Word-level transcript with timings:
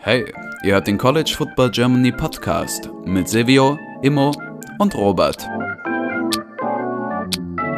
Hey, 0.00 0.24
ihr 0.62 0.72
hört 0.72 0.86
den 0.86 0.96
College 0.96 1.34
Football 1.36 1.70
Germany 1.70 2.10
Podcast 2.12 2.88
mit 3.04 3.28
Silvio, 3.28 3.78
Immo 4.00 4.32
und 4.78 4.94
Robert. 4.94 5.46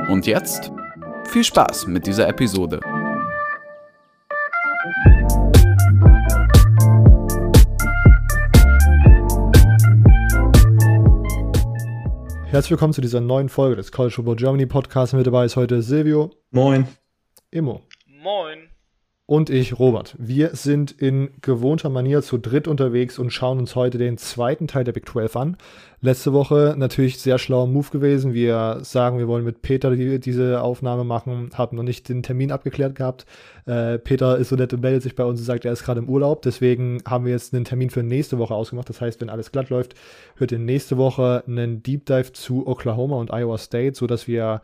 Und 0.08 0.26
jetzt 0.26 0.70
viel 1.26 1.42
Spaß 1.42 1.88
mit 1.88 2.06
dieser 2.06 2.28
Episode. 2.28 2.78
Herzlich 12.46 12.70
willkommen 12.70 12.92
zu 12.92 13.00
dieser 13.00 13.20
neuen 13.20 13.48
Folge 13.48 13.76
des 13.76 13.90
College 13.90 14.14
Football 14.14 14.36
Germany 14.36 14.66
Podcasts. 14.66 15.14
Mit 15.14 15.26
dabei 15.26 15.46
ist 15.46 15.56
heute 15.56 15.82
Silvio. 15.82 16.30
Moin. 16.50 16.86
Immo. 17.50 17.82
Moin. 18.06 18.69
Und 19.30 19.48
ich, 19.48 19.78
Robert. 19.78 20.16
Wir 20.18 20.56
sind 20.56 20.90
in 20.90 21.30
gewohnter 21.40 21.88
Manier 21.88 22.20
zu 22.20 22.36
dritt 22.36 22.66
unterwegs 22.66 23.16
und 23.16 23.30
schauen 23.30 23.60
uns 23.60 23.76
heute 23.76 23.96
den 23.96 24.18
zweiten 24.18 24.66
Teil 24.66 24.82
der 24.82 24.90
Big 24.90 25.08
12 25.08 25.36
an. 25.36 25.56
Letzte 26.00 26.32
Woche 26.32 26.74
natürlich 26.76 27.20
sehr 27.20 27.38
schlauer 27.38 27.68
Move 27.68 27.90
gewesen. 27.92 28.34
Wir 28.34 28.80
sagen, 28.82 29.18
wir 29.18 29.28
wollen 29.28 29.44
mit 29.44 29.62
Peter 29.62 29.94
die, 29.94 30.18
diese 30.18 30.60
Aufnahme 30.62 31.04
machen, 31.04 31.50
haben 31.54 31.76
noch 31.76 31.84
nicht 31.84 32.08
den 32.08 32.24
Termin 32.24 32.50
abgeklärt 32.50 32.96
gehabt. 32.96 33.24
Äh, 33.66 34.00
Peter 34.00 34.36
ist 34.36 34.48
so 34.48 34.56
nett 34.56 34.72
und 34.72 34.80
meldet 34.80 35.04
sich 35.04 35.14
bei 35.14 35.22
uns 35.22 35.38
und 35.38 35.46
sagt, 35.46 35.64
er 35.64 35.70
ist 35.74 35.84
gerade 35.84 36.00
im 36.00 36.08
Urlaub. 36.08 36.42
Deswegen 36.42 37.00
haben 37.06 37.24
wir 37.24 37.30
jetzt 37.30 37.54
einen 37.54 37.64
Termin 37.64 37.90
für 37.90 38.02
nächste 38.02 38.36
Woche 38.38 38.56
ausgemacht. 38.56 38.88
Das 38.88 39.00
heißt, 39.00 39.20
wenn 39.20 39.30
alles 39.30 39.52
glatt 39.52 39.70
läuft, 39.70 39.94
hört 40.38 40.50
ihr 40.50 40.58
nächste 40.58 40.96
Woche 40.96 41.44
einen 41.46 41.84
Deep 41.84 42.04
Dive 42.04 42.32
zu 42.32 42.66
Oklahoma 42.66 43.14
und 43.14 43.32
Iowa 43.32 43.58
State, 43.58 43.94
sodass 43.94 44.26
wir 44.26 44.60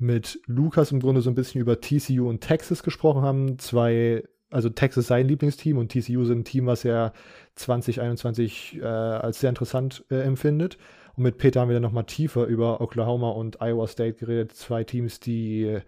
mit 0.00 0.40
Lukas 0.46 0.92
im 0.92 1.00
Grunde 1.00 1.20
so 1.20 1.30
ein 1.30 1.34
bisschen 1.34 1.60
über 1.60 1.80
TCU 1.80 2.28
und 2.28 2.40
Texas 2.40 2.82
gesprochen 2.82 3.22
haben. 3.22 3.58
Zwei, 3.58 4.24
also 4.50 4.70
Texas 4.70 5.06
sein 5.06 5.28
Lieblingsteam 5.28 5.78
und 5.78 5.92
TCU 5.92 6.24
sind 6.24 6.40
ein 6.40 6.44
Team, 6.44 6.66
was 6.66 6.84
er 6.84 7.12
2021 7.56 8.78
äh, 8.80 8.84
als 8.84 9.40
sehr 9.40 9.50
interessant 9.50 10.04
äh, 10.10 10.22
empfindet. 10.22 10.78
Und 11.16 11.24
mit 11.24 11.38
Peter 11.38 11.60
haben 11.60 11.68
wir 11.68 11.74
dann 11.74 11.82
nochmal 11.82 12.04
tiefer 12.04 12.46
über 12.46 12.80
Oklahoma 12.80 13.30
und 13.30 13.60
Iowa 13.60 13.86
State 13.86 14.14
geredet. 14.14 14.52
Zwei 14.52 14.84
Teams, 14.84 15.20
die 15.20 15.64
äh, 15.64 15.82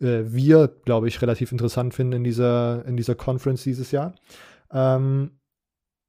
wir, 0.00 0.68
glaube 0.84 1.08
ich, 1.08 1.20
relativ 1.20 1.50
interessant 1.50 1.92
finden 1.92 2.14
in 2.14 2.24
dieser, 2.24 2.84
in 2.86 2.96
dieser 2.96 3.16
Conference 3.16 3.64
dieses 3.64 3.90
Jahr. 3.90 4.14
Ähm, 4.70 5.32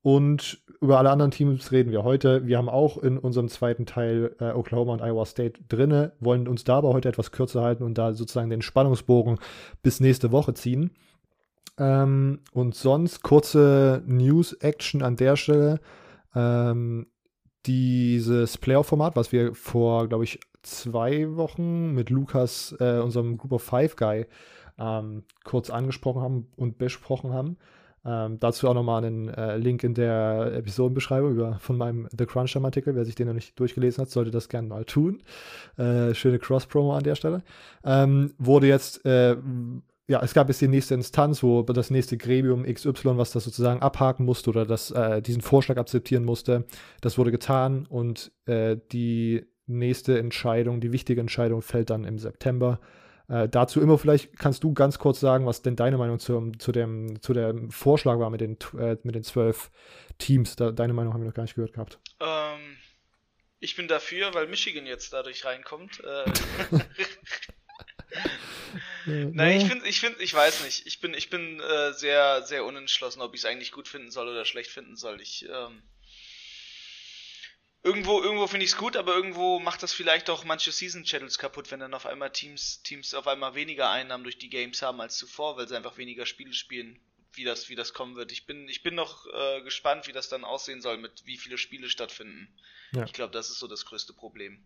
und 0.04 0.62
über 0.82 0.98
alle 1.00 1.10
anderen 1.10 1.32
Teams 1.32 1.72
reden 1.72 1.92
wir 1.92 2.04
heute. 2.04 2.46
Wir 2.46 2.58
haben 2.58 2.70
auch 2.70 2.98
in 2.98 3.18
unserem 3.18 3.50
zweiten 3.50 3.86
Teil 3.86 4.36
äh, 4.40 4.52
Oklahoma 4.52 4.94
und 4.94 5.02
Iowa 5.02 5.26
State 5.26 5.62
drinne, 5.68 6.14
wollen 6.20 6.48
uns 6.48 6.64
da 6.64 6.78
aber 6.78 6.94
heute 6.94 7.10
etwas 7.10 7.32
kürzer 7.32 7.62
halten 7.62 7.84
und 7.84 7.98
da 7.98 8.14
sozusagen 8.14 8.50
den 8.50 8.62
Spannungsbogen 8.62 9.40
bis 9.82 10.00
nächste 10.00 10.32
Woche 10.32 10.54
ziehen. 10.54 10.92
Ähm, 11.78 12.40
und 12.54 12.76
sonst 12.76 13.24
kurze 13.24 14.04
News-Action 14.06 15.02
an 15.02 15.16
der 15.16 15.36
Stelle. 15.36 15.80
Ähm, 16.36 17.08
dieses 17.66 18.58
Playoff-Format, 18.58 19.16
was 19.16 19.32
wir 19.32 19.54
vor, 19.54 20.08
glaube 20.08 20.24
ich, 20.24 20.40
zwei 20.64 21.36
Wochen 21.36 21.94
mit 21.94 22.10
Lukas, 22.10 22.76
äh, 22.80 23.00
unserem 23.00 23.38
Group 23.38 23.54
of 23.54 23.64
Five 23.64 23.96
Guy, 23.96 24.26
ähm, 24.80 25.24
kurz 25.44 25.70
angesprochen 25.70 26.22
haben 26.22 26.48
und 26.56 26.78
besprochen 26.78 27.34
haben. 27.34 27.58
Ähm, 28.08 28.40
dazu 28.40 28.70
auch 28.70 28.74
nochmal 28.74 29.04
einen 29.04 29.28
äh, 29.28 29.58
Link 29.58 29.84
in 29.84 29.94
der 29.94 30.54
Episodenbeschreibung 30.56 31.32
über, 31.32 31.60
von 31.60 31.78
meinem 31.78 32.08
The 32.18 32.26
Crunch 32.26 32.56
Artikel. 32.56 32.96
Wer 32.96 33.04
sich 33.04 33.16
den 33.16 33.28
noch 33.28 33.34
nicht 33.34 33.60
durchgelesen 33.60 34.02
hat, 34.02 34.10
sollte 34.10 34.32
das 34.32 34.48
gerne 34.48 34.70
mal 34.70 34.86
tun. 34.86 35.22
Äh, 35.78 36.14
schöne 36.14 36.40
Cross-Promo 36.40 36.96
an 36.96 37.04
der 37.04 37.16
Stelle. 37.16 37.44
Ähm, 37.84 38.34
wurde 38.38 38.68
jetzt, 38.68 39.06
äh, 39.06 39.36
ja, 40.08 40.22
es 40.24 40.34
gab 40.34 40.48
jetzt 40.48 40.62
die 40.62 40.70
nächste 40.70 40.94
Instanz, 40.94 41.44
wo 41.44 41.64
das 41.64 41.90
nächste 41.90 42.16
Gremium 42.16 42.64
XY, 42.64 43.18
was 43.18 43.32
das 43.32 43.44
sozusagen 43.44 43.82
abhaken 43.82 44.26
musste 44.26 44.52
oder 44.52 44.66
das, 44.66 44.90
äh, 44.92 45.22
diesen 45.22 45.42
Vorschlag 45.42 45.76
akzeptieren 45.76 46.24
musste, 46.24 46.64
das 47.02 47.18
wurde 47.18 47.32
getan 47.32 47.86
und 47.90 48.32
äh, 48.46 48.78
die 48.94 49.46
nächste 49.66 50.18
Entscheidung, 50.18 50.80
die 50.80 50.94
wichtige 50.94 51.20
Entscheidung 51.20 51.62
fällt 51.62 51.90
dann 51.90 52.06
im 52.06 52.20
September. 52.20 52.80
Äh, 53.30 53.50
dazu 53.50 53.82
immer 53.82 53.98
vielleicht 53.98 54.38
kannst 54.38 54.64
du 54.64 54.74
ganz 54.74 55.00
kurz 55.00 55.20
sagen, 55.20 55.46
was 55.46 55.62
denn 55.62 55.76
deine 55.76 55.98
Meinung 55.98 56.20
zu, 56.20 56.52
zu, 56.60 56.72
dem, 56.72 57.22
zu 57.22 57.34
dem 57.34 57.72
Vorschlag 57.72 58.20
war 58.20 58.30
mit 58.30 58.42
den, 58.42 58.58
äh, 58.80 58.98
mit 59.04 59.16
den 59.16 59.24
zwölf 59.24 59.70
Teams. 60.18 60.56
Da, 60.56 60.72
deine 60.72 60.94
Meinung 60.94 61.14
haben 61.14 61.22
wir 61.22 61.28
noch 61.28 61.36
gar 61.36 61.44
nicht 61.44 61.56
gehört 61.56 61.74
gehabt. 61.74 62.00
Ähm, 62.20 62.78
ich 63.60 63.76
bin 63.76 63.88
dafür, 63.88 64.34
weil 64.34 64.48
Michigan 64.48 64.86
jetzt 64.86 65.12
dadurch 65.12 65.44
reinkommt. 65.44 66.02
Äh, 66.04 66.32
Nein, 69.06 69.62
ich 69.62 69.68
finde, 69.68 69.88
ich 69.88 70.00
finde, 70.00 70.24
ich 70.24 70.34
weiß 70.34 70.64
nicht. 70.64 70.86
Ich 70.86 71.00
bin, 71.00 71.14
ich 71.14 71.30
bin 71.30 71.60
äh, 71.60 71.94
sehr, 71.94 72.44
sehr 72.44 72.66
unentschlossen, 72.66 73.22
ob 73.22 73.34
ich 73.34 73.42
es 73.42 73.46
eigentlich 73.46 73.72
gut 73.72 73.88
finden 73.88 74.12
soll 74.12 74.28
oder 74.28 74.46
schlecht 74.46 74.72
finden 74.72 74.96
soll. 74.96 75.22
Ich 75.22 75.46
ähm, 75.50 75.82
irgendwo, 77.84 78.22
irgendwo 78.22 78.48
finde 78.48 78.66
ich 78.66 78.72
es 78.72 78.78
gut, 78.78 78.96
aber 78.96 79.16
irgendwo 79.16 79.60
macht 79.60 79.84
das 79.84 79.94
vielleicht 79.94 80.30
auch 80.30 80.44
manche 80.44 80.72
Season 80.72 81.04
Channels 81.04 81.38
kaputt, 81.38 81.72
wenn 81.72 81.80
dann 81.80 81.94
auf 81.94 82.06
einmal 82.06 82.32
Teams, 82.32 82.82
Teams 82.84 83.14
auf 83.14 83.28
einmal 83.28 83.56
weniger 83.56 83.90
Einnahmen 83.90 84.24
durch 84.24 84.38
die 84.38 84.50
Games 84.50 84.82
haben 84.82 85.02
als 85.02 85.18
zuvor, 85.18 85.58
weil 85.58 85.68
sie 85.68 85.76
einfach 85.76 85.98
weniger 85.98 86.26
Spiele 86.26 86.54
spielen, 86.54 87.00
wie 87.34 87.44
das, 87.44 87.70
wie 87.70 87.76
das 87.76 87.94
kommen 87.94 88.16
wird. 88.16 88.32
Ich 88.32 88.46
bin, 88.46 88.68
ich 88.68 88.84
bin 88.84 88.96
noch 88.96 89.26
äh, 89.28 89.62
gespannt, 89.62 90.08
wie 90.08 90.12
das 90.12 90.30
dann 90.30 90.44
aussehen 90.44 90.82
soll, 90.82 90.98
mit 90.98 91.26
wie 91.26 91.38
viele 91.38 91.58
Spiele 91.58 91.90
stattfinden. 91.90 92.48
Ja. 92.92 93.06
Ich 93.06 93.14
glaube, 93.14 93.32
das 93.32 93.50
ist 93.50 93.60
so 93.60 93.68
das 93.68 93.86
größte 93.86 94.14
Problem. 94.14 94.64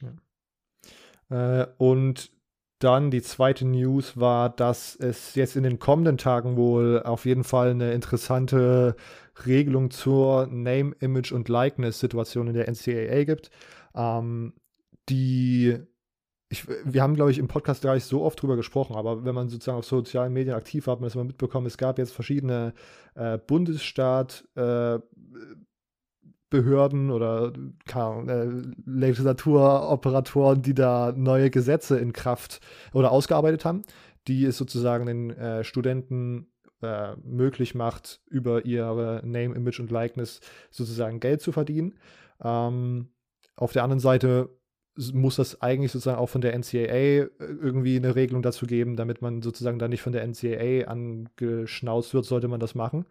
Ja. 0.00 1.62
Äh, 1.62 1.74
und 1.78 2.30
dann 2.82 3.10
die 3.10 3.22
zweite 3.22 3.64
News 3.66 4.18
war, 4.18 4.50
dass 4.50 4.96
es 4.96 5.34
jetzt 5.34 5.56
in 5.56 5.62
den 5.62 5.78
kommenden 5.78 6.18
Tagen 6.18 6.56
wohl 6.56 7.02
auf 7.02 7.24
jeden 7.24 7.44
Fall 7.44 7.70
eine 7.70 7.92
interessante 7.92 8.96
Regelung 9.46 9.90
zur 9.90 10.46
Name, 10.46 10.94
Image 11.00 11.32
und 11.32 11.48
Likeness-Situation 11.48 12.48
in 12.48 12.54
der 12.54 12.68
NCAA 12.68 13.24
gibt. 13.24 13.50
Ähm, 13.94 14.54
die 15.08 15.78
ich, 16.52 16.68
wir 16.68 17.02
haben, 17.02 17.14
glaube 17.14 17.30
ich, 17.30 17.38
im 17.38 17.48
Podcast 17.48 17.82
gar 17.82 17.94
nicht 17.94 18.04
so 18.04 18.22
oft 18.22 18.40
drüber 18.40 18.56
gesprochen, 18.56 18.94
aber 18.94 19.24
wenn 19.24 19.34
man 19.34 19.48
sozusagen 19.48 19.78
auf 19.78 19.86
sozialen 19.86 20.34
Medien 20.34 20.54
aktiv 20.54 20.86
war, 20.86 20.92
hat 20.92 21.00
man 21.00 21.08
das 21.08 21.14
mal 21.14 21.24
mitbekommen, 21.24 21.66
es 21.66 21.78
gab 21.78 21.98
jetzt 21.98 22.12
verschiedene 22.12 22.74
äh, 23.14 23.38
Bundesstaat 23.38 24.46
äh, 24.54 24.98
Behörden 26.52 27.10
oder 27.10 27.50
äh, 27.54 28.48
Legislaturoperatoren, 28.84 30.60
die 30.60 30.74
da 30.74 31.12
neue 31.16 31.48
Gesetze 31.48 31.98
in 31.98 32.12
Kraft 32.12 32.60
oder 32.92 33.10
ausgearbeitet 33.10 33.64
haben, 33.64 33.82
die 34.28 34.44
es 34.44 34.58
sozusagen 34.58 35.06
den 35.06 35.30
äh, 35.30 35.64
Studenten 35.64 36.48
äh, 36.82 37.16
möglich 37.24 37.74
macht, 37.74 38.20
über 38.28 38.66
ihre 38.66 39.22
Name, 39.24 39.54
Image 39.54 39.80
und 39.80 39.90
Likeness 39.90 40.40
sozusagen 40.70 41.20
Geld 41.20 41.40
zu 41.40 41.52
verdienen. 41.52 41.94
Ähm, 42.44 43.08
auf 43.56 43.72
der 43.72 43.84
anderen 43.84 44.00
Seite 44.00 44.50
muss 45.14 45.36
das 45.36 45.62
eigentlich 45.62 45.90
sozusagen 45.90 46.18
auch 46.18 46.28
von 46.28 46.42
der 46.42 46.52
NCAA 46.52 46.84
äh, 46.84 47.28
irgendwie 47.38 47.96
eine 47.96 48.14
Regelung 48.14 48.42
dazu 48.42 48.66
geben, 48.66 48.96
damit 48.96 49.22
man 49.22 49.40
sozusagen 49.40 49.78
da 49.78 49.88
nicht 49.88 50.02
von 50.02 50.12
der 50.12 50.26
NCAA 50.26 50.86
angeschnauzt 50.86 52.12
wird, 52.12 52.26
sollte 52.26 52.48
man 52.48 52.60
das 52.60 52.74
machen. 52.74 53.06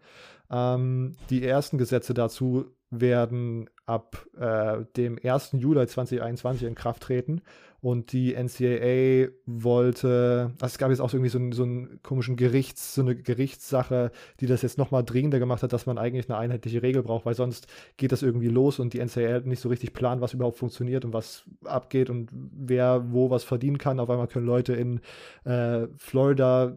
Ähm, 0.48 1.16
die 1.28 1.44
ersten 1.44 1.76
Gesetze 1.76 2.14
dazu 2.14 2.70
werden 2.92 3.68
ab 3.86 4.26
äh, 4.38 4.84
dem 4.96 5.18
1. 5.22 5.52
Juli 5.54 5.86
2021 5.86 6.68
in 6.68 6.74
Kraft 6.74 7.02
treten. 7.02 7.40
Und 7.82 8.12
die 8.12 8.32
NCAA 8.34 9.32
wollte, 9.44 10.52
also 10.60 10.72
es 10.72 10.78
gab 10.78 10.90
jetzt 10.90 11.00
auch 11.00 11.12
irgendwie 11.12 11.30
so 11.30 11.38
einen, 11.38 11.50
so 11.50 11.64
einen 11.64 12.00
komischen 12.04 12.36
Gerichts, 12.36 12.94
so 12.94 13.02
eine 13.02 13.16
Gerichtssache, 13.16 14.12
die 14.38 14.46
das 14.46 14.62
jetzt 14.62 14.78
nochmal 14.78 15.02
dringender 15.02 15.40
gemacht 15.40 15.64
hat, 15.64 15.72
dass 15.72 15.84
man 15.84 15.98
eigentlich 15.98 16.30
eine 16.30 16.38
einheitliche 16.38 16.80
Regel 16.80 17.02
braucht, 17.02 17.26
weil 17.26 17.34
sonst 17.34 17.66
geht 17.96 18.12
das 18.12 18.22
irgendwie 18.22 18.46
los 18.46 18.78
und 18.78 18.94
die 18.94 19.00
NCAA 19.00 19.40
nicht 19.40 19.58
so 19.58 19.68
richtig 19.68 19.94
plant, 19.94 20.20
was 20.20 20.32
überhaupt 20.32 20.58
funktioniert 20.58 21.04
und 21.04 21.12
was 21.12 21.42
abgeht 21.64 22.08
und 22.08 22.30
wer 22.32 23.10
wo 23.10 23.30
was 23.30 23.42
verdienen 23.42 23.78
kann. 23.78 23.98
Auf 23.98 24.10
einmal 24.10 24.28
können 24.28 24.46
Leute 24.46 24.74
in 24.74 25.00
äh, 25.42 25.88
Florida 25.96 26.76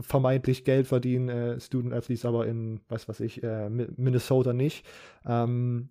vermeintlich 0.00 0.64
Geld 0.64 0.88
verdienen, 0.88 1.28
äh, 1.28 1.60
Student 1.60 1.94
Athletes 1.94 2.24
aber 2.24 2.48
in, 2.48 2.80
weiß 2.88 3.06
was 3.06 3.20
ich, 3.20 3.44
äh, 3.44 3.70
Minnesota 3.70 4.52
nicht. 4.52 4.84
Ähm, 5.24 5.88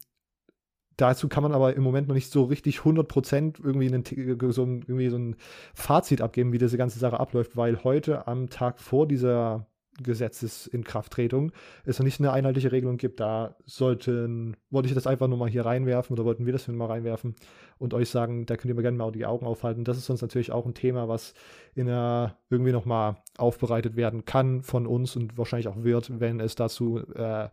dazu 0.98 1.28
kann 1.28 1.44
man 1.44 1.54
aber 1.54 1.76
im 1.76 1.84
Moment 1.84 2.08
noch 2.08 2.16
nicht 2.16 2.32
so 2.32 2.44
richtig 2.44 2.80
100% 2.80 3.64
irgendwie, 3.64 3.88
einen, 3.88 4.04
so, 4.52 4.64
ein, 4.64 4.82
irgendwie 4.82 5.10
so 5.10 5.18
ein 5.18 5.36
Fazit 5.74 6.22
abgeben, 6.22 6.54
wie 6.54 6.58
diese 6.58 6.78
ganze 6.78 7.00
Sache 7.00 7.20
abläuft, 7.20 7.58
weil 7.58 7.84
heute 7.84 8.28
am 8.28 8.50
Tag 8.50 8.80
vor 8.80 9.08
dieser 9.08 9.68
Gesetzesinkrafttretung 10.02 11.52
es 11.86 12.00
noch 12.00 12.06
nicht 12.06 12.20
eine 12.20 12.32
einheitliche 12.32 12.72
Regelung 12.72 12.98
gibt. 12.98 13.20
Da 13.20 13.56
sollten, 13.66 14.56
wollte 14.70 14.88
ich 14.88 14.96
das 14.96 15.08
einfach 15.08 15.28
nur 15.28 15.38
mal 15.38 15.50
hier 15.50 15.66
reinwerfen 15.66 16.14
oder 16.14 16.26
wollten 16.26 16.46
wir 16.46 16.54
das 16.54 16.68
mal 16.68 16.86
reinwerfen 16.86 17.36
und 17.78 17.94
euch 17.94 18.10
sagen, 18.10 18.46
da 18.46 18.56
könnt 18.56 18.70
ihr 18.70 18.76
mir 18.76 18.82
gerne 18.82 18.98
mal 18.98 19.12
die 19.12 19.26
Augen 19.26 19.46
aufhalten. 19.46 19.84
Das 19.84 19.98
ist 19.98 20.06
sonst 20.06 20.22
natürlich 20.22 20.52
auch 20.52 20.66
ein 20.66 20.74
Thema, 20.74 21.08
was 21.08 21.34
in 21.76 21.88
der 21.88 22.38
irgendwie 22.50 22.72
nochmal 22.72 23.18
aufbereitet 23.38 23.96
werden 23.96 24.26
kann 24.26 24.64
von 24.64 24.88
uns 24.88 25.16
und 25.16 25.38
wahrscheinlich 25.38 25.68
auch 25.68 25.84
wird, 25.84 26.20
wenn 26.20 26.40
es 26.40 26.56
dazu 26.56 27.00
äh, 27.14 27.50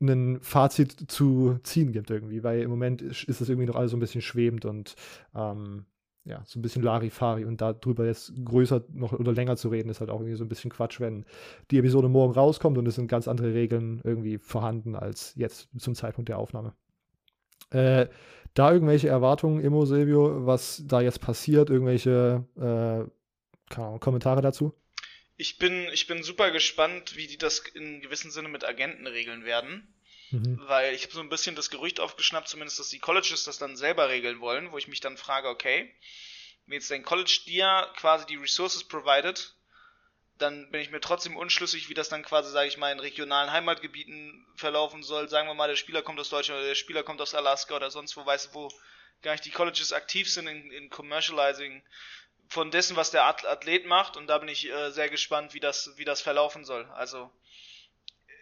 ein 0.00 0.40
Fazit 0.40 1.10
zu 1.10 1.58
ziehen 1.62 1.92
gibt 1.92 2.10
irgendwie, 2.10 2.42
weil 2.44 2.62
im 2.62 2.70
Moment 2.70 3.02
ist 3.02 3.40
das 3.40 3.48
irgendwie 3.48 3.66
noch 3.66 3.76
alles 3.76 3.90
so 3.90 3.96
ein 3.96 4.00
bisschen 4.00 4.22
schwebend 4.22 4.64
und 4.64 4.94
ähm, 5.34 5.86
ja, 6.24 6.42
so 6.44 6.58
ein 6.58 6.62
bisschen 6.62 6.82
Larifari 6.82 7.44
und 7.44 7.60
darüber 7.60 8.04
jetzt 8.04 8.32
größer 8.44 8.84
noch 8.92 9.12
oder 9.12 9.32
länger 9.32 9.56
zu 9.56 9.70
reden, 9.70 9.88
ist 9.88 10.00
halt 10.00 10.10
auch 10.10 10.20
irgendwie 10.20 10.36
so 10.36 10.44
ein 10.44 10.48
bisschen 10.48 10.70
Quatsch, 10.70 11.00
wenn 11.00 11.24
die 11.70 11.78
Episode 11.78 12.08
morgen 12.08 12.34
rauskommt 12.34 12.76
und 12.76 12.86
es 12.86 12.96
sind 12.96 13.08
ganz 13.08 13.26
andere 13.28 13.54
Regeln 13.54 14.00
irgendwie 14.04 14.38
vorhanden 14.38 14.94
als 14.94 15.34
jetzt 15.36 15.68
zum 15.78 15.94
Zeitpunkt 15.94 16.28
der 16.28 16.38
Aufnahme. 16.38 16.74
Äh, 17.70 18.08
da 18.54 18.72
irgendwelche 18.72 19.08
Erwartungen, 19.08 19.60
Immo, 19.60 19.84
Silvio, 19.84 20.46
was 20.46 20.82
da 20.86 21.00
jetzt 21.00 21.20
passiert, 21.20 21.70
irgendwelche 21.70 22.44
äh, 22.56 23.08
Kommentare 23.98 24.42
dazu? 24.42 24.74
Ich 25.38 25.56
bin, 25.56 25.88
ich 25.92 26.08
bin 26.08 26.22
super 26.22 26.50
gespannt, 26.50 27.16
wie 27.16 27.28
die 27.28 27.38
das 27.38 27.60
in 27.60 28.00
gewissem 28.00 28.30
Sinne 28.30 28.48
mit 28.48 28.64
Agenten 28.64 29.06
regeln 29.06 29.44
werden. 29.44 29.94
Mhm. 30.30 30.58
Weil 30.66 30.94
ich 30.94 31.04
habe 31.04 31.14
so 31.14 31.20
ein 31.20 31.28
bisschen 31.28 31.56
das 31.56 31.70
Gerücht 31.70 32.00
aufgeschnappt, 32.00 32.48
zumindest, 32.48 32.78
dass 32.78 32.88
die 32.88 32.98
Colleges 32.98 33.44
das 33.44 33.56
dann 33.56 33.76
selber 33.76 34.08
regeln 34.08 34.40
wollen, 34.40 34.72
wo 34.72 34.78
ich 34.78 34.88
mich 34.88 35.00
dann 35.00 35.16
frage, 35.16 35.48
okay, 35.48 35.94
wenn 36.66 36.74
jetzt 36.74 36.90
dein 36.90 37.04
College 37.04 37.40
dir 37.46 37.88
quasi 37.96 38.26
die 38.26 38.36
Resources 38.36 38.84
provided, 38.84 39.54
dann 40.38 40.70
bin 40.70 40.80
ich 40.80 40.90
mir 40.90 41.00
trotzdem 41.00 41.36
unschlüssig, 41.36 41.88
wie 41.88 41.94
das 41.94 42.08
dann 42.08 42.24
quasi, 42.24 42.50
sage 42.50 42.68
ich 42.68 42.76
mal, 42.76 42.92
in 42.92 43.00
regionalen 43.00 43.52
Heimatgebieten 43.52 44.44
verlaufen 44.56 45.02
soll. 45.02 45.28
Sagen 45.28 45.48
wir 45.48 45.54
mal, 45.54 45.68
der 45.68 45.76
Spieler 45.76 46.02
kommt 46.02 46.20
aus 46.20 46.30
Deutschland 46.30 46.58
oder 46.58 46.68
der 46.68 46.74
Spieler 46.74 47.04
kommt 47.04 47.20
aus 47.20 47.34
Alaska 47.34 47.76
oder 47.76 47.90
sonst 47.90 48.16
wo, 48.16 48.26
weißt 48.26 48.48
du, 48.48 48.54
wo 48.54 48.72
gar 49.22 49.32
nicht 49.32 49.44
die 49.44 49.50
Colleges 49.50 49.92
aktiv 49.92 50.30
sind 50.30 50.46
in, 50.46 50.70
in 50.72 50.90
Commercializing 50.90 51.82
von 52.48 52.70
dessen, 52.70 52.96
was 52.96 53.10
der 53.10 53.24
Athlet 53.24 53.86
macht. 53.86 54.16
Und 54.16 54.26
da 54.26 54.38
bin 54.38 54.48
ich 54.48 54.68
äh, 54.68 54.90
sehr 54.90 55.08
gespannt, 55.08 55.54
wie 55.54 55.60
das, 55.60 55.92
wie 55.96 56.04
das 56.04 56.20
verlaufen 56.20 56.64
soll. 56.64 56.84
Also 56.94 57.30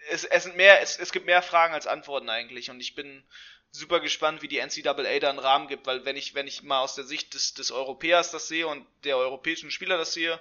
es, 0.09 0.25
es 0.25 0.45
sind 0.45 0.57
mehr, 0.57 0.81
es, 0.81 0.99
es 0.99 1.13
gibt 1.13 1.27
mehr 1.27 1.43
Fragen 1.43 1.75
als 1.75 1.87
Antworten 1.87 2.31
eigentlich. 2.31 2.71
Und 2.71 2.81
ich 2.81 2.95
bin 2.95 3.25
super 3.71 4.01
gespannt, 4.01 4.43
wie 4.43 4.49
die 4.49 4.61
NCAA 4.61 5.19
da 5.19 5.31
einen 5.31 5.39
Rahmen 5.39 5.69
gibt, 5.69 5.87
weil 5.87 6.05
wenn 6.05 6.17
ich, 6.17 6.35
wenn 6.35 6.47
ich 6.47 6.63
mal 6.63 6.81
aus 6.81 6.95
der 6.95 7.05
Sicht 7.05 7.35
des, 7.35 7.55
des 7.55 7.71
Europäers 7.71 8.31
das 8.31 8.49
sehe 8.49 8.67
und 8.67 8.87
der 9.05 9.19
europäischen 9.19 9.71
Spieler 9.71 9.99
das 9.99 10.13
sehe, 10.13 10.41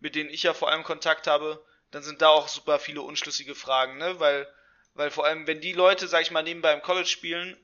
mit 0.00 0.14
denen 0.14 0.30
ich 0.30 0.42
ja 0.42 0.52
vor 0.52 0.70
allem 0.70 0.84
Kontakt 0.84 1.26
habe, 1.26 1.64
dann 1.90 2.02
sind 2.02 2.20
da 2.20 2.28
auch 2.28 2.48
super 2.48 2.78
viele 2.78 3.00
unschlüssige 3.02 3.54
Fragen, 3.54 3.96
ne? 3.96 4.20
Weil, 4.20 4.52
weil 4.94 5.10
vor 5.10 5.24
allem, 5.24 5.46
wenn 5.46 5.60
die 5.60 5.72
Leute, 5.72 6.08
sag 6.08 6.22
ich 6.22 6.30
mal, 6.30 6.42
nebenbei 6.42 6.72
im 6.72 6.82
College 6.82 7.08
spielen, 7.08 7.56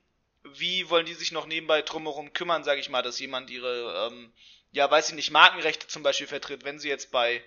wie 0.44 0.88
wollen 0.88 1.06
die 1.06 1.14
sich 1.14 1.32
noch 1.32 1.46
nebenbei 1.46 1.82
drumherum 1.82 2.32
kümmern, 2.32 2.64
sag 2.64 2.78
ich 2.78 2.88
mal, 2.88 3.02
dass 3.02 3.18
jemand 3.18 3.50
ihre, 3.50 4.08
ähm, 4.08 4.32
ja, 4.72 4.90
weiß 4.90 5.10
ich 5.10 5.14
nicht, 5.14 5.30
Markenrechte 5.30 5.86
zum 5.86 6.02
Beispiel 6.02 6.26
vertritt, 6.26 6.64
wenn 6.64 6.78
sie 6.78 6.88
jetzt 6.88 7.10
bei 7.12 7.42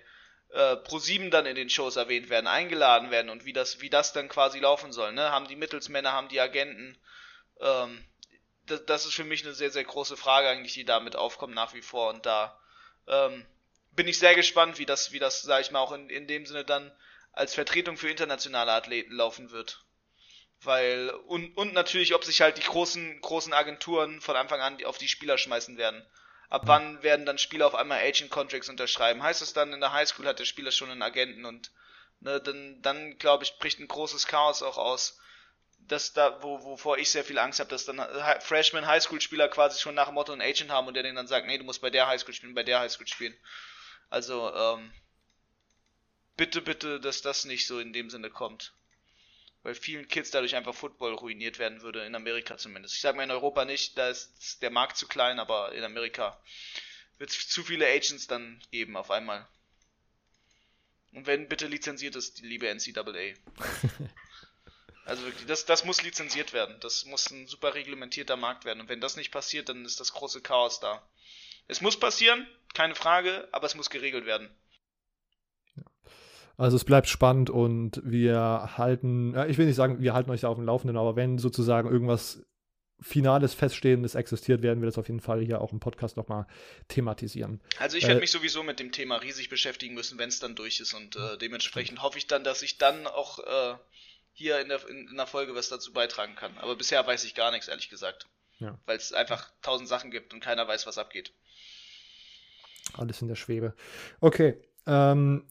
äh, 0.50 0.74
Pro7 0.74 1.30
dann 1.30 1.46
in 1.46 1.56
den 1.56 1.68
Shows 1.68 1.96
erwähnt 1.96 2.30
werden, 2.30 2.46
eingeladen 2.46 3.10
werden 3.10 3.30
und 3.30 3.44
wie 3.44 3.52
das, 3.52 3.80
wie 3.80 3.90
das 3.90 4.12
dann 4.12 4.28
quasi 4.28 4.60
laufen 4.60 4.92
soll, 4.92 5.12
ne? 5.12 5.30
Haben 5.30 5.48
die 5.48 5.56
Mittelsmänner, 5.56 6.12
haben 6.12 6.28
die 6.28 6.40
Agenten, 6.40 6.96
ähm, 7.60 8.04
das, 8.66 8.84
das 8.86 9.06
ist 9.06 9.14
für 9.14 9.24
mich 9.24 9.44
eine 9.44 9.54
sehr, 9.54 9.70
sehr 9.70 9.84
große 9.84 10.16
Frage 10.16 10.48
eigentlich, 10.48 10.74
die 10.74 10.84
damit 10.84 11.16
aufkommt 11.16 11.54
nach 11.54 11.74
wie 11.74 11.82
vor 11.82 12.10
und 12.10 12.24
da, 12.26 12.58
ähm, 13.08 13.44
bin 13.92 14.06
ich 14.06 14.18
sehr 14.18 14.34
gespannt, 14.34 14.78
wie 14.78 14.86
das, 14.86 15.12
wie 15.12 15.18
das, 15.18 15.42
sag 15.42 15.62
ich 15.62 15.70
mal, 15.70 15.80
auch 15.80 15.92
in, 15.92 16.08
in 16.10 16.26
dem 16.26 16.46
Sinne 16.46 16.64
dann 16.64 16.92
als 17.32 17.54
Vertretung 17.54 17.96
für 17.96 18.10
internationale 18.10 18.72
Athleten 18.72 19.12
laufen 19.12 19.50
wird. 19.50 19.84
Weil, 20.62 21.10
und, 21.10 21.56
und 21.56 21.74
natürlich, 21.74 22.14
ob 22.14 22.24
sich 22.24 22.40
halt 22.40 22.56
die 22.56 22.62
großen, 22.62 23.20
großen 23.20 23.52
Agenturen 23.52 24.20
von 24.20 24.36
Anfang 24.36 24.60
an 24.60 24.82
auf 24.84 24.98
die 24.98 25.08
Spieler 25.08 25.38
schmeißen 25.38 25.76
werden. 25.76 26.04
Ab 26.48 26.62
wann 26.66 27.02
werden 27.02 27.26
dann 27.26 27.38
Spieler 27.38 27.66
auf 27.66 27.74
einmal 27.74 28.00
Agent 28.00 28.30
Contracts 28.30 28.68
unterschreiben? 28.68 29.22
Heißt 29.22 29.42
es 29.42 29.52
dann, 29.52 29.72
in 29.72 29.80
der 29.80 29.92
Highschool 29.92 30.26
hat 30.26 30.38
der 30.38 30.44
Spieler 30.44 30.70
schon 30.70 30.90
einen 30.90 31.02
Agenten 31.02 31.44
und 31.44 31.72
ne, 32.20 32.40
dann, 32.40 32.80
dann 32.82 33.18
glaube 33.18 33.44
ich, 33.44 33.58
bricht 33.58 33.80
ein 33.80 33.88
großes 33.88 34.26
Chaos 34.26 34.62
auch 34.62 34.78
aus. 34.78 35.18
Das 35.78 36.12
da, 36.12 36.42
wo, 36.42 36.62
wovor 36.64 36.98
ich 36.98 37.10
sehr 37.10 37.24
viel 37.24 37.38
Angst 37.38 37.60
habe, 37.60 37.70
dass 37.70 37.84
dann 37.84 38.00
Freshman 38.40 38.86
Highschool-Spieler 38.86 39.48
quasi 39.48 39.80
schon 39.80 39.94
nach 39.94 40.06
dem 40.06 40.14
Motto 40.14 40.32
einen 40.32 40.40
Agent 40.40 40.70
haben 40.70 40.86
und 40.86 40.94
der 40.94 41.02
denen 41.02 41.16
dann 41.16 41.26
sagt, 41.26 41.46
nee, 41.46 41.58
du 41.58 41.64
musst 41.64 41.80
bei 41.80 41.90
der 41.90 42.06
Highschool 42.06 42.34
spielen, 42.34 42.54
bei 42.54 42.62
der 42.62 42.80
Highschool 42.80 43.06
spielen. 43.06 43.36
Also, 44.08 44.52
ähm, 44.54 44.92
bitte, 46.36 46.60
bitte, 46.62 47.00
dass 47.00 47.22
das 47.22 47.44
nicht 47.44 47.66
so 47.66 47.78
in 47.80 47.92
dem 47.92 48.10
Sinne 48.10 48.30
kommt. 48.30 48.72
Weil 49.66 49.74
vielen 49.74 50.06
Kids 50.06 50.30
dadurch 50.30 50.54
einfach 50.54 50.76
Football 50.76 51.14
ruiniert 51.14 51.58
werden 51.58 51.82
würde, 51.82 52.06
in 52.06 52.14
Amerika 52.14 52.56
zumindest. 52.56 52.94
Ich 52.94 53.00
sage 53.00 53.16
mal 53.16 53.24
in 53.24 53.32
Europa 53.32 53.64
nicht, 53.64 53.98
da 53.98 54.10
ist 54.10 54.62
der 54.62 54.70
Markt 54.70 54.96
zu 54.96 55.08
klein, 55.08 55.40
aber 55.40 55.72
in 55.72 55.82
Amerika 55.82 56.40
wird 57.18 57.30
es 57.30 57.48
zu 57.48 57.64
viele 57.64 57.84
Agents 57.84 58.28
dann 58.28 58.62
geben 58.70 58.96
auf 58.96 59.10
einmal. 59.10 59.44
Und 61.10 61.26
wenn 61.26 61.48
bitte 61.48 61.66
lizenziert 61.66 62.14
ist, 62.14 62.38
die 62.38 62.46
liebe 62.46 62.72
NCAA. 62.72 63.34
also 65.04 65.24
wirklich, 65.24 65.46
das, 65.46 65.66
das 65.66 65.84
muss 65.84 66.00
lizenziert 66.00 66.52
werden. 66.52 66.78
Das 66.78 67.04
muss 67.04 67.28
ein 67.32 67.48
super 67.48 67.74
reglementierter 67.74 68.36
Markt 68.36 68.66
werden. 68.66 68.82
Und 68.82 68.88
wenn 68.88 69.00
das 69.00 69.16
nicht 69.16 69.32
passiert, 69.32 69.68
dann 69.68 69.84
ist 69.84 69.98
das 69.98 70.12
große 70.12 70.42
Chaos 70.42 70.78
da. 70.78 71.04
Es 71.66 71.80
muss 71.80 71.98
passieren, 71.98 72.46
keine 72.72 72.94
Frage, 72.94 73.48
aber 73.50 73.66
es 73.66 73.74
muss 73.74 73.90
geregelt 73.90 74.26
werden. 74.26 74.48
Also 76.56 76.76
es 76.76 76.84
bleibt 76.84 77.08
spannend 77.08 77.50
und 77.50 78.00
wir 78.04 78.70
halten, 78.78 79.34
ja, 79.34 79.46
ich 79.46 79.58
will 79.58 79.66
nicht 79.66 79.76
sagen, 79.76 80.00
wir 80.00 80.14
halten 80.14 80.30
euch 80.30 80.40
da 80.40 80.48
auf 80.48 80.56
dem 80.56 80.64
Laufenden, 80.64 80.96
aber 80.96 81.16
wenn 81.16 81.38
sozusagen 81.38 81.90
irgendwas 81.90 82.42
Finales, 82.98 83.52
Feststehendes 83.52 84.14
existiert, 84.14 84.62
werden 84.62 84.80
wir 84.80 84.86
das 84.86 84.96
auf 84.96 85.08
jeden 85.08 85.20
Fall 85.20 85.42
hier 85.42 85.60
auch 85.60 85.72
im 85.72 85.80
Podcast 85.80 86.16
nochmal 86.16 86.46
thematisieren. 86.88 87.60
Also 87.78 87.98
ich 87.98 88.04
werde 88.04 88.16
äh, 88.16 88.20
mich 88.20 88.30
sowieso 88.30 88.62
mit 88.62 88.80
dem 88.80 88.90
Thema 88.90 89.16
riesig 89.16 89.50
beschäftigen 89.50 89.94
müssen, 89.94 90.18
wenn 90.18 90.30
es 90.30 90.40
dann 90.40 90.54
durch 90.54 90.80
ist 90.80 90.94
und 90.94 91.14
äh, 91.16 91.36
dementsprechend 91.36 92.02
hoffe 92.02 92.16
ich 92.16 92.26
dann, 92.26 92.42
dass 92.42 92.62
ich 92.62 92.78
dann 92.78 93.06
auch 93.06 93.38
äh, 93.40 93.74
hier 94.32 94.60
in 94.60 94.68
der, 94.68 94.88
in, 94.88 95.08
in 95.08 95.16
der 95.16 95.26
Folge 95.26 95.54
was 95.54 95.68
dazu 95.68 95.92
beitragen 95.92 96.36
kann. 96.36 96.56
Aber 96.58 96.74
bisher 96.76 97.06
weiß 97.06 97.24
ich 97.24 97.34
gar 97.34 97.50
nichts, 97.50 97.68
ehrlich 97.68 97.90
gesagt. 97.90 98.26
Ja. 98.58 98.78
Weil 98.86 98.96
es 98.96 99.12
einfach 99.12 99.50
tausend 99.60 99.88
Sachen 99.88 100.10
gibt 100.10 100.32
und 100.32 100.40
keiner 100.40 100.66
weiß, 100.66 100.86
was 100.86 100.96
abgeht. 100.96 101.32
Alles 102.94 103.20
in 103.20 103.28
der 103.28 103.34
Schwebe. 103.34 103.74
Okay, 104.20 104.58
ähm, 104.86 105.44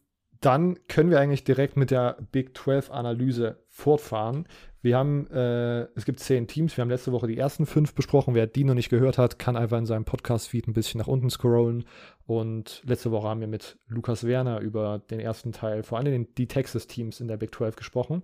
dann 0.45 0.77
können 0.88 1.09
wir 1.09 1.19
eigentlich 1.19 1.44
direkt 1.44 1.75
mit 1.75 1.92
der 1.92 2.18
Big 2.31 2.56
12 2.56 2.92
Analyse 2.92 3.57
fortfahren. 3.69 4.47
Wir 4.86 4.97
haben, 4.97 5.25
äh, 5.31 5.88
es 5.95 6.06
gibt 6.06 6.19
zehn 6.19 6.45
Teams. 6.45 6.77
Wir 6.77 6.83
haben 6.83 6.92
letzte 6.92 7.12
Woche 7.12 7.25
die 7.25 7.39
ersten 7.39 7.65
fünf 7.65 7.95
besprochen. 7.95 8.36
Wer 8.36 8.45
die 8.45 8.63
noch 8.63 8.75
nicht 8.75 8.89
gehört 8.89 9.18
hat, 9.18 9.39
kann 9.39 9.56
einfach 9.56 9.80
in 9.80 9.88
seinem 9.88 10.06
Podcast-Feed 10.06 10.68
ein 10.68 10.74
bisschen 10.74 11.00
nach 11.00 11.07
unten 11.07 11.31
scrollen. 11.31 11.86
Und 12.27 12.83
letzte 12.86 13.09
Woche 13.09 13.27
haben 13.27 13.39
wir 13.39 13.47
mit 13.47 13.80
Lukas 13.88 14.27
Werner 14.27 14.59
über 14.59 15.01
den 15.09 15.19
ersten 15.19 15.51
Teil, 15.51 15.81
vor 15.81 15.97
allem 15.97 16.27
die 16.36 16.47
Texas-Teams 16.47 17.19
in 17.19 17.27
der 17.27 17.38
Big 17.38 17.56
12 17.56 17.77
gesprochen. 17.77 18.21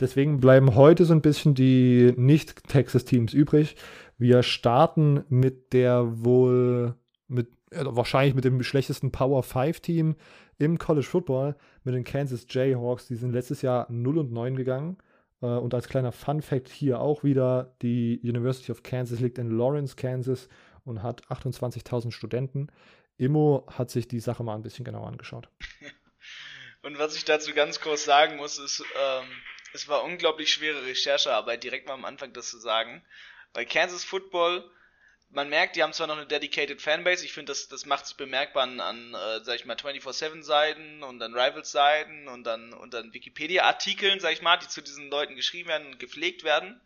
Deswegen 0.00 0.40
bleiben 0.40 0.74
heute 0.74 1.04
so 1.04 1.12
ein 1.12 1.20
bisschen 1.20 1.54
die 1.54 2.14
Nicht-Texas-Teams 2.16 3.34
übrig. 3.34 3.76
Wir 4.16 4.42
starten 4.42 5.24
mit 5.28 5.74
der 5.74 6.24
wohl, 6.24 6.94
mit 7.26 7.48
wahrscheinlich 7.70 8.34
mit 8.34 8.44
dem 8.44 8.62
schlechtesten 8.62 9.12
Power 9.12 9.42
5 9.42 9.80
Team 9.80 10.16
im 10.58 10.78
College 10.78 11.06
Football, 11.06 11.56
mit 11.84 11.94
den 11.94 12.04
Kansas 12.04 12.46
Jayhawks. 12.48 13.06
Die 13.06 13.14
sind 13.14 13.32
letztes 13.32 13.62
Jahr 13.62 13.86
0 13.90 14.18
und 14.18 14.32
9 14.32 14.56
gegangen. 14.56 14.98
Äh, 15.40 15.46
und 15.46 15.74
als 15.74 15.88
kleiner 15.88 16.12
Fun 16.12 16.42
Fact 16.42 16.68
hier 16.68 17.00
auch 17.00 17.24
wieder, 17.24 17.74
die 17.82 18.20
University 18.22 18.72
of 18.72 18.82
Kansas 18.82 19.20
liegt 19.20 19.38
in 19.38 19.56
Lawrence, 19.56 19.96
Kansas 19.96 20.48
und 20.84 21.02
hat 21.02 21.24
28.000 21.26 22.12
Studenten. 22.12 22.68
Immo 23.18 23.66
hat 23.70 23.90
sich 23.90 24.08
die 24.08 24.20
Sache 24.20 24.42
mal 24.42 24.54
ein 24.54 24.62
bisschen 24.62 24.84
genauer 24.84 25.08
angeschaut. 25.08 25.48
Und 26.82 26.96
was 26.98 27.16
ich 27.16 27.24
dazu 27.24 27.52
ganz 27.52 27.80
kurz 27.80 28.04
sagen 28.04 28.36
muss, 28.36 28.58
ist, 28.58 28.80
ähm, 28.80 29.26
es 29.72 29.88
war 29.88 30.04
unglaublich 30.04 30.52
schwere 30.52 30.86
Recherchearbeit, 30.86 31.64
direkt 31.64 31.88
mal 31.88 31.94
am 31.94 32.04
Anfang 32.04 32.32
das 32.32 32.50
zu 32.50 32.58
sagen. 32.58 33.02
Weil 33.52 33.66
Kansas 33.66 34.04
Football 34.04 34.64
man 35.30 35.48
merkt, 35.48 35.76
die 35.76 35.82
haben 35.82 35.92
zwar 35.92 36.06
noch 36.06 36.16
eine 36.16 36.26
dedicated 36.26 36.80
Fanbase, 36.80 37.24
ich 37.24 37.32
finde, 37.32 37.52
das, 37.52 37.68
das 37.68 37.84
macht 37.84 38.06
sich 38.06 38.16
bemerkbar 38.16 38.62
an, 38.62 38.80
an 38.80 39.14
äh, 39.14 39.44
sag 39.44 39.56
ich 39.56 39.66
mal, 39.66 39.76
24-7-Seiten 39.76 41.02
und 41.02 41.18
dann 41.18 41.34
Rivals-Seiten 41.34 42.28
und 42.28 42.44
dann, 42.44 42.72
und 42.72 42.94
dann 42.94 43.12
Wikipedia-Artikeln, 43.12 44.20
sag 44.20 44.32
ich 44.32 44.42
mal, 44.42 44.56
die 44.56 44.68
zu 44.68 44.80
diesen 44.80 45.10
Leuten 45.10 45.36
geschrieben 45.36 45.68
werden 45.68 45.86
und 45.88 45.98
gepflegt 45.98 46.44
werden. 46.44 46.80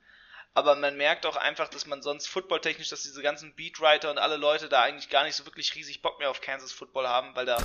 Aber 0.54 0.76
man 0.76 0.96
merkt 0.96 1.24
auch 1.24 1.36
einfach, 1.36 1.68
dass 1.68 1.86
man 1.86 2.02
sonst 2.02 2.26
footballtechnisch, 2.26 2.90
dass 2.90 3.04
diese 3.04 3.22
ganzen 3.22 3.54
Beatwriter 3.54 4.10
und 4.10 4.18
alle 4.18 4.36
Leute 4.36 4.68
da 4.68 4.82
eigentlich 4.82 5.08
gar 5.08 5.24
nicht 5.24 5.36
so 5.36 5.46
wirklich 5.46 5.74
riesig 5.74 6.02
Bock 6.02 6.18
mehr 6.18 6.28
auf 6.28 6.42
Kansas 6.42 6.72
Football 6.72 7.08
haben, 7.08 7.34
weil 7.34 7.46
da, 7.46 7.56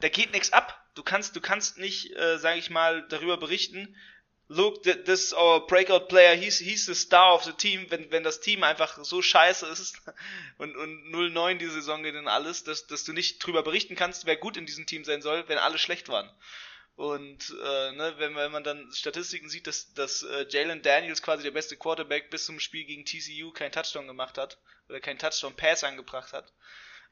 da 0.00 0.08
geht 0.08 0.32
nichts 0.32 0.52
ab. 0.52 0.86
Du 0.94 1.02
kannst, 1.02 1.36
du 1.36 1.40
kannst 1.40 1.76
nicht, 1.76 2.16
äh, 2.16 2.38
sag 2.38 2.56
ich 2.56 2.70
mal, 2.70 3.06
darüber 3.08 3.36
berichten, 3.36 3.94
look, 4.48 4.82
this 4.82 5.24
is 5.24 5.32
our 5.34 5.66
breakout 5.66 6.08
player, 6.08 6.34
he's, 6.34 6.58
he's 6.58 6.86
the 6.86 6.94
star 6.94 7.34
of 7.34 7.44
the 7.44 7.52
team, 7.52 7.86
wenn, 7.90 8.10
wenn 8.10 8.24
das 8.24 8.40
Team 8.40 8.62
einfach 8.62 8.98
so 9.02 9.22
scheiße 9.22 9.66
ist 9.66 10.00
und, 10.58 10.76
und 10.76 11.12
0-9 11.12 11.58
die 11.58 11.66
Saison 11.66 12.02
geht 12.02 12.14
und 12.14 12.28
alles, 12.28 12.64
dass, 12.64 12.86
dass 12.86 13.04
du 13.04 13.12
nicht 13.12 13.44
drüber 13.44 13.62
berichten 13.62 13.94
kannst, 13.94 14.26
wer 14.26 14.36
gut 14.36 14.56
in 14.56 14.66
diesem 14.66 14.86
Team 14.86 15.04
sein 15.04 15.22
soll, 15.22 15.48
wenn 15.48 15.58
alle 15.58 15.78
schlecht 15.78 16.08
waren. 16.08 16.30
Und 16.96 17.54
äh, 17.62 17.92
ne, 17.92 18.14
wenn, 18.16 18.34
wenn 18.34 18.50
man 18.50 18.64
dann 18.64 18.90
Statistiken 18.92 19.48
sieht, 19.48 19.68
dass, 19.68 19.94
dass 19.94 20.24
äh, 20.24 20.46
Jalen 20.48 20.82
Daniels 20.82 21.22
quasi 21.22 21.44
der 21.44 21.52
beste 21.52 21.76
Quarterback 21.76 22.28
bis 22.28 22.44
zum 22.44 22.58
Spiel 22.58 22.84
gegen 22.86 23.04
TCU 23.04 23.52
keinen 23.52 23.70
Touchdown 23.70 24.08
gemacht 24.08 24.36
hat 24.36 24.58
oder 24.88 24.98
keinen 24.98 25.18
Touchdown-Pass 25.18 25.84
angebracht 25.84 26.32
hat, 26.32 26.52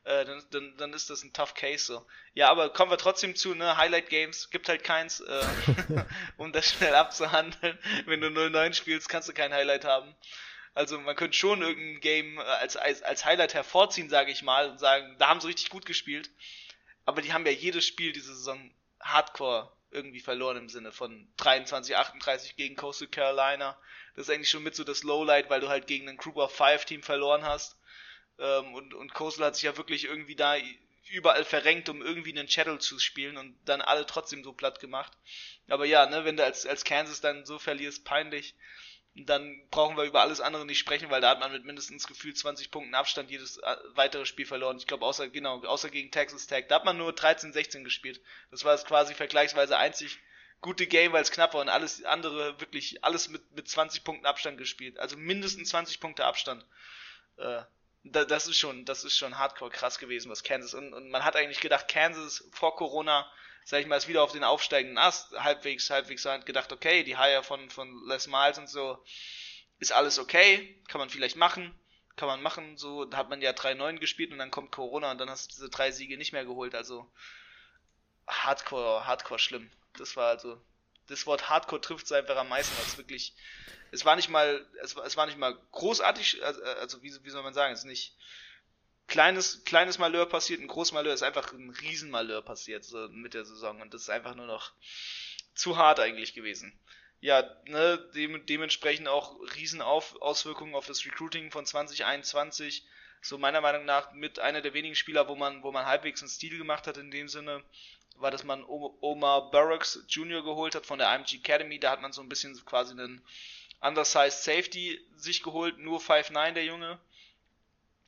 äh, 0.07 0.25
dann, 0.25 0.43
dann, 0.51 0.77
dann 0.77 0.93
ist 0.93 1.11
das 1.11 1.25
ein 1.25 1.33
tough 1.33 1.55
Case 1.55 1.85
so. 1.85 2.07
Ja, 2.33 2.49
aber 2.49 2.71
kommen 2.71 2.91
wir 2.91 2.99
trotzdem 2.99 3.35
zu, 3.35 3.55
ne, 3.55 3.77
Highlight 3.77 4.09
Games, 4.09 4.51
gibt 4.51 4.69
halt 4.69 4.85
keins, 4.85 5.21
äh, 5.21 5.45
um 6.37 6.53
das 6.53 6.71
schnell 6.71 6.95
abzuhandeln. 6.95 7.79
Wenn 8.07 8.21
du 8.21 8.29
0-9 8.29 8.75
spielst, 8.75 9.09
kannst 9.09 9.29
du 9.29 9.33
kein 9.33 9.53
Highlight 9.53 9.85
haben. 9.85 10.15
Also 10.75 10.99
man 11.01 11.17
könnte 11.17 11.37
schon 11.37 11.63
irgendein 11.63 12.01
Game 12.01 12.39
als, 12.39 12.77
als, 12.77 13.03
als 13.03 13.25
Highlight 13.25 13.55
hervorziehen, 13.55 14.09
sage 14.09 14.31
ich 14.31 14.43
mal, 14.43 14.71
und 14.71 14.79
sagen, 14.79 15.17
da 15.19 15.29
haben 15.29 15.41
sie 15.41 15.49
richtig 15.49 15.71
gut 15.71 15.87
gespielt. 15.87 16.31
Aber 17.05 17.23
die 17.23 17.33
haben 17.33 17.47
ja 17.47 17.53
jedes 17.53 17.85
Spiel 17.87 18.13
diese 18.13 18.35
Saison 18.35 18.71
hardcore 19.01 19.73
irgendwie 19.91 20.21
verloren 20.21 20.59
im 20.59 20.69
Sinne 20.69 20.93
von 20.93 21.27
23, 21.39 21.97
38 21.97 22.57
gegen 22.57 22.77
Coastal 22.77 23.09
Carolina. 23.09 23.79
Das 24.15 24.29
ist 24.29 24.35
eigentlich 24.35 24.51
schon 24.51 24.63
mit 24.63 24.75
so 24.75 24.85
das 24.85 25.03
Lowlight, 25.03 25.49
weil 25.49 25.61
du 25.61 25.69
halt 25.69 25.87
gegen 25.87 26.09
ein 26.09 26.17
Group 26.17 26.37
of 26.37 26.55
Five 26.55 26.85
Team 26.85 27.03
verloren 27.03 27.45
hast. 27.45 27.77
Ähm, 28.39 28.75
und, 28.75 28.95
und 28.95 29.15
Coastal 29.15 29.47
hat 29.47 29.57
sich 29.57 29.65
ja 29.65 29.77
wirklich 29.77 30.05
irgendwie 30.05 30.37
da 30.37 30.57
überall 31.11 31.45
verrenkt, 31.45 31.89
um 31.89 32.03
irgendwie 32.03 32.37
einen 32.37 32.49
Chattel 32.49 32.81
zu 32.81 32.99
spielen 32.99 33.37
und 33.37 33.57
dann 33.65 33.81
alle 33.81 34.07
trotzdem 34.07 34.43
so 34.43 34.53
platt 34.53 34.81
gemacht. 34.81 35.13
Aber 35.69 35.85
ja, 35.85 36.07
ne, 36.07 36.25
wenn 36.25 36.37
du 36.37 36.45
als, 36.45 36.67
als 36.67 36.85
Kansas 36.85 37.21
dann 37.21 37.47
so 37.47 37.59
verlierst, 37.59 38.05
peinlich, 38.05 38.55
dann 39.15 39.67
brauchen 39.71 39.97
wir 39.97 40.05
über 40.05 40.21
alles 40.21 40.41
andere 40.41 40.67
nicht 40.67 40.79
sprechen, 40.79 41.09
weil 41.09 41.23
da 41.23 41.31
hat 41.31 41.41
man 41.41 41.53
mit 41.53 41.65
mindestens 41.65 42.07
gefühlt 42.07 42.37
20 42.37 42.71
Punkten 42.71 42.95
Abstand 42.95 43.31
jedes 43.31 43.57
äh, 43.59 43.77
weitere 43.95 44.27
Spiel 44.27 44.45
verloren. 44.45 44.77
Ich 44.77 44.87
glaube, 44.87 45.07
außer, 45.07 45.29
genau, 45.29 45.65
außer 45.65 45.89
gegen 45.89 46.11
Texas 46.11 46.47
Tech. 46.47 46.67
Da 46.69 46.77
hat 46.77 46.85
man 46.85 46.99
nur 46.99 47.13
13-16 47.13 47.83
gespielt. 47.83 48.21
Das 48.51 48.65
war 48.65 48.73
das 48.73 48.85
quasi 48.85 49.15
vergleichsweise 49.15 49.79
einzig 49.79 50.19
gute 50.61 50.87
Game, 50.87 51.13
weil 51.13 51.23
es 51.23 51.31
knapp 51.31 51.55
war 51.55 51.61
und 51.61 51.69
alles 51.69 52.05
andere 52.05 52.61
wirklich 52.61 53.03
alles 53.05 53.29
mit, 53.29 53.53
mit 53.53 53.69
20 53.69 54.05
Punkten 54.05 54.27
Abstand 54.27 54.59
gespielt. 54.59 54.99
Also 54.99 55.17
mindestens 55.17 55.71
20 55.71 56.01
Punkte 56.01 56.25
Abstand. 56.25 56.65
Äh, 57.39 57.63
da, 58.13 58.25
das 58.25 58.47
ist 58.47 58.59
schon, 58.59 58.85
das 58.85 59.05
ist 59.05 59.17
schon 59.17 59.39
hardcore 59.39 59.71
krass 59.71 59.99
gewesen, 59.99 60.31
was 60.31 60.43
Kansas. 60.43 60.75
Und, 60.75 60.93
und 60.93 61.11
man 61.11 61.25
hat 61.25 61.37
eigentlich 61.37 61.61
gedacht, 61.61 61.89
Kansas 61.89 62.49
vor 62.53 62.77
Corona, 62.77 63.31
sag 63.65 63.81
ich 63.81 63.87
mal, 63.87 63.97
ist 63.97 64.09
wieder 64.09 64.23
auf 64.23 64.33
den 64.33 64.45
aufsteigenden 64.45 64.99
Ast, 64.99 65.33
halbwegs, 65.33 65.91
halbwegs 65.91 66.25
hat 66.25 66.47
gedacht, 66.47 66.73
okay, 66.73 67.03
die 67.05 67.19
Hire 67.19 67.43
von, 67.43 67.71
von 67.71 68.07
Les 68.07 68.27
Miles 68.27 68.59
und 68.59 68.69
so, 68.69 69.03
ist 69.79 69.93
alles 69.93 70.19
okay, 70.19 70.81
kann 70.89 70.99
man 70.99 71.11
vielleicht 71.11 71.37
machen, 71.37 71.79
kann 72.17 72.29
man 72.29 72.43
machen, 72.43 72.79
so, 72.79 73.05
da 73.05 73.19
hat 73.19 73.29
man 73.29 73.43
ja 73.43 73.51
3-9 73.51 73.99
gespielt 73.99 74.33
und 74.33 74.39
dann 74.39 74.51
kommt 74.51 74.73
Corona 74.73 75.11
und 75.11 75.19
dann 75.19 75.31
hast 75.31 75.51
du 75.51 75.57
diese 75.57 75.69
drei 75.69 75.91
Siege 75.91 76.17
nicht 76.17 76.33
mehr 76.33 76.45
geholt, 76.45 76.75
also 76.75 77.11
hardcore, 78.27 79.07
hardcore 79.07 79.39
schlimm. 79.39 79.71
Das 79.99 80.17
war 80.17 80.29
also, 80.29 80.61
das 81.09 81.27
Wort 81.27 81.49
Hardcore 81.49 81.81
trifft 81.81 82.07
es 82.07 82.13
einfach 82.13 82.37
am 82.37 82.49
meisten, 82.49 82.75
es 82.87 82.99
wirklich 82.99 83.35
es 83.91 84.05
war 84.05 84.17
nicht 84.17 84.29
mal, 84.29 84.65
es, 84.83 84.97
es 84.97 85.17
war 85.17 85.27
nicht 85.27 85.39
mal 85.39 85.57
großartig, 85.73 86.43
also, 86.45 86.63
also 86.63 87.03
wie, 87.03 87.13
wie 87.23 87.31
soll 87.31 87.43
man 87.43 87.55
sagen, 87.55 87.73
es 87.73 87.81
ist 87.81 87.87
nicht 87.87 88.15
kleines, 89.07 89.65
kleines 89.65 89.99
Malheur 89.99 90.27
passiert, 90.27 90.61
ein 90.61 90.69
großes 90.69 90.93
Malheur, 90.93 91.15
ist 91.15 91.23
einfach 91.23 91.53
ein 91.53 91.71
Riesenmalheur 91.71 92.43
passiert, 92.43 92.85
so 92.85 93.09
mit 93.09 93.35
der 93.35 93.45
Saison 93.45 93.81
und 93.81 93.95
das 93.95 94.03
ist 94.03 94.11
einfach 94.11 94.35
nur 94.35 94.47
noch 94.47 94.73
zu 95.55 95.77
hart 95.77 96.01
eigentlich 96.01 96.35
gewesen. 96.35 96.79
Ja, 97.21 97.43
ne, 97.65 97.99
dem, 98.15 98.45
dementsprechend 98.45 99.09
auch 99.09 99.41
Riesenauswirkungen 99.57 100.75
auf 100.75 100.87
das 100.87 101.05
Recruiting 101.07 101.51
von 101.51 101.65
2021. 101.65 102.85
So 103.23 103.39
meiner 103.39 103.63
Meinung 103.63 103.87
nach 103.87 104.13
mit 104.13 104.39
einer 104.39 104.61
der 104.61 104.75
wenigen 104.75 104.95
Spieler, 104.95 105.27
wo 105.27 105.35
man, 105.35 105.63
wo 105.63 105.73
man 105.73 105.87
halbwegs 105.87 106.21
einen 106.21 106.29
Stil 106.29 106.59
gemacht 106.59 106.87
hat 106.87 106.99
in 106.99 107.11
dem 107.11 107.29
Sinne, 107.29 107.65
war, 108.19 108.31
dass 108.31 108.45
man 108.45 108.65
Omar 108.65 109.51
Burroughs 109.51 110.05
Jr. 110.09 110.43
geholt 110.43 110.75
hat 110.75 110.87
von 110.87 110.99
der 110.99 111.15
IMG 111.15 111.37
Academy. 111.37 111.79
Da 111.79 111.91
hat 111.91 112.03
man 112.03 112.13
so 112.13 112.23
ein 112.23 112.29
bisschen 112.29 112.55
quasi 112.65 112.93
einen 112.93 113.23
Undersized 113.81 114.43
Safety 114.43 115.01
sich 115.17 115.43
geholt, 115.43 115.79
nur 115.79 116.01
5'9 116.01 116.53
der 116.53 116.65
Junge. 116.65 116.99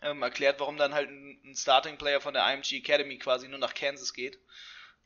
Ähm, 0.00 0.22
erklärt, 0.22 0.60
warum 0.60 0.76
dann 0.76 0.94
halt 0.94 1.10
ein, 1.10 1.54
Starting 1.56 1.98
Player 1.98 2.20
von 2.20 2.34
der 2.34 2.46
IMG 2.52 2.76
Academy 2.76 3.18
quasi 3.18 3.48
nur 3.48 3.58
nach 3.58 3.74
Kansas 3.74 4.14
geht. 4.14 4.38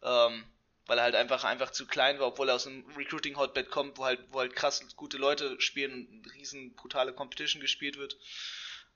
Ähm, 0.03 0.45
weil 0.87 0.99
er 0.99 1.05
halt 1.05 1.15
einfach, 1.15 1.45
einfach 1.45 1.71
zu 1.71 1.87
klein 1.87 2.19
war, 2.19 2.29
obwohl 2.29 2.49
er 2.49 2.57
aus 2.57 2.67
einem 2.67 2.85
Recruiting 2.97 3.37
Hotbed 3.37 3.71
kommt, 3.71 3.99
wo 3.99 4.05
halt, 4.05 4.21
wo 4.31 4.41
halt 4.41 4.55
krass 4.55 4.85
gute 4.97 5.17
Leute 5.17 5.61
spielen 5.61 6.07
und 6.09 6.35
riesen 6.35 6.75
brutale 6.75 7.13
Competition 7.13 7.61
gespielt 7.61 7.97
wird. 7.99 8.17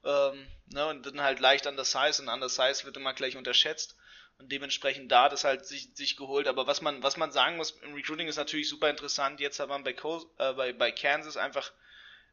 Ähm, 0.04 0.46
ne, 0.66 0.86
und 0.86 1.06
dann 1.06 1.20
halt 1.20 1.40
leicht 1.40 1.66
undersized 1.66 2.20
und 2.20 2.28
undersized 2.28 2.84
wird 2.84 2.96
immer 2.96 3.14
gleich 3.14 3.36
unterschätzt 3.36 3.96
und 4.38 4.52
dementsprechend 4.52 5.10
da 5.10 5.28
das 5.28 5.44
halt 5.44 5.66
sich, 5.66 5.90
sich 5.94 6.16
geholt. 6.16 6.46
Aber 6.46 6.66
was 6.66 6.80
man, 6.80 7.02
was 7.02 7.16
man 7.16 7.32
sagen 7.32 7.56
muss, 7.56 7.72
im 7.82 7.94
Recruiting 7.94 8.28
ist 8.28 8.36
natürlich 8.36 8.68
super 8.68 8.90
interessant. 8.90 9.40
Jetzt 9.40 9.60
hat 9.60 9.68
man 9.68 9.84
bei, 9.84 9.92
Co 9.92 10.30
äh, 10.38 10.52
bei, 10.52 10.72
bei 10.72 10.92
Kansas 10.92 11.36
einfach 11.36 11.72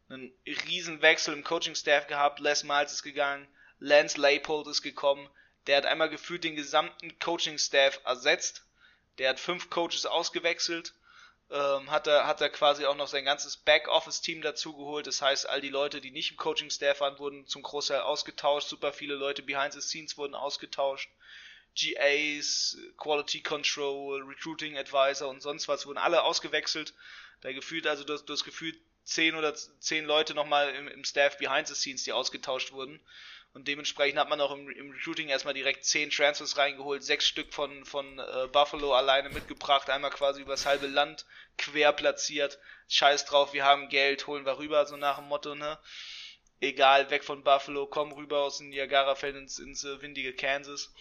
einen 0.09 0.33
riesen 0.45 1.01
Wechsel 1.01 1.33
im 1.33 1.43
Coaching-Staff 1.43 2.07
gehabt. 2.07 2.39
Les 2.39 2.63
Miles 2.63 2.91
ist 2.91 3.03
gegangen, 3.03 3.47
Lance 3.79 4.19
Leipold 4.19 4.67
ist 4.67 4.81
gekommen. 4.81 5.29
Der 5.67 5.77
hat 5.77 5.85
einmal 5.85 6.09
gefühlt 6.09 6.43
den 6.43 6.55
gesamten 6.55 7.17
Coaching-Staff 7.19 8.01
ersetzt. 8.03 8.65
Der 9.17 9.29
hat 9.29 9.39
fünf 9.39 9.69
Coaches 9.69 10.05
ausgewechselt. 10.05 10.93
Ähm, 11.49 11.89
hat 11.91 12.07
er 12.07 12.25
hat 12.25 12.41
er 12.41 12.49
quasi 12.49 12.85
auch 12.85 12.95
noch 12.95 13.07
sein 13.07 13.25
ganzes 13.25 13.57
Backoffice-Team 13.57 14.41
dazu 14.41 14.75
geholt. 14.75 15.07
Das 15.07 15.21
heißt, 15.21 15.47
all 15.47 15.61
die 15.61 15.69
Leute, 15.69 16.01
die 16.01 16.11
nicht 16.11 16.31
im 16.31 16.37
Coaching-Staff 16.37 16.99
waren, 16.99 17.19
wurden 17.19 17.47
zum 17.47 17.61
Großteil 17.61 18.01
ausgetauscht. 18.01 18.67
Super 18.67 18.91
viele 18.91 19.15
Leute 19.15 19.41
behind 19.41 19.73
the 19.73 19.81
scenes 19.81 20.17
wurden 20.17 20.35
ausgetauscht. 20.35 21.09
GAs, 21.75 22.77
Quality 22.97 23.41
Control, 23.41 24.21
Recruiting 24.23 24.77
Advisor 24.77 25.29
und 25.29 25.41
sonst 25.41 25.67
was 25.67 25.85
wurden 25.85 25.97
alle 25.97 26.23
ausgewechselt. 26.23 26.93
Da 27.41 27.51
gefühlt, 27.51 27.87
also 27.87 28.03
das, 28.03 28.25
das 28.25 28.43
gefühlt 28.43 28.79
zehn 29.03 29.35
oder 29.35 29.53
zehn 29.55 30.05
Leute 30.05 30.33
nochmal 30.33 30.73
im, 30.75 30.87
im 30.87 31.03
Staff 31.03 31.37
behind 31.37 31.67
the 31.67 31.75
scenes, 31.75 32.03
die 32.03 32.13
ausgetauscht 32.13 32.71
wurden. 32.71 32.99
Und 33.53 33.67
dementsprechend 33.67 34.19
hat 34.19 34.29
man 34.29 34.41
auch 34.41 34.51
im, 34.51 34.67
im 34.69 34.91
Recruiting 34.91 35.29
erstmal 35.29 35.53
direkt 35.53 35.85
zehn 35.85 36.09
Transfers 36.09 36.57
reingeholt, 36.57 37.03
sechs 37.03 37.27
Stück 37.27 37.53
von, 37.53 37.85
von 37.85 38.17
äh, 38.17 38.47
Buffalo 38.51 38.93
alleine 38.93 39.29
mitgebracht, 39.29 39.89
einmal 39.89 40.09
quasi 40.09 40.41
übers 40.41 40.65
halbe 40.65 40.87
Land 40.87 41.25
quer 41.57 41.93
platziert. 41.93 42.57
Scheiß 42.87 43.25
drauf, 43.25 43.53
wir 43.53 43.63
haben 43.63 43.89
Geld, 43.89 44.25
holen 44.25 44.45
wir 44.45 44.57
rüber, 44.57 44.85
so 44.87 44.97
nach 44.97 45.17
dem 45.17 45.27
Motto, 45.27 45.53
ne? 45.53 45.77
Egal, 46.61 47.11
weg 47.11 47.23
von 47.23 47.43
Buffalo, 47.43 47.85
komm 47.85 48.11
rüber 48.13 48.39
aus 48.41 48.57
dem 48.57 48.69
Niagara-Feld 48.69 49.35
ins, 49.35 49.59
ins 49.59 49.83
uh, 49.83 50.01
windige 50.01 50.33
Kansas. 50.33 50.91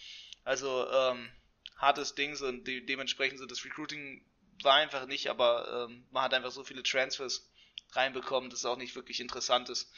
Also 0.43 0.89
ähm, 0.89 1.29
hartes 1.77 2.15
Ding 2.15 2.35
und 2.41 2.65
de 2.67 2.81
dementsprechend 2.81 3.39
so 3.39 3.45
das 3.45 3.63
Recruiting 3.63 4.25
war 4.61 4.75
einfach 4.75 5.05
nicht, 5.05 5.27
aber 5.27 5.87
ähm, 5.89 6.05
man 6.11 6.23
hat 6.23 6.33
einfach 6.33 6.51
so 6.51 6.63
viele 6.63 6.83
Transfers 6.83 7.49
reinbekommen, 7.91 8.49
dass 8.49 8.59
es 8.59 8.65
auch 8.65 8.77
nicht 8.77 8.95
wirklich 8.95 9.19
interessant 9.19 9.69
ist, 9.69 9.91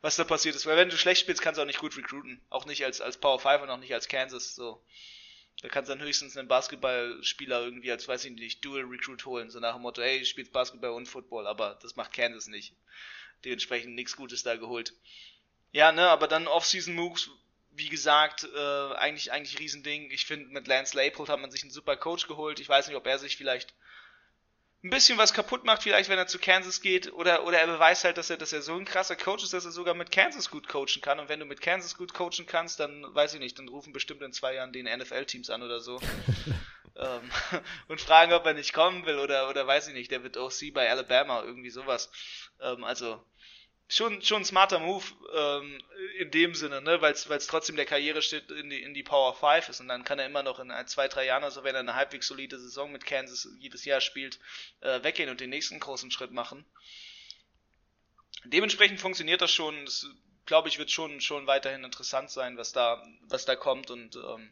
was 0.00 0.16
da 0.16 0.24
passiert 0.24 0.54
ist. 0.54 0.66
Weil 0.66 0.76
wenn 0.76 0.90
du 0.90 0.96
schlecht 0.96 1.20
spielst, 1.20 1.42
kannst 1.42 1.58
du 1.58 1.62
auch 1.62 1.66
nicht 1.66 1.78
gut 1.78 1.96
recruiten. 1.96 2.40
Auch 2.48 2.66
nicht 2.66 2.84
als, 2.84 3.00
als 3.00 3.18
Power 3.18 3.38
5 3.38 3.62
und 3.62 3.70
auch 3.70 3.78
nicht 3.78 3.94
als 3.94 4.08
Kansas. 4.08 4.54
So. 4.54 4.84
Da 5.62 5.68
kannst 5.68 5.90
du 5.90 5.94
dann 5.94 6.04
höchstens 6.04 6.36
einen 6.36 6.48
Basketballspieler 6.48 7.62
irgendwie 7.62 7.90
als, 7.90 8.08
weiß 8.08 8.24
ich 8.24 8.32
nicht, 8.32 8.64
Dual 8.64 8.84
Recruit 8.84 9.24
holen. 9.26 9.50
So 9.50 9.60
nach 9.60 9.74
dem 9.74 9.82
Motto, 9.82 10.00
hey, 10.00 10.20
du 10.20 10.24
spielst 10.24 10.52
Basketball 10.52 10.90
und 10.90 11.06
Football, 11.06 11.46
aber 11.46 11.78
das 11.82 11.96
macht 11.96 12.12
Kansas 12.12 12.46
nicht. 12.46 12.74
Dementsprechend 13.44 13.94
nichts 13.94 14.16
Gutes 14.16 14.42
da 14.42 14.56
geholt. 14.56 14.94
Ja, 15.72 15.92
ne, 15.92 16.08
aber 16.08 16.28
dann 16.28 16.46
Off-Season 16.46 16.94
Moves 16.94 17.30
wie 17.72 17.88
gesagt, 17.88 18.44
äh, 18.44 18.94
eigentlich, 18.94 19.32
eigentlich 19.32 19.58
Riesending. 19.58 20.10
Ich 20.10 20.26
finde, 20.26 20.48
mit 20.48 20.66
Lance 20.66 20.96
Leipold 20.96 21.28
hat 21.28 21.40
man 21.40 21.50
sich 21.50 21.62
einen 21.62 21.70
super 21.70 21.96
Coach 21.96 22.26
geholt. 22.26 22.60
Ich 22.60 22.68
weiß 22.68 22.88
nicht, 22.88 22.96
ob 22.96 23.06
er 23.06 23.18
sich 23.18 23.36
vielleicht 23.36 23.74
ein 24.82 24.90
bisschen 24.90 25.18
was 25.18 25.34
kaputt 25.34 25.64
macht, 25.64 25.82
vielleicht, 25.82 26.08
wenn 26.08 26.18
er 26.18 26.26
zu 26.26 26.38
Kansas 26.38 26.80
geht, 26.80 27.12
oder, 27.12 27.44
oder 27.44 27.58
er 27.58 27.66
beweist 27.66 28.04
halt, 28.04 28.16
dass 28.16 28.30
er, 28.30 28.38
dass 28.38 28.52
er 28.52 28.62
so 28.62 28.74
ein 28.74 28.86
krasser 28.86 29.14
Coach 29.14 29.44
ist, 29.44 29.52
dass 29.52 29.66
er 29.66 29.72
sogar 29.72 29.94
mit 29.94 30.10
Kansas 30.10 30.50
gut 30.50 30.68
coachen 30.68 31.02
kann. 31.02 31.20
Und 31.20 31.28
wenn 31.28 31.38
du 31.38 31.44
mit 31.44 31.60
Kansas 31.60 31.98
gut 31.98 32.14
coachen 32.14 32.46
kannst, 32.46 32.80
dann 32.80 33.04
weiß 33.14 33.34
ich 33.34 33.40
nicht, 33.40 33.58
dann 33.58 33.68
rufen 33.68 33.92
bestimmt 33.92 34.22
in 34.22 34.32
zwei 34.32 34.54
Jahren 34.54 34.72
den 34.72 34.86
NFL-Teams 34.86 35.50
an 35.50 35.62
oder 35.62 35.80
so. 35.80 36.00
ähm, 36.96 37.30
und 37.88 38.00
fragen, 38.00 38.32
ob 38.32 38.46
er 38.46 38.54
nicht 38.54 38.72
kommen 38.72 39.04
will, 39.04 39.18
oder, 39.18 39.50
oder 39.50 39.66
weiß 39.66 39.88
ich 39.88 39.94
nicht, 39.94 40.10
der 40.10 40.22
wird 40.22 40.38
OC 40.38 40.72
bei 40.72 40.90
Alabama, 40.90 41.42
irgendwie 41.42 41.70
sowas. 41.70 42.10
Ähm, 42.62 42.82
also, 42.82 43.22
schon, 43.90 44.22
schon 44.22 44.42
ein 44.42 44.44
smarter 44.44 44.78
Move 44.78 45.04
ähm, 45.34 45.82
in 46.18 46.30
dem 46.30 46.54
Sinne, 46.54 46.80
ne? 46.80 47.02
weil 47.02 47.12
es 47.12 47.46
trotzdem 47.46 47.76
der 47.76 47.84
Karriere 47.84 48.22
steht 48.22 48.50
in 48.50 48.70
die, 48.70 48.82
in 48.82 48.94
die 48.94 49.02
Power 49.02 49.34
5 49.34 49.68
ist 49.68 49.80
und 49.80 49.88
dann 49.88 50.04
kann 50.04 50.18
er 50.18 50.26
immer 50.26 50.42
noch 50.42 50.60
in 50.60 50.70
ein, 50.70 50.86
zwei, 50.86 51.08
drei 51.08 51.26
Jahren, 51.26 51.44
also 51.44 51.64
wenn 51.64 51.74
er 51.74 51.80
eine 51.80 51.94
halbwegs 51.94 52.28
solide 52.28 52.58
Saison 52.58 52.92
mit 52.92 53.04
Kansas 53.04 53.48
jedes 53.58 53.84
Jahr 53.84 54.00
spielt, 54.00 54.38
äh, 54.80 55.02
weggehen 55.02 55.28
und 55.28 55.40
den 55.40 55.50
nächsten 55.50 55.80
großen 55.80 56.10
Schritt 56.10 56.30
machen. 56.30 56.64
Dementsprechend 58.44 59.00
funktioniert 59.00 59.42
das 59.42 59.52
schon. 59.52 59.84
Das, 59.84 60.06
glaube 60.46 60.68
ich, 60.68 60.78
wird 60.78 60.90
schon, 60.90 61.20
schon 61.20 61.46
weiterhin 61.46 61.84
interessant 61.84 62.30
sein, 62.30 62.56
was 62.56 62.72
da, 62.72 63.06
was 63.22 63.44
da 63.44 63.54
kommt 63.54 63.90
und 63.90 64.16
ähm, 64.16 64.50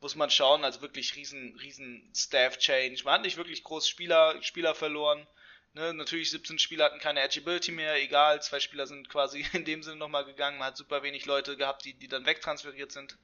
muss 0.00 0.14
man 0.14 0.30
schauen. 0.30 0.64
Also 0.64 0.80
wirklich 0.80 1.14
riesen, 1.16 1.56
riesen 1.60 2.10
Staff 2.14 2.58
Change. 2.58 3.02
Man 3.04 3.14
hat 3.14 3.22
nicht 3.22 3.36
wirklich 3.36 3.62
groß 3.64 3.88
Spieler, 3.88 4.42
Spieler 4.42 4.74
verloren. 4.74 5.26
Ne, 5.74 5.94
natürlich 5.94 6.30
17 6.30 6.58
Spieler 6.58 6.84
hatten 6.84 6.98
keine 6.98 7.22
Agility 7.22 7.72
mehr, 7.72 7.96
egal, 7.96 8.42
zwei 8.42 8.60
Spieler 8.60 8.86
sind 8.86 9.08
quasi 9.08 9.46
in 9.54 9.64
dem 9.64 9.82
Sinne 9.82 9.96
nochmal 9.96 10.24
gegangen, 10.26 10.58
man 10.58 10.68
hat 10.68 10.76
super 10.76 11.02
wenig 11.02 11.24
Leute 11.24 11.56
gehabt, 11.56 11.84
die, 11.84 11.94
die 11.94 12.08
dann 12.08 12.26
wegtransferiert 12.26 12.92
sind, 12.92 13.16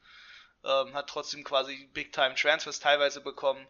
ähm, 0.64 0.94
hat 0.94 1.10
trotzdem 1.10 1.44
quasi 1.44 1.88
Big-Time-Transfers 1.92 2.80
teilweise 2.80 3.20
bekommen. 3.20 3.66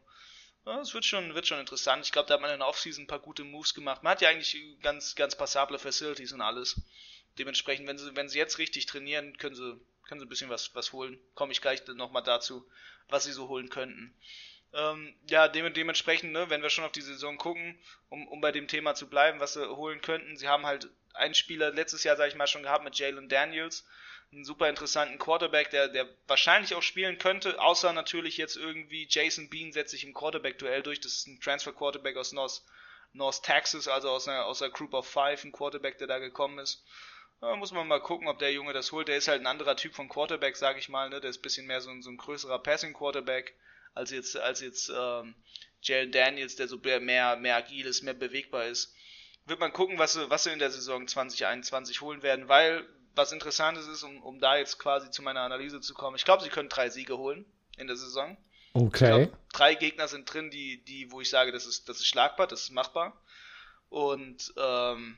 Ja, 0.65 0.81
es 0.81 0.95
wird 0.95 1.05
schon, 1.05 1.35
wird 1.35 1.47
schon 1.47 1.61
interessant. 1.61 2.05
Ich 2.05 2.13
glaube, 2.13 2.29
da 2.29 2.35
hat 2.35 2.41
man 2.41 2.51
in 2.51 2.59
der 2.59 2.69
Offseason 2.69 3.05
ein 3.05 3.09
paar 3.09 3.21
gute 3.21 3.43
Moves 3.43 3.75
gemacht. 3.75 4.03
Man 4.03 4.13
hat 4.13 4.21
ja 4.21 4.29
eigentlich 4.29 4.57
ganz, 4.83 5.15
ganz 5.15 5.35
passable 5.35 5.79
Facilities 5.79 6.33
und 6.33 6.43
alles. 6.43 6.81
Dementsprechend, 7.39 7.87
wenn 7.87 7.99
sie, 7.99 8.15
wenn 8.15 8.29
sie 8.29 8.39
jetzt 8.39 8.59
richtig 8.59 8.87
trainieren, 8.87 9.37
können 9.39 9.55
sie, 9.55 9.81
können 10.07 10.21
sie 10.21 10.27
ein 10.27 10.29
bisschen 10.29 10.51
was, 10.51 10.75
was 10.75 10.93
holen. 10.93 11.19
Komme 11.35 11.53
ich 11.53 11.63
gleich 11.63 11.87
nochmal 11.87 12.23
dazu, 12.23 12.69
was 13.09 13.25
sie 13.25 13.33
so 13.33 13.49
holen 13.49 13.71
könnten. 13.71 14.15
Ähm, 14.75 15.15
ja, 15.29 15.49
dem, 15.49 15.73
dementsprechend, 15.73 16.33
ne, 16.33 16.51
wenn 16.51 16.63
wir 16.63 16.71
schon 16.71 16.85
auf 16.85 16.93
die 16.93 17.01
Saison 17.01 17.39
gucken, 17.39 17.79
um, 18.11 18.29
um 18.29 18.41
bei 18.41 18.53
dem 18.53 18.69
Thema 18.69 18.95
zu 18.95 19.09
bleiben, 19.09 19.41
was 19.41 19.55
sie 19.55 19.67
holen 19.67 20.03
könnten, 20.03 20.37
sie 20.37 20.49
haben 20.49 20.67
halt 20.67 20.89
einen 21.15 21.35
Spieler 21.35 21.71
letztes 21.71 22.05
Jahr, 22.05 22.17
sag 22.17 22.29
ich 22.29 22.35
mal, 22.35 22.47
schon 22.47 22.63
gehabt 22.63 22.85
mit 22.85 22.99
Jalen 22.99 23.29
Daniels, 23.29 23.87
einen 24.31 24.45
super 24.45 24.69
interessanten 24.69 25.19
Quarterback, 25.19 25.71
der, 25.71 25.89
der 25.89 26.07
wahrscheinlich 26.27 26.75
auch 26.75 26.83
spielen 26.83 27.19
könnte, 27.19 27.61
außer 27.61 27.93
natürlich 27.95 28.37
jetzt 28.37 28.57
irgendwie 28.57 29.07
Jason 29.09 29.49
Bean 29.49 29.73
setzt 29.73 29.93
sich 29.93 30.05
im 30.05 30.13
Quarterback-Duell 30.13 30.83
durch. 30.83 31.01
Das 31.01 31.15
ist 31.15 31.27
ein 31.27 31.41
Transfer-Quarterback 31.41 32.17
aus 32.17 32.33
North, 32.33 32.63
North 33.15 33.43
Texas, 33.43 33.89
also 33.89 34.11
aus 34.11 34.29
einer, 34.29 34.45
aus 34.45 34.61
einer 34.61 34.71
Group 34.71 34.93
of 34.93 35.09
Five, 35.09 35.45
ein 35.45 35.53
Quarterback, 35.53 35.97
der 35.97 36.09
da 36.09 36.19
gekommen 36.19 36.59
ist. 36.59 36.85
Da 37.41 37.57
muss 37.57 37.73
man 37.73 37.89
mal 37.89 38.01
gucken, 38.01 38.29
ob 38.29 38.39
der 38.39 38.53
Junge 38.53 38.73
das 38.75 38.93
holt. 38.93 39.09
Der 39.09 39.17
ist 39.17 39.29
halt 39.29 39.41
ein 39.41 39.47
anderer 39.47 39.77
Typ 39.77 39.95
von 39.95 40.09
Quarterback, 40.09 40.57
sag 40.57 40.77
ich 40.77 40.89
mal. 40.89 41.09
Ne? 41.09 41.21
Der 41.21 41.31
ist 41.31 41.39
ein 41.39 41.43
bisschen 41.43 41.67
mehr 41.67 41.81
so 41.81 41.89
ein, 41.89 42.03
so 42.03 42.11
ein 42.11 42.17
größerer 42.19 42.59
Passing-Quarterback 42.59 43.55
als 43.99 44.11
jetzt, 44.11 44.37
als 44.37 44.61
jetzt 44.61 44.91
ähm, 44.95 45.35
Jalen 45.83 46.13
Daniels, 46.13 46.57
der 46.57 46.69
so 46.69 46.79
mehr, 46.79 47.37
mehr 47.37 47.57
agil 47.57 47.85
ist, 47.85 48.03
mehr 48.03 48.15
bewegbar 48.15 48.67
ist. 48.67 48.95
Wird 49.45 49.61
man 49.61 49.73
gucken, 49.73 49.99
was 49.99 50.13
sie, 50.13 50.31
was 50.31 50.45
sie 50.45 50.53
in 50.53 50.59
der 50.59 50.71
Saison 50.71 51.07
2021 51.07 52.01
holen 52.01 52.23
werden, 52.23 52.49
weil 52.49 52.87
was 53.15 53.33
Interessantes 53.33 53.89
ist, 53.89 54.05
um, 54.05 54.23
um 54.23 54.39
da 54.39 54.57
jetzt 54.57 54.79
quasi 54.79 55.11
zu 55.11 55.23
meiner 55.23 55.41
Analyse 55.41 55.81
zu 55.81 55.95
kommen. 55.95 56.17
Ich 56.17 56.25
glaube, 56.25 56.43
sie 56.43 56.51
können 56.51 56.69
drei 56.69 56.89
Siege 56.89 57.19
holen 57.19 57.45
in 57.77 57.89
der 57.89 57.97
Saison. 57.97 58.37
Okay. 58.75 59.25
Glaub, 59.25 59.53
drei 59.53 59.75
Gegner 59.75 60.07
sind 60.07 60.33
drin, 60.33 60.51
die, 60.51 60.85
die, 60.85 61.11
wo 61.11 61.21
ich 61.21 61.31
sage, 61.31 61.51
das 61.51 61.67
ist, 61.67 61.89
das 61.89 61.99
ist 61.99 62.07
schlagbar, 62.07 62.47
das 62.47 62.63
ist 62.63 62.71
machbar. 62.71 63.21
Und 63.89 64.53
ähm, 64.57 65.17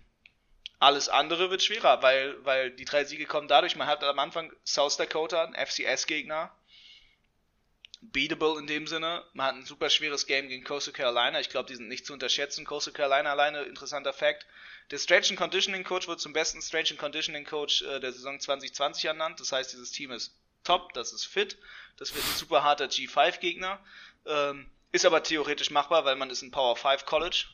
alles 0.78 1.10
andere 1.10 1.50
wird 1.50 1.62
schwerer, 1.62 2.00
weil, 2.02 2.42
weil 2.44 2.70
die 2.70 2.86
drei 2.86 3.04
Siege 3.04 3.26
kommen 3.26 3.48
dadurch, 3.48 3.76
man 3.76 3.88
hat 3.88 4.02
am 4.02 4.18
Anfang 4.18 4.50
South 4.64 4.96
Dakota, 4.96 5.44
ein 5.44 5.54
FCS-Gegner, 5.54 6.50
beatable 8.00 8.58
in 8.58 8.66
dem 8.66 8.86
Sinne. 8.86 9.24
Man 9.34 9.46
hat 9.46 9.54
ein 9.56 9.64
super 9.64 9.90
schweres 9.90 10.26
Game 10.26 10.48
gegen 10.48 10.64
Coastal 10.64 10.92
Carolina. 10.92 11.40
Ich 11.40 11.50
glaube, 11.50 11.68
die 11.68 11.76
sind 11.76 11.88
nicht 11.88 12.06
zu 12.06 12.12
unterschätzen. 12.12 12.64
Coastal 12.64 12.94
Carolina 12.94 13.30
alleine, 13.30 13.62
interessanter 13.62 14.12
Fact. 14.12 14.46
Der 14.90 14.98
Strange 14.98 15.28
and 15.30 15.38
Conditioning 15.38 15.84
Coach 15.84 16.08
wird 16.08 16.20
zum 16.20 16.32
besten 16.32 16.62
Strange 16.62 16.90
and 16.90 16.98
Conditioning 16.98 17.44
Coach 17.44 17.82
äh, 17.82 18.00
der 18.00 18.12
Saison 18.12 18.40
2020 18.40 19.04
ernannt. 19.04 19.38
Das 19.38 19.52
heißt, 19.52 19.72
dieses 19.72 19.92
Team 19.92 20.10
ist 20.10 20.34
top, 20.64 20.92
das 20.94 21.12
ist 21.12 21.26
fit. 21.26 21.58
Das 21.96 22.14
wird 22.14 22.24
ein 22.24 22.36
super 22.36 22.64
harter 22.64 22.86
G5-Gegner. 22.86 23.78
Ähm, 24.26 24.70
ist 24.92 25.04
aber 25.04 25.22
theoretisch 25.22 25.70
machbar, 25.70 26.04
weil 26.04 26.16
man 26.16 26.30
ist 26.30 26.42
ein 26.42 26.50
Power 26.50 26.76
5 26.76 27.04
College. 27.06 27.46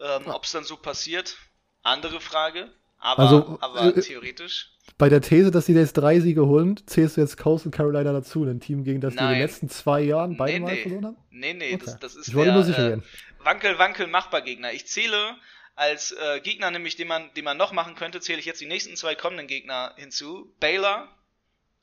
Ähm, 0.00 0.26
Ob 0.26 0.44
es 0.44 0.52
dann 0.52 0.64
so 0.64 0.76
passiert, 0.76 1.36
andere 1.82 2.20
Frage. 2.20 2.72
Aber, 3.04 3.22
also, 3.22 3.58
aber 3.60 3.96
äh, 3.96 4.00
theoretisch. 4.00 4.70
Bei 4.96 5.10
der 5.10 5.20
These, 5.20 5.50
dass 5.50 5.66
sie 5.66 5.74
jetzt 5.74 5.92
drei 5.92 6.20
Siege 6.20 6.46
holen, 6.46 6.80
zählst 6.86 7.18
du 7.18 7.20
jetzt 7.20 7.36
Coastal 7.36 7.70
Carolina 7.70 8.12
dazu, 8.12 8.44
ein 8.44 8.60
Team, 8.60 8.82
gegen 8.82 9.02
das 9.02 9.14
Nein. 9.14 9.26
die 9.26 9.32
in 9.32 9.38
den 9.38 9.46
letzten 9.46 9.68
zwei 9.68 10.00
Jahren 10.00 10.38
beide 10.38 10.54
nee, 10.54 10.60
Mal 10.60 10.72
nee. 10.72 10.82
verloren 10.82 11.04
haben? 11.04 11.16
Nee, 11.30 11.52
nee, 11.52 11.74
okay. 11.74 11.82
das, 11.84 11.98
das 11.98 12.16
ist 12.16 12.28
ich 12.28 12.34
wollte 12.34 12.52
der, 12.52 12.54
nur 12.54 12.64
sicher 12.64 12.92
äh, 12.94 12.98
Wankel, 13.40 13.78
Wankel, 13.78 14.06
machbar 14.06 14.40
Gegner. 14.40 14.72
Ich 14.72 14.86
zähle 14.86 15.36
als 15.76 16.12
äh, 16.12 16.40
Gegner, 16.40 16.70
nämlich 16.70 16.96
den 16.96 17.08
man, 17.08 17.30
den 17.34 17.44
man 17.44 17.58
noch 17.58 17.72
machen 17.72 17.94
könnte, 17.94 18.20
zähle 18.20 18.38
ich 18.38 18.46
jetzt 18.46 18.62
die 18.62 18.66
nächsten 18.66 18.96
zwei 18.96 19.14
kommenden 19.14 19.48
Gegner 19.48 19.92
hinzu. 19.96 20.50
Baylor 20.58 21.08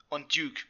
und 0.10 0.36
Duke. 0.36 0.64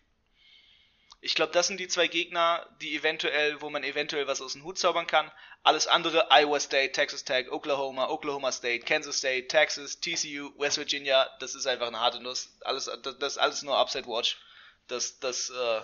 Ich 1.23 1.35
glaube, 1.35 1.53
das 1.53 1.67
sind 1.67 1.79
die 1.79 1.87
zwei 1.87 2.07
Gegner, 2.07 2.67
die 2.81 2.95
eventuell, 2.95 3.61
wo 3.61 3.69
man 3.69 3.83
eventuell 3.83 4.25
was 4.25 4.41
aus 4.41 4.53
dem 4.53 4.63
Hut 4.63 4.79
zaubern 4.79 5.05
kann. 5.05 5.31
Alles 5.61 5.85
andere, 5.85 6.27
Iowa 6.31 6.59
State, 6.59 6.93
Texas 6.93 7.23
Tech, 7.23 7.51
Oklahoma, 7.51 8.09
Oklahoma 8.09 8.51
State, 8.51 8.85
Kansas 8.85 9.19
State, 9.19 9.47
Texas, 9.47 9.99
TCU, 9.99 10.51
West 10.57 10.77
Virginia, 10.77 11.29
das 11.39 11.53
ist 11.53 11.67
einfach 11.67 11.87
eine 11.87 11.99
harte 11.99 12.21
Nuss. 12.21 12.57
Alles, 12.61 12.85
das, 13.03 13.19
das 13.19 13.33
ist 13.33 13.37
alles 13.37 13.61
nur 13.61 13.77
Upside 13.77 14.07
Watch. 14.07 14.37
Dass, 14.87 15.19
dass 15.19 15.51
äh, 15.51 15.81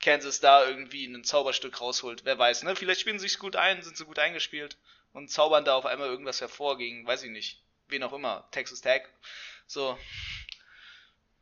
Kansas 0.00 0.40
da 0.40 0.66
irgendwie 0.66 1.04
ein 1.04 1.24
Zauberstück 1.24 1.80
rausholt. 1.80 2.24
Wer 2.24 2.38
weiß, 2.38 2.62
ne? 2.62 2.74
Vielleicht 2.74 3.02
spielen 3.02 3.18
sie 3.18 3.28
sich 3.28 3.38
gut 3.38 3.56
ein, 3.56 3.82
sind 3.82 3.98
sie 3.98 4.06
gut 4.06 4.18
eingespielt 4.18 4.78
und 5.12 5.30
zaubern 5.30 5.64
da 5.64 5.74
auf 5.74 5.86
einmal 5.86 6.08
irgendwas 6.08 6.40
hervor 6.40 6.78
gegen, 6.78 7.06
weiß 7.06 7.22
ich 7.24 7.30
nicht, 7.30 7.62
wen 7.88 8.02
auch 8.02 8.14
immer, 8.14 8.48
Texas 8.50 8.80
Tech. 8.80 9.02
So, 9.66 9.98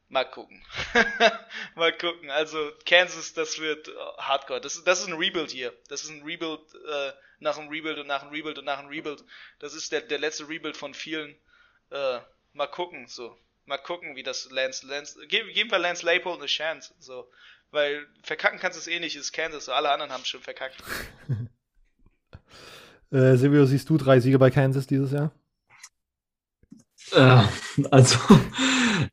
mal 0.09 0.25
gucken. 0.25 0.63
mal 1.75 1.93
gucken. 1.97 2.31
Also 2.31 2.73
Kansas, 2.87 3.35
das 3.35 3.59
wird 3.59 3.89
äh, 3.89 3.93
Hardcore. 4.19 4.61
Das, 4.61 4.83
das 4.85 5.01
ist 5.01 5.09
ein 5.09 5.15
Rebuild 5.15 5.51
hier. 5.51 5.73
Das 5.89 6.03
ist 6.03 6.11
ein 6.11 6.23
Rebuild 6.23 6.61
äh, 6.75 7.13
nach 7.41 7.59
einem 7.59 7.69
Rebuild 7.69 7.99
und 7.99 8.07
nach 8.07 8.23
einem 8.23 8.33
Rebuild 8.33 8.59
und 8.59 8.65
nach 8.65 8.79
einem 8.79 8.89
Rebuild. 8.89 9.25
Das 9.59 9.75
ist 9.75 9.93
der, 9.93 10.01
der 10.01 10.19
letzte 10.19 10.49
Rebuild 10.49 10.77
von 10.77 10.95
vielen. 10.95 11.35
Äh, 11.91 12.19
mal 12.53 12.67
gucken, 12.67 13.07
so. 13.07 13.37
Mal 13.65 13.79
gucken, 13.79 14.17
wie 14.17 14.23
das 14.23 14.51
Lance, 14.51 14.87
Lance, 14.87 15.27
geben, 15.27 15.53
geben 15.53 15.71
wir 15.71 15.79
Lance 15.79 16.05
Laypool 16.05 16.35
eine 16.35 16.47
Chance, 16.47 16.95
so. 16.99 17.31
Weil 17.71 18.07
verkacken 18.23 18.59
kannst 18.59 18.79
du 18.79 18.81
es 18.81 18.87
eh 18.87 18.99
nicht, 18.99 19.15
ist 19.15 19.33
Kansas, 19.33 19.67
so. 19.67 19.73
Alle 19.73 19.91
anderen 19.91 20.13
haben 20.13 20.25
schon 20.25 20.43
verkackt. 20.43 20.83
Äh, 23.11 23.37
Silvio, 23.37 23.65
siehst 23.65 23.89
du 23.89 23.97
drei 23.97 24.21
Siege 24.21 24.39
bei 24.39 24.51
Kansas 24.51 24.87
dieses 24.87 25.13
Jahr? 25.13 25.33
Äh, 27.13 27.43
also 27.91 28.19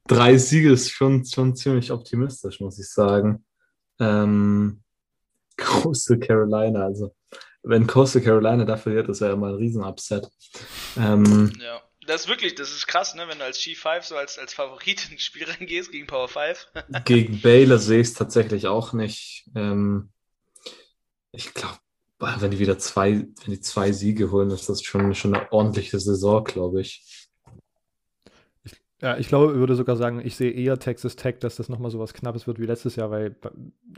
drei 0.08 0.38
Siege 0.38 0.72
ist 0.72 0.92
schon, 0.92 1.26
schon 1.26 1.56
ziemlich 1.56 1.92
optimistisch, 1.92 2.60
muss 2.60 2.80
ich 2.80 2.90
sagen. 2.90 3.46
Ähm, 4.00 4.82
Coastal 5.58 6.20
Carolina, 6.20 6.86
also 6.86 7.16
wenn 7.64 7.88
Coastal 7.88 8.22
Carolina 8.22 8.64
da 8.64 8.78
verliert, 8.78 9.10
ist 9.10 9.22
ja 9.22 9.34
immer 9.34 9.48
ein 9.48 9.56
Riesen-Upset. 9.56 10.30
Ähm, 10.98 11.52
ja, 11.60 11.82
das 12.06 12.22
ist 12.22 12.28
wirklich, 12.28 12.56
das 12.56 12.72
ist 12.72 12.88
krass, 12.88 13.16
ne, 13.16 13.28
wenn 13.28 13.40
du 13.40 13.46
als 13.46 13.60
G5 13.60 14.04
so 14.04 14.16
als, 14.16 14.38
als 14.38 14.54
Favorit 14.54 15.10
ins 15.12 15.24
Spiel 15.24 15.46
reingehst 15.46 15.92
gegen 15.92 16.08
Power 16.08 16.28
5. 16.28 16.68
gegen 17.06 17.42
Baylor 17.42 17.80
sehe 17.80 18.02
ich 18.02 18.10
es 18.10 18.14
tatsächlich 18.14 18.68
auch 18.68 18.94
nicht. 18.94 19.50
Ähm, 19.56 20.10
ich 21.32 21.54
glaube, 21.54 21.80
wenn 22.20 22.52
die 22.52 22.60
wieder 22.60 22.78
zwei, 22.78 23.12
wenn 23.44 23.54
die 23.54 23.60
zwei 23.60 23.92
Siege 23.92 24.32
holen, 24.32 24.52
ist 24.52 24.70
das 24.70 24.84
schon, 24.84 25.14
schon 25.16 25.36
eine 25.36 25.52
ordentliche 25.52 26.00
Saison, 26.00 26.44
glaube 26.44 26.82
ich. 26.82 27.25
Ja, 29.06 29.18
ich 29.20 29.28
glaube, 29.28 29.54
ich 29.54 29.60
würde 29.60 29.76
sogar 29.76 29.98
sagen, 29.98 30.20
ich 30.26 30.36
sehe 30.36 30.50
eher 30.50 30.80
Texas 30.80 31.16
Tech, 31.16 31.36
dass 31.40 31.58
das 31.58 31.70
nochmal 31.70 31.92
so 31.92 32.00
was 32.00 32.16
Knappes 32.16 32.48
wird 32.48 32.60
wie 32.60 32.66
letztes 32.66 32.96
Jahr, 32.96 33.12
weil, 33.12 33.36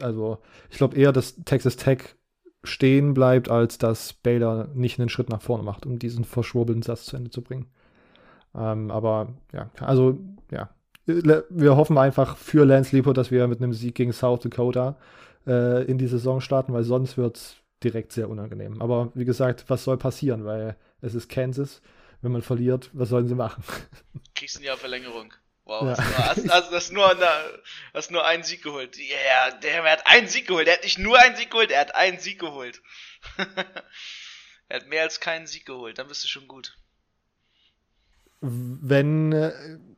also, 0.01 0.39
ich 0.69 0.75
glaube 0.75 0.97
eher, 0.97 1.13
dass 1.13 1.37
Texas 1.45 1.77
Tech 1.77 1.99
stehen 2.65 3.13
bleibt, 3.13 3.49
als 3.49 3.77
dass 3.77 4.11
Baylor 4.11 4.67
nicht 4.73 4.99
einen 4.99 5.07
Schritt 5.07 5.29
nach 5.29 5.41
vorne 5.41 5.63
macht, 5.63 5.85
um 5.85 5.97
diesen 5.97 6.25
verschwurbelten 6.25 6.81
Satz 6.81 7.05
zu 7.05 7.15
Ende 7.15 7.29
zu 7.29 7.41
bringen. 7.41 7.67
Ähm, 8.53 8.91
aber 8.91 9.29
ja, 9.53 9.69
also 9.79 10.19
ja, 10.51 10.71
wir 11.05 11.77
hoffen 11.77 11.97
einfach 11.97 12.35
für 12.35 12.65
Lance 12.65 12.93
Leopold, 12.93 13.15
dass 13.15 13.31
wir 13.31 13.47
mit 13.47 13.61
einem 13.61 13.71
Sieg 13.71 13.95
gegen 13.95 14.11
South 14.11 14.41
Dakota 14.41 14.97
äh, 15.47 15.85
in 15.85 15.97
die 15.97 16.07
Saison 16.07 16.41
starten, 16.41 16.73
weil 16.73 16.83
sonst 16.83 17.17
wird 17.17 17.37
es 17.37 17.55
direkt 17.81 18.11
sehr 18.11 18.29
unangenehm. 18.29 18.81
Aber 18.81 19.11
wie 19.13 19.23
gesagt, 19.23 19.63
was 19.69 19.85
soll 19.85 19.95
passieren? 19.95 20.43
Weil 20.43 20.75
es 20.99 21.15
ist 21.15 21.29
Kansas. 21.29 21.81
Wenn 22.21 22.31
man 22.31 22.41
verliert, 22.41 22.89
was 22.93 23.09
sollen 23.09 23.27
sie 23.27 23.35
machen? 23.35 23.63
Kriegst 24.35 24.59
du 24.59 24.63
ja 24.63 24.75
Verlängerung. 24.75 25.33
Wow, 25.65 25.83
ja. 25.83 25.97
hast, 25.97 26.49
hast, 26.49 26.71
hast, 26.71 26.91
nur, 26.93 27.13
hast 27.93 28.11
nur 28.11 28.25
einen 28.25 28.43
Sieg 28.43 28.63
geholt. 28.63 28.97
Ja, 28.97 29.49
yeah, 29.49 29.59
der 29.59 29.83
hat 29.83 30.03
einen 30.05 30.29
Sieg 30.29 30.47
geholt. 30.47 30.65
Er 30.67 30.75
hat 30.75 30.83
nicht 30.83 30.97
nur 30.97 31.19
einen 31.19 31.35
Sieg 31.35 31.51
geholt, 31.51 31.71
er 31.71 31.81
hat 31.81 31.93
einen 31.93 32.19
Sieg 32.19 32.39
geholt. 32.39 32.81
er 34.69 34.77
hat 34.77 34.87
mehr 34.87 35.03
als 35.03 35.19
keinen 35.19 35.45
Sieg 35.45 35.65
geholt. 35.65 35.99
Dann 35.99 36.07
bist 36.07 36.23
du 36.23 36.29
schon 36.29 36.47
gut. 36.47 36.77
Wenn 38.39 39.33
äh, 39.33 39.51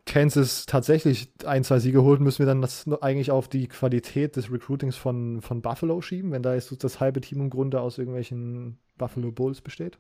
Kansas 0.06 0.66
tatsächlich 0.66 1.30
ein, 1.46 1.64
zwei 1.64 1.78
Siege 1.78 2.02
holt, 2.02 2.20
müssen 2.20 2.40
wir 2.40 2.48
dann 2.48 2.64
das 2.64 2.88
eigentlich 3.02 3.30
auf 3.30 3.48
die 3.48 3.68
Qualität 3.68 4.38
des 4.38 4.52
Recruitings 4.52 4.96
von, 4.96 5.42
von 5.44 5.62
Buffalo 5.62 6.02
schieben, 6.02 6.32
wenn 6.32 6.42
da 6.42 6.56
jetzt 6.56 6.84
das 6.84 7.00
halbe 7.00 7.22
Team 7.22 7.42
im 7.42 7.50
Grunde 7.52 7.80
aus 7.80 8.00
irgendwelchen 8.00 8.80
Buffalo 8.98 9.32
Bulls 9.32 9.62
besteht? 9.62 10.00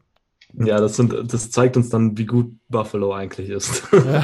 Ja, 0.53 0.79
das, 0.79 0.95
sind, 0.95 1.13
das 1.33 1.51
zeigt 1.51 1.77
uns 1.77 1.89
dann, 1.89 2.17
wie 2.17 2.25
gut 2.25 2.55
Buffalo 2.69 3.13
eigentlich 3.13 3.49
ist. 3.49 3.83
Ja. 3.93 4.23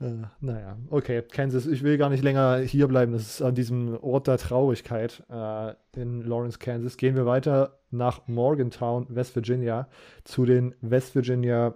äh, 0.00 0.26
naja, 0.40 0.76
okay, 0.90 1.22
Kansas, 1.22 1.66
ich 1.66 1.82
will 1.82 1.96
gar 1.98 2.10
nicht 2.10 2.22
länger 2.22 2.58
hier 2.58 2.88
bleiben. 2.88 3.12
Das 3.12 3.22
ist 3.22 3.42
an 3.42 3.54
diesem 3.54 3.96
Ort 3.96 4.26
der 4.26 4.38
Traurigkeit 4.38 5.24
äh, 5.30 5.74
in 5.96 6.22
Lawrence, 6.22 6.58
Kansas. 6.58 6.96
Gehen 6.96 7.16
wir 7.16 7.26
weiter 7.26 7.78
nach 7.90 8.28
Morgantown, 8.28 9.06
West 9.08 9.34
Virginia, 9.34 9.88
zu 10.24 10.44
den 10.44 10.74
West 10.82 11.14
Virginia 11.14 11.74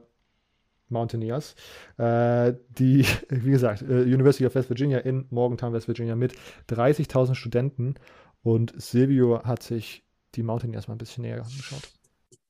Mountaineers, 0.93 1.57
äh, 1.97 2.53
die, 2.69 3.05
wie 3.29 3.51
gesagt, 3.51 3.83
äh, 3.83 4.03
University 4.03 4.47
of 4.47 4.55
West 4.55 4.69
Virginia 4.69 4.99
in 4.99 5.27
Morgantown, 5.31 5.73
West 5.73 5.89
Virginia 5.89 6.15
mit 6.15 6.35
30.000 6.69 7.35
Studenten. 7.35 7.95
Und 8.43 8.75
Silvio 8.77 9.43
hat 9.45 9.63
sich 9.63 10.05
die 10.35 10.43
Mountaineers 10.43 10.89
mal 10.89 10.95
ein 10.95 10.99
bisschen 10.99 11.23
näher 11.23 11.43
angeschaut. 11.43 11.91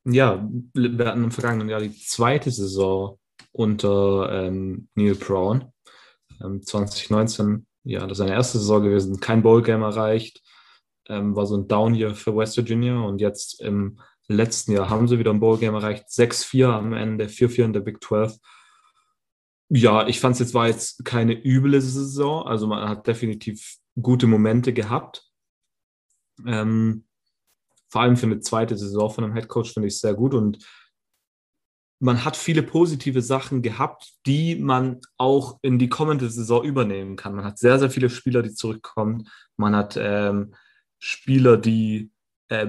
Ja, 0.05 0.49
wir 0.75 1.07
hatten 1.07 1.25
im 1.25 1.31
vergangenen 1.31 1.69
Jahr 1.69 1.81
die 1.81 1.97
zweite 1.97 2.51
Saison 2.51 3.19
unter 3.53 4.47
ähm, 4.47 4.89
Neil 4.95 5.15
Brown. 5.15 5.73
Ähm, 6.43 6.63
2019, 6.63 7.67
ja, 7.85 8.01
das 8.01 8.13
ist 8.13 8.19
seine 8.19 8.33
erste 8.33 8.59
Saison 8.59 8.83
gewesen, 8.83 9.21
kein 9.21 9.43
Bowl-Game 9.43 9.83
erreicht, 9.83 10.43
ähm, 11.09 11.37
war 11.37 11.47
so 11.47 11.57
ein 11.57 11.69
Down-Year 11.69 12.15
für 12.15 12.37
West 12.37 12.57
Virginia 12.57 13.01
und 13.01 13.21
jetzt 13.21 13.61
im 13.61 14.01
letzten 14.29 14.73
Jahr 14.73 14.91
haben 14.91 15.09
sie 15.09 15.19
wieder 15.19 15.31
ein 15.31 15.41
Bowl-Game 15.41 15.75
erreicht. 15.75 16.09
6-4 16.09 16.67
am 16.67 16.93
Ende, 16.93 17.27
4-4 17.27 17.65
in 17.65 17.73
der 17.73 17.81
Big 17.81 18.03
12. 18.03 18.39
Ja, 19.69 20.07
ich 20.07 20.21
fand 20.21 20.35
es 20.35 20.41
jetzt 20.41 20.55
war 20.55 20.67
jetzt 20.67 21.05
keine 21.05 21.33
üble 21.33 21.81
Saison. 21.81 22.47
Also 22.47 22.67
man 22.67 22.89
hat 22.89 23.07
definitiv 23.07 23.77
gute 24.01 24.27
Momente 24.27 24.73
gehabt. 24.73 25.27
Ähm, 26.47 27.05
vor 27.93 28.01
allem 28.01 28.17
für 28.17 28.25
eine 28.25 28.41
zweite 28.41 28.77
Saison 28.79 29.11
von 29.11 29.23
einem 29.23 29.35
Head 29.35 29.49
Coach 29.49 29.75
finde 29.75 29.89
ich 29.89 30.01
sehr 30.01 30.15
gut 30.15 30.33
und 30.33 30.67
man 32.01 32.25
hat 32.25 32.39
viele 32.39 32.63
positive 32.63 33.21
Sachen 33.21 33.61
gehabt, 33.61 34.15
die 34.27 34.57
man 34.57 35.01
auch 35.19 35.59
in 35.61 35.79
die 35.79 35.91
kommende 35.91 36.29
Saison 36.31 36.65
übernehmen 36.65 37.17
kann. 37.17 37.35
Man 37.35 37.45
hat 37.45 37.59
sehr, 37.59 37.79
sehr 37.79 37.91
viele 37.91 38.09
Spieler, 38.09 38.43
die 38.43 38.55
zurückkommen. 38.55 39.29
Man 39.59 39.77
hat 39.77 39.97
ähm, 40.01 40.55
Spieler, 40.99 41.59
die 41.59 42.11
äh, 42.49 42.67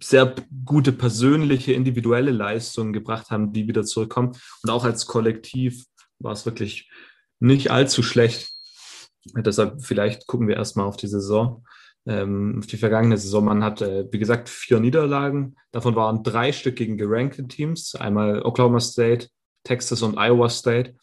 sehr 0.00 0.34
gute 0.64 0.92
persönliche, 0.92 1.72
individuelle 1.72 2.30
Leistungen 2.30 2.92
gebracht 2.92 3.30
haben, 3.30 3.52
die 3.52 3.66
wieder 3.66 3.84
zurückkommen. 3.84 4.36
Und 4.62 4.70
auch 4.70 4.84
als 4.84 5.06
Kollektiv 5.06 5.84
war 6.20 6.32
es 6.32 6.46
wirklich 6.46 6.90
nicht 7.40 7.72
allzu 7.72 8.04
schlecht. 8.04 8.52
Deshalb 9.34 9.84
vielleicht 9.84 10.26
gucken 10.28 10.46
wir 10.46 10.56
erstmal 10.56 10.86
auf 10.86 10.96
die 10.96 11.08
Saison, 11.08 11.66
ähm, 12.06 12.56
auf 12.58 12.66
die 12.66 12.76
vergangene 12.76 13.18
Saison. 13.18 13.44
Man 13.44 13.62
hat, 13.62 13.82
äh, 13.82 14.06
wie 14.10 14.18
gesagt, 14.18 14.48
vier 14.48 14.80
Niederlagen. 14.80 15.56
Davon 15.72 15.96
waren 15.96 16.22
drei 16.22 16.52
Stück 16.52 16.76
gegen 16.76 16.96
gerankte 16.96 17.46
Teams. 17.46 17.94
Einmal 17.94 18.42
Oklahoma 18.42 18.80
State, 18.80 19.28
Texas 19.64 20.02
und 20.02 20.16
Iowa 20.18 20.48
State. 20.48 20.94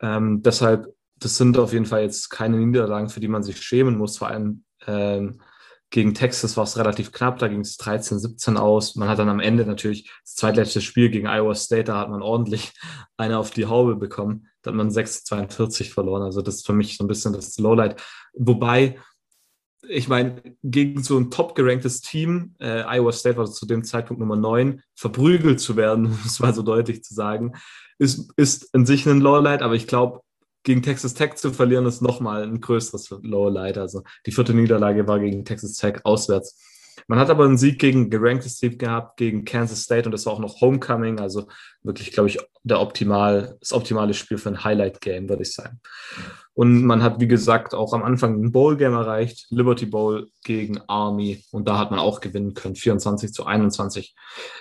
Ähm, 0.00 0.42
deshalb, 0.42 0.86
das 1.16 1.36
sind 1.36 1.58
auf 1.58 1.72
jeden 1.72 1.86
Fall 1.86 2.02
jetzt 2.02 2.30
keine 2.30 2.56
Niederlagen, 2.56 3.08
für 3.08 3.20
die 3.20 3.28
man 3.28 3.42
sich 3.42 3.60
schämen 3.60 3.98
muss. 3.98 4.18
Vor 4.18 4.28
allem 4.28 4.64
ähm, 4.86 5.40
gegen 5.90 6.14
Texas 6.14 6.56
war 6.56 6.64
es 6.64 6.78
relativ 6.78 7.10
knapp, 7.10 7.38
da 7.40 7.48
ging 7.48 7.60
es 7.60 7.76
13, 7.76 8.18
17 8.20 8.56
aus. 8.56 8.94
Man 8.94 9.08
hat 9.08 9.18
dann 9.18 9.28
am 9.28 9.40
Ende 9.40 9.66
natürlich 9.66 10.08
das 10.24 10.36
zweitletzte 10.36 10.80
Spiel 10.80 11.10
gegen 11.10 11.26
Iowa 11.26 11.54
State, 11.54 11.84
da 11.84 11.98
hat 11.98 12.10
man 12.10 12.22
ordentlich 12.22 12.72
eine 13.16 13.38
auf 13.38 13.50
die 13.50 13.66
Haube 13.66 13.96
bekommen. 13.96 14.46
Da 14.62 14.70
hat 14.70 14.76
man 14.76 14.90
6, 14.90 15.24
42 15.24 15.92
verloren. 15.92 16.22
Also 16.22 16.42
das 16.42 16.56
ist 16.56 16.66
für 16.66 16.74
mich 16.74 16.96
so 16.96 17.04
ein 17.04 17.08
bisschen 17.08 17.32
das 17.32 17.58
Lowlight. 17.58 18.00
Wobei, 18.34 18.98
ich 19.88 20.08
meine, 20.08 20.42
gegen 20.62 21.02
so 21.02 21.18
ein 21.18 21.30
top 21.30 21.54
geranktes 21.54 22.00
Team, 22.00 22.54
äh, 22.60 22.82
Iowa 22.82 23.12
State 23.12 23.36
war 23.36 23.46
zu 23.46 23.66
dem 23.66 23.84
Zeitpunkt 23.84 24.20
Nummer 24.20 24.36
9, 24.36 24.82
verprügelt 24.94 25.60
zu 25.60 25.76
werden, 25.76 26.06
um 26.06 26.18
es 26.24 26.40
mal 26.40 26.54
so 26.54 26.62
deutlich 26.62 27.02
zu 27.02 27.14
sagen, 27.14 27.54
ist, 27.98 28.32
ist 28.36 28.74
in 28.74 28.86
sich 28.86 29.06
ein 29.06 29.20
Lowlight, 29.20 29.62
aber 29.62 29.74
ich 29.74 29.86
glaube, 29.86 30.20
gegen 30.62 30.82
Texas 30.82 31.14
Tech 31.14 31.36
zu 31.36 31.52
verlieren, 31.52 31.86
ist 31.86 32.02
nochmal 32.02 32.42
ein 32.42 32.60
größeres 32.60 33.10
Lowlight. 33.22 33.78
Also 33.78 34.02
die 34.26 34.32
vierte 34.32 34.52
Niederlage 34.52 35.06
war 35.06 35.18
gegen 35.18 35.44
Texas 35.44 35.74
Tech 35.74 36.04
auswärts. 36.04 36.58
Man 37.06 37.18
hat 37.18 37.30
aber 37.30 37.44
einen 37.44 37.56
Sieg 37.56 37.78
gegen 37.78 38.10
geranktes 38.10 38.56
Team 38.56 38.76
gehabt, 38.76 39.16
gegen 39.16 39.44
Kansas 39.44 39.82
State 39.82 40.06
und 40.06 40.12
das 40.12 40.26
war 40.26 40.34
auch 40.34 40.38
noch 40.38 40.60
Homecoming. 40.60 41.18
Also 41.18 41.48
wirklich, 41.82 42.12
glaube 42.12 42.28
ich, 42.28 42.38
der 42.62 42.80
optimal, 42.80 43.56
das 43.60 43.72
optimale 43.72 44.12
Spiel 44.12 44.38
für 44.38 44.50
ein 44.50 44.62
Highlight-Game, 44.62 45.28
würde 45.28 45.42
ich 45.42 45.52
sagen. 45.54 45.80
Und 46.60 46.84
man 46.84 47.02
hat, 47.02 47.20
wie 47.20 47.26
gesagt, 47.26 47.74
auch 47.74 47.94
am 47.94 48.02
Anfang 48.02 48.38
ein 48.38 48.52
Bowl-Game 48.52 48.92
erreicht, 48.92 49.46
Liberty 49.48 49.86
Bowl 49.86 50.30
gegen 50.44 50.78
Army. 50.88 51.42
Und 51.52 51.66
da 51.66 51.78
hat 51.78 51.90
man 51.90 51.98
auch 51.98 52.20
gewinnen 52.20 52.52
können, 52.52 52.76
24 52.76 53.32
zu 53.32 53.46
21. 53.46 54.14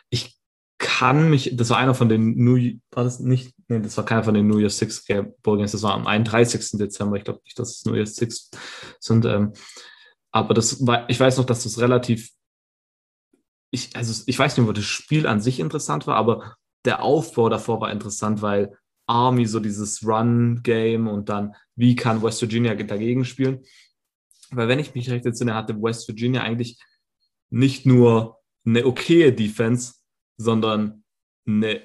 Ich 0.09 0.39
kann 0.77 1.29
mich, 1.29 1.57
das 1.57 1.71
war 1.71 1.77
einer 1.77 1.93
von 1.93 2.07
den 2.07 2.41
New, 2.41 2.55
war 2.91 3.03
das 3.03 3.19
nicht, 3.19 3.53
nee, 3.67 3.81
das 3.81 3.97
war 3.97 4.05
keiner 4.05 4.23
von 4.23 4.33
den 4.33 4.47
New 4.47 4.59
Year's 4.59 4.77
Six 4.77 5.07
Bowl 5.43 5.57
Games, 5.57 5.73
das 5.73 5.83
war 5.83 5.93
am 5.93 6.07
31. 6.07 6.79
Dezember, 6.79 7.17
ich 7.17 7.25
glaube 7.25 7.41
nicht, 7.43 7.59
dass 7.59 7.71
es 7.71 7.85
New 7.85 7.95
Year's 7.95 8.15
Six 8.15 8.49
sind, 9.01 9.25
ähm, 9.25 9.51
aber 10.31 10.53
das 10.53 10.87
war, 10.87 11.09
ich 11.09 11.19
weiß 11.19 11.37
noch, 11.37 11.45
dass 11.45 11.63
das 11.63 11.79
relativ, 11.79 12.31
ich, 13.71 13.93
also 13.97 14.23
ich 14.25 14.39
weiß 14.39 14.55
nicht, 14.55 14.65
wo 14.65 14.71
das 14.71 14.85
Spiel 14.85 15.27
an 15.27 15.41
sich 15.41 15.59
interessant 15.59 16.07
war, 16.07 16.15
aber 16.15 16.55
der 16.85 17.03
Aufbau 17.03 17.49
davor 17.49 17.81
war 17.81 17.91
interessant, 17.91 18.41
weil 18.41 18.77
Army 19.09 19.47
so 19.47 19.59
dieses 19.59 20.05
Run-Game 20.05 21.07
und 21.07 21.29
dann, 21.29 21.55
wie 21.79 21.95
kann 21.95 22.21
West 22.21 22.41
Virginia 22.41 22.75
dagegen 22.75 23.23
spielen? 23.23 23.63
Weil 24.51 24.67
wenn 24.67 24.79
ich 24.79 24.93
mich 24.95 25.09
recht 25.09 25.25
entsinne, 25.25 25.55
hatte 25.55 25.81
West 25.81 26.07
Virginia 26.09 26.41
eigentlich 26.41 26.77
nicht 27.49 27.85
nur 27.85 28.39
eine 28.65 28.85
okaye 28.85 29.31
Defense, 29.31 29.93
sondern 30.37 31.05
eine 31.47 31.81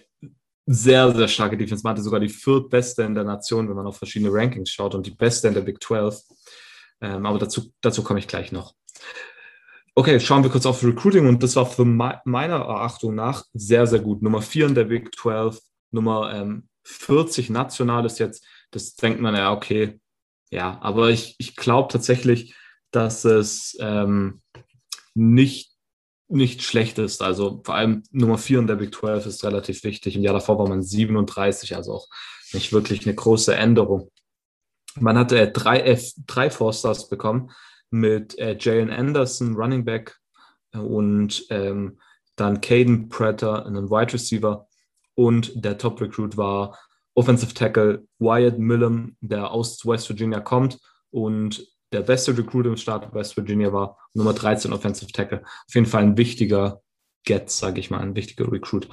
sehr, 0.66 1.14
sehr 1.14 1.28
starke 1.28 1.56
Defense. 1.56 1.84
Man 1.84 1.92
hatte 1.92 2.02
sogar 2.02 2.18
die 2.18 2.28
viertbeste 2.28 3.04
in 3.04 3.14
der 3.14 3.22
Nation, 3.22 3.68
wenn 3.68 3.76
man 3.76 3.86
auf 3.86 3.98
verschiedene 3.98 4.32
Rankings 4.32 4.70
schaut 4.70 4.96
und 4.96 5.06
die 5.06 5.14
beste 5.14 5.46
in 5.46 5.54
der 5.54 5.60
Big 5.60 5.80
12. 5.80 6.20
Ähm, 7.00 7.24
aber 7.24 7.38
dazu, 7.38 7.72
dazu 7.80 8.02
komme 8.02 8.18
ich 8.18 8.26
gleich 8.26 8.50
noch. 8.50 8.74
Okay, 9.94 10.18
schauen 10.18 10.42
wir 10.42 10.50
kurz 10.50 10.66
auf 10.66 10.82
Recruiting 10.82 11.28
und 11.28 11.40
das 11.40 11.54
war 11.54 11.66
für 11.66 11.84
me 11.84 12.20
meiner 12.24 12.56
Erachtung 12.56 13.14
nach 13.14 13.44
sehr, 13.52 13.86
sehr 13.86 14.00
gut. 14.00 14.22
Nummer 14.22 14.42
4 14.42 14.66
in 14.66 14.74
der 14.74 14.84
Big 14.84 15.14
12, 15.14 15.60
Nummer 15.92 16.34
ähm, 16.34 16.68
40 16.82 17.50
national 17.50 18.04
ist 18.06 18.18
jetzt, 18.18 18.44
das 18.74 18.94
denkt 18.94 19.20
man 19.20 19.34
ja, 19.34 19.52
okay, 19.52 20.00
ja, 20.50 20.78
aber 20.80 21.10
ich, 21.10 21.36
ich 21.38 21.56
glaube 21.56 21.92
tatsächlich, 21.92 22.54
dass 22.90 23.24
es 23.24 23.76
ähm, 23.80 24.40
nicht 25.14 25.74
nicht 26.28 26.62
schlecht 26.62 26.98
ist. 26.98 27.22
Also 27.22 27.60
vor 27.64 27.74
allem 27.74 28.02
Nummer 28.10 28.38
4 28.38 28.60
in 28.60 28.66
der 28.66 28.76
Big 28.76 28.94
12 28.94 29.26
ist 29.26 29.44
relativ 29.44 29.84
wichtig. 29.84 30.16
Im 30.16 30.22
Jahr 30.22 30.34
davor 30.34 30.58
war 30.58 30.68
man 30.68 30.82
37, 30.82 31.76
also 31.76 31.92
auch 31.92 32.08
nicht 32.52 32.72
wirklich 32.72 33.06
eine 33.06 33.14
große 33.14 33.54
Änderung. 33.54 34.10
Man 34.98 35.18
hatte 35.18 35.38
äh, 35.38 35.52
drei, 35.52 35.80
äh, 35.80 36.00
drei 36.26 36.50
Four-Stars 36.50 37.08
bekommen 37.08 37.50
mit 37.90 38.38
äh, 38.38 38.56
Jalen 38.58 38.90
Anderson, 38.90 39.54
Running 39.54 39.84
Back, 39.84 40.18
äh, 40.72 40.78
und 40.78 41.46
ähm, 41.50 42.00
dann 42.36 42.60
Caden 42.60 43.08
Prater, 43.08 43.66
einen 43.66 43.90
Wide 43.90 44.12
Receiver. 44.12 44.66
Und 45.14 45.64
der 45.64 45.78
Top-Recruit 45.78 46.36
war 46.36 46.78
Offensive 47.14 47.54
Tackle 47.54 48.06
Wyatt 48.18 48.58
Millum, 48.58 49.16
der 49.20 49.50
aus 49.50 49.86
West 49.86 50.08
Virginia 50.08 50.40
kommt 50.40 50.78
und 51.10 51.66
der 51.92 52.02
beste 52.02 52.36
Recruit 52.36 52.66
im 52.66 52.76
Staat 52.76 53.14
West 53.14 53.36
Virginia 53.36 53.72
war, 53.72 53.98
Nummer 54.14 54.32
13 54.32 54.72
Offensive 54.72 55.12
Tackle. 55.12 55.42
Auf 55.42 55.74
jeden 55.74 55.86
Fall 55.86 56.02
ein 56.02 56.16
wichtiger 56.16 56.82
Get, 57.24 57.50
sage 57.50 57.80
ich 57.80 57.90
mal, 57.90 58.00
ein 58.00 58.16
wichtiger 58.16 58.50
Recruit. 58.50 58.88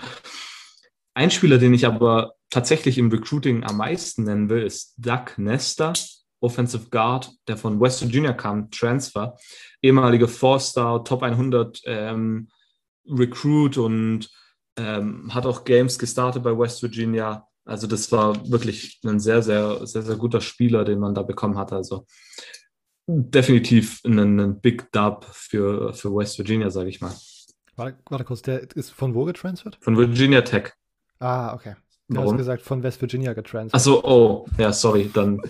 Ein 1.13 1.31
Spieler, 1.31 1.57
den 1.57 1.73
ich 1.73 1.85
aber 1.85 2.35
tatsächlich 2.49 2.97
im 2.97 3.09
Recruiting 3.09 3.63
am 3.63 3.77
meisten 3.77 4.23
nennen 4.23 4.49
will, 4.49 4.63
ist 4.63 4.93
Doug 4.97 5.37
Nester, 5.37 5.93
Offensive 6.39 6.89
Guard, 6.89 7.31
der 7.47 7.57
von 7.57 7.79
West 7.81 8.01
Virginia 8.01 8.33
kam, 8.33 8.71
Transfer, 8.71 9.35
ehemaliger 9.81 10.27
Four-Star, 10.27 11.03
Top 11.03 11.23
100 11.23 11.81
ähm, 11.85 12.49
Recruit 13.07 13.77
und 13.77 14.29
ähm, 14.77 15.33
hat 15.33 15.45
auch 15.45 15.63
Games 15.63 15.99
gestartet 15.99 16.43
bei 16.43 16.57
West 16.57 16.81
Virginia. 16.81 17.47
Also 17.65 17.87
das 17.87 18.11
war 18.11 18.49
wirklich 18.49 18.99
ein 19.05 19.19
sehr, 19.19 19.41
sehr, 19.41 19.85
sehr, 19.85 20.01
sehr 20.01 20.15
guter 20.15 20.41
Spieler, 20.41 20.83
den 20.83 20.99
man 20.99 21.13
da 21.13 21.21
bekommen 21.21 21.57
hat. 21.57 21.71
Also 21.73 22.05
definitiv 23.07 24.01
ein, 24.05 24.59
Big 24.61 24.91
Dub 24.91 25.25
für, 25.31 25.93
für 25.93 26.15
West 26.15 26.37
Virginia, 26.37 26.69
sage 26.69 26.89
ich 26.89 27.01
mal. 27.01 27.13
Warte, 27.75 27.97
warte, 28.09 28.25
kurz, 28.25 28.41
der 28.41 28.63
ist 28.75 28.91
von 28.91 29.13
wo 29.15 29.25
getransfert? 29.25 29.77
Von 29.81 29.97
Virginia 29.97 30.41
Tech. 30.41 30.73
Ah, 31.19 31.53
okay. 31.53 31.75
Du 32.07 32.17
Warum? 32.17 32.31
hast 32.31 32.37
gesagt, 32.37 32.61
von 32.63 32.83
West 32.83 33.01
Virginia 33.01 33.33
getransfert. 33.33 33.75
Achso, 33.75 34.01
oh, 34.03 34.47
ja, 34.57 34.73
sorry, 34.73 35.09
dann 35.13 35.41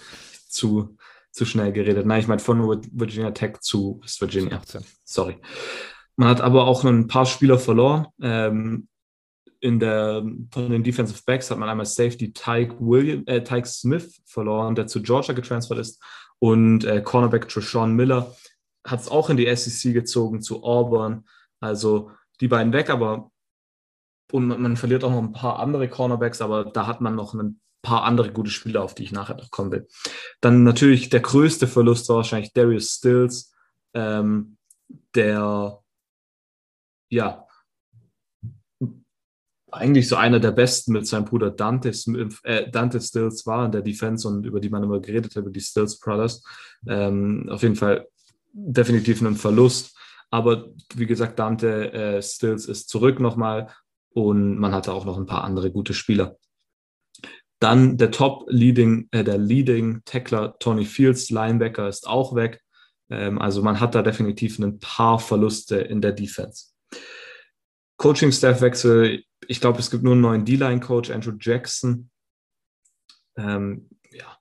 zu, 0.47 0.95
zu 1.31 1.45
schnell 1.45 1.71
geredet. 1.71 2.05
Nein, 2.05 2.19
ich 2.19 2.27
meine 2.27 2.39
von 2.39 2.81
Virginia 2.91 3.31
Tech 3.31 3.59
zu 3.61 3.99
West 4.03 4.21
Virginia. 4.21 4.57
18. 4.57 4.83
Sorry. 5.03 5.37
Man 6.15 6.29
hat 6.29 6.41
aber 6.41 6.67
auch 6.67 6.83
ein 6.83 7.07
paar 7.07 7.25
Spieler 7.25 7.57
verloren. 7.57 8.07
Ähm, 8.21 8.87
in 9.61 9.79
der, 9.79 10.23
von 10.51 10.69
den 10.69 10.83
Defensive 10.83 11.21
Backs 11.25 11.49
hat 11.49 11.57
man 11.59 11.69
einmal 11.69 11.85
Safety 11.85 12.33
Tyke, 12.33 12.75
William, 12.79 13.23
äh, 13.27 13.43
Tyke 13.43 13.67
Smith 13.67 14.21
verloren, 14.25 14.75
der 14.75 14.87
zu 14.87 15.01
Georgia 15.01 15.33
getransfert 15.33 15.77
ist. 15.77 16.03
Und 16.39 16.83
äh, 16.83 17.01
Cornerback 17.01 17.47
Trishon 17.47 17.95
Miller 17.95 18.35
hat 18.85 18.99
es 18.99 19.07
auch 19.07 19.29
in 19.29 19.37
die 19.37 19.55
SEC 19.55 19.93
gezogen 19.93 20.41
zu 20.41 20.63
Auburn. 20.63 21.25
Also 21.59 22.11
die 22.41 22.47
beiden 22.47 22.73
weg, 22.73 22.89
aber 22.89 23.31
und 24.31 24.47
man, 24.47 24.61
man, 24.61 24.77
verliert 24.77 25.03
auch 25.03 25.11
noch 25.11 25.21
ein 25.21 25.33
paar 25.33 25.59
andere 25.59 25.87
Cornerbacks, 25.87 26.41
aber 26.41 26.65
da 26.65 26.87
hat 26.87 27.01
man 27.01 27.15
noch 27.15 27.33
ein 27.35 27.61
paar 27.83 28.03
andere 28.03 28.31
gute 28.31 28.49
Spieler, 28.49 28.81
auf 28.81 28.95
die 28.95 29.03
ich 29.03 29.11
nachher 29.11 29.35
noch 29.35 29.51
kommen 29.51 29.71
will. 29.71 29.87
Dann 30.39 30.63
natürlich 30.63 31.09
der 31.09 31.19
größte 31.19 31.67
Verlust 31.67 32.09
war 32.09 32.17
wahrscheinlich 32.17 32.53
Darius 32.53 32.93
Stills, 32.93 33.53
ähm, 33.93 34.57
der 35.13 35.79
ja 37.09 37.45
eigentlich 39.71 40.07
so 40.07 40.15
einer 40.15 40.39
der 40.39 40.51
besten 40.51 40.93
mit 40.93 41.07
seinem 41.07 41.25
Bruder 41.25 41.49
Dante, 41.49 41.91
äh, 42.43 42.69
Dante 42.69 42.99
Stills 42.99 43.45
war 43.45 43.65
in 43.65 43.71
der 43.71 43.81
Defense 43.81 44.27
und 44.27 44.45
über 44.45 44.59
die 44.59 44.69
man 44.69 44.83
immer 44.83 44.99
geredet 44.99 45.35
hat, 45.35 45.43
über 45.43 45.51
die 45.51 45.61
Stills 45.61 45.99
Brothers. 45.99 46.43
Ähm, 46.87 47.47
auf 47.49 47.63
jeden 47.63 47.75
Fall 47.75 48.07
definitiv 48.53 49.21
ein 49.21 49.35
Verlust. 49.35 49.97
Aber 50.29 50.69
wie 50.95 51.05
gesagt, 51.05 51.39
Dante 51.39 51.93
äh, 51.93 52.21
Stills 52.21 52.65
ist 52.65 52.89
zurück 52.89 53.19
nochmal 53.19 53.69
und 54.13 54.57
man 54.57 54.73
hatte 54.73 54.93
auch 54.93 55.05
noch 55.05 55.17
ein 55.17 55.25
paar 55.25 55.43
andere 55.43 55.71
gute 55.71 55.93
Spieler. 55.93 56.37
Dann 57.59 57.97
der 57.97 58.11
Top 58.11 58.45
Leading, 58.47 59.07
äh, 59.11 59.23
der 59.23 59.37
Leading 59.37 60.01
Tackler 60.05 60.57
Tony 60.59 60.85
Fields, 60.85 61.29
Linebacker, 61.29 61.87
ist 61.87 62.07
auch 62.07 62.35
weg. 62.35 62.61
Ähm, 63.09 63.39
also 63.39 63.61
man 63.61 63.79
hat 63.79 63.93
da 63.93 64.01
definitiv 64.01 64.57
ein 64.59 64.79
paar 64.79 65.19
Verluste 65.19 65.77
in 65.77 66.01
der 66.01 66.13
Defense. 66.13 66.71
Coaching-Staff-Wechsel, 67.97 69.23
ich 69.47 69.61
glaube, 69.61 69.79
es 69.79 69.91
gibt 69.91 70.03
nur 70.03 70.13
einen 70.13 70.21
neuen 70.21 70.45
D-Line-Coach, 70.45 71.11
Andrew 71.11 71.33
Jackson. 71.39 72.09
Ähm, 73.37 73.89
ja. 74.11 74.37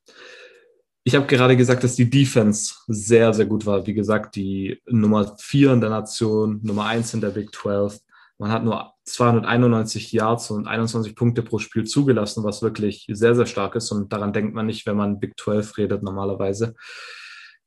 ich 1.04 1.14
habe 1.14 1.26
gerade 1.26 1.56
gesagt, 1.56 1.84
dass 1.84 1.94
die 1.94 2.10
Defense 2.10 2.74
sehr, 2.88 3.32
sehr 3.32 3.46
gut 3.46 3.66
war. 3.66 3.86
Wie 3.86 3.94
gesagt, 3.94 4.36
die 4.36 4.80
Nummer 4.86 5.36
4 5.38 5.74
in 5.74 5.80
der 5.80 5.90
Nation, 5.90 6.60
Nummer 6.62 6.86
1 6.86 7.14
in 7.14 7.20
der 7.20 7.30
Big 7.30 7.54
12. 7.54 7.98
Man 8.38 8.50
hat 8.50 8.64
nur 8.64 8.94
291 9.04 10.12
Yards 10.12 10.50
und 10.50 10.66
21 10.66 11.14
Punkte 11.14 11.42
pro 11.42 11.58
Spiel 11.58 11.84
zugelassen, 11.84 12.42
was 12.42 12.62
wirklich 12.62 13.06
sehr, 13.10 13.34
sehr 13.34 13.46
stark 13.46 13.74
ist. 13.74 13.90
Und 13.90 14.12
daran 14.12 14.32
denkt 14.32 14.54
man 14.54 14.66
nicht, 14.66 14.86
wenn 14.86 14.96
man 14.96 15.20
Big 15.20 15.38
12 15.38 15.76
redet 15.76 16.02
normalerweise. 16.02 16.74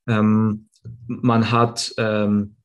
Ähm, 0.07 0.69
man 1.07 1.51
hat, 1.51 1.93
ähm, 1.97 2.55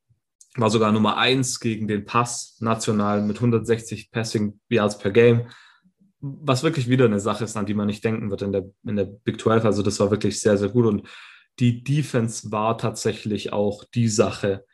war 0.61 0.71
sogar 0.71 0.93
Nummer 0.93 1.17
1 1.17 1.61
gegen 1.61 1.89
den 1.89 2.05
Pass 2.05 2.57
national 2.61 3.23
mit 3.23 3.37
160 3.37 4.11
Passing 4.11 4.61
Yards 4.69 4.99
per 4.99 5.11
Game 5.11 5.47
was 6.21 6.63
wirklich 6.63 6.89
wieder 6.89 7.05
eine 7.05 7.21
Sache 7.21 7.45
ist, 7.45 7.57
an 7.57 7.67
die 7.67 7.75
man 7.75 7.87
nicht 7.87 8.05
denken 8.05 8.31
wird 8.31 8.43
in 8.43 8.53
der, 8.53 8.65
in 8.85 8.97
der 8.97 9.05
Big 9.05 9.41
12. 9.41 9.65
Also 9.65 9.83
das 9.83 10.01
war 10.01 10.11
wirklich 10.11 10.41
sehr, 10.41 10.57
sehr 10.57 10.69
gut. 10.69 10.87
Und 10.87 11.09
die 11.61 11.83
Defense 11.83 12.51
war 12.51 12.79
tatsächlich 12.79 13.53
auch 13.53 13.85
die 13.95 14.09
Sache, 14.09 14.65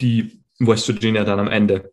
die 0.00 0.42
West 0.58 0.88
Virginia 0.88 1.24
dann 1.24 1.40
am 1.40 1.48
Ende 1.48 1.92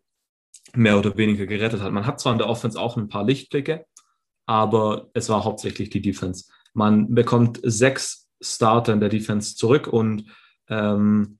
mehr 0.74 0.98
oder 0.98 1.16
weniger 1.16 1.46
gerettet 1.46 1.80
hat. 1.80 1.92
Man 1.92 2.06
hat 2.06 2.20
zwar 2.20 2.32
in 2.32 2.38
der 2.38 2.48
Offense 2.48 2.78
auch 2.78 2.96
ein 2.96 3.08
paar 3.08 3.24
Lichtblicke, 3.24 3.86
aber 4.46 5.10
es 5.14 5.28
war 5.28 5.44
hauptsächlich 5.44 5.90
die 5.90 6.02
Defense. 6.02 6.50
Man 6.74 7.14
bekommt 7.14 7.60
sechs 7.62 8.28
Starter 8.40 8.92
in 8.92 9.00
der 9.00 9.08
Defense 9.08 9.56
zurück 9.56 9.86
und 9.86 10.24
ähm, 10.68 11.39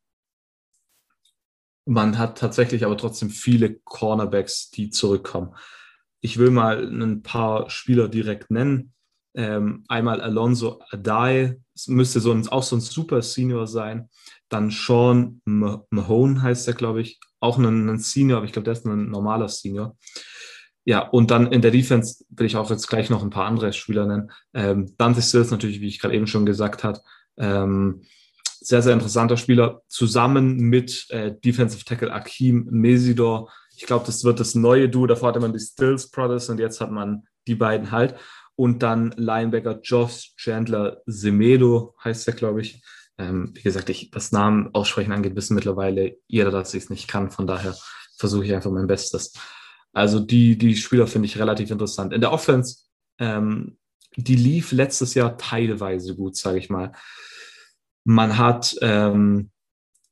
man 1.85 2.19
hat 2.19 2.39
tatsächlich 2.39 2.85
aber 2.85 2.97
trotzdem 2.97 3.31
viele 3.31 3.75
Cornerbacks, 3.75 4.71
die 4.71 4.91
zurückkommen. 4.91 5.55
Ich 6.21 6.39
will 6.39 6.51
mal 6.51 6.87
ein 6.87 7.23
paar 7.23 7.71
Spieler 7.71 8.09
direkt 8.09 8.51
nennen. 8.51 8.93
Ähm, 9.35 9.85
einmal 9.89 10.21
Alonso 10.21 10.81
Adai, 10.91 11.57
müsste 11.87 12.21
so 12.21 12.33
ein, 12.33 12.47
auch 12.49 12.63
so 12.63 12.77
ein 12.77 12.81
Super 12.81 13.23
Senior 13.23 13.67
sein. 13.67 14.09
Dann 14.49 14.71
Sean 14.71 15.41
Mahone 15.45 16.43
heißt 16.43 16.69
er, 16.69 16.75
glaube 16.75 17.01
ich. 17.01 17.21
Auch 17.39 17.57
ein, 17.57 17.89
ein 17.89 17.99
Senior, 17.99 18.39
aber 18.39 18.47
ich 18.47 18.53
glaube, 18.53 18.65
der 18.65 18.73
ist 18.73 18.85
ein 18.85 19.09
normaler 19.09 19.49
Senior. 19.49 19.97
Ja, 20.85 21.01
und 21.09 21.31
dann 21.31 21.53
in 21.53 21.63
der 21.63 21.71
Defense 21.71 22.25
will 22.31 22.47
ich 22.47 22.57
auch 22.57 22.71
jetzt 22.71 22.89
gleich 22.89 23.11
noch 23.11 23.23
ein 23.23 23.31
paar 23.31 23.47
andere 23.47 23.73
Spieler 23.73 24.07
nennen. 24.07 24.31
Ähm, 24.55 24.95
Dante 24.99 25.23
Stills 25.23 25.51
natürlich, 25.51 25.81
wie 25.81 25.89
ich 25.89 26.01
gerade 26.01 26.15
eben 26.15 26.27
schon 26.27 26.47
gesagt 26.47 26.85
habe. 26.85 27.01
Ähm, 27.39 28.03
sehr, 28.61 28.83
sehr 28.83 28.93
interessanter 28.93 29.37
Spieler. 29.37 29.83
Zusammen 29.89 30.57
mit 30.57 31.07
äh, 31.11 31.35
Defensive 31.43 31.85
Tackle 31.85 32.13
Akim 32.13 32.67
Mesidor 32.71 33.51
ich 33.81 33.87
glaube, 33.87 34.05
das 34.05 34.25
wird 34.25 34.41
das 34.41 34.55
neue 34.55 34.91
Duo. 34.91 35.07
Davor 35.07 35.31
hatte 35.31 35.41
man 35.41 35.55
die 35.55 35.59
Stills 35.59 36.11
Brothers 36.11 36.51
und 36.51 36.61
jetzt 36.61 36.83
hat 36.83 36.91
man 36.91 37.27
die 37.47 37.55
beiden 37.55 37.91
halt. 37.91 38.15
Und 38.55 38.83
dann 38.83 39.15
Linebacker 39.17 39.81
Josh 39.83 40.35
Chandler 40.37 41.01
Semedo 41.07 41.95
heißt 42.05 42.29
er, 42.29 42.35
glaube 42.35 42.61
ich. 42.61 42.83
Ähm, 43.17 43.53
wie 43.55 43.63
gesagt, 43.63 43.89
ich, 43.89 44.11
was 44.13 44.33
Namen 44.33 44.69
aussprechen 44.75 45.13
angeht, 45.13 45.35
wissen 45.35 45.55
mittlerweile 45.55 46.19
jeder, 46.27 46.51
dass 46.51 46.75
ich 46.75 46.85
es 46.85 46.91
nicht 46.91 47.09
kann. 47.09 47.31
Von 47.31 47.47
daher 47.47 47.75
versuche 48.19 48.45
ich 48.45 48.53
einfach 48.53 48.71
mein 48.71 48.87
Bestes. 48.87 49.33
Also 49.95 50.21
die, 50.21 50.59
die 50.59 50.77
Spieler 50.77 51.07
finde 51.07 51.25
ich 51.25 51.39
relativ 51.39 51.71
interessant. 51.71 52.13
In 52.13 52.21
der 52.21 52.33
Offense, 52.33 52.83
ähm, 53.19 53.79
die 54.15 54.37
lief 54.37 54.73
letztes 54.73 55.15
Jahr 55.15 55.39
teilweise 55.39 56.15
gut, 56.15 56.37
sage 56.37 56.59
ich 56.59 56.69
mal. 56.69 56.93
Man 58.05 58.39
hat 58.39 58.77
ähm, 58.81 59.51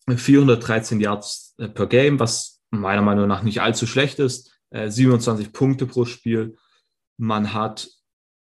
413 0.09 1.01
Yards 1.01 1.55
äh, 1.59 1.69
per 1.69 1.87
Game, 1.87 2.21
was 2.21 2.61
meiner 2.71 3.03
Meinung 3.03 3.27
nach 3.29 3.43
nicht 3.43 3.61
allzu 3.61 3.87
schlecht 3.87 4.19
ist. 4.19 4.53
Äh, 4.71 4.91
27 4.91 5.53
Punkte 5.53 5.87
pro 5.87 6.05
Spiel. 6.05 6.57
Man 7.17 7.53
hat 7.53 7.89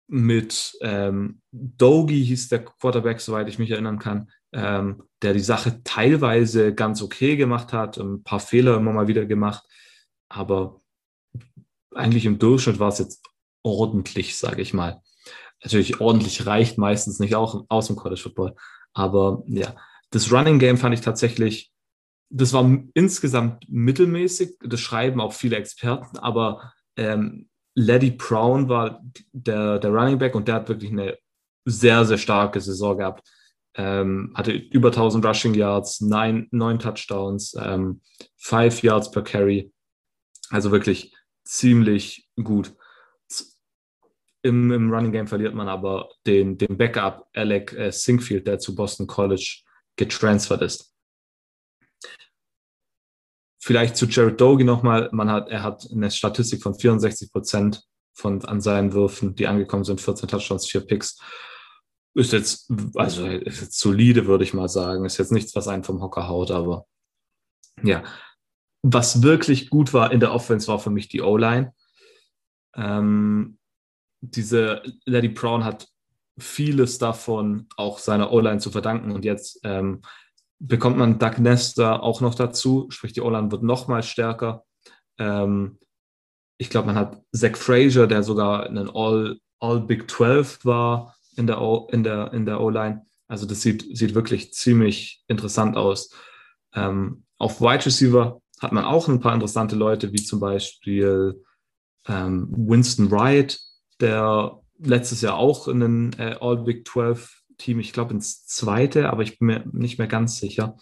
mit 0.06 0.76
ähm, 0.82 1.40
Dogi 1.50 2.24
hieß 2.24 2.48
der 2.48 2.64
Quarterback, 2.64 3.20
soweit 3.20 3.48
ich 3.48 3.58
mich 3.58 3.70
erinnern 3.70 3.98
kann, 3.98 4.30
ähm, 4.52 5.02
der 5.22 5.32
die 5.32 5.40
Sache 5.40 5.82
teilweise 5.82 6.74
ganz 6.74 7.02
okay 7.02 7.36
gemacht 7.36 7.72
hat, 7.72 7.96
ein 7.96 8.22
paar 8.22 8.40
Fehler 8.40 8.76
immer 8.76 8.92
mal 8.92 9.08
wieder 9.08 9.24
gemacht, 9.24 9.64
aber 10.28 10.82
eigentlich 11.94 12.26
im 12.26 12.38
Durchschnitt 12.38 12.78
war 12.78 12.88
es 12.88 12.98
jetzt 12.98 13.24
ordentlich, 13.62 14.36
sage 14.36 14.60
ich 14.60 14.74
mal. 14.74 15.00
Natürlich 15.62 16.00
ordentlich 16.00 16.44
reicht 16.46 16.76
meistens 16.76 17.18
nicht 17.18 17.34
auch 17.34 17.64
aus 17.68 17.86
dem 17.86 17.96
College 17.96 18.20
Football, 18.20 18.54
aber 18.94 19.42
ja, 19.46 19.74
das 20.10 20.32
Running 20.32 20.58
Game 20.58 20.78
fand 20.78 20.94
ich 20.94 21.02
tatsächlich 21.02 21.74
das 22.30 22.52
war 22.52 22.68
insgesamt 22.94 23.64
mittelmäßig, 23.68 24.56
das 24.60 24.80
schreiben 24.80 25.20
auch 25.20 25.32
viele 25.32 25.56
Experten, 25.56 26.18
aber 26.18 26.72
ähm, 26.96 27.48
Laddie 27.76 28.10
Brown 28.10 28.68
war 28.68 29.02
der, 29.32 29.78
der 29.78 29.90
Running 29.90 30.18
Back 30.18 30.34
und 30.34 30.48
der 30.48 30.56
hat 30.56 30.68
wirklich 30.68 30.90
eine 30.90 31.16
sehr, 31.64 32.04
sehr 32.04 32.18
starke 32.18 32.60
Saison 32.60 32.98
gehabt. 32.98 33.28
Ähm, 33.76 34.32
hatte 34.36 34.52
über 34.52 34.88
1000 34.88 35.24
Rushing 35.24 35.54
Yards, 35.54 36.00
neun, 36.00 36.46
neun 36.52 36.78
Touchdowns, 36.78 37.56
ähm, 37.60 38.00
five 38.36 38.82
Yards 38.82 39.10
per 39.10 39.22
Carry. 39.22 39.72
Also 40.50 40.70
wirklich 40.70 41.12
ziemlich 41.44 42.28
gut. 42.42 42.74
Im, 44.44 44.70
Im 44.70 44.92
Running 44.92 45.10
Game 45.10 45.26
verliert 45.26 45.54
man 45.54 45.68
aber 45.68 46.10
den, 46.26 46.58
den 46.58 46.76
Backup 46.76 47.26
Alec 47.34 47.72
äh, 47.72 47.90
Sinkfield, 47.90 48.46
der 48.46 48.58
zu 48.58 48.74
Boston 48.74 49.06
College 49.06 49.62
getransfert 49.96 50.60
ist. 50.60 50.94
Vielleicht 53.58 53.96
zu 53.96 54.04
Jared 54.04 54.38
Doge 54.38 54.66
nochmal. 54.66 55.08
Man 55.12 55.30
hat, 55.30 55.48
er 55.48 55.62
hat 55.62 55.88
eine 55.90 56.10
Statistik 56.10 56.62
von 56.62 56.74
64 56.74 57.32
Prozent 57.32 57.84
von, 58.12 58.44
an 58.44 58.60
seinen 58.60 58.92
Würfen, 58.92 59.34
die 59.34 59.46
angekommen 59.46 59.84
sind, 59.84 60.02
14 60.02 60.28
Touchdowns, 60.28 60.66
4 60.66 60.82
Picks. 60.82 61.18
Ist 62.14 62.34
jetzt, 62.34 62.70
also 62.96 63.26
ist 63.26 63.62
jetzt 63.62 63.80
solide, 63.80 64.26
würde 64.26 64.44
ich 64.44 64.52
mal 64.52 64.68
sagen. 64.68 65.06
Ist 65.06 65.16
jetzt 65.16 65.32
nichts, 65.32 65.56
was 65.56 65.68
einen 65.68 65.84
vom 65.84 66.02
Hocker 66.02 66.28
haut, 66.28 66.50
aber 66.50 66.86
ja. 67.82 68.04
Was 68.82 69.22
wirklich 69.22 69.70
gut 69.70 69.94
war 69.94 70.12
in 70.12 70.20
der 70.20 70.34
Offense, 70.34 70.68
war 70.68 70.78
für 70.78 70.90
mich 70.90 71.08
die 71.08 71.22
O-Line. 71.22 71.72
Ähm, 72.76 73.56
diese 74.30 74.82
Lady 75.04 75.28
Brown 75.28 75.64
hat 75.64 75.88
vieles 76.38 76.98
davon 76.98 77.68
auch 77.76 77.98
seiner 77.98 78.32
O-Line 78.32 78.58
zu 78.58 78.70
verdanken 78.70 79.12
und 79.12 79.24
jetzt 79.24 79.60
ähm, 79.62 80.02
bekommt 80.58 80.96
man 80.96 81.18
Doug 81.18 81.38
Nester 81.38 82.02
auch 82.02 82.20
noch 82.20 82.34
dazu, 82.34 82.86
sprich 82.90 83.12
die 83.12 83.20
O-Line 83.20 83.52
wird 83.52 83.62
noch 83.62 83.88
mal 83.88 84.02
stärker. 84.02 84.64
Ähm, 85.18 85.78
ich 86.58 86.70
glaube, 86.70 86.86
man 86.86 86.96
hat 86.96 87.22
Zach 87.32 87.56
Frazier, 87.56 88.06
der 88.06 88.22
sogar 88.22 88.66
ein 88.66 88.90
All, 88.90 89.38
All 89.60 89.80
Big 89.80 90.10
12 90.10 90.64
war 90.64 91.16
in 91.36 91.46
der 91.46 91.60
O, 91.60 91.88
in 91.92 92.04
der, 92.04 92.32
in 92.32 92.46
der 92.46 92.60
O-Line. 92.60 93.04
Also 93.26 93.46
das 93.46 93.62
sieht, 93.62 93.96
sieht 93.96 94.14
wirklich 94.14 94.52
ziemlich 94.52 95.22
interessant 95.28 95.76
aus. 95.76 96.10
Ähm, 96.74 97.24
auf 97.38 97.60
Wide 97.60 97.86
Receiver 97.86 98.40
hat 98.60 98.72
man 98.72 98.84
auch 98.84 99.08
ein 99.08 99.20
paar 99.20 99.34
interessante 99.34 99.76
Leute, 99.76 100.12
wie 100.12 100.22
zum 100.22 100.40
Beispiel 100.40 101.42
ähm, 102.06 102.48
Winston 102.56 103.10
Wright, 103.10 103.58
der 104.04 104.60
letztes 104.78 105.22
Jahr 105.22 105.36
auch 105.36 105.66
in 105.68 105.80
den 105.80 106.12
äh, 106.18 106.36
All 106.40 106.58
Big 106.58 106.86
12 106.86 107.42
Team, 107.56 107.80
ich 107.80 107.92
glaube 107.92 108.12
ins 108.12 108.46
zweite, 108.46 109.10
aber 109.10 109.22
ich 109.22 109.38
bin 109.38 109.46
mir 109.46 109.64
nicht 109.72 109.98
mehr 109.98 110.08
ganz 110.08 110.38
sicher, 110.38 110.76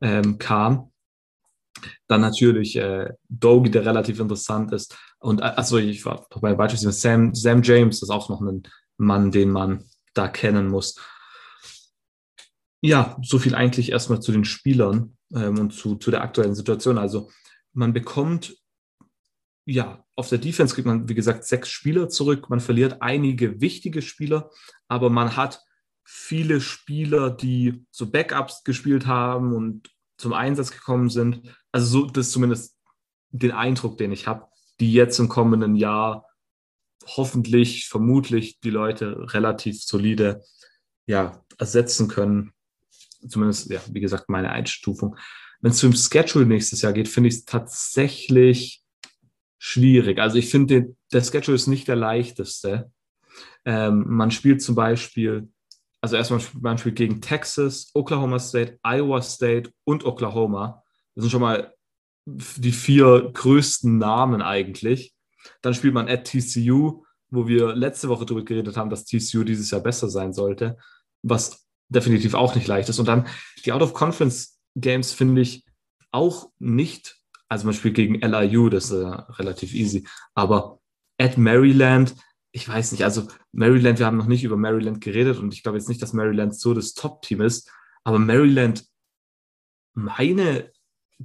ähm, 0.00 0.38
kam. 0.38 0.90
Dann 2.06 2.20
natürlich 2.20 2.76
äh, 2.76 3.12
Dogi, 3.28 3.70
der 3.70 3.84
relativ 3.84 4.20
interessant 4.20 4.72
ist. 4.72 4.96
Und 5.18 5.40
äh, 5.40 5.44
also 5.44 5.78
ich 5.78 6.04
war 6.04 6.26
bei 6.40 6.54
beispielsweise 6.54 6.98
Sam, 6.98 7.34
Sam 7.34 7.62
James, 7.62 8.02
ist 8.02 8.10
auch 8.10 8.28
noch 8.28 8.40
ein 8.40 8.62
Mann, 8.96 9.30
den 9.30 9.50
man 9.50 9.84
da 10.14 10.28
kennen 10.28 10.68
muss. 10.68 10.98
Ja, 12.80 13.16
so 13.22 13.38
viel 13.38 13.54
eigentlich 13.54 13.92
erstmal 13.92 14.20
zu 14.20 14.32
den 14.32 14.44
Spielern 14.44 15.16
ähm, 15.34 15.58
und 15.58 15.72
zu, 15.72 15.96
zu 15.96 16.10
der 16.10 16.22
aktuellen 16.22 16.54
Situation. 16.54 16.98
Also 16.98 17.30
man 17.72 17.92
bekommt, 17.92 18.56
ja, 19.66 20.04
auf 20.14 20.28
der 20.28 20.38
Defense 20.38 20.74
kriegt 20.74 20.86
man, 20.86 21.08
wie 21.08 21.14
gesagt, 21.14 21.44
sechs 21.44 21.70
Spieler 21.70 22.08
zurück. 22.08 22.50
Man 22.50 22.60
verliert 22.60 23.00
einige 23.00 23.60
wichtige 23.60 24.02
Spieler, 24.02 24.50
aber 24.88 25.10
man 25.10 25.36
hat 25.36 25.62
viele 26.04 26.60
Spieler, 26.60 27.30
die 27.30 27.86
so 27.90 28.10
Backups 28.10 28.62
gespielt 28.64 29.06
haben 29.06 29.54
und 29.54 29.90
zum 30.18 30.34
Einsatz 30.34 30.70
gekommen 30.70 31.08
sind. 31.08 31.42
Also 31.72 31.86
so, 31.86 32.06
das 32.06 32.26
ist 32.26 32.32
zumindest 32.32 32.76
den 33.30 33.52
Eindruck, 33.52 33.96
den 33.96 34.12
ich 34.12 34.26
habe, 34.26 34.46
die 34.80 34.92
jetzt 34.92 35.18
im 35.18 35.28
kommenden 35.28 35.76
Jahr 35.76 36.26
hoffentlich, 37.06 37.88
vermutlich 37.88 38.60
die 38.60 38.70
Leute 38.70 39.32
relativ 39.32 39.82
solide 39.82 40.42
ja, 41.06 41.42
ersetzen 41.58 42.08
können. 42.08 42.52
Zumindest, 43.26 43.70
ja, 43.70 43.80
wie 43.90 44.00
gesagt, 44.00 44.28
meine 44.28 44.50
Einstufung. 44.50 45.16
Wenn 45.60 45.72
es 45.72 45.78
zum 45.78 45.94
Schedule 45.94 46.44
nächstes 46.44 46.82
Jahr 46.82 46.92
geht, 46.92 47.08
finde 47.08 47.28
ich 47.28 47.36
es 47.36 47.44
tatsächlich 47.44 48.83
schwierig. 49.64 50.18
Also 50.18 50.36
ich 50.36 50.50
finde, 50.50 50.94
der 51.12 51.22
Schedule 51.22 51.54
ist 51.54 51.68
nicht 51.68 51.88
der 51.88 51.96
leichteste. 51.96 52.90
Ähm, 53.64 54.04
man 54.06 54.30
spielt 54.30 54.62
zum 54.62 54.74
Beispiel 54.74 55.48
also 56.04 56.16
erstmal 56.16 56.42
man 56.60 56.76
spielt 56.76 56.96
gegen 56.96 57.22
Texas, 57.22 57.90
Oklahoma 57.94 58.38
State, 58.38 58.78
Iowa 58.82 59.22
State 59.22 59.72
und 59.84 60.04
Oklahoma. 60.04 60.82
Das 61.14 61.22
sind 61.22 61.30
schon 61.30 61.40
mal 61.40 61.72
die 62.26 62.72
vier 62.72 63.30
größten 63.32 63.96
Namen 63.96 64.42
eigentlich. 64.42 65.14
Dann 65.62 65.72
spielt 65.72 65.94
man 65.94 66.06
at 66.06 66.26
TCU, 66.26 67.04
wo 67.30 67.48
wir 67.48 67.74
letzte 67.74 68.10
Woche 68.10 68.26
darüber 68.26 68.44
geredet 68.44 68.76
haben, 68.76 68.90
dass 68.90 69.06
TCU 69.06 69.44
dieses 69.44 69.70
Jahr 69.70 69.80
besser 69.80 70.10
sein 70.10 70.34
sollte, 70.34 70.76
was 71.22 71.66
definitiv 71.88 72.34
auch 72.34 72.54
nicht 72.54 72.66
leicht 72.66 72.90
ist. 72.90 72.98
Und 72.98 73.08
dann 73.08 73.26
die 73.64 73.72
Out-of-Conference-Games 73.72 75.14
finde 75.14 75.40
ich 75.40 75.64
auch 76.10 76.50
nicht, 76.58 77.16
also 77.54 77.66
man 77.66 77.74
spielt 77.74 77.94
gegen 77.94 78.16
LIU, 78.16 78.68
das 78.68 78.86
ist 78.86 79.00
äh, 79.00 79.06
relativ 79.34 79.74
easy, 79.74 80.04
aber 80.34 80.80
at 81.18 81.38
Maryland, 81.38 82.16
ich 82.50 82.68
weiß 82.68 82.90
nicht, 82.90 83.04
also 83.04 83.28
Maryland, 83.52 84.00
wir 84.00 84.06
haben 84.06 84.16
noch 84.16 84.26
nicht 84.26 84.42
über 84.42 84.56
Maryland 84.56 85.00
geredet 85.00 85.38
und 85.38 85.54
ich 85.54 85.62
glaube 85.62 85.78
jetzt 85.78 85.88
nicht, 85.88 86.02
dass 86.02 86.12
Maryland 86.12 86.58
so 86.58 86.74
das 86.74 86.94
Top-Team 86.94 87.42
ist, 87.42 87.70
aber 88.02 88.18
Maryland, 88.18 88.84
meine, 89.94 90.72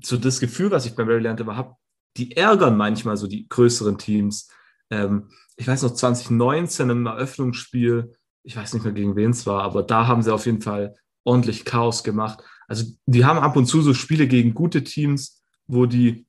so 0.04 0.18
das 0.18 0.40
Gefühl, 0.40 0.70
was 0.70 0.86
ich 0.86 0.96
bei 0.96 1.04
Maryland 1.04 1.40
immer 1.40 1.56
habe, 1.56 1.74
die 2.16 2.38
ärgern 2.38 2.78
manchmal 2.78 3.18
so 3.18 3.26
die 3.26 3.50
größeren 3.50 3.98
Teams. 3.98 4.52
Ähm, 4.92 5.32
ich 5.58 5.68
weiß 5.68 5.82
noch, 5.82 5.96
2019 5.96 6.92
im 6.92 7.08
Eröffnungsspiel, 7.08 8.16
ich 8.44 8.56
weiß 8.56 8.76
nicht 8.76 8.84
mehr 8.84 8.94
gegen 8.94 9.16
wen 9.16 9.32
es 9.32 9.48
war, 9.48 9.64
aber 9.64 9.82
da 9.82 10.06
haben 10.06 10.22
sie 10.22 10.32
auf 10.32 10.46
jeden 10.46 10.62
Fall 10.62 10.94
ordentlich 11.24 11.66
Chaos 11.66 12.04
gemacht. 12.04 12.44
Also 12.68 12.86
die 13.08 13.26
haben 13.26 13.40
ab 13.40 13.56
und 13.56 13.66
zu 13.66 13.82
so 13.82 13.96
Spiele 13.96 14.28
gegen 14.28 14.54
gute 14.54 14.84
Teams, 14.84 15.39
wo 15.70 15.86
die 15.86 16.26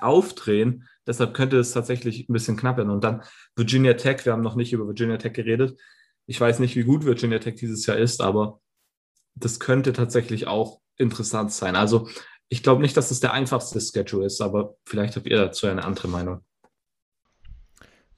aufdrehen. 0.00 0.88
Deshalb 1.06 1.34
könnte 1.34 1.58
es 1.58 1.72
tatsächlich 1.72 2.28
ein 2.28 2.32
bisschen 2.32 2.56
knapp 2.56 2.78
werden. 2.78 2.90
Und 2.90 3.04
dann 3.04 3.22
Virginia 3.54 3.94
Tech, 3.94 4.24
wir 4.24 4.32
haben 4.32 4.42
noch 4.42 4.56
nicht 4.56 4.72
über 4.72 4.86
Virginia 4.86 5.18
Tech 5.18 5.34
geredet. 5.34 5.78
Ich 6.26 6.40
weiß 6.40 6.58
nicht, 6.58 6.74
wie 6.74 6.84
gut 6.84 7.04
Virginia 7.04 7.38
Tech 7.38 7.56
dieses 7.56 7.86
Jahr 7.86 7.98
ist, 7.98 8.20
aber 8.20 8.60
das 9.34 9.60
könnte 9.60 9.92
tatsächlich 9.92 10.46
auch 10.46 10.80
interessant 10.96 11.52
sein. 11.52 11.76
Also 11.76 12.08
ich 12.48 12.62
glaube 12.62 12.82
nicht, 12.82 12.96
dass 12.96 13.10
es 13.10 13.20
der 13.20 13.32
einfachste 13.32 13.80
Schedule 13.80 14.26
ist, 14.26 14.40
aber 14.40 14.76
vielleicht 14.86 15.16
habt 15.16 15.26
ihr 15.26 15.36
dazu 15.36 15.66
eine 15.66 15.84
andere 15.84 16.08
Meinung. 16.08 16.44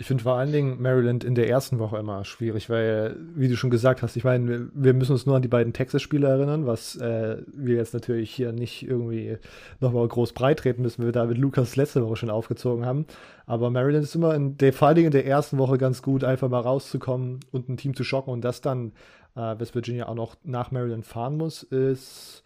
Ich 0.04 0.08
finde 0.08 0.24
vor 0.24 0.34
allen 0.34 0.52
Dingen 0.52 0.82
Maryland 0.82 1.24
in 1.24 1.34
der 1.34 1.48
ersten 1.48 1.78
Woche 1.78 1.96
immer 1.96 2.26
schwierig, 2.26 2.68
weil, 2.68 3.16
wie 3.34 3.48
du 3.48 3.56
schon 3.56 3.70
gesagt 3.70 4.02
hast, 4.02 4.16
ich 4.16 4.24
meine, 4.24 4.68
wir 4.74 4.92
müssen 4.92 5.12
uns 5.12 5.24
nur 5.24 5.36
an 5.36 5.40
die 5.40 5.48
beiden 5.48 5.72
Texas-Spiele 5.72 6.28
erinnern, 6.28 6.66
was 6.66 6.94
äh, 6.96 7.38
wir 7.46 7.76
jetzt 7.76 7.94
natürlich 7.94 8.30
hier 8.30 8.52
nicht 8.52 8.86
irgendwie 8.86 9.38
nochmal 9.80 10.06
groß 10.06 10.34
breit 10.34 10.58
treten 10.58 10.82
müssen, 10.82 10.98
weil 10.98 11.08
wir 11.08 11.12
da 11.12 11.24
mit 11.24 11.38
Lukas 11.38 11.76
letzte 11.76 12.04
Woche 12.04 12.16
schon 12.16 12.28
aufgezogen 12.28 12.84
haben. 12.84 13.06
Aber 13.46 13.70
Maryland 13.70 14.04
ist 14.04 14.14
immer 14.14 14.34
in 14.34 14.58
der, 14.58 14.74
vor 14.74 14.88
allen 14.88 14.96
Dingen 14.96 15.06
in 15.06 15.12
der 15.12 15.24
ersten 15.24 15.56
Woche 15.56 15.78
ganz 15.78 16.02
gut, 16.02 16.22
einfach 16.22 16.50
mal 16.50 16.60
rauszukommen 16.60 17.40
und 17.50 17.70
ein 17.70 17.78
Team 17.78 17.96
zu 17.96 18.04
schocken 18.04 18.30
und 18.30 18.42
das 18.44 18.60
dann 18.60 18.92
äh, 19.36 19.58
West 19.58 19.74
Virginia 19.74 20.06
auch 20.06 20.14
noch 20.14 20.36
nach 20.44 20.70
Maryland 20.70 21.06
fahren 21.06 21.38
muss, 21.38 21.62
ist 21.62 22.43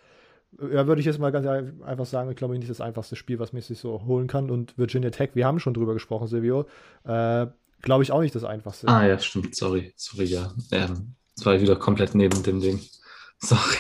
ja, 0.61 0.87
würde 0.87 1.01
ich 1.01 1.07
jetzt 1.07 1.19
mal 1.19 1.31
ganz 1.31 1.47
einfach 1.83 2.07
sagen, 2.07 2.31
ich 2.31 2.37
glaube 2.37 2.59
nicht 2.59 2.71
das 2.71 2.81
einfachste 2.81 3.17
Spiel, 3.17 3.39
was 3.39 3.53
man 3.53 3.63
sich 3.63 3.79
so 3.79 4.05
holen 4.07 4.27
kann. 4.27 4.51
Und 4.51 4.77
Virginia 4.79 5.11
Tech, 5.11 5.31
wir 5.35 5.47
haben 5.47 5.61
schon 5.61 5.75
drüber 5.75 5.95
gesprochen, 5.95 6.27
Silvio. 6.27 6.67
Äh, 7.05 7.47
glaube 7.83 8.03
ich 8.03 8.13
auch 8.13 8.21
nicht 8.21 8.35
das 8.35 8.45
einfachste. 8.45 8.89
Ah 8.89 9.07
ja, 9.07 9.19
stimmt, 9.19 9.55
sorry, 9.55 9.93
sorry, 9.97 10.25
ja. 10.25 10.53
Ähm, 10.73 11.15
das 11.37 11.47
war 11.47 11.61
wieder 11.61 11.77
komplett 11.77 12.15
neben 12.15 12.43
dem 12.43 12.61
Ding. 12.61 12.81
Sorry. 13.41 13.77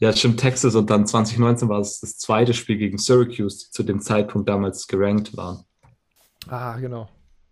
Ja, 0.00 0.12
stimmt, 0.12 0.40
Texas 0.40 0.74
und 0.74 0.90
dann 0.90 1.06
2019 1.06 1.68
war 1.68 1.78
es 1.78 2.00
das 2.00 2.18
zweite 2.18 2.52
Spiel 2.52 2.78
gegen 2.78 2.98
Syracuse, 2.98 3.66
die 3.66 3.70
zu 3.70 3.84
dem 3.84 4.00
Zeitpunkt 4.00 4.48
damals 4.48 4.88
gerankt 4.88 5.36
waren. 5.36 5.62
Ah, 6.48 6.76
genau. 6.80 7.08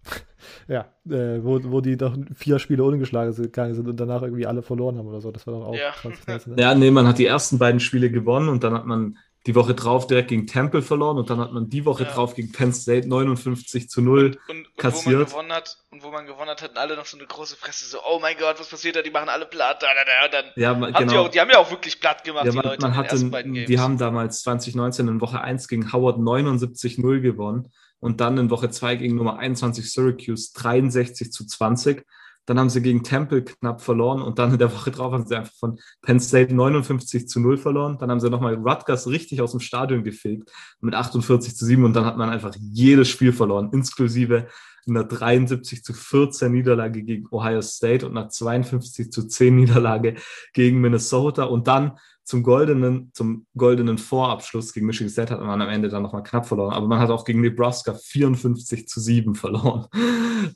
Ja, 0.68 0.86
äh, 1.08 1.42
wo, 1.42 1.60
wo 1.64 1.80
die 1.80 1.96
doch 1.96 2.16
vier 2.34 2.58
Spiele 2.58 2.82
ungeschlagen 2.82 3.34
gegangen 3.34 3.74
sind 3.74 3.88
und 3.88 3.98
danach 3.98 4.22
irgendwie 4.22 4.46
alle 4.46 4.62
verloren 4.62 4.98
haben 4.98 5.06
oder 5.06 5.20
so. 5.20 5.30
Das 5.30 5.46
war 5.46 5.54
doch 5.54 5.66
auch 5.66 5.74
ja. 5.74 5.92
2019. 6.00 6.54
Ne? 6.54 6.62
Ja, 6.62 6.74
nee, 6.74 6.90
man 6.90 7.06
hat 7.06 7.18
die 7.18 7.26
ersten 7.26 7.58
beiden 7.58 7.80
Spiele 7.80 8.10
gewonnen 8.10 8.48
und 8.48 8.64
dann 8.64 8.74
hat 8.74 8.86
man 8.86 9.16
die 9.46 9.54
Woche 9.54 9.74
drauf 9.74 10.08
direkt 10.08 10.28
gegen 10.28 10.46
Temple 10.48 10.82
verloren 10.82 11.18
und 11.18 11.30
dann 11.30 11.38
hat 11.38 11.52
man 11.52 11.70
die 11.70 11.84
Woche 11.84 12.02
ja. 12.02 12.10
drauf 12.10 12.34
gegen 12.34 12.50
Penn 12.50 12.72
State 12.72 13.08
59 13.08 13.88
zu 13.88 14.02
0 14.02 14.24
und, 14.48 14.56
und, 14.56 14.76
kassiert. 14.76 15.32
Und 15.32 15.32
wo 15.32 15.36
man 15.36 15.46
gewonnen 15.46 15.52
hat, 15.52 15.76
und 15.90 16.02
wo 16.02 16.10
man 16.10 16.26
gewonnen 16.26 16.50
hat, 16.50 16.62
hatten 16.62 16.76
alle 16.76 16.96
noch 16.96 17.06
so 17.06 17.16
eine 17.16 17.26
große 17.26 17.56
Fresse, 17.56 17.86
so, 17.86 17.98
oh 18.04 18.18
mein 18.20 18.36
Gott, 18.36 18.58
was 18.58 18.68
passiert 18.68 18.96
da? 18.96 19.02
Die 19.02 19.10
machen 19.10 19.28
alle 19.28 19.46
platt. 19.46 19.82
Da, 19.82 19.86
da, 19.94 20.28
da. 20.28 20.42
Dann 20.42 20.50
ja, 20.56 20.68
haben 20.70 20.80
genau. 20.80 21.12
die, 21.12 21.18
auch, 21.18 21.28
die 21.28 21.40
haben 21.40 21.50
ja 21.50 21.58
auch 21.58 21.70
wirklich 21.70 22.00
platt 22.00 22.24
gemacht, 22.24 22.44
ja, 22.44 22.52
man, 22.52 22.62
die 22.62 22.68
Leute. 22.68 22.82
Man 22.82 22.96
hatte, 22.96 23.16
die 23.44 23.78
haben 23.78 23.98
damals 23.98 24.42
2019 24.42 25.06
in 25.06 25.20
Woche 25.20 25.40
1 25.40 25.68
gegen 25.68 25.92
Howard 25.92 26.18
79-0 26.18 27.20
gewonnen 27.20 27.70
und 28.00 28.20
dann 28.20 28.38
in 28.38 28.50
Woche 28.50 28.70
2 28.70 28.96
gegen 28.96 29.16
Nummer 29.16 29.38
21 29.38 29.90
Syracuse 29.90 30.52
63 30.54 31.32
zu 31.32 31.46
20. 31.46 32.04
Dann 32.46 32.60
haben 32.60 32.70
sie 32.70 32.80
gegen 32.80 33.02
Temple 33.02 33.42
knapp 33.42 33.80
verloren 33.80 34.22
und 34.22 34.38
dann 34.38 34.52
in 34.52 34.58
der 34.58 34.72
Woche 34.72 34.92
drauf 34.92 35.12
haben 35.12 35.26
sie 35.26 35.36
einfach 35.36 35.54
von 35.54 35.80
Penn 36.02 36.20
State 36.20 36.54
59 36.54 37.28
zu 37.28 37.40
0 37.40 37.56
verloren. 37.56 37.98
Dann 37.98 38.10
haben 38.10 38.20
sie 38.20 38.30
nochmal 38.30 38.54
Rutgers 38.54 39.08
richtig 39.08 39.42
aus 39.42 39.50
dem 39.50 39.60
Stadion 39.60 40.04
gefegt 40.04 40.52
mit 40.80 40.94
48 40.94 41.56
zu 41.56 41.64
7 41.64 41.84
und 41.84 41.94
dann 41.94 42.04
hat 42.04 42.16
man 42.16 42.30
einfach 42.30 42.54
jedes 42.60 43.08
Spiel 43.08 43.32
verloren, 43.32 43.70
inklusive 43.72 44.46
einer 44.88 45.04
73 45.04 45.82
zu 45.82 45.92
14 45.92 46.52
Niederlage 46.52 47.02
gegen 47.02 47.26
Ohio 47.32 47.60
State 47.60 48.06
und 48.06 48.16
einer 48.16 48.28
52 48.28 49.10
zu 49.10 49.26
10 49.26 49.56
Niederlage 49.56 50.14
gegen 50.52 50.80
Minnesota 50.80 51.44
und 51.44 51.66
dann 51.66 51.98
zum 52.26 52.42
goldenen, 52.42 53.10
zum 53.14 53.46
goldenen 53.56 53.98
Vorabschluss 53.98 54.72
gegen 54.72 54.86
Michigan 54.86 55.08
State 55.08 55.32
hat 55.32 55.40
man 55.40 55.62
am 55.62 55.68
Ende 55.68 55.88
dann 55.88 56.02
nochmal 56.02 56.24
knapp 56.24 56.44
verloren. 56.44 56.74
Aber 56.74 56.88
man 56.88 56.98
hat 56.98 57.08
auch 57.08 57.24
gegen 57.24 57.40
Nebraska 57.40 57.94
54 57.94 58.88
zu 58.88 59.00
7 59.00 59.34
verloren. 59.34 59.86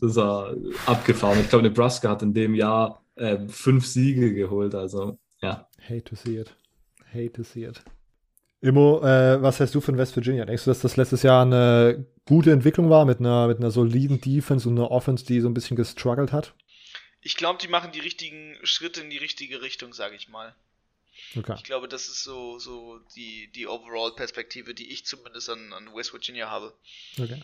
Das 0.01 0.15
war 0.15 0.55
abgefahren. 0.87 1.41
Ich 1.41 1.49
glaube, 1.49 1.65
Nebraska 1.65 2.11
hat 2.11 2.23
in 2.23 2.33
dem 2.33 2.55
Jahr 2.55 3.03
äh, 3.17 3.49
fünf 3.49 3.87
Siege 3.87 4.35
geholt. 4.35 4.75
Also, 4.75 5.19
ja. 5.43 5.67
Hate 5.89 6.05
to 6.05 6.15
see 6.15 6.39
it. 6.39 6.55
Hate 7.13 7.33
to 7.33 7.43
see 7.43 7.65
it. 7.65 7.83
Immo, 8.61 9.01
äh, 9.03 9.43
was 9.43 9.59
heißt 9.59 9.75
du 9.75 9.81
von 9.81 9.97
West 9.97 10.15
Virginia? 10.15 10.45
Denkst 10.45 10.65
du, 10.65 10.71
dass 10.71 10.81
das 10.81 10.97
letztes 10.97 11.23
Jahr 11.23 11.43
eine 11.43 12.07
gute 12.27 12.53
Entwicklung 12.53 12.91
war 12.91 13.05
mit 13.05 13.21
einer, 13.21 13.49
mit 13.49 13.59
einer 13.59 13.71
soliden 13.71 14.21
Defense 14.21 14.69
und 14.69 14.79
einer 14.79 14.91
Offense, 14.91 15.25
die 15.25 15.41
so 15.41 15.49
ein 15.49 15.55
bisschen 15.55 15.77
gestruggelt 15.77 16.31
hat? 16.31 16.55
Ich 17.23 17.37
glaube, 17.37 17.59
die 17.61 17.69
machen 17.69 17.91
die 17.93 18.01
richtigen 18.01 18.55
Schritte 18.63 19.01
in 19.01 19.11
die 19.11 19.19
richtige 19.19 19.63
Richtung, 19.63 19.93
sage 19.93 20.15
ich 20.15 20.29
mal. 20.29 20.55
Okay. 21.37 21.55
Ich 21.57 21.65
glaube, 21.65 21.89
das 21.89 22.09
ist 22.09 22.25
so, 22.25 22.59
so 22.59 22.99
die, 23.17 23.51
die 23.55 23.67
Overall-Perspektive, 23.67 24.75
die 24.75 24.93
ich 24.93 25.07
zumindest 25.07 25.51
an, 25.51 25.73
an 25.73 25.95
West 25.95 26.13
Virginia 26.13 26.51
habe. 26.51 26.73
Okay. 27.19 27.43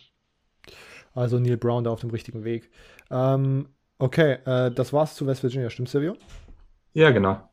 Also 1.15 1.39
Neil 1.39 1.57
Brown 1.57 1.85
da 1.85 1.91
auf 1.91 2.01
dem 2.01 2.11
richtigen 2.11 2.45
Weg. 2.45 2.71
Ähm, 3.11 3.69
okay, 3.99 4.39
äh, 4.45 4.71
das 4.71 4.93
war's 4.93 5.15
zu 5.15 5.27
West 5.27 5.43
Virginia, 5.43 5.71
stimmt, 5.71 5.89
Silvio? 5.89 6.17
Ja, 6.93 7.11
genau. 7.11 7.49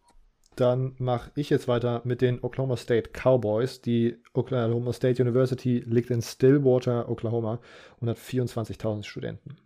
Dann 0.56 0.96
mache 1.00 1.32
ich 1.36 1.50
jetzt 1.50 1.68
weiter 1.68 2.02
mit 2.04 2.22
den 2.22 2.44
Oklahoma 2.44 2.78
State 2.78 3.10
Cowboys. 3.12 3.82
Die 3.82 4.18
Oklahoma 4.34 4.94
State 4.94 5.22
University 5.22 5.84
liegt 5.86 6.12
in 6.12 6.22
Stillwater, 6.22 7.10
Oklahoma 7.10 7.60
und 8.00 8.10
hat 8.10 8.18
24.000 8.18 9.04
Studenten. 9.04 9.58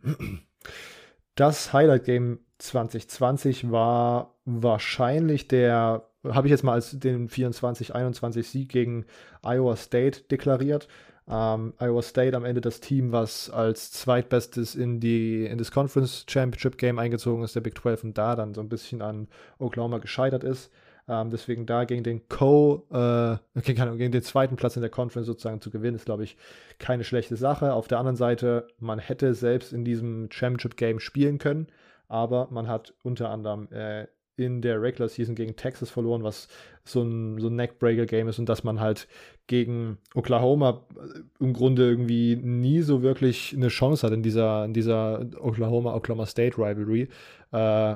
Das 1.36 1.72
Highlight 1.72 2.06
Game 2.06 2.40
2020 2.58 3.72
war 3.72 4.36
wahrscheinlich 4.46 5.48
der 5.48 6.10
habe 6.34 6.48
ich 6.48 6.52
jetzt 6.52 6.64
mal 6.64 6.74
als 6.74 6.98
den 6.98 7.30
24-21 7.30 8.44
Sieg 8.44 8.70
gegen 8.70 9.06
Iowa 9.44 9.76
State 9.76 10.22
deklariert. 10.32 10.88
Ähm, 11.30 11.74
Iowa 11.80 12.02
State 12.02 12.36
am 12.38 12.46
Ende 12.46 12.62
das 12.62 12.80
Team, 12.80 13.12
was 13.12 13.50
als 13.50 13.92
zweitbestes 13.92 14.76
in, 14.76 15.00
die, 15.00 15.46
in 15.46 15.58
das 15.58 15.72
Conference 15.72 16.26
Championship 16.28 16.78
Game 16.78 17.00
eingezogen 17.00 17.44
ist, 17.44 17.56
der 17.56 17.62
Big 17.62 17.78
12 17.78 18.06
und 18.06 18.18
da 18.18 18.36
dann 18.36 18.54
so 18.54 18.62
ein 18.62 18.70
bisschen 18.70 19.02
an 19.02 19.28
Oklahoma 19.60 19.98
gescheitert 19.98 20.44
ist. 20.44 20.72
Ähm, 21.10 21.30
deswegen 21.30 21.66
da 21.66 21.86
gegen 21.86 22.04
den 22.04 22.28
Co, 22.28 22.86
äh, 22.92 23.38
gegen, 23.62 23.98
gegen 23.98 24.12
den 24.12 24.22
zweiten 24.22 24.56
Platz 24.56 24.76
in 24.76 24.82
der 24.82 24.92
Conference 24.92 25.28
sozusagen 25.28 25.62
zu 25.62 25.70
gewinnen, 25.70 25.96
ist, 25.96 26.06
glaube 26.06 26.24
ich, 26.24 26.38
keine 26.80 27.04
schlechte 27.04 27.36
Sache. 27.36 27.74
Auf 27.74 27.88
der 27.88 28.00
anderen 28.00 28.18
Seite, 28.18 28.68
man 28.80 29.00
hätte 29.00 29.34
selbst 29.34 29.74
in 29.74 29.86
diesem 29.86 30.30
Championship 30.32 30.78
Game 30.78 31.00
spielen 31.00 31.38
können, 31.38 31.68
aber 32.08 32.48
man 32.52 32.68
hat 32.68 32.94
unter 33.04 33.30
anderem 33.30 33.68
äh, 33.72 34.08
in 34.38 34.62
der 34.62 34.82
Regular 34.82 35.10
Season 35.10 35.36
gegen 35.36 35.56
Texas 35.56 35.90
verloren, 35.90 36.24
was 36.24 36.48
so 36.86 37.02
ein, 37.02 37.40
so 37.40 37.48
ein 37.48 37.56
Neckbreaker-Game 37.56 38.28
ist 38.30 38.40
und 38.40 38.48
dass 38.48 38.64
man 38.64 38.80
halt 38.80 39.08
gegen 39.48 39.98
Oklahoma 40.14 40.86
äh, 40.96 41.44
im 41.44 41.54
Grunde 41.54 41.90
irgendwie 41.90 42.36
nie 42.36 42.82
so 42.82 43.02
wirklich 43.02 43.54
eine 43.56 43.68
Chance 43.68 44.06
hat 44.06 44.14
in 44.14 44.24
dieser, 44.24 44.64
in 44.64 44.74
dieser 44.74 45.26
Oklahoma-Oklahoma 45.40 46.28
State 46.28 46.58
Rivalry, 46.58 47.10
äh, 47.52 47.96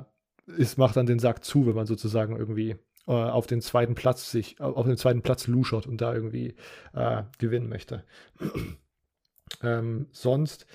ist, 0.57 0.77
macht 0.77 0.97
dann 0.97 1.05
den 1.05 1.19
Sack 1.19 1.45
zu, 1.45 1.67
wenn 1.67 1.75
man 1.75 1.85
sozusagen 1.85 2.35
irgendwie 2.35 2.75
äh, 3.07 3.11
auf 3.11 3.45
den 3.45 3.61
zweiten 3.61 3.95
Platz 3.95 4.31
sich, 4.31 4.59
auf 4.59 4.85
den 4.85 4.97
zweiten 4.97 5.21
Platz 5.21 5.47
luschert 5.47 5.85
und 5.85 6.01
da 6.01 6.13
irgendwie 6.13 6.55
äh, 6.93 7.23
gewinnen 7.37 7.69
möchte. 7.69 8.03
ähm, 9.63 10.07
sonst 10.11 10.65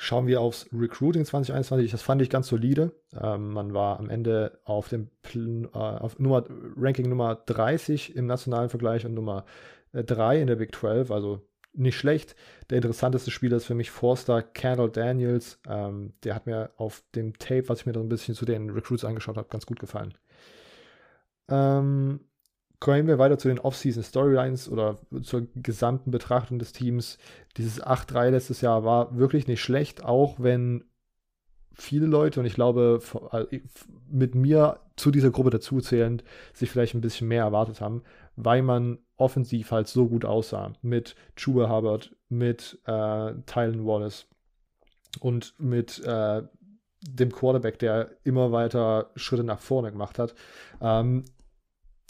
Schauen 0.00 0.28
wir 0.28 0.40
aufs 0.40 0.68
Recruiting 0.72 1.24
2021, 1.24 1.90
das 1.90 2.02
fand 2.02 2.22
ich 2.22 2.30
ganz 2.30 2.46
solide. 2.46 2.92
Ähm, 3.20 3.50
man 3.50 3.74
war 3.74 3.98
am 3.98 4.08
Ende 4.08 4.60
auf 4.64 4.88
dem 4.88 5.10
äh, 5.34 5.68
auf 5.76 6.18
Nummer, 6.20 6.44
Ranking 6.76 7.08
Nummer 7.08 7.34
30 7.34 8.14
im 8.14 8.26
nationalen 8.26 8.68
Vergleich 8.68 9.04
und 9.04 9.14
Nummer 9.14 9.44
3 9.92 10.36
äh, 10.36 10.40
in 10.40 10.46
der 10.46 10.56
Big 10.56 10.74
12, 10.74 11.10
also 11.10 11.42
nicht 11.72 11.96
schlecht. 11.96 12.36
Der 12.70 12.76
interessanteste 12.76 13.32
Spieler 13.32 13.56
ist 13.56 13.66
für 13.66 13.74
mich 13.74 13.90
Forster 13.90 14.42
Kendall 14.42 14.90
Daniels. 14.90 15.58
Ähm, 15.68 16.12
der 16.22 16.36
hat 16.36 16.46
mir 16.46 16.70
auf 16.76 17.02
dem 17.16 17.36
Tape, 17.38 17.68
was 17.68 17.80
ich 17.80 17.86
mir 17.86 17.92
da 17.92 18.00
ein 18.00 18.08
bisschen 18.08 18.34
zu 18.34 18.44
den 18.44 18.70
Recruits 18.70 19.04
angeschaut 19.04 19.36
habe, 19.36 19.48
ganz 19.48 19.66
gut 19.66 19.80
gefallen. 19.80 20.14
Ähm, 21.48 22.20
Kommen 22.80 23.08
wir 23.08 23.18
weiter 23.18 23.38
zu 23.38 23.48
den 23.48 23.58
Off-Season 23.58 24.04
Storylines 24.04 24.70
oder 24.70 24.98
zur 25.22 25.48
gesamten 25.56 26.12
Betrachtung 26.12 26.58
des 26.58 26.72
Teams. 26.72 27.18
Dieses 27.56 27.82
8-3 27.82 28.30
letztes 28.30 28.60
Jahr 28.60 28.84
war 28.84 29.16
wirklich 29.16 29.48
nicht 29.48 29.60
schlecht, 29.60 30.04
auch 30.04 30.36
wenn 30.38 30.84
viele 31.78 32.06
Leute 32.06 32.40
und 32.40 32.46
ich 32.46 32.54
glaube, 32.54 33.00
äh, 33.32 33.60
mit 34.08 34.34
mir 34.34 34.80
zu 34.96 35.10
dieser 35.10 35.30
Gruppe 35.30 35.50
dazuzählend, 35.50 36.24
sich 36.52 36.70
vielleicht 36.70 36.94
ein 36.94 37.00
bisschen 37.00 37.28
mehr 37.28 37.44
erwartet 37.44 37.80
haben, 37.80 38.02
weil 38.36 38.62
man 38.62 38.98
offensiv 39.16 39.70
halt 39.70 39.88
so 39.88 40.08
gut 40.08 40.24
aussah. 40.24 40.72
Mit 40.82 41.14
Chuba 41.36 41.70
Hubbard, 41.70 42.14
mit 42.28 42.80
äh, 42.84 43.32
Tylen 43.46 43.86
Wallace 43.86 44.26
und 45.20 45.54
mit 45.58 46.02
äh, 46.04 46.42
dem 47.02 47.32
Quarterback, 47.32 47.78
der 47.78 48.10
immer 48.24 48.50
weiter 48.50 49.10
Schritte 49.14 49.44
nach 49.44 49.60
vorne 49.60 49.92
gemacht 49.92 50.18
hat. 50.18 50.34
Ähm, 50.80 51.24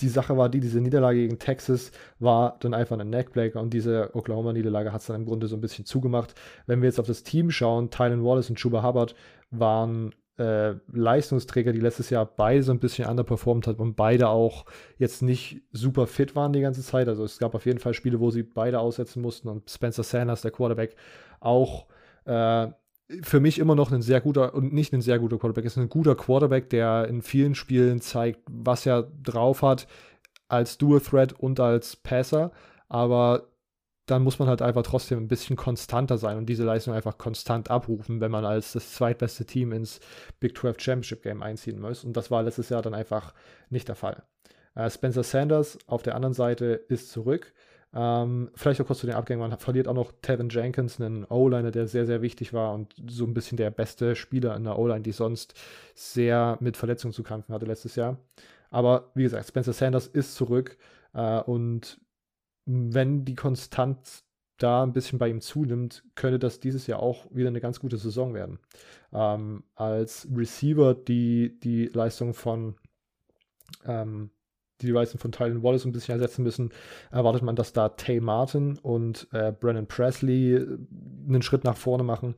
die 0.00 0.08
Sache 0.08 0.36
war 0.36 0.48
die, 0.48 0.60
diese 0.60 0.80
Niederlage 0.80 1.18
gegen 1.18 1.38
Texas 1.38 1.90
war 2.18 2.56
dann 2.60 2.74
einfach 2.74 2.98
ein 2.98 3.10
Neckbreaker 3.10 3.60
und 3.60 3.74
diese 3.74 4.10
Oklahoma-Niederlage 4.14 4.92
hat 4.92 5.00
es 5.00 5.06
dann 5.06 5.16
im 5.16 5.26
Grunde 5.26 5.48
so 5.48 5.56
ein 5.56 5.60
bisschen 5.60 5.84
zugemacht. 5.84 6.34
Wenn 6.66 6.80
wir 6.80 6.88
jetzt 6.88 7.00
auf 7.00 7.06
das 7.06 7.22
Team 7.22 7.50
schauen, 7.50 7.90
Tylen 7.90 8.24
Wallace 8.24 8.50
und 8.50 8.56
Chuba 8.56 8.82
Hubbard 8.82 9.14
waren 9.50 10.14
äh, 10.38 10.74
Leistungsträger, 10.92 11.72
die 11.72 11.80
letztes 11.80 12.10
Jahr 12.10 12.24
beide 12.24 12.62
so 12.62 12.72
ein 12.72 12.78
bisschen 12.78 13.08
underperformed 13.08 13.66
hat 13.66 13.78
und 13.80 13.96
beide 13.96 14.28
auch 14.28 14.66
jetzt 14.96 15.20
nicht 15.20 15.62
super 15.72 16.06
fit 16.06 16.36
waren 16.36 16.52
die 16.52 16.60
ganze 16.60 16.82
Zeit. 16.82 17.08
Also 17.08 17.24
es 17.24 17.38
gab 17.38 17.54
auf 17.54 17.66
jeden 17.66 17.80
Fall 17.80 17.94
Spiele, 17.94 18.20
wo 18.20 18.30
sie 18.30 18.44
beide 18.44 18.78
aussetzen 18.78 19.20
mussten 19.20 19.48
und 19.48 19.68
Spencer 19.68 20.04
Sanders, 20.04 20.42
der 20.42 20.52
Quarterback, 20.52 20.94
auch 21.40 21.86
äh, 22.24 22.68
für 23.22 23.40
mich 23.40 23.58
immer 23.58 23.74
noch 23.74 23.90
ein 23.90 24.02
sehr 24.02 24.20
guter 24.20 24.54
und 24.54 24.72
nicht 24.72 24.92
ein 24.92 25.00
sehr 25.00 25.18
guter 25.18 25.38
Quarterback, 25.38 25.64
ist 25.64 25.78
ein 25.78 25.88
guter 25.88 26.14
Quarterback, 26.14 26.70
der 26.70 27.08
in 27.08 27.22
vielen 27.22 27.54
Spielen 27.54 28.00
zeigt, 28.00 28.40
was 28.50 28.86
er 28.86 29.10
drauf 29.22 29.62
hat 29.62 29.86
als 30.48 30.78
Dual 30.78 31.00
Threat 31.00 31.32
und 31.32 31.60
als 31.60 31.96
Passer, 31.96 32.52
aber 32.88 33.48
dann 34.06 34.22
muss 34.22 34.38
man 34.38 34.48
halt 34.48 34.62
einfach 34.62 34.82
trotzdem 34.82 35.18
ein 35.18 35.28
bisschen 35.28 35.56
konstanter 35.56 36.16
sein 36.16 36.38
und 36.38 36.46
diese 36.46 36.64
Leistung 36.64 36.94
einfach 36.94 37.18
konstant 37.18 37.70
abrufen, 37.70 38.20
wenn 38.20 38.30
man 38.30 38.44
als 38.44 38.72
das 38.72 38.94
zweitbeste 38.94 39.44
Team 39.44 39.72
ins 39.72 40.00
Big 40.40 40.56
12 40.56 40.80
Championship 40.80 41.22
Game 41.22 41.42
einziehen 41.42 41.78
muss. 41.78 42.04
Und 42.04 42.16
das 42.16 42.30
war 42.30 42.42
letztes 42.42 42.70
Jahr 42.70 42.80
dann 42.80 42.94
einfach 42.94 43.34
nicht 43.68 43.88
der 43.88 43.96
Fall. 43.96 44.22
Äh, 44.74 44.88
Spencer 44.88 45.22
Sanders 45.22 45.78
auf 45.86 46.02
der 46.02 46.14
anderen 46.14 46.34
Seite 46.34 46.66
ist 46.88 47.10
zurück. 47.10 47.52
Ähm, 47.94 48.50
vielleicht 48.54 48.80
auch 48.80 48.86
kurz 48.86 49.00
zu 49.00 49.06
den 49.06 49.16
Abgängen. 49.16 49.40
Man 49.40 49.58
verliert 49.58 49.88
auch 49.88 49.94
noch 49.94 50.12
Tevin 50.20 50.50
Jenkins, 50.50 51.00
einen 51.00 51.24
O-Liner, 51.24 51.70
der 51.70 51.86
sehr, 51.86 52.06
sehr 52.06 52.20
wichtig 52.22 52.52
war 52.52 52.74
und 52.74 52.94
so 53.08 53.24
ein 53.24 53.34
bisschen 53.34 53.56
der 53.56 53.70
beste 53.70 54.14
Spieler 54.14 54.54
in 54.56 54.64
der 54.64 54.78
O-Line, 54.78 55.02
die 55.02 55.12
sonst 55.12 55.54
sehr 55.94 56.58
mit 56.60 56.76
Verletzungen 56.76 57.14
zu 57.14 57.22
kämpfen 57.22 57.54
hatte 57.54 57.66
letztes 57.66 57.96
Jahr. 57.96 58.18
Aber 58.70 59.10
wie 59.14 59.22
gesagt, 59.22 59.48
Spencer 59.48 59.72
Sanders 59.72 60.06
ist 60.06 60.34
zurück 60.34 60.76
äh, 61.14 61.40
und 61.40 61.98
wenn 62.66 63.24
die 63.24 63.34
Konstanz 63.34 64.24
da 64.58 64.82
ein 64.82 64.92
bisschen 64.92 65.18
bei 65.18 65.28
ihm 65.28 65.40
zunimmt, 65.40 66.04
könnte 66.14 66.38
das 66.38 66.60
dieses 66.60 66.86
Jahr 66.86 67.00
auch 67.00 67.26
wieder 67.30 67.48
eine 67.48 67.60
ganz 67.60 67.80
gute 67.80 67.96
Saison 67.96 68.34
werden. 68.34 68.58
Ähm, 69.12 69.64
als 69.74 70.28
Receiver, 70.34 70.94
die 70.94 71.58
die 71.60 71.86
Leistung 71.86 72.34
von 72.34 72.74
ähm, 73.86 74.30
die 74.80 74.90
Leistung 74.90 75.20
von 75.20 75.32
Tylen 75.32 75.62
Wallace 75.62 75.84
ein 75.84 75.92
bisschen 75.92 76.14
ersetzen 76.14 76.42
müssen, 76.42 76.70
erwartet 77.10 77.42
man, 77.42 77.56
dass 77.56 77.72
da 77.72 77.90
Tay 77.90 78.20
Martin 78.20 78.78
und 78.78 79.28
äh, 79.32 79.52
Brennan 79.52 79.86
Presley 79.86 80.54
äh, 80.54 80.78
einen 81.28 81.42
Schritt 81.42 81.64
nach 81.64 81.76
vorne 81.76 82.04
machen. 82.04 82.34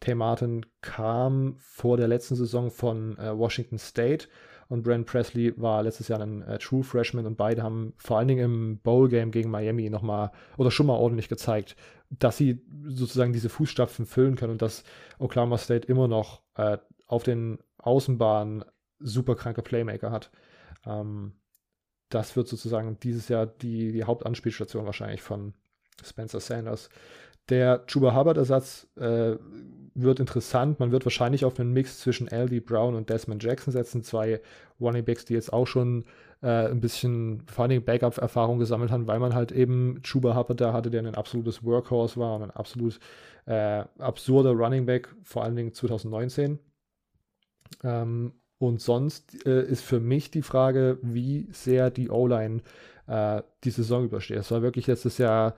Tay 0.00 0.14
Martin 0.14 0.66
kam 0.80 1.56
vor 1.58 1.96
der 1.96 2.08
letzten 2.08 2.34
Saison 2.34 2.70
von 2.70 3.16
äh, 3.18 3.36
Washington 3.36 3.78
State 3.78 4.28
und 4.68 4.82
Brent 4.82 5.06
Presley 5.06 5.54
war 5.60 5.82
letztes 5.82 6.08
Jahr 6.08 6.20
ein 6.20 6.42
äh, 6.42 6.58
True 6.58 6.82
Freshman 6.82 7.26
und 7.26 7.36
beide 7.36 7.62
haben 7.62 7.94
vor 7.96 8.18
allen 8.18 8.28
Dingen 8.28 8.44
im 8.44 8.78
Bowl-Game 8.78 9.30
gegen 9.30 9.50
Miami 9.50 9.90
nochmal 9.90 10.30
oder 10.56 10.70
schon 10.70 10.86
mal 10.86 10.96
ordentlich 10.96 11.28
gezeigt, 11.28 11.76
dass 12.10 12.36
sie 12.36 12.62
sozusagen 12.86 13.32
diese 13.32 13.48
Fußstapfen 13.48 14.06
füllen 14.06 14.36
können 14.36 14.52
und 14.52 14.62
dass 14.62 14.84
Oklahoma 15.18 15.58
State 15.58 15.86
immer 15.88 16.08
noch 16.08 16.42
äh, 16.56 16.78
auf 17.06 17.22
den 17.22 17.58
Außenbahnen 17.78 18.64
super 18.98 19.34
kranke 19.34 19.62
Playmaker 19.62 20.10
hat. 20.10 20.30
Ähm, 20.86 21.32
das 22.08 22.36
wird 22.36 22.48
sozusagen 22.48 22.98
dieses 23.00 23.28
Jahr 23.28 23.46
die, 23.46 23.92
die 23.92 24.04
Hauptanspielstation 24.04 24.86
wahrscheinlich 24.86 25.22
von 25.22 25.54
Spencer 26.02 26.40
Sanders. 26.40 26.88
Der 27.48 27.84
Chuba 27.86 28.14
Hubbard-Ersatz 28.14 28.88
äh, 28.96 29.36
wird 29.94 30.18
interessant. 30.18 30.80
Man 30.80 30.92
wird 30.92 31.04
wahrscheinlich 31.04 31.44
auf 31.44 31.60
einen 31.60 31.72
Mix 31.72 32.00
zwischen 32.00 32.26
LD 32.28 32.64
Brown 32.64 32.94
und 32.94 33.10
Desmond 33.10 33.42
Jackson 33.42 33.72
setzen. 33.72 34.02
Zwei 34.02 34.40
Running 34.80 35.04
Backs, 35.04 35.24
die 35.24 35.34
jetzt 35.34 35.52
auch 35.52 35.66
schon 35.66 36.04
äh, 36.42 36.68
ein 36.68 36.80
bisschen 36.80 37.42
vor 37.46 37.64
allem 37.64 37.84
Backup-Erfahrung 37.84 38.58
gesammelt 38.58 38.90
haben, 38.90 39.06
weil 39.06 39.18
man 39.18 39.34
halt 39.34 39.52
eben 39.52 40.00
Chuba 40.02 40.34
Hubbard 40.36 40.60
da 40.60 40.72
hatte, 40.72 40.90
der 40.90 41.02
ein 41.02 41.14
absolutes 41.14 41.64
Workhorse 41.64 42.18
war 42.18 42.36
und 42.36 42.42
ein 42.42 42.50
absolut 42.50 42.98
äh, 43.46 43.84
absurder 43.98 44.52
Running 44.52 44.86
Back, 44.86 45.14
vor 45.22 45.44
allen 45.44 45.56
Dingen 45.56 45.74
2019. 45.74 46.58
Ähm, 47.82 48.32
und 48.58 48.80
sonst 48.80 49.46
äh, 49.46 49.62
ist 49.64 49.82
für 49.82 50.00
mich 50.00 50.30
die 50.30 50.42
Frage, 50.42 50.98
wie 51.02 51.48
sehr 51.52 51.90
die 51.90 52.10
O-Line 52.10 52.62
äh, 53.06 53.42
die 53.64 53.70
Saison 53.70 54.04
übersteht. 54.04 54.38
Es 54.38 54.50
war 54.50 54.62
wirklich 54.62 54.86
letztes 54.86 55.18
Jahr 55.18 55.54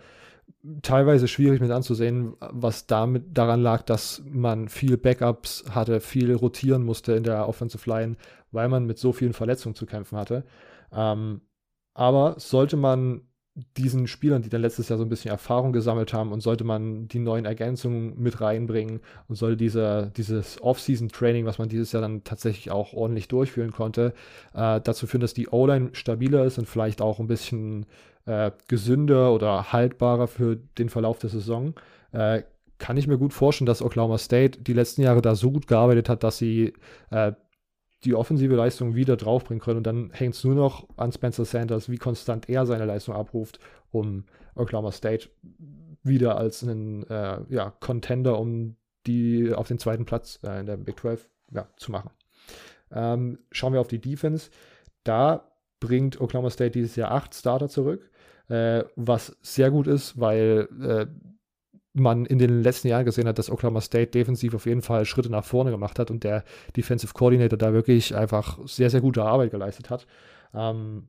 teilweise 0.83 1.29
schwierig 1.29 1.61
mit 1.61 1.71
anzusehen, 1.71 2.35
was 2.41 2.87
damit 2.87 3.37
daran 3.37 3.63
lag, 3.63 3.83
dass 3.83 4.23
man 4.27 4.69
viel 4.69 4.97
Backups 4.97 5.65
hatte, 5.71 6.01
viel 6.01 6.35
rotieren 6.35 6.85
musste 6.85 7.13
in 7.13 7.25
der 7.25 7.49
Offensive 7.49 7.89
Line, 7.89 8.17
weil 8.53 8.69
man 8.69 8.87
mit 8.87 8.99
so 8.99 9.13
vielen 9.13 9.33
Verletzungen 9.33 9.75
zu 9.75 9.87
kämpfen 9.87 10.19
hatte. 10.19 10.45
Ähm, 10.93 11.41
aber 11.95 12.37
sollte 12.39 12.77
man 12.77 13.23
diesen 13.77 14.07
Spielern, 14.07 14.43
die 14.43 14.51
dann 14.51 14.61
letztes 14.61 14.91
Jahr 14.91 14.99
so 14.99 15.05
ein 15.05 15.09
bisschen 15.09 15.31
Erfahrung 15.31 15.73
gesammelt 15.73 16.13
haben 16.13 16.31
und 16.31 16.41
sollte 16.41 16.65
man 16.65 17.09
die 17.09 17.19
neuen 17.19 17.47
Ergänzungen 17.47 18.21
mit 18.21 18.41
reinbringen 18.43 19.01
und 19.29 19.37
sollte 19.37 19.57
diese, 19.57 20.13
dieses 20.17 20.61
Off-Season-Training, 20.61 21.47
was 21.47 21.59
man 21.59 21.71
dieses 21.71 21.93
Jahr 21.93 22.03
dann 22.03 22.23
tatsächlich 22.23 22.71
auch 22.71 22.93
ordentlich 22.93 23.29
durchführen 23.29 23.73
konnte, 23.73 24.13
äh, 24.53 24.81
dazu 24.83 25.07
führen, 25.07 25.23
dass 25.23 25.33
die 25.33 25.49
O-Line 25.49 25.91
stabiler 25.93 26.45
ist 26.45 26.59
und 26.59 26.69
vielleicht 26.69 27.01
auch 27.01 27.19
ein 27.19 27.29
bisschen 27.29 27.87
äh, 28.27 28.51
gesünder 28.69 29.33
oder 29.33 29.73
haltbarer 29.73 30.27
für 30.27 30.57
den 30.79 30.91
Verlauf 30.91 31.19
der 31.19 31.31
Saison. 31.31 31.73
Äh, 32.13 32.43
kann 32.79 32.99
ich 32.99 33.07
mir 33.07 33.17
gut 33.17 33.33
vorstellen, 33.33 33.67
dass 33.67 33.81
Oklahoma 33.81 34.19
State 34.19 34.61
die 34.61 34.75
letzten 34.75 35.01
Jahre 35.01 35.23
da 35.23 35.35
so 35.35 35.51
gut 35.51 35.67
gearbeitet 35.67 36.11
hat, 36.11 36.23
dass 36.23 36.37
sie 36.37 36.75
äh, 37.11 37.33
die 38.07 38.15
offensive 38.15 38.55
Leistung 38.55 38.95
wieder 38.95 39.17
draufbringen 39.17 39.61
können. 39.61 39.79
Und 39.79 39.87
dann 39.87 40.11
hängt 40.13 40.35
es 40.35 40.45
nur 40.45 40.55
noch 40.55 40.89
an 40.97 41.13
Spencer 41.13 41.45
Sanders, 41.45 41.91
wie 41.91 41.99
konstant 41.99 42.49
er 42.49 42.67
seine 42.67 42.85
Leistung 42.85 43.15
abruft, 43.15 43.59
um 43.91 44.25
Oklahoma 44.55 44.93
State 44.93 45.29
wieder 46.03 46.37
als 46.37 46.63
einen 46.63 47.03
äh, 47.05 47.41
ja, 47.49 47.71
Contender 47.81 48.39
um 48.39 48.77
die 49.07 49.53
auf 49.53 49.69
den 49.69 49.79
zweiten 49.79 50.05
Platz 50.05 50.41
äh, 50.43 50.61
in 50.61 50.67
der 50.67 50.77
Big 50.77 50.99
12 50.99 51.29
ja, 51.53 51.69
zu 51.77 51.93
machen. 51.93 52.11
Ähm, 52.91 53.39
schauen 53.51 53.73
wir 53.73 53.81
auf 53.81 53.89
die 53.89 54.01
Defense. 54.01 54.51
Da 55.05 55.53
bringt 55.81 56.21
Oklahoma 56.21 56.51
State 56.51 56.73
dieses 56.73 56.97
Jahr 56.97 57.13
acht 57.13 57.35
Starter 57.35 57.69
zurück 57.69 58.11
äh, 58.49 58.85
was 58.95 59.37
sehr 59.43 59.71
gut 59.71 59.87
ist, 59.87 60.19
weil 60.21 60.69
äh, 60.81 61.07
man 61.97 62.27
in 62.27 62.39
den 62.39 62.63
letzten 62.63 62.89
Jahren 62.89 63.05
gesehen 63.05 63.27
hat, 63.27 63.39
dass 63.39 63.51
Oklahoma 63.51 63.81
State 63.81 64.11
defensiv 64.11 64.55
auf 64.55 64.67
jeden 64.67 64.83
Fall 64.83 65.05
Schritte 65.05 65.31
nach 65.31 65.45
vorne 65.45 65.71
gemacht 65.71 65.99
hat 65.99 66.11
und 66.11 66.25
der 66.25 66.45
Defensive 66.77 67.15
Coordinator 67.15 67.59
da 67.59 67.73
wirklich 67.73 68.15
einfach 68.15 68.59
sehr, 68.67 68.91
sehr 68.91 69.01
gute 69.01 69.23
Arbeit 69.23 69.51
geleistet 69.51 69.91
hat. 69.91 70.07
Ähm, 70.55 71.09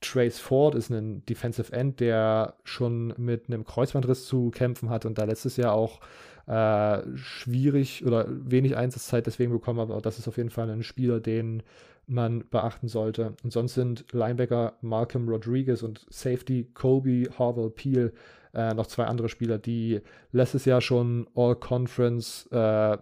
Trace 0.00 0.38
Ford 0.38 0.74
ist 0.74 0.90
ein 0.90 1.24
Defensive 1.26 1.72
End, 1.72 2.00
der 2.00 2.54
schon 2.64 3.12
mit 3.18 3.48
einem 3.48 3.64
Kreuzbandriss 3.64 4.24
zu 4.26 4.50
kämpfen 4.50 4.88
hat 4.88 5.04
und 5.04 5.18
da 5.18 5.24
letztes 5.24 5.56
Jahr 5.56 5.74
auch 5.74 6.00
äh, 6.46 7.02
schwierig 7.16 8.04
oder 8.06 8.26
wenig 8.28 8.76
Einsatzzeit 8.76 9.26
deswegen 9.26 9.52
bekommen 9.52 9.80
hat. 9.80 9.90
Aber 9.90 10.00
das 10.00 10.18
ist 10.18 10.26
auf 10.26 10.36
jeden 10.36 10.50
Fall 10.50 10.70
ein 10.70 10.82
Spieler, 10.82 11.20
den 11.20 11.62
man 12.06 12.44
beachten 12.48 12.88
sollte. 12.88 13.34
Und 13.44 13.52
sonst 13.52 13.74
sind 13.74 14.06
Linebacker 14.12 14.74
Malcolm 14.80 15.28
Rodriguez 15.28 15.82
und 15.82 16.06
Safety 16.08 16.70
Colby 16.74 17.28
Harville 17.38 17.70
Peel 17.70 18.12
äh, 18.54 18.74
noch 18.74 18.86
zwei 18.86 19.04
andere 19.04 19.28
Spieler, 19.28 19.58
die 19.58 20.00
letztes 20.32 20.64
Jahr 20.64 20.80
schon 20.80 21.28
All-Conference 21.34 22.48
äh, 22.50 22.98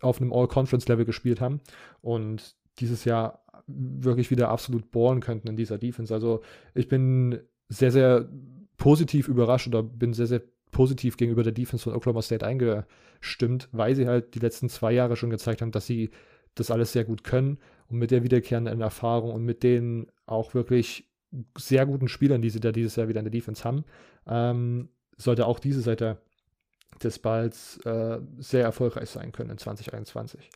auf 0.00 0.20
einem 0.20 0.32
All-Conference-Level 0.32 1.04
gespielt 1.04 1.40
haben 1.40 1.60
und 2.00 2.56
dieses 2.78 3.04
Jahr 3.04 3.42
wirklich 3.66 4.30
wieder 4.30 4.48
absolut 4.48 4.90
ballen 4.90 5.20
könnten 5.20 5.48
in 5.48 5.56
dieser 5.56 5.78
Defense. 5.78 6.12
Also 6.12 6.40
ich 6.74 6.88
bin 6.88 7.40
sehr, 7.68 7.90
sehr 7.90 8.28
positiv 8.76 9.28
überrascht 9.28 9.68
oder 9.68 9.82
bin 9.82 10.14
sehr, 10.14 10.26
sehr 10.26 10.42
positiv 10.70 11.16
gegenüber 11.16 11.42
der 11.42 11.52
Defense 11.52 11.84
von 11.84 11.94
Oklahoma 11.94 12.22
State 12.22 12.46
eingestimmt, 12.46 13.68
weil 13.72 13.94
sie 13.94 14.06
halt 14.06 14.34
die 14.34 14.38
letzten 14.38 14.68
zwei 14.68 14.92
Jahre 14.92 15.16
schon 15.16 15.30
gezeigt 15.30 15.60
haben, 15.62 15.72
dass 15.72 15.86
sie 15.86 16.10
das 16.54 16.70
alles 16.70 16.92
sehr 16.92 17.04
gut 17.04 17.24
können 17.24 17.58
und 17.88 17.98
mit 17.98 18.10
der 18.10 18.22
wiederkehrenden 18.22 18.80
Erfahrung 18.80 19.32
und 19.32 19.44
mit 19.44 19.62
den 19.62 20.06
auch 20.26 20.54
wirklich 20.54 21.08
sehr 21.56 21.86
guten 21.86 22.08
Spielern, 22.08 22.42
die 22.42 22.50
sie 22.50 22.60
da 22.60 22.72
dieses 22.72 22.96
Jahr 22.96 23.08
wieder 23.08 23.20
in 23.20 23.24
der 23.24 23.32
Defense 23.32 23.64
haben, 23.64 23.84
ähm, 24.26 24.88
sollte 25.16 25.46
auch 25.46 25.58
diese 25.58 25.80
Seite 25.80 26.18
des 27.02 27.18
Balls 27.18 27.78
äh, 27.84 28.20
sehr 28.38 28.64
erfolgreich 28.64 29.10
sein 29.10 29.32
können 29.32 29.50
in 29.50 29.58
2021. 29.58 30.50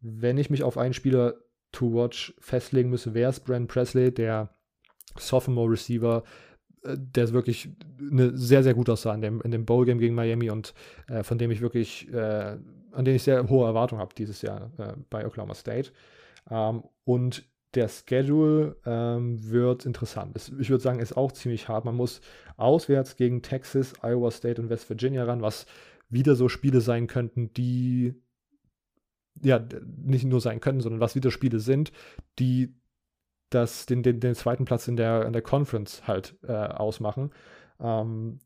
Wenn 0.00 0.38
ich 0.38 0.50
mich 0.50 0.62
auf 0.62 0.76
einen 0.76 0.94
Spieler 0.94 1.34
to 1.72 1.92
watch 1.92 2.34
festlegen 2.38 2.90
müsse, 2.90 3.14
wäre 3.14 3.30
es 3.30 3.40
Brent 3.40 3.68
Presley, 3.68 4.12
der 4.12 4.50
Sophomore 5.18 5.72
Receiver, 5.72 6.22
äh, 6.82 6.96
der 6.98 7.32
wirklich 7.32 7.70
eine 7.98 8.36
sehr, 8.36 8.62
sehr 8.62 8.74
gut 8.74 8.90
aussah 8.90 9.14
in 9.14 9.22
dem, 9.22 9.40
in 9.40 9.50
dem 9.50 9.64
Bowl-Game 9.64 9.98
gegen 9.98 10.14
Miami 10.14 10.50
und 10.50 10.74
äh, 11.08 11.22
von 11.22 11.38
dem 11.38 11.50
ich 11.50 11.60
wirklich 11.60 12.12
äh, 12.12 12.58
an 12.94 13.04
den 13.04 13.16
ich 13.16 13.22
sehr 13.22 13.48
hohe 13.48 13.66
Erwartungen 13.66 14.00
habe 14.00 14.14
dieses 14.14 14.42
Jahr 14.42 14.70
äh, 14.78 14.94
bei 15.10 15.26
Oklahoma 15.26 15.54
State. 15.54 15.90
Ähm, 16.50 16.84
und 17.04 17.44
der 17.74 17.88
Schedule 17.88 18.76
ähm, 18.86 19.50
wird 19.50 19.86
interessant. 19.86 20.36
Es, 20.36 20.50
ich 20.58 20.70
würde 20.70 20.82
sagen, 20.82 21.00
ist 21.00 21.16
auch 21.16 21.32
ziemlich 21.32 21.68
hart. 21.68 21.84
Man 21.84 21.96
muss 21.96 22.20
auswärts 22.56 23.16
gegen 23.16 23.42
Texas, 23.42 23.94
Iowa 24.02 24.30
State 24.30 24.60
und 24.60 24.70
West 24.70 24.88
Virginia 24.88 25.24
ran, 25.24 25.42
was 25.42 25.66
wieder 26.08 26.34
so 26.34 26.48
Spiele 26.48 26.80
sein 26.80 27.06
könnten, 27.06 27.52
die 27.52 28.14
ja 29.42 29.64
nicht 29.84 30.24
nur 30.24 30.40
sein 30.40 30.60
könnten, 30.60 30.80
sondern 30.80 31.00
was 31.00 31.14
wieder 31.14 31.30
Spiele 31.30 31.58
sind, 31.58 31.92
die 32.38 32.74
das, 33.50 33.86
den, 33.86 34.02
den, 34.02 34.20
den 34.20 34.34
zweiten 34.34 34.64
Platz 34.64 34.88
in 34.88 34.96
der, 34.96 35.26
in 35.26 35.32
der 35.32 35.42
Conference 35.42 36.06
halt 36.06 36.36
äh, 36.42 36.52
ausmachen. 36.52 37.30
Ähm, 37.80 38.40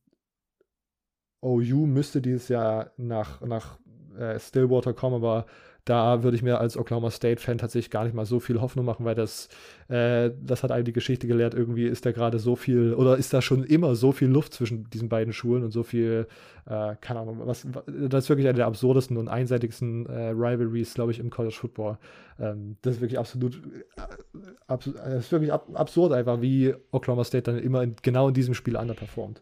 OU 1.40 1.86
müsste 1.86 2.20
dieses 2.20 2.48
Jahr 2.48 2.92
nach, 2.96 3.40
nach 3.40 3.78
äh, 4.18 4.38
Stillwater 4.38 4.92
kommen, 4.92 5.16
aber 5.16 5.46
da 5.88 6.22
würde 6.22 6.36
ich 6.36 6.42
mir 6.42 6.60
als 6.60 6.76
Oklahoma 6.76 7.10
State-Fan 7.10 7.56
tatsächlich 7.56 7.90
gar 7.90 8.04
nicht 8.04 8.14
mal 8.14 8.26
so 8.26 8.40
viel 8.40 8.60
Hoffnung 8.60 8.84
machen, 8.84 9.06
weil 9.06 9.14
das, 9.14 9.48
äh, 9.88 10.30
das 10.38 10.62
hat 10.62 10.70
einem 10.70 10.84
die 10.84 10.92
Geschichte 10.92 11.26
gelehrt, 11.26 11.54
irgendwie 11.54 11.86
ist 11.86 12.04
da 12.04 12.12
gerade 12.12 12.38
so 12.38 12.56
viel, 12.56 12.92
oder 12.92 13.16
ist 13.16 13.32
da 13.32 13.40
schon 13.40 13.64
immer 13.64 13.94
so 13.94 14.12
viel 14.12 14.28
Luft 14.28 14.52
zwischen 14.52 14.90
diesen 14.90 15.08
beiden 15.08 15.32
Schulen 15.32 15.64
und 15.64 15.70
so 15.70 15.82
viel, 15.82 16.26
äh, 16.66 16.94
keine 17.00 17.20
Ahnung, 17.20 17.40
was, 17.44 17.66
das 17.86 18.24
ist 18.24 18.28
wirklich 18.28 18.46
eine 18.46 18.56
der 18.56 18.66
absurdesten 18.66 19.16
und 19.16 19.28
einseitigsten 19.28 20.04
äh, 20.06 20.28
Rivalries, 20.28 20.92
glaube 20.92 21.12
ich, 21.12 21.20
im 21.20 21.30
College 21.30 21.54
Football. 21.54 21.96
Ähm, 22.38 22.76
das 22.82 22.96
ist 22.96 23.00
wirklich 23.00 23.18
absolut, 23.18 23.56
äh, 23.96 24.40
abs 24.66 24.90
das 24.92 25.24
ist 25.24 25.32
wirklich 25.32 25.52
ab 25.54 25.68
absurd 25.72 26.12
einfach, 26.12 26.42
wie 26.42 26.74
Oklahoma 26.90 27.24
State 27.24 27.50
dann 27.50 27.58
immer 27.58 27.82
in, 27.82 27.96
genau 28.02 28.28
in 28.28 28.34
diesem 28.34 28.52
Spiel 28.52 28.76
underperformt. 28.76 29.40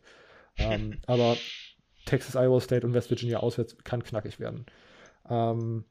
ähm, 0.58 0.98
aber 1.06 1.36
Texas, 2.04 2.36
Iowa 2.36 2.60
State 2.60 2.86
und 2.86 2.94
West 2.94 3.10
Virginia 3.10 3.38
auswärts 3.38 3.76
kann 3.82 4.04
knackig 4.04 4.38
werden. 4.38 4.64
Ähm, 5.28 5.84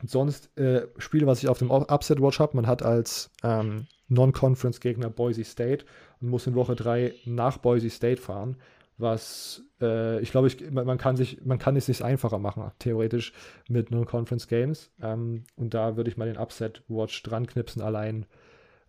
und 0.00 0.10
sonst 0.10 0.56
äh, 0.58 0.86
Spiele, 0.98 1.26
was 1.26 1.42
ich 1.42 1.48
auf 1.48 1.58
dem 1.58 1.70
Upset 1.70 2.20
Watch 2.20 2.40
habe, 2.40 2.56
man 2.56 2.66
hat 2.66 2.82
als 2.82 3.30
ähm, 3.42 3.86
Non-Conference-Gegner 4.08 5.10
Boise 5.10 5.44
State 5.44 5.84
und 6.20 6.28
muss 6.28 6.46
in 6.46 6.54
Woche 6.54 6.74
3 6.74 7.14
nach 7.26 7.58
Boise 7.58 7.90
State 7.90 8.20
fahren, 8.20 8.56
was 8.98 9.62
äh, 9.80 10.20
ich 10.20 10.30
glaube, 10.30 10.48
ich, 10.48 10.70
man 10.70 10.98
kann 10.98 11.16
sich, 11.16 11.44
man 11.44 11.58
kann 11.58 11.76
es 11.76 11.86
sich 11.86 12.04
einfacher 12.04 12.38
machen, 12.38 12.70
theoretisch 12.78 13.32
mit 13.68 13.90
Non-Conference 13.90 14.46
Games. 14.46 14.90
Ähm, 15.00 15.44
und 15.56 15.74
da 15.74 15.96
würde 15.96 16.10
ich 16.10 16.16
mal 16.16 16.26
den 16.26 16.38
Upset 16.38 16.82
Watch 16.88 17.22
dran 17.22 17.46
knipsen, 17.46 17.82
allein. 17.82 18.26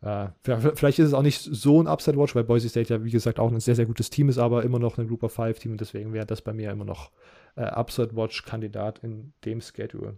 Äh, 0.01 0.29
vielleicht 0.43 0.99
ist 0.99 1.07
es 1.07 1.13
auch 1.13 1.21
nicht 1.21 1.41
so 1.41 1.81
ein 1.81 1.87
Upset 1.87 2.17
Watch, 2.17 2.35
weil 2.35 2.43
Boise 2.43 2.67
State 2.67 2.93
ja, 2.93 3.03
wie 3.03 3.11
gesagt, 3.11 3.39
auch 3.39 3.51
ein 3.51 3.59
sehr, 3.59 3.75
sehr 3.75 3.85
gutes 3.85 4.09
Team 4.09 4.29
ist, 4.29 4.37
aber 4.37 4.63
immer 4.63 4.79
noch 4.79 4.97
ein 4.97 5.07
Group 5.07 5.23
of 5.23 5.33
Five 5.33 5.59
Team 5.59 5.73
und 5.73 5.81
deswegen 5.81 6.13
wäre 6.13 6.25
das 6.25 6.41
bei 6.41 6.53
mir 6.53 6.71
immer 6.71 6.85
noch 6.85 7.11
äh, 7.55 7.63
Upset 7.63 8.15
Watch 8.15 8.43
Kandidat 8.43 8.99
in 9.03 9.33
dem 9.45 9.61
Schedule. 9.61 10.17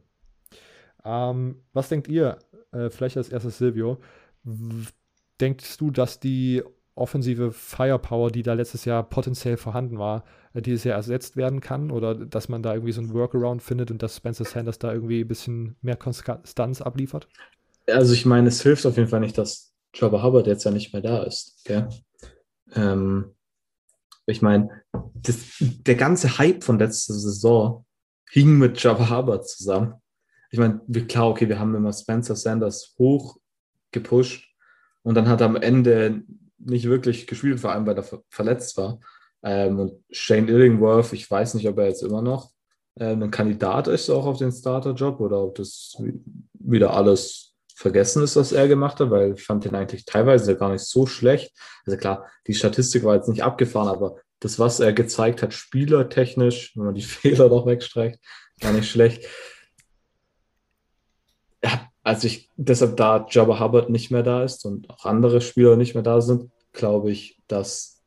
Ähm, 1.06 1.62
was 1.74 1.89
denkt 1.89 2.08
ihr? 2.08 2.39
Äh, 2.72 2.89
vielleicht 2.89 3.18
als 3.18 3.30
erstes 3.30 3.58
Silvio. 3.58 3.99
Denkst 5.39 5.78
du, 5.78 5.91
dass 5.91 6.20
die 6.20 6.64
offensive 6.95 7.51
Firepower, 7.51 8.30
die 8.32 8.43
da 8.43 8.54
letztes 8.54 8.86
Jahr 8.86 9.04
potenziell 9.04 9.58
vorhanden 9.58 9.97
war, 9.97 10.24
äh, 10.54 10.62
dieses 10.62 10.84
Jahr 10.84 10.95
ersetzt 10.95 11.36
werden 11.36 11.60
kann? 11.60 11.91
Oder 11.91 12.16
dass 12.16 12.49
man 12.49 12.64
da 12.64 12.74
irgendwie 12.74 12.93
so 12.93 13.01
ein 13.01 13.14
Workaround 13.14 13.62
findet 13.62 13.91
und 13.91 14.01
dass 14.01 14.18
Spencer 14.18 14.45
Sanders 14.45 14.80
da 14.80 14.93
irgendwie 14.93 15.22
ein 15.22 15.28
bisschen 15.28 15.76
mehr 15.82 15.97
Konstanz 15.97 16.82
abliefert? 16.82 17.28
Also 17.88 18.14
ich 18.14 18.26
meine, 18.26 18.47
es 18.47 18.62
hilft 18.62 18.86
auf 18.86 18.97
jeden 18.97 19.10
Fall 19.10 19.20
nicht, 19.20 19.38
dass 19.38 19.74
Jabba 19.93 20.24
Hubbard 20.24 20.47
jetzt 20.47 20.64
ja 20.64 20.72
nicht 20.72 20.93
mehr 20.93 21.01
da 21.01 21.24
ist. 21.24 21.70
Ähm, 22.76 23.32
ich 24.26 24.41
meine, 24.41 24.70
der 24.91 25.95
ganze 25.95 26.38
Hype 26.38 26.64
von 26.64 26.80
letzter 26.80 27.14
Saison 27.14 27.86
hing 28.30 28.58
mit 28.58 28.82
Jabba 28.82 29.10
Hubbard 29.10 29.47
zusammen 29.47 29.95
ich 30.54 30.60
meine, 30.60 30.80
klar, 31.08 31.30
okay, 31.30 31.49
wir 31.49 31.58
haben 31.58 31.74
immer 31.74 31.91
Spencer 31.91 32.36
Sanders 32.36 32.93
hoch 32.99 33.38
gepusht 33.91 34.54
und 35.01 35.16
dann 35.16 35.28
hat 35.28 35.41
er 35.41 35.47
am 35.47 35.56
Ende 35.56 36.22
nicht 36.60 36.86
wirklich 36.86 37.26
gespielt, 37.26 37.60
vor 37.60 37.72
allem 37.72 37.88
weil 37.88 37.97
er 37.97 38.06
verletzt 38.30 38.78
war. 38.78 38.99
Ähm, 39.41 39.80
und 39.80 39.93
Shane 40.12 40.47
Illingworth, 40.47 41.12
ich 41.14 41.30
weiß 41.30 41.56
nicht, 41.56 41.68
ob 41.68 41.80
er 41.80 41.88
jetzt 41.88 42.04
immer 42.04 42.22
noch 42.22 42.51
ähm, 42.99 43.24
ein 43.24 43.32
Kandidat 43.32 43.88
ist, 43.88 44.12
auch 44.12 44.28
auf 44.28 44.38
den 44.38 44.51
Starter-Job 44.51 45.20
oder 45.22 45.41
ob 45.41 45.56
das 45.56 45.97
wieder 46.54 46.93
alles 46.93 47.56
vergessen 47.76 48.22
ist, 48.22 48.36
was 48.36 48.51
er 48.51 48.68
gemacht 48.68 48.99
hat, 48.99 49.10
weil 49.10 49.34
ich 49.34 49.43
fand 49.43 49.66
den 49.66 49.74
eigentlich 49.74 50.06
teilweise 50.06 50.56
gar 50.56 50.72
nicht 50.72 50.86
so 50.86 51.08
schlecht. 51.08 51.51
Also 51.88 51.97
klar, 51.97 52.28
die 52.45 52.54
Statistik 52.54 53.04
war 53.04 53.16
jetzt 53.16 53.28
nicht 53.28 53.43
abgefahren, 53.43 53.88
aber 53.88 54.18
das, 54.39 54.60
was 54.60 54.80
er 54.80 54.93
gezeigt 54.93 55.41
hat, 55.41 55.56
spielertechnisch, 55.56 56.74
wenn 56.76 56.86
man 56.86 56.93
die 56.93 57.01
Fehler 57.01 57.49
noch 57.49 57.66
wegstreicht, 57.66 58.20
war 58.62 58.72
nicht 58.72 58.91
schlecht 58.91 59.26
also 62.04 62.28
ich, 62.28 62.49
deshalb 62.58 62.97
da 62.97 63.26
Jabba 63.30 63.60
Hubbard 63.60 63.89
nicht 63.89 64.12
mehr 64.12 64.24
da 64.24 64.43
ist 64.43 64.66
und 64.66 64.89
auch 64.89 65.06
andere 65.06 65.41
Spieler 65.41 65.76
nicht 65.76 65.93
mehr 65.93 66.04
da 66.04 66.22
sind, 66.22 66.51
glaube 66.74 67.12
ich, 67.12 67.39
dass 67.47 68.01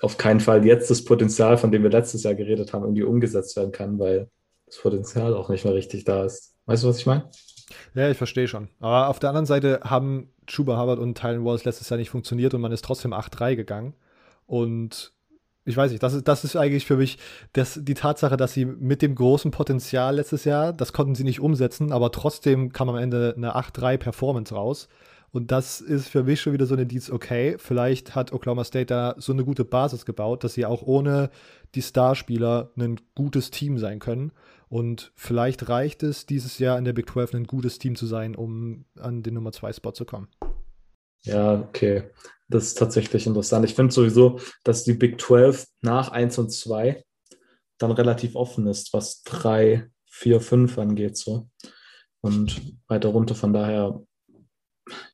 auf 0.00 0.18
keinen 0.18 0.40
Fall 0.40 0.66
jetzt 0.66 0.90
das 0.90 1.04
Potenzial, 1.04 1.56
von 1.56 1.70
dem 1.70 1.82
wir 1.82 1.90
letztes 1.90 2.24
Jahr 2.24 2.34
geredet 2.34 2.72
haben, 2.72 2.82
irgendwie 2.82 3.04
umgesetzt 3.04 3.56
werden 3.56 3.72
kann, 3.72 3.98
weil 3.98 4.28
das 4.66 4.78
Potenzial 4.78 5.34
auch 5.34 5.48
nicht 5.48 5.64
mehr 5.64 5.74
richtig 5.74 6.04
da 6.04 6.24
ist. 6.24 6.56
Weißt 6.66 6.82
du, 6.82 6.88
was 6.88 6.98
ich 6.98 7.06
meine? 7.06 7.30
Ja, 7.94 8.10
ich 8.10 8.18
verstehe 8.18 8.48
schon. 8.48 8.68
Aber 8.80 9.08
auf 9.08 9.20
der 9.20 9.30
anderen 9.30 9.46
Seite 9.46 9.80
haben 9.84 10.30
Chuba 10.46 10.80
Hubbard 10.80 10.98
und 10.98 11.16
Tylen 11.16 11.44
Wallace 11.44 11.64
letztes 11.64 11.88
Jahr 11.88 11.98
nicht 11.98 12.10
funktioniert 12.10 12.54
und 12.54 12.60
man 12.60 12.72
ist 12.72 12.84
trotzdem 12.84 13.14
8-3 13.14 13.56
gegangen. 13.56 13.94
Und 14.46 15.12
ich 15.64 15.76
weiß 15.76 15.90
nicht, 15.90 16.02
das 16.02 16.14
ist, 16.14 16.28
das 16.28 16.44
ist 16.44 16.56
eigentlich 16.56 16.86
für 16.86 16.96
mich 16.96 17.18
das, 17.54 17.80
die 17.82 17.94
Tatsache, 17.94 18.36
dass 18.36 18.52
sie 18.52 18.64
mit 18.64 19.02
dem 19.02 19.14
großen 19.14 19.50
Potenzial 19.50 20.16
letztes 20.16 20.44
Jahr, 20.44 20.72
das 20.72 20.92
konnten 20.92 21.14
sie 21.14 21.24
nicht 21.24 21.40
umsetzen, 21.40 21.92
aber 21.92 22.12
trotzdem 22.12 22.72
kam 22.72 22.88
am 22.88 22.96
Ende 22.96 23.34
eine 23.36 23.56
8-3 23.56 23.96
Performance 23.96 24.54
raus. 24.54 24.88
Und 25.30 25.50
das 25.50 25.80
ist 25.80 26.08
für 26.08 26.22
mich 26.22 26.40
schon 26.40 26.52
wieder 26.52 26.66
so 26.66 26.74
ein 26.74 26.80
Indiz, 26.80 27.10
okay, 27.10 27.56
vielleicht 27.58 28.14
hat 28.14 28.32
Oklahoma 28.32 28.62
State 28.62 28.86
da 28.86 29.16
so 29.18 29.32
eine 29.32 29.44
gute 29.44 29.64
Basis 29.64 30.04
gebaut, 30.06 30.44
dass 30.44 30.54
sie 30.54 30.64
auch 30.64 30.82
ohne 30.82 31.28
die 31.74 31.82
Starspieler 31.82 32.70
ein 32.78 33.00
gutes 33.16 33.50
Team 33.50 33.78
sein 33.78 33.98
können. 33.98 34.30
Und 34.68 35.10
vielleicht 35.16 35.68
reicht 35.68 36.04
es 36.04 36.26
dieses 36.26 36.60
Jahr 36.60 36.78
in 36.78 36.84
der 36.84 36.92
Big 36.92 37.10
12 37.10 37.34
ein 37.34 37.44
gutes 37.48 37.80
Team 37.80 37.96
zu 37.96 38.06
sein, 38.06 38.36
um 38.36 38.84
an 38.96 39.24
den 39.24 39.34
Nummer 39.34 39.50
2 39.50 39.72
Spot 39.72 39.90
zu 39.90 40.04
kommen. 40.04 40.28
Ja, 41.22 41.54
okay. 41.54 42.04
Das 42.48 42.64
ist 42.64 42.78
tatsächlich 42.78 43.26
interessant. 43.26 43.64
Ich 43.64 43.74
finde 43.74 43.92
sowieso, 43.92 44.38
dass 44.64 44.84
die 44.84 44.92
Big 44.92 45.20
12 45.20 45.66
nach 45.80 46.10
1 46.10 46.38
und 46.38 46.50
2 46.50 47.02
dann 47.78 47.90
relativ 47.90 48.36
offen 48.36 48.66
ist, 48.66 48.92
was 48.92 49.22
3, 49.22 49.88
4, 50.10 50.40
5 50.40 50.78
angeht. 50.78 51.16
So. 51.16 51.48
Und 52.20 52.78
weiter 52.88 53.08
runter, 53.08 53.34
von 53.34 53.52
daher, 53.52 54.02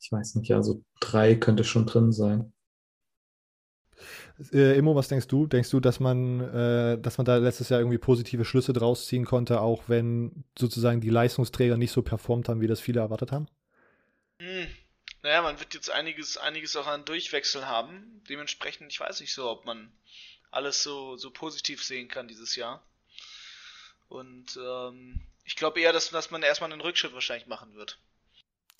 ich 0.00 0.10
weiß 0.10 0.36
nicht, 0.36 0.52
also 0.52 0.82
3 1.00 1.36
könnte 1.36 1.64
schon 1.64 1.86
drin 1.86 2.12
sein. 2.12 2.52
Äh, 4.52 4.78
Immo, 4.78 4.94
was 4.94 5.08
denkst 5.08 5.28
du? 5.28 5.46
Denkst 5.46 5.70
du, 5.70 5.80
dass 5.80 6.00
man, 6.00 6.40
äh, 6.40 6.98
dass 6.98 7.18
man 7.18 7.24
da 7.24 7.36
letztes 7.36 7.68
Jahr 7.68 7.80
irgendwie 7.80 7.98
positive 7.98 8.44
Schlüsse 8.44 8.72
draus 8.72 9.06
ziehen 9.06 9.24
konnte, 9.24 9.60
auch 9.60 9.84
wenn 9.88 10.44
sozusagen 10.58 11.00
die 11.00 11.10
Leistungsträger 11.10 11.76
nicht 11.76 11.92
so 11.92 12.02
performt 12.02 12.48
haben, 12.48 12.60
wie 12.60 12.66
das 12.66 12.80
viele 12.80 13.00
erwartet 13.00 13.32
haben? 13.32 13.46
Hm, 14.40 14.66
naja, 15.22 15.42
man 15.42 15.58
wird 15.60 15.74
jetzt 15.74 15.90
einiges, 15.90 16.36
einiges 16.36 16.76
auch 16.76 16.86
an 16.86 17.04
Durchwechsel 17.04 17.66
haben. 17.66 18.22
Dementsprechend, 18.28 18.92
ich 18.92 19.00
weiß 19.00 19.20
nicht 19.20 19.34
so, 19.34 19.50
ob 19.50 19.64
man 19.66 19.92
alles 20.50 20.82
so, 20.82 21.16
so 21.16 21.30
positiv 21.30 21.82
sehen 21.84 22.08
kann 22.08 22.28
dieses 22.28 22.56
Jahr. 22.56 22.82
Und 24.08 24.58
ähm, 24.60 25.20
ich 25.44 25.56
glaube 25.56 25.80
eher, 25.80 25.92
dass, 25.92 26.10
dass 26.10 26.30
man 26.30 26.42
erstmal 26.42 26.72
einen 26.72 26.80
Rückschritt 26.80 27.14
wahrscheinlich 27.14 27.46
machen 27.46 27.74
wird. 27.74 28.00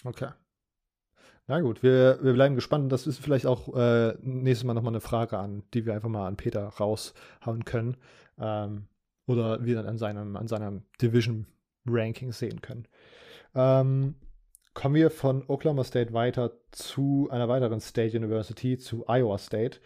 Okay. 0.05 0.31
Na 1.47 1.61
gut, 1.61 1.83
wir, 1.83 2.19
wir 2.23 2.33
bleiben 2.33 2.55
gespannt. 2.55 2.91
Das 2.93 3.07
ist 3.07 3.19
vielleicht 3.19 3.47
auch 3.47 3.75
äh, 3.77 4.15
nächstes 4.21 4.65
Mal 4.65 4.75
nochmal 4.75 4.93
eine 4.93 5.01
Frage 5.01 5.39
an, 5.39 5.65
die 5.75 5.85
wir 5.85 5.95
einfach 5.95 6.09
mal 6.09 6.27
an 6.27 6.37
Peter 6.37 6.65
raushauen 6.69 7.65
können. 7.65 7.97
Ähm, 8.39 8.87
oder 9.27 9.65
wir 9.65 9.77
dann 9.77 9.87
an 9.87 9.99
seinem, 9.99 10.37
an 10.37 10.49
seinem 10.49 10.85
Division 11.01 11.47
Ranking 11.87 12.33
sehen 12.33 12.61
können. 12.61 12.87
Ähm, 13.55 14.15
Kommen 14.73 14.95
wir 14.95 15.11
von 15.11 15.45
Oklahoma 15.49 15.83
State 15.83 16.13
weiter 16.13 16.53
zu 16.71 17.29
einer 17.31 17.49
weiteren 17.49 17.81
State 17.81 18.17
University, 18.17 18.79
zu 18.79 19.05
Iowa 19.09 19.37
State. 19.37 19.81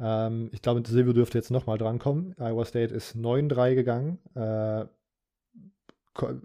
Ähm, 0.00 0.48
ich 0.52 0.62
glaube, 0.62 0.82
Silvio 0.86 1.12
dürfte 1.12 1.36
jetzt 1.36 1.50
nochmal 1.50 1.76
drankommen. 1.76 2.34
Iowa 2.38 2.64
State 2.64 2.94
ist 2.94 3.16
9-3 3.16 3.74
gegangen. 3.74 4.18
Äh, 4.34 4.86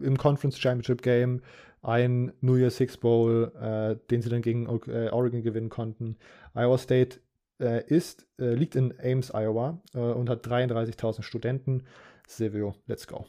Im 0.03 0.17
Conference 0.17 0.59
Championship 0.59 1.01
Game 1.01 1.41
ein 1.81 2.33
New 2.41 2.55
Year 2.55 2.69
Six 2.71 2.97
Bowl, 2.97 3.51
äh, 3.61 3.95
den 4.09 4.21
sie 4.21 4.29
dann 4.29 4.41
gegen 4.41 4.65
äh, 4.87 5.09
Oregon 5.09 5.41
gewinnen 5.41 5.69
konnten. 5.69 6.17
Iowa 6.53 6.77
State 6.77 7.19
äh, 7.61 7.85
ist, 7.87 8.27
äh, 8.39 8.55
liegt 8.55 8.75
in 8.75 8.93
Ames, 8.99 9.31
Iowa 9.33 9.81
äh, 9.93 9.99
und 9.99 10.29
hat 10.29 10.45
33.000 10.45 11.21
Studenten. 11.21 11.83
Silvio, 12.27 12.75
let's 12.87 13.07
go. 13.07 13.25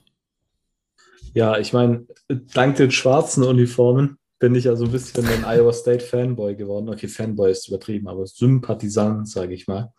Ja, 1.35 1.59
ich 1.59 1.73
meine, 1.73 2.07
dank 2.29 2.77
den 2.77 2.91
schwarzen 2.91 3.45
Uniformen 3.45 4.19
bin 4.39 4.55
ich 4.55 4.69
also 4.69 4.85
ein 4.85 4.93
bisschen 4.93 5.27
ein 5.27 5.45
Iowa 5.45 5.73
State 5.73 6.05
Fanboy 6.05 6.55
geworden. 6.57 6.89
Okay, 6.89 7.09
Fanboy 7.09 7.51
ist 7.51 7.69
übertrieben, 7.69 8.09
aber 8.09 8.27
Sympathisant, 8.27 9.29
sage 9.29 9.55
ich 9.55 9.67
mal. 9.67 9.93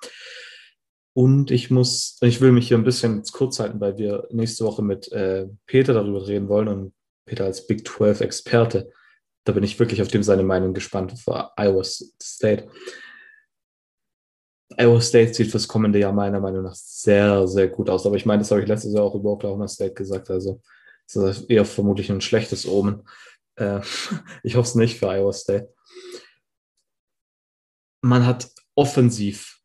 Und 1.14 1.50
ich 1.50 1.72
muss, 1.72 2.20
ich 2.22 2.42
will 2.42 2.52
mich 2.52 2.68
hier 2.68 2.78
ein 2.78 2.84
bisschen 2.84 3.24
kurz 3.32 3.60
halten, 3.60 3.80
weil 3.80 3.98
wir 3.98 4.28
nächste 4.30 4.66
Woche 4.66 4.84
mit 4.84 5.12
äh, 5.12 5.48
Peter 5.66 5.94
darüber 5.94 6.28
reden 6.28 6.48
wollen 6.48 6.68
und 6.68 6.94
Peter 7.26 7.46
als 7.46 7.66
Big 7.66 7.88
12 7.88 8.22
Experte. 8.22 8.92
Da 9.44 9.54
bin 9.54 9.64
ich 9.64 9.80
wirklich 9.80 10.02
auf 10.02 10.10
dem 10.10 10.22
seine 10.22 10.44
Meinung 10.44 10.76
gespannt 10.76 11.18
für 11.20 11.52
Iowa 11.58 11.84
State. 11.84 12.68
Iowa 14.78 15.02
State 15.02 15.34
sieht 15.34 15.50
fürs 15.50 15.68
kommende 15.68 15.98
Jahr 15.98 16.14
meiner 16.14 16.40
Meinung 16.40 16.64
nach 16.64 16.76
sehr, 16.76 17.48
sehr 17.48 17.68
gut 17.70 17.90
aus. 17.90 18.06
Aber 18.06 18.16
ich 18.16 18.26
meine, 18.28 18.40
das 18.40 18.52
habe 18.52 18.62
ich 18.62 18.68
letztes 18.68 18.94
Jahr 18.94 19.04
auch 19.04 19.16
über 19.16 19.32
Oklahoma 19.32 19.68
State 19.68 19.96
gesagt. 19.96 20.30
Also 20.30 20.62
das 21.12 21.40
ist 21.40 21.50
eher 21.50 21.66
vermutlich 21.66 22.12
ein 22.12 22.22
schlechtes 22.22 22.68
Omen. 22.68 23.04
Äh, 23.58 23.82
ich 24.44 24.56
hoffe 24.56 24.70
es 24.70 24.76
nicht 24.76 25.00
für 25.00 25.10
Iowa 25.10 25.34
State. 25.34 25.74
Man 28.02 28.26
hat 28.26 28.50
offensiv 28.76 29.60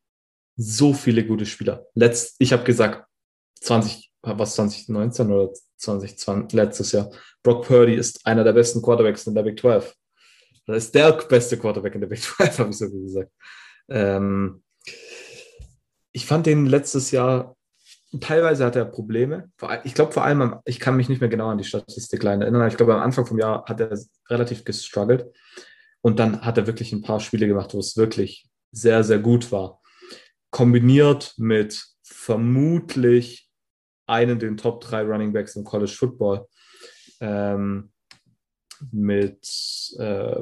so 0.56 0.92
viele 0.92 1.24
gute 1.26 1.46
Spieler. 1.46 1.86
Letzt, 1.94 2.36
ich 2.38 2.52
habe 2.52 2.64
gesagt, 2.64 3.06
20, 3.60 4.12
was 4.22 4.54
2019 4.56 5.30
oder 5.30 5.52
2020, 5.76 6.52
letztes 6.52 6.92
Jahr. 6.92 7.10
Brock 7.42 7.66
Purdy 7.66 7.94
ist 7.94 8.24
einer 8.26 8.44
der 8.44 8.52
besten 8.52 8.82
Quarterbacks 8.82 9.26
in 9.26 9.34
der 9.34 9.42
Big 9.42 9.58
12. 9.60 9.94
Das 10.66 10.84
ist 10.84 10.94
der 10.94 11.12
beste 11.12 11.58
Quarterback 11.58 11.94
in 11.94 12.00
der 12.00 12.08
Big 12.08 12.22
12, 12.22 12.58
habe 12.58 12.70
ich 12.70 12.78
so 12.78 12.90
gesagt. 12.90 13.30
Ähm, 13.88 14.62
ich 16.12 16.26
fand 16.26 16.46
den 16.46 16.66
letztes 16.66 17.10
Jahr, 17.10 17.56
teilweise 18.20 18.64
hat 18.64 18.76
er 18.76 18.84
Probleme. 18.84 19.50
Ich 19.84 19.94
glaube 19.94 20.12
vor 20.12 20.24
allem, 20.24 20.56
ich 20.64 20.80
kann 20.80 20.96
mich 20.96 21.08
nicht 21.08 21.20
mehr 21.20 21.30
genau 21.30 21.48
an 21.48 21.58
die 21.58 21.64
Statistik 21.64 22.22
erinnern, 22.24 22.68
ich 22.68 22.76
glaube, 22.76 22.94
am 22.94 23.02
Anfang 23.02 23.26
vom 23.26 23.38
Jahr 23.38 23.64
hat 23.66 23.80
er 23.80 23.98
relativ 24.28 24.64
gestruggelt. 24.64 25.32
Und 26.02 26.18
dann 26.18 26.42
hat 26.42 26.58
er 26.58 26.66
wirklich 26.66 26.92
ein 26.92 27.02
paar 27.02 27.20
Spiele 27.20 27.46
gemacht, 27.46 27.74
wo 27.74 27.78
es 27.78 27.96
wirklich 27.96 28.48
sehr, 28.72 29.04
sehr 29.04 29.18
gut 29.18 29.52
war. 29.52 29.80
Kombiniert 30.50 31.34
mit 31.38 31.84
vermutlich 32.02 33.48
einen 34.06 34.38
den 34.38 34.56
Top 34.56 34.80
3 34.82 35.02
Running 35.02 35.32
Backs 35.32 35.56
im 35.56 35.64
College 35.64 35.92
Football. 35.92 36.46
Ähm, 37.20 37.92
mit, 38.90 39.46
äh, 39.98 40.40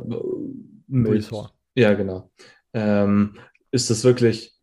mit 0.86 1.30
ja, 1.74 1.92
genau. 1.94 2.30
Ähm, 2.72 3.38
ist 3.70 3.90
das 3.90 4.02
wirklich 4.02 4.59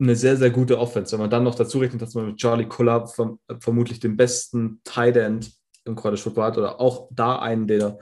eine 0.00 0.16
sehr, 0.16 0.36
sehr 0.36 0.50
gute 0.50 0.78
Offense. 0.78 1.12
Wenn 1.12 1.20
man 1.20 1.30
dann 1.30 1.44
noch 1.44 1.54
dazu 1.54 1.78
rechnet, 1.78 2.02
dass 2.02 2.14
man 2.14 2.26
mit 2.26 2.36
Charlie 2.36 2.68
Collab 2.68 3.14
verm 3.14 3.40
vermutlich 3.60 4.00
den 4.00 4.16
besten 4.16 4.80
Tight 4.84 5.16
End 5.16 5.52
im 5.84 5.96
College 5.96 6.20
Football 6.20 6.44
hat 6.44 6.58
oder 6.58 6.80
auch 6.80 7.08
da 7.10 7.38
einen 7.38 7.66
der 7.66 7.98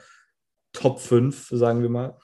Top 0.73 1.01
5, 1.01 1.49
sagen 1.53 1.83
wir 1.83 1.89
mal. 1.89 2.19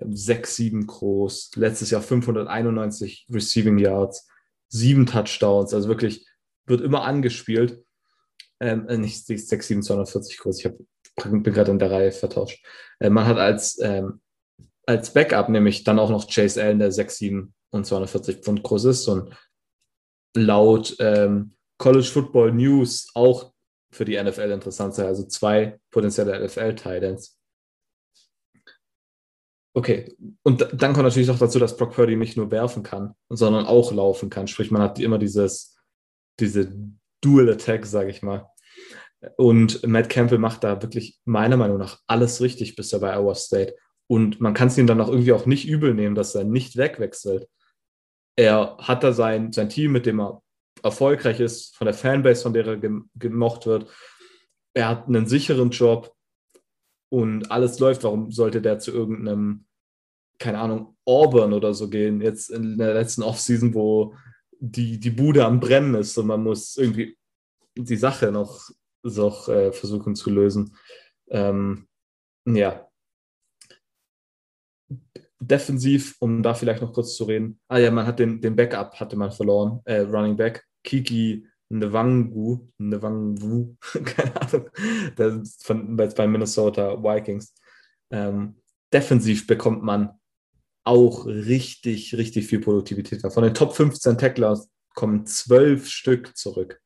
6, 0.00 0.56
7 0.56 0.86
groß, 0.86 1.50
letztes 1.56 1.90
Jahr 1.90 2.02
591 2.02 3.26
Receiving 3.32 3.78
Yards, 3.78 4.28
7 4.68 5.06
Touchdowns, 5.06 5.74
also 5.74 5.88
wirklich 5.88 6.26
wird 6.66 6.80
immer 6.82 7.02
angespielt. 7.02 7.82
Ähm, 8.60 8.86
äh, 8.88 8.96
nicht 8.96 9.26
6, 9.26 9.48
7, 9.48 9.82
240 9.82 10.38
groß, 10.38 10.58
ich 10.60 10.66
hab, 10.66 10.74
bin 11.30 11.42
gerade 11.42 11.70
in 11.70 11.78
der 11.78 11.90
Reihe 11.90 12.12
vertauscht. 12.12 12.64
Äh, 13.00 13.10
man 13.10 13.26
hat 13.26 13.38
als, 13.38 13.78
ähm, 13.80 14.20
als 14.86 15.12
Backup 15.12 15.48
nämlich 15.48 15.84
dann 15.84 15.98
auch 15.98 16.10
noch 16.10 16.28
Chase 16.28 16.62
Allen, 16.62 16.78
der 16.78 16.92
6, 16.92 17.16
7 17.16 17.54
und 17.70 17.86
240 17.86 18.38
Pfund 18.38 18.62
groß 18.62 18.84
ist 18.86 19.08
und 19.08 19.34
laut 20.34 20.96
ähm, 21.00 21.54
College 21.78 22.06
Football 22.06 22.52
News 22.52 23.10
auch 23.14 23.52
für 23.90 24.04
die 24.04 24.22
NFL 24.22 24.50
interessant 24.50 24.94
sein, 24.94 25.06
also 25.06 25.24
zwei 25.24 25.80
potenzielle 25.90 26.44
NFL-Titans. 26.44 27.38
Okay, 29.74 30.16
und 30.42 30.60
dann 30.72 30.92
kommt 30.92 31.04
natürlich 31.04 31.28
noch 31.28 31.38
dazu, 31.38 31.58
dass 31.58 31.76
Brock 31.76 31.94
Purdy 31.94 32.16
nicht 32.16 32.36
nur 32.36 32.50
werfen 32.50 32.82
kann, 32.82 33.14
sondern 33.28 33.64
auch 33.64 33.92
laufen 33.92 34.28
kann. 34.28 34.48
Sprich, 34.48 34.70
man 34.70 34.82
hat 34.82 34.98
immer 34.98 35.18
dieses, 35.18 35.76
diese 36.40 36.72
Dual 37.20 37.48
Attack, 37.50 37.86
sage 37.86 38.10
ich 38.10 38.22
mal. 38.22 38.50
Und 39.36 39.86
Matt 39.86 40.08
Campbell 40.08 40.38
macht 40.38 40.64
da 40.64 40.82
wirklich 40.82 41.20
meiner 41.24 41.56
Meinung 41.56 41.78
nach 41.78 42.00
alles 42.06 42.40
richtig 42.40 42.76
bisher 42.76 42.98
bei 42.98 43.14
Iowa 43.14 43.34
State. 43.34 43.76
Und 44.08 44.40
man 44.40 44.54
kann 44.54 44.68
es 44.68 44.78
ihm 44.78 44.86
dann 44.86 45.00
auch 45.00 45.08
irgendwie 45.08 45.32
auch 45.32 45.46
nicht 45.46 45.68
übel 45.68 45.94
nehmen, 45.94 46.14
dass 46.14 46.34
er 46.34 46.44
nicht 46.44 46.76
wegwechselt. 46.76 47.48
Er 48.38 48.76
hat 48.78 49.02
da 49.02 49.12
sein, 49.12 49.52
sein 49.52 49.68
Team, 49.68 49.90
mit 49.90 50.06
dem 50.06 50.20
er 50.20 50.40
erfolgreich 50.84 51.40
ist, 51.40 51.76
von 51.76 51.86
der 51.86 51.94
Fanbase, 51.94 52.44
von 52.44 52.52
der 52.52 52.68
er 52.68 52.78
gemocht 53.16 53.66
wird. 53.66 53.90
Er 54.74 54.88
hat 54.88 55.08
einen 55.08 55.26
sicheren 55.26 55.70
Job 55.70 56.14
und 57.08 57.50
alles 57.50 57.80
läuft. 57.80 58.04
Warum 58.04 58.30
sollte 58.30 58.62
der 58.62 58.78
zu 58.78 58.92
irgendeinem, 58.92 59.66
keine 60.38 60.60
Ahnung, 60.60 60.96
Auburn 61.04 61.52
oder 61.52 61.74
so 61.74 61.90
gehen, 61.90 62.20
jetzt 62.20 62.50
in 62.50 62.78
der 62.78 62.94
letzten 62.94 63.24
Offseason, 63.24 63.74
wo 63.74 64.14
die, 64.60 65.00
die 65.00 65.10
Bude 65.10 65.44
am 65.44 65.58
Brennen 65.58 65.96
ist 65.96 66.16
und 66.16 66.28
man 66.28 66.44
muss 66.44 66.76
irgendwie 66.76 67.18
die 67.76 67.96
Sache 67.96 68.30
noch, 68.30 68.70
noch 69.02 69.48
äh, 69.48 69.72
versuchen 69.72 70.14
zu 70.14 70.30
lösen. 70.30 70.76
Ähm, 71.28 71.88
ja, 72.44 72.88
defensiv, 75.40 76.16
um 76.20 76.42
da 76.42 76.54
vielleicht 76.54 76.82
noch 76.82 76.92
kurz 76.92 77.16
zu 77.16 77.24
reden. 77.24 77.60
Ah 77.68 77.78
ja, 77.78 77.90
man 77.90 78.06
hat 78.06 78.18
den, 78.18 78.40
den 78.40 78.56
Backup 78.56 78.98
hatte 78.98 79.16
man 79.16 79.30
verloren, 79.30 79.80
äh, 79.84 80.00
Running 80.00 80.36
Back, 80.36 80.64
Kiki 80.84 81.46
Nwangu, 81.70 82.68
Nwangu, 82.78 83.76
keine 84.04 84.40
Ahnung, 84.40 84.70
der 85.16 85.42
ist 85.42 85.64
von, 85.64 85.96
bei 85.96 86.26
Minnesota 86.26 87.02
Vikings. 87.02 87.54
Ähm, 88.10 88.56
defensiv 88.92 89.46
bekommt 89.46 89.82
man 89.82 90.18
auch 90.84 91.26
richtig, 91.26 92.16
richtig 92.16 92.46
viel 92.46 92.60
Produktivität. 92.60 93.20
Von 93.32 93.42
den 93.42 93.52
Top 93.52 93.74
15 93.74 94.16
Tacklers 94.16 94.70
kommen 94.94 95.26
zwölf 95.26 95.88
Stück 95.88 96.36
zurück, 96.36 96.80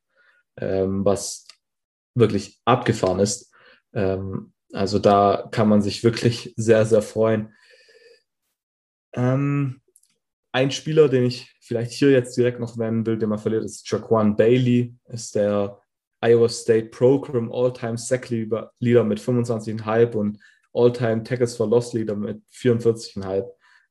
ähm, 0.57 1.05
was 1.05 1.47
wirklich 2.13 2.59
abgefahren 2.65 3.19
ist. 3.19 3.53
Ähm, 3.93 4.53
also 4.73 4.99
da 4.99 5.47
kann 5.51 5.69
man 5.69 5.81
sich 5.81 6.03
wirklich 6.03 6.53
sehr, 6.57 6.85
sehr 6.85 7.01
freuen. 7.01 7.53
Ähm, 9.15 9.81
ein 10.51 10.71
Spieler, 10.71 11.09
den 11.09 11.25
ich 11.25 11.55
vielleicht 11.61 11.91
hier 11.91 12.11
jetzt 12.11 12.37
direkt 12.37 12.59
noch 12.59 12.75
nennen 12.75 13.05
will, 13.05 13.17
den 13.17 13.29
man 13.29 13.39
verliert, 13.39 13.63
ist 13.63 13.89
Jaquan 13.89 14.35
Bailey, 14.35 14.95
ist 15.07 15.35
der 15.35 15.79
Iowa 16.21 16.47
State 16.47 16.87
Program 16.87 17.51
All-Time 17.51 17.97
Sack 17.97 18.29
Leader 18.29 19.03
mit 19.03 19.19
25,5 19.19 20.15
und 20.15 20.39
All-Time 20.73 21.23
Tackles 21.23 21.57
for 21.57 21.67
Loss 21.67 21.93
Leader 21.93 22.15
mit 22.15 22.41
44,5. 22.53 23.45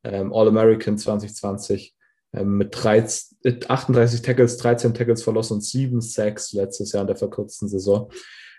Ähm, 0.04 0.32
All-American 0.32 0.98
2020 0.98 1.94
ähm, 2.32 2.58
mit 2.58 2.74
13, 2.74 3.64
38 3.68 4.22
Tackles, 4.22 4.56
13 4.56 4.94
Tackles 4.94 5.22
for 5.22 5.34
Loss 5.34 5.50
und 5.50 5.62
7 5.62 6.00
Sacks 6.00 6.52
letztes 6.52 6.92
Jahr 6.92 7.02
in 7.02 7.08
der 7.08 7.16
verkürzten 7.16 7.68
Saison. 7.68 8.10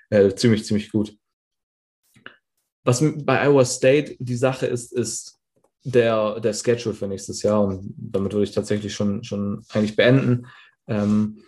Äh, 0.09 0.34
ziemlich, 0.36 0.66
ziemlich 0.66 0.91
gut. 0.91 1.18
Was 2.86 3.03
bei 3.24 3.45
Iowa 3.45 3.66
State 3.66 4.16
die 4.20 4.36
Sache 4.36 4.68
ist, 4.68 4.93
ist, 4.93 5.39
der, 5.84 6.39
der 6.39 6.53
Schedule 6.53 6.95
für 6.95 7.07
nächstes 7.07 7.43
Jahr 7.43 7.61
und 7.61 7.93
damit 7.97 8.34
würde 8.34 8.45
ich 8.45 8.51
tatsächlich 8.51 8.93
schon, 8.93 9.23
schon 9.23 9.65
eigentlich 9.69 9.95
beenden. 9.95 10.47
Ähm, 10.88 11.43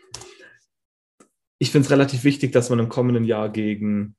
ich 1.57 1.71
finde 1.71 1.85
es 1.85 1.91
relativ 1.91 2.23
wichtig, 2.23 2.51
dass 2.51 2.69
man 2.69 2.79
im 2.79 2.89
kommenden 2.89 3.23
Jahr 3.23 3.49
gegen 3.49 4.15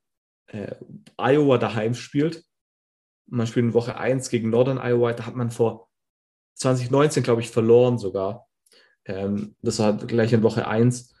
äh, 0.47 0.75
Iowa 1.17 1.57
daheim 1.57 1.93
spielt. 1.93 2.43
Man 3.27 3.45
spielt 3.45 3.67
in 3.67 3.73
Woche 3.73 3.97
1 3.97 4.29
gegen 4.29 4.49
Northern 4.49 4.79
Iowa, 4.79 5.13
da 5.13 5.25
hat 5.25 5.35
man 5.35 5.51
vor 5.51 5.89
2019, 6.55 7.23
glaube 7.23 7.41
ich, 7.41 7.49
verloren 7.49 7.99
sogar. 7.99 8.47
Ähm, 9.05 9.55
das 9.61 9.79
war 9.79 9.95
gleich 9.97 10.33
in 10.33 10.43
Woche 10.43 10.67
1. 10.67 11.13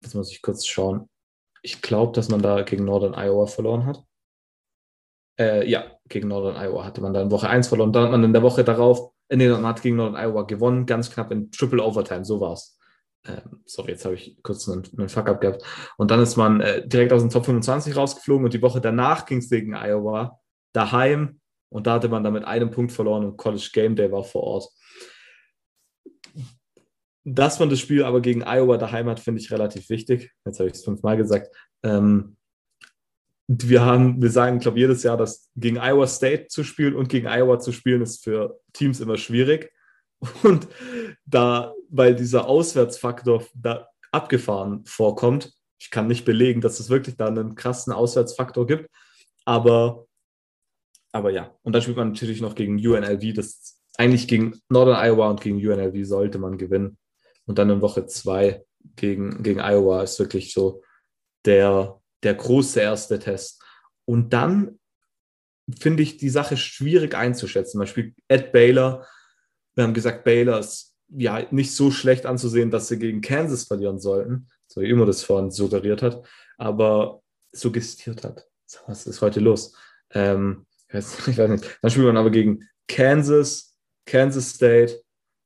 Das 0.00 0.14
muss 0.14 0.32
ich 0.32 0.42
kurz 0.42 0.66
schauen. 0.66 1.08
Ich 1.62 1.80
glaube, 1.80 2.12
dass 2.12 2.28
man 2.28 2.42
da 2.42 2.62
gegen 2.62 2.84
Northern 2.84 3.14
Iowa 3.14 3.46
verloren 3.46 3.86
hat. 3.86 4.04
Äh, 5.38 5.68
ja, 5.68 5.84
gegen 6.08 6.28
Northern 6.28 6.56
Iowa 6.56 6.84
hatte 6.84 7.00
man 7.00 7.14
dann 7.14 7.30
Woche 7.30 7.48
1 7.48 7.68
verloren. 7.68 7.92
Dann 7.92 8.04
hat 8.04 8.10
man 8.10 8.24
in 8.24 8.32
der 8.32 8.42
Woche 8.42 8.64
darauf, 8.64 9.12
äh, 9.28 9.36
nee, 9.36 9.48
man 9.48 9.66
hat 9.66 9.82
gegen 9.82 9.96
Northern 9.96 10.22
Iowa 10.22 10.42
gewonnen, 10.42 10.86
ganz 10.86 11.10
knapp 11.10 11.32
in 11.32 11.50
Triple 11.50 11.82
Overtime, 11.82 12.24
so 12.24 12.40
war 12.40 12.52
es. 12.52 12.78
Ähm, 13.24 13.62
sorry, 13.66 13.92
jetzt 13.92 14.04
habe 14.04 14.16
ich 14.16 14.36
kurz 14.42 14.68
einen, 14.68 14.82
einen 14.98 15.08
Fuck-up 15.08 15.40
gehabt. 15.40 15.62
Und 15.96 16.10
dann 16.10 16.20
ist 16.20 16.36
man 16.36 16.60
äh, 16.60 16.86
direkt 16.86 17.12
aus 17.12 17.22
dem 17.22 17.30
Top 17.30 17.46
25 17.46 17.96
rausgeflogen 17.96 18.44
und 18.44 18.54
die 18.54 18.62
Woche 18.62 18.80
danach 18.80 19.26
ging 19.26 19.38
es 19.38 19.48
gegen 19.48 19.74
Iowa 19.74 20.40
daheim 20.72 21.40
und 21.72 21.86
da 21.86 21.94
hatte 21.94 22.08
man 22.08 22.22
dann 22.22 22.34
mit 22.34 22.44
einem 22.44 22.70
Punkt 22.70 22.92
verloren 22.92 23.24
und 23.24 23.36
College 23.36 23.70
Game 23.72 23.96
Day 23.96 24.10
war 24.10 24.24
vor 24.24 24.42
Ort. 24.42 24.68
Dass 27.24 27.60
man 27.60 27.70
das 27.70 27.78
Spiel 27.78 28.02
aber 28.02 28.20
gegen 28.20 28.42
Iowa 28.42 28.76
daheim 28.76 29.08
hat, 29.08 29.20
finde 29.20 29.40
ich 29.40 29.52
relativ 29.52 29.88
wichtig. 29.88 30.32
Jetzt 30.44 30.58
habe 30.58 30.68
ich 30.68 30.74
es 30.74 30.84
fünfmal 30.84 31.16
gesagt. 31.16 31.54
Ähm, 31.84 32.36
wir 33.68 33.84
haben, 33.84 34.22
wir 34.22 34.30
sagen, 34.30 34.58
glaube 34.58 34.78
jedes 34.78 35.02
Jahr, 35.02 35.16
dass 35.16 35.50
gegen 35.56 35.78
Iowa 35.78 36.06
State 36.06 36.48
zu 36.48 36.64
spielen 36.64 36.94
und 36.94 37.08
gegen 37.08 37.26
Iowa 37.26 37.58
zu 37.58 37.72
spielen 37.72 38.02
ist 38.02 38.22
für 38.22 38.60
Teams 38.72 39.00
immer 39.00 39.16
schwierig. 39.16 39.72
Und 40.42 40.68
da, 41.26 41.74
weil 41.88 42.14
dieser 42.14 42.46
Auswärtsfaktor 42.46 43.44
da 43.54 43.88
abgefahren 44.12 44.84
vorkommt, 44.84 45.52
ich 45.80 45.90
kann 45.90 46.06
nicht 46.06 46.24
belegen, 46.24 46.60
dass 46.60 46.78
es 46.78 46.90
wirklich 46.90 47.16
da 47.16 47.26
einen 47.26 47.56
krassen 47.56 47.92
Auswärtsfaktor 47.92 48.66
gibt, 48.66 48.88
aber, 49.44 50.06
aber 51.10 51.30
ja. 51.30 51.56
Und 51.62 51.72
dann 51.72 51.82
spielt 51.82 51.96
man 51.96 52.12
natürlich 52.12 52.40
noch 52.40 52.54
gegen 52.54 52.74
UNLV, 52.76 53.34
das 53.34 53.80
eigentlich 53.98 54.28
gegen 54.28 54.60
Northern 54.68 55.04
Iowa 55.04 55.28
und 55.28 55.40
gegen 55.40 55.56
UNLV 55.56 56.06
sollte 56.06 56.38
man 56.38 56.56
gewinnen. 56.56 56.98
Und 57.46 57.58
dann 57.58 57.70
in 57.70 57.82
Woche 57.82 58.06
zwei 58.06 58.64
gegen, 58.96 59.42
gegen 59.42 59.60
Iowa 59.60 60.02
ist 60.02 60.18
wirklich 60.20 60.52
so 60.52 60.82
der, 61.44 62.00
der 62.22 62.34
große 62.34 62.80
erste 62.80 63.18
Test. 63.18 63.62
Und 64.04 64.32
dann 64.32 64.78
finde 65.78 66.02
ich 66.02 66.16
die 66.16 66.28
Sache 66.28 66.56
schwierig 66.56 67.14
einzuschätzen. 67.14 67.78
Man 67.78 67.86
spielt 67.86 68.14
Ed 68.28 68.52
Baylor. 68.52 69.06
Wir 69.74 69.84
haben 69.84 69.94
gesagt, 69.94 70.24
Baylor 70.24 70.58
ist 70.58 70.94
ja 71.08 71.46
nicht 71.50 71.74
so 71.74 71.90
schlecht 71.90 72.26
anzusehen, 72.26 72.70
dass 72.70 72.88
sie 72.88 72.98
gegen 72.98 73.20
Kansas 73.20 73.64
verlieren 73.64 74.00
sollten, 74.00 74.48
so 74.66 74.80
wie 74.80 74.88
immer 74.88 75.06
das 75.06 75.22
vorhin 75.22 75.50
suggeriert 75.50 76.02
hat, 76.02 76.26
aber 76.56 77.22
suggestiert 77.52 78.24
hat. 78.24 78.46
Was 78.86 79.06
ist 79.06 79.20
heute 79.20 79.40
los? 79.40 79.76
Ähm, 80.10 80.66
ich, 80.88 80.94
weiß, 80.94 81.28
ich 81.28 81.38
weiß 81.38 81.50
nicht. 81.50 81.78
Dann 81.82 81.90
spielt 81.90 82.06
man 82.06 82.16
aber 82.16 82.30
gegen 82.30 82.68
Kansas, 82.88 83.76
Kansas 84.06 84.50
State 84.50 85.02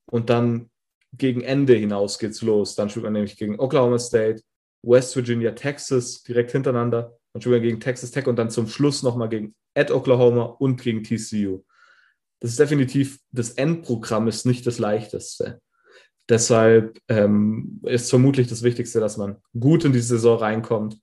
und 0.07 0.31
dann 0.31 0.70
gegen 1.12 1.41
Ende 1.41 1.74
hinaus 1.74 2.18
geht's 2.18 2.43
los. 2.43 2.74
Dann 2.74 2.89
spielt 2.89 3.05
man 3.05 3.14
nämlich 3.14 3.37
gegen 3.37 3.59
Oklahoma 3.59 3.99
State, 3.99 4.43
West 4.87 5.16
Virginia, 5.16 5.53
Texas 5.53 6.22
direkt 6.22 6.53
hintereinander. 6.53 7.16
Dann 7.32 7.43
spielt 7.43 7.57
man 7.57 7.62
gegen 7.62 7.80
Texas 7.80 8.11
Tech 8.11 8.26
und 8.26 8.37
dann 8.37 8.51
zum 8.51 8.68
Schluss 8.68 9.03
nochmal 9.03 9.28
gegen 9.28 9.55
at 9.74 9.91
Oklahoma 9.91 10.45
und 10.45 10.80
gegen 10.80 11.03
TCU. 11.03 11.64
Das 12.41 12.51
ist 12.51 12.61
definitiv, 12.61 13.18
das 13.30 13.51
Endprogramm 13.51 14.28
ist 14.28 14.47
nicht 14.47 14.66
das 14.66 14.78
leichteste. 14.78 15.61
Deshalb 16.28 16.99
ähm, 17.09 17.80
ist 17.84 18.11
vermutlich 18.11 18.49
das 18.49 18.62
Wichtigste, 18.62 19.01
dass 19.01 19.16
man 19.16 19.37
gut 19.59 19.84
in 19.84 19.93
die 19.93 20.01
Saison 20.01 20.39
reinkommt 20.39 20.99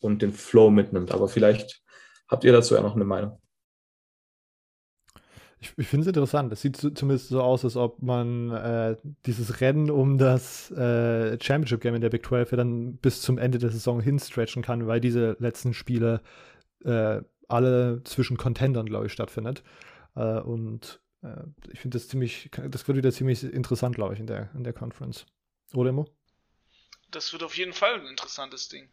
und 0.00 0.22
den 0.22 0.32
Flow 0.32 0.70
mitnimmt. 0.70 1.10
Aber 1.10 1.28
vielleicht 1.28 1.82
habt 2.28 2.44
ihr 2.44 2.52
dazu 2.52 2.74
ja 2.74 2.80
noch 2.80 2.94
eine 2.94 3.04
Meinung. 3.04 3.40
Ich, 5.60 5.72
ich 5.76 5.88
finde 5.88 6.02
es 6.02 6.06
interessant. 6.08 6.52
Es 6.52 6.62
sieht 6.62 6.76
zumindest 6.76 7.28
so 7.28 7.42
aus, 7.42 7.64
als 7.64 7.76
ob 7.76 8.00
man 8.02 8.50
äh, 8.50 8.96
dieses 9.26 9.60
Rennen 9.60 9.90
um 9.90 10.18
das 10.18 10.70
äh, 10.70 11.38
Championship 11.40 11.80
Game 11.80 11.94
in 11.94 12.00
der 12.00 12.10
Big 12.10 12.24
12 12.24 12.52
ja 12.52 12.56
dann 12.56 12.96
bis 12.96 13.22
zum 13.22 13.38
Ende 13.38 13.58
der 13.58 13.70
Saison 13.70 14.00
hinstretchen 14.00 14.62
kann, 14.62 14.86
weil 14.86 15.00
diese 15.00 15.36
letzten 15.40 15.74
Spiele 15.74 16.20
äh, 16.84 17.20
alle 17.48 18.02
zwischen 18.04 18.36
Contendern, 18.36 18.86
glaube 18.86 19.06
ich, 19.06 19.12
stattfindet. 19.12 19.64
Äh, 20.14 20.40
und 20.40 21.00
äh, 21.22 21.42
ich 21.72 21.80
finde 21.80 21.98
das 21.98 22.08
ziemlich, 22.08 22.50
das 22.68 22.86
wird 22.86 22.98
wieder 22.98 23.12
ziemlich 23.12 23.42
interessant, 23.42 23.96
glaube 23.96 24.14
ich, 24.14 24.20
in 24.20 24.26
der, 24.26 24.50
in 24.54 24.64
der 24.64 24.72
Conference. 24.72 25.26
Oder 25.74 25.90
Immo? 25.90 26.06
Das 27.10 27.32
wird 27.32 27.42
auf 27.42 27.56
jeden 27.56 27.72
Fall 27.72 27.94
ein 27.94 28.06
interessantes 28.06 28.68
Ding. 28.68 28.88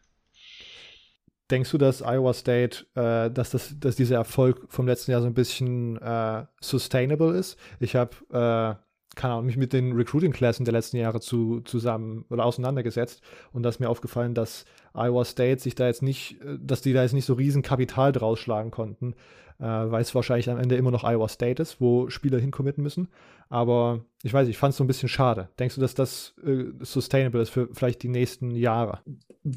Denkst 1.52 1.72
du, 1.72 1.78
dass 1.78 2.02
Iowa 2.02 2.34
State, 2.34 2.86
äh, 2.96 3.30
dass, 3.30 3.52
das, 3.52 3.76
dass 3.80 3.96
dieser 3.96 4.16
Erfolg 4.16 4.66
vom 4.70 4.88
letzten 4.88 5.12
Jahr 5.12 5.22
so 5.22 5.28
ein 5.28 5.36
bisschen 5.36 5.98
äh, 6.02 6.46
sustainable 6.60 7.38
ist? 7.38 7.58
Ich 7.80 7.96
habe, 7.96 8.16
äh, 8.30 9.16
keine 9.16 9.34
Ahnung, 9.34 9.46
mich 9.46 9.58
mit 9.58 9.72
den 9.72 9.94
Recruiting-Klassen 9.94 10.66
der 10.66 10.74
letzten 10.74 10.98
Jahre 10.98 11.20
zu, 11.20 11.62
zusammen 11.62 12.26
oder 12.30 12.46
auseinandergesetzt 12.46 13.22
und 13.52 13.62
da 13.62 13.70
ist 13.70 13.80
mir 13.80 13.90
aufgefallen, 13.90 14.34
dass 14.34 14.66
Iowa 14.96 15.24
State 15.24 15.62
sich 15.62 15.76
da 15.76 15.86
jetzt 15.86 16.02
nicht, 16.02 16.42
äh, 16.42 16.58
dass 16.60 16.82
die 16.82 16.94
da 16.94 17.04
jetzt 17.04 17.14
nicht 17.14 17.26
so 17.26 17.36
riesen 17.36 17.62
Kapital 17.62 18.12
draus 18.12 18.40
schlagen 18.40 18.72
konnten, 18.72 19.14
äh, 19.60 19.64
weil 19.64 20.02
es 20.02 20.16
wahrscheinlich 20.16 20.50
am 20.50 20.58
Ende 20.58 20.76
immer 20.76 20.92
noch 20.92 21.04
Iowa 21.04 21.28
State 21.28 21.62
ist, 21.62 21.80
wo 21.80 22.10
Spieler 22.10 22.40
hincommitten 22.40 22.82
müssen. 22.82 23.10
Aber 23.50 24.04
ich 24.24 24.34
weiß, 24.34 24.48
ich 24.48 24.58
fand 24.58 24.72
es 24.72 24.78
so 24.78 24.84
ein 24.84 24.88
bisschen 24.88 25.10
schade. 25.10 25.50
Denkst 25.60 25.76
du, 25.76 25.82
dass 25.82 25.94
das 25.94 26.34
äh, 26.44 26.66
sustainable 26.80 27.42
ist 27.42 27.50
für 27.50 27.70
vielleicht 27.72 28.02
die 28.02 28.10
nächsten 28.10 28.56
Jahre? 28.56 29.02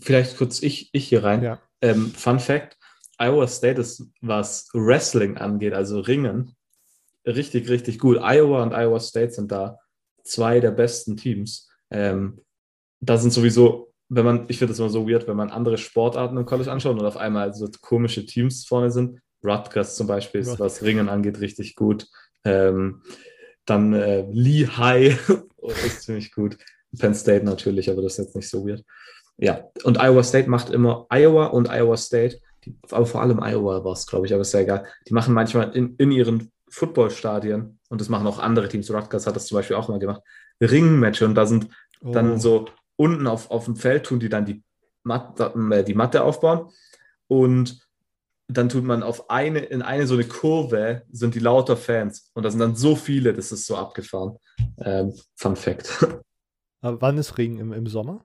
Vielleicht 0.03 0.37
kurz 0.37 0.63
ich, 0.63 0.91
ich 0.93 1.09
hier 1.09 1.25
rein. 1.25 1.43
Ja. 1.43 1.59
Ähm, 1.81 2.13
Fun 2.13 2.39
Fact: 2.39 2.77
Iowa 3.19 3.47
State 3.47 3.81
ist, 3.81 4.05
was 4.21 4.69
Wrestling 4.73 5.37
angeht, 5.37 5.75
also 5.75 6.01
Ringen, 6.01 6.57
richtig, 7.27 7.69
richtig 7.69 7.99
gut. 7.99 8.19
Iowa 8.21 8.63
und 8.63 8.73
Iowa 8.73 9.01
State 9.01 9.33
sind 9.33 9.51
da 9.53 9.79
zwei 10.25 10.61
der 10.61 10.71
besten 10.71 11.17
Teams. 11.17 11.69
Ähm, 11.91 12.41
da 13.01 13.17
sind 13.17 13.33
sowieso, 13.33 13.93
wenn 14.09 14.25
man, 14.25 14.45
ich 14.49 14.59
finde 14.59 14.73
das 14.73 14.79
immer 14.79 14.89
so 14.89 15.09
weird, 15.09 15.27
wenn 15.27 15.37
man 15.37 15.51
andere 15.51 15.79
Sportarten 15.79 16.37
im 16.37 16.47
College 16.47 16.71
anschaut 16.71 16.99
und 16.99 17.07
auf 17.07 17.17
einmal 17.17 17.55
so 17.55 17.69
komische 17.81 18.27
Teams 18.27 18.67
vorne 18.67 18.91
sind. 18.91 19.21
Rutgers 19.45 19.95
zum 19.97 20.07
Beispiel 20.07 20.41
ist, 20.41 20.59
was 20.59 20.83
Ringen 20.83 21.09
angeht, 21.09 21.41
richtig 21.41 21.77
gut. 21.77 22.09
Ähm, 22.45 23.03
dann 23.67 23.93
äh, 23.93 24.27
Lehigh 24.31 25.17
ist 25.85 26.03
ziemlich 26.03 26.33
gut. 26.33 26.57
Penn 26.99 27.15
State 27.15 27.45
natürlich, 27.45 27.91
aber 27.91 28.03
das 28.03 28.13
ist 28.13 28.27
jetzt 28.27 28.37
nicht 28.37 28.49
so 28.49 28.67
weird. 28.67 28.83
Ja, 29.39 29.71
und 29.85 29.99
Iowa 29.99 30.23
State 30.23 30.51
macht 30.51 30.71
immer 30.71 31.07
Iowa 31.11 31.47
und 31.47 31.71
Iowa 31.71 31.97
State, 31.97 32.41
die, 32.65 32.77
aber 32.91 33.07
vor 33.07 33.23
allem 33.23 33.41
Iowa 33.41 33.85
war 33.85 33.93
es, 33.93 34.07
glaube 34.07 34.27
ich, 34.27 34.33
aber 34.33 34.43
ist 34.43 34.53
ja 34.53 34.61
egal. 34.61 34.85
Die 35.09 35.15
machen 35.15 35.33
manchmal 35.33 35.75
in, 35.77 35.95
in 35.97 36.11
ihren 36.11 36.51
Footballstadien, 36.69 37.79
und 37.89 38.01
das 38.01 38.09
machen 38.09 38.27
auch 38.27 38.41
andere 38.41 38.69
Teams, 38.69 38.93
Rutgers 38.93 39.27
hat 39.27 39.37
das 39.37 39.47
zum 39.47 39.57
Beispiel 39.57 39.77
auch 39.77 39.89
mal 39.89 40.01
gemacht, 40.01 40.23
Ringmatche 40.61 41.25
und 41.25 41.35
da 41.37 41.47
sind 41.47 41.69
oh. 42.03 42.11
dann 42.11 42.41
so 42.41 42.67
unten 42.97 43.27
auf, 43.29 43.51
auf 43.51 43.67
dem 43.67 43.77
Feld 43.77 44.05
tun 44.05 44.21
die 44.21 44.29
dann 44.29 44.45
die, 44.45 44.63
Mat 45.05 45.39
äh, 45.41 45.85
die 45.85 45.95
Matte 45.95 46.25
aufbauen 46.25 46.71
und 47.29 47.81
dann 48.49 48.69
tut 48.69 48.85
man 48.85 49.03
auf 49.03 49.31
eine, 49.31 49.61
in 49.61 49.83
eine 49.83 50.07
so 50.07 50.15
eine 50.15 50.25
Kurve 50.25 51.03
sind 51.13 51.35
die 51.35 51.39
lauter 51.39 51.77
Fans 51.77 52.31
und 52.35 52.43
da 52.43 52.51
sind 52.51 52.61
dann 52.61 52.77
so 52.77 52.97
viele, 52.97 53.35
das 53.35 53.53
ist 53.53 53.67
so 53.67 53.77
abgefahren. 53.77 54.39
Ähm, 54.79 55.15
Fun 55.37 55.55
Fact. 55.55 56.07
Aber 56.81 57.01
wann 57.01 57.19
ist 57.19 57.37
Ring 57.37 57.59
im, 57.59 57.73
im 57.73 57.87
Sommer? 57.87 58.25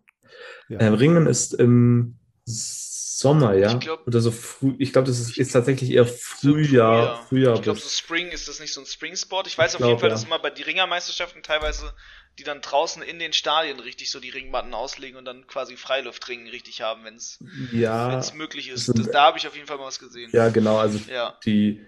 Ja. 0.69 0.79
Ähm, 0.81 0.93
Ringen 0.93 1.27
ist 1.27 1.53
im 1.53 2.17
Sommer, 2.45 3.53
ja. 3.53 3.71
Ich 3.71 3.79
glaub, 3.79 4.05
Oder 4.05 4.19
so 4.19 4.31
früh. 4.31 4.75
Ich 4.79 4.91
glaube, 4.91 5.07
das 5.07 5.19
ist, 5.19 5.37
ist, 5.37 5.51
tatsächlich 5.51 5.91
eher 5.91 6.05
Frühjahr. 6.05 7.17
So 7.17 7.23
Frühjahr. 7.29 7.55
ich 7.55 7.61
glaube, 7.61 7.79
so 7.79 7.87
Spring 7.87 8.27
ist 8.29 8.47
das 8.47 8.59
nicht 8.59 8.73
so 8.73 8.81
ein 8.81 8.85
Spring-Sport. 8.85 9.47
Ich 9.47 9.57
weiß 9.57 9.71
ich 9.71 9.75
auf 9.75 9.79
glaub, 9.79 9.89
jeden 9.89 9.99
Fall, 9.99 10.09
ja. 10.09 10.15
dass 10.15 10.25
immer 10.25 10.39
bei 10.39 10.49
die 10.49 10.63
Ringermeisterschaften 10.63 11.41
teilweise, 11.41 11.93
die 12.37 12.43
dann 12.43 12.59
draußen 12.59 13.01
in 13.01 13.19
den 13.19 13.31
Stadien 13.31 13.79
richtig 13.79 14.11
so 14.11 14.19
die 14.19 14.29
Ringmatten 14.29 14.73
auslegen 14.73 15.17
und 15.17 15.23
dann 15.23 15.47
quasi 15.47 15.77
Freiluftringen 15.77 16.47
richtig 16.47 16.81
haben, 16.81 17.05
wenn 17.05 17.15
es 17.15 17.39
ja, 17.71 18.21
möglich 18.35 18.69
ist. 18.69 18.87
Sind, 18.87 18.99
das, 18.99 19.11
da 19.11 19.27
habe 19.27 19.37
ich 19.37 19.47
auf 19.47 19.55
jeden 19.55 19.67
Fall 19.67 19.77
mal 19.77 19.85
was 19.85 19.99
gesehen. 19.99 20.29
Ja, 20.33 20.49
genau. 20.49 20.77
Also 20.77 20.99
ja. 21.09 21.37
die 21.45 21.85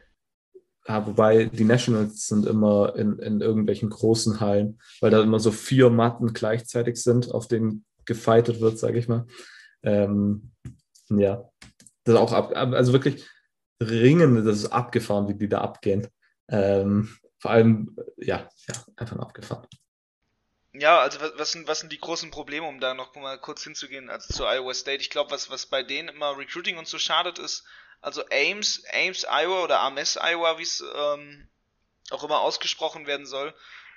ja, 0.88 1.06
wobei 1.06 1.46
die 1.46 1.64
Nationals 1.64 2.28
sind 2.28 2.46
immer 2.46 2.96
in, 2.96 3.18
in 3.18 3.42
irgendwelchen 3.42 3.90
großen 3.90 4.40
Hallen, 4.40 4.80
weil 5.02 5.10
da 5.10 5.22
immer 5.22 5.40
so 5.40 5.52
vier 5.52 5.90
Matten 5.90 6.34
gleichzeitig 6.34 7.02
sind, 7.02 7.32
auf 7.32 7.48
denen 7.48 7.86
gefightet 8.06 8.62
wird, 8.62 8.78
sage 8.80 9.00
ich 9.00 9.08
mal. 9.08 9.26
Ähm, 9.84 10.52
ja, 11.10 11.50
das 12.04 12.16
ist 12.16 12.22
auch 12.22 12.34
ab, 12.34 12.52
also 12.56 12.94
wirklich 12.94 13.26
Ringen, 13.82 14.46
das 14.46 14.58
ist 14.58 14.72
abgefahren, 14.72 15.28
wie 15.28 15.36
die 15.36 15.50
da 15.50 15.62
abgehen. 15.62 16.08
Ähm, 16.48 17.18
vor 17.40 17.52
allem, 17.52 17.96
ja, 18.18 18.50
ja, 18.68 18.86
einfach 18.96 19.16
nur 19.16 19.26
abgefahren. 19.26 19.68
Ja, 20.74 21.00
also 21.00 21.20
was 21.38 21.52
sind, 21.52 21.68
was 21.68 21.80
sind 21.80 21.92
die 21.92 22.00
großen 22.00 22.32
Probleme, 22.32 22.68
um 22.68 22.80
da 22.80 22.94
noch 22.94 23.16
mal 23.16 23.40
kurz 23.40 23.64
hinzugehen, 23.64 24.10
also 24.10 24.34
zu 24.34 24.46
Iowa 24.46 24.74
State? 24.74 25.02
Ich 25.02 25.10
glaube, 25.10 25.32
was, 25.32 25.50
was 25.50 25.68
bei 25.68 25.84
denen 25.84 26.10
immer 26.10 26.38
Recruiting 26.38 26.78
und 26.78 26.88
so 26.88 26.98
schadet, 26.98 27.40
ist, 27.40 27.64
also 28.02 28.24
Ames, 28.30 28.84
Ames 28.92 29.26
Iowa 29.26 29.64
oder 29.64 29.80
Ames 29.80 30.18
Iowa, 30.18 30.58
wie 30.58 30.64
es 30.64 30.84
ähm, 30.96 31.48
auch 32.12 32.24
immer 32.24 32.42
ausgesprochen 32.42 33.08
werden 33.08 33.26
soll, 33.26 33.54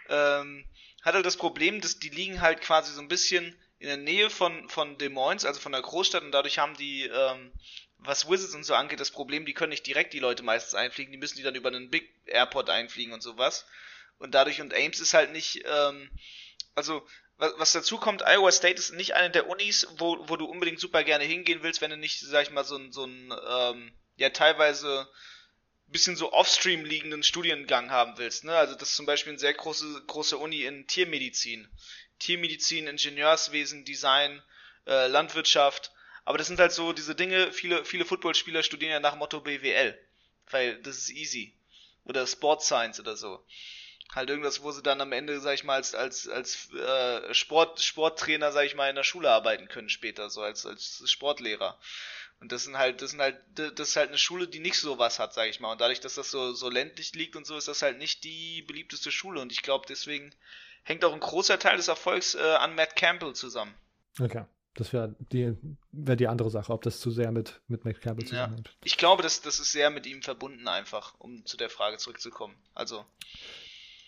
ähm, 0.08 0.64
hat 1.02 1.14
halt 1.14 1.26
das 1.26 1.36
Problem, 1.36 1.80
dass 1.80 1.98
die 1.98 2.10
liegen 2.10 2.40
halt 2.40 2.60
quasi 2.60 2.92
so 2.92 3.00
ein 3.00 3.08
bisschen 3.08 3.56
in 3.78 3.86
der 3.86 3.96
Nähe 3.96 4.30
von, 4.30 4.68
von 4.68 4.98
Des 4.98 5.10
Moines, 5.10 5.44
also 5.44 5.60
von 5.60 5.72
der 5.72 5.82
Großstadt, 5.82 6.22
und 6.22 6.32
dadurch 6.32 6.58
haben 6.58 6.76
die, 6.76 7.04
ähm, 7.04 7.52
was 7.98 8.28
Wizards 8.28 8.54
und 8.54 8.64
so 8.64 8.74
angeht, 8.74 9.00
das 9.00 9.10
Problem, 9.10 9.46
die 9.46 9.54
können 9.54 9.70
nicht 9.70 9.86
direkt 9.86 10.12
die 10.12 10.18
Leute 10.18 10.42
meistens 10.42 10.74
einfliegen, 10.74 11.12
die 11.12 11.18
müssen 11.18 11.36
die 11.36 11.42
dann 11.42 11.54
über 11.54 11.68
einen 11.68 11.90
Big 11.90 12.12
Airport 12.26 12.70
einfliegen 12.70 13.12
und 13.12 13.22
sowas. 13.22 13.66
Und 14.18 14.34
dadurch, 14.34 14.60
und 14.60 14.74
Ames 14.74 15.00
ist 15.00 15.14
halt 15.14 15.32
nicht, 15.32 15.62
ähm, 15.64 16.10
also, 16.74 17.06
was, 17.36 17.52
was 17.56 17.72
dazu 17.72 17.98
kommt, 17.98 18.22
Iowa 18.26 18.50
State 18.50 18.78
ist 18.78 18.92
nicht 18.92 19.14
eine 19.14 19.30
der 19.30 19.48
Unis, 19.48 19.86
wo, 19.96 20.28
wo 20.28 20.36
du 20.36 20.44
unbedingt 20.44 20.80
super 20.80 21.04
gerne 21.04 21.24
hingehen 21.24 21.62
willst, 21.62 21.80
wenn 21.80 21.90
du 21.90 21.96
nicht, 21.96 22.20
sag 22.20 22.42
ich 22.42 22.50
mal, 22.50 22.64
so 22.64 22.76
ein, 22.76 22.92
so 22.92 23.04
ein, 23.04 23.32
ähm, 23.48 23.92
ja, 24.16 24.30
teilweise 24.30 25.08
bisschen 25.90 26.16
so 26.16 26.32
offstream 26.32 26.84
liegenden 26.84 27.22
Studiengang 27.22 27.90
haben 27.90 28.18
willst. 28.18 28.44
Ne? 28.44 28.54
Also 28.54 28.74
das 28.74 28.90
ist 28.90 28.96
zum 28.96 29.06
Beispiel 29.06 29.32
eine 29.32 29.38
sehr 29.38 29.54
große, 29.54 30.04
große 30.06 30.36
Uni 30.36 30.64
in 30.64 30.86
Tiermedizin. 30.86 31.68
Tiermedizin, 32.18 32.86
Ingenieurswesen, 32.86 33.84
Design, 33.84 34.42
äh, 34.86 35.06
Landwirtschaft. 35.06 35.92
Aber 36.24 36.38
das 36.38 36.46
sind 36.46 36.60
halt 36.60 36.72
so 36.72 36.92
diese 36.92 37.14
Dinge, 37.14 37.52
viele, 37.52 37.84
viele 37.84 38.04
Footballspieler 38.04 38.62
studieren 38.62 38.92
ja 38.92 39.00
nach 39.00 39.16
Motto 39.16 39.40
BWL, 39.40 39.98
weil 40.50 40.80
das 40.82 40.98
ist 40.98 41.10
easy. 41.10 41.54
Oder 42.04 42.26
Sport 42.26 42.62
Science 42.62 43.00
oder 43.00 43.16
so. 43.16 43.44
Halt 44.14 44.30
irgendwas, 44.30 44.62
wo 44.62 44.72
sie 44.72 44.82
dann 44.82 45.00
am 45.02 45.12
Ende, 45.12 45.38
sag 45.40 45.54
ich 45.54 45.64
mal, 45.64 45.74
als, 45.74 45.94
als, 45.94 46.28
als 46.28 46.72
äh, 46.72 47.34
Sport, 47.34 47.80
Sporttrainer, 47.80 48.52
sag 48.52 48.64
ich 48.64 48.74
mal, 48.74 48.88
in 48.88 48.96
der 48.96 49.04
Schule 49.04 49.30
arbeiten 49.30 49.68
können 49.68 49.90
später, 49.90 50.30
so 50.30 50.40
als, 50.40 50.64
als 50.64 51.02
Sportlehrer. 51.10 51.78
Und 52.40 52.52
das 52.52 52.64
sind 52.64 52.78
halt, 52.78 53.02
das 53.02 53.10
sind 53.10 53.20
halt, 53.20 53.36
das 53.54 53.90
ist 53.90 53.96
halt 53.96 54.08
eine 54.08 54.18
Schule, 54.18 54.46
die 54.46 54.60
nicht 54.60 54.78
so 54.78 54.98
was 54.98 55.18
hat, 55.18 55.34
sag 55.34 55.48
ich 55.48 55.60
mal. 55.60 55.72
Und 55.72 55.80
dadurch, 55.80 56.00
dass 56.00 56.14
das 56.14 56.30
so, 56.30 56.52
so 56.52 56.70
ländlich 56.70 57.14
liegt 57.14 57.36
und 57.36 57.46
so, 57.46 57.56
ist 57.56 57.68
das 57.68 57.82
halt 57.82 57.98
nicht 57.98 58.22
die 58.24 58.62
beliebteste 58.62 59.10
Schule. 59.10 59.40
Und 59.40 59.50
ich 59.50 59.62
glaube, 59.62 59.86
deswegen 59.88 60.32
hängt 60.82 61.04
auch 61.04 61.12
ein 61.12 61.20
großer 61.20 61.58
Teil 61.58 61.76
des 61.76 61.88
Erfolgs 61.88 62.34
äh, 62.34 62.40
an 62.40 62.74
Matt 62.74 62.96
Campbell 62.96 63.34
zusammen. 63.34 63.74
Okay. 64.20 64.44
Das 64.74 64.92
wäre 64.92 65.16
die, 65.32 65.56
wär 65.90 66.14
die 66.14 66.28
andere 66.28 66.50
Sache, 66.50 66.72
ob 66.72 66.82
das 66.82 67.00
zu 67.00 67.10
sehr 67.10 67.32
mit, 67.32 67.60
mit 67.66 67.84
Matt 67.84 68.00
Campbell 68.00 68.26
zusammenhängt. 68.26 68.68
Ja. 68.68 68.74
Ich 68.84 68.96
glaube, 68.96 69.24
das, 69.24 69.42
das 69.42 69.58
ist 69.58 69.72
sehr 69.72 69.90
mit 69.90 70.06
ihm 70.06 70.22
verbunden 70.22 70.68
einfach, 70.68 71.14
um 71.18 71.44
zu 71.44 71.56
der 71.56 71.68
Frage 71.68 71.96
zurückzukommen. 71.98 72.54
Also. 72.74 73.04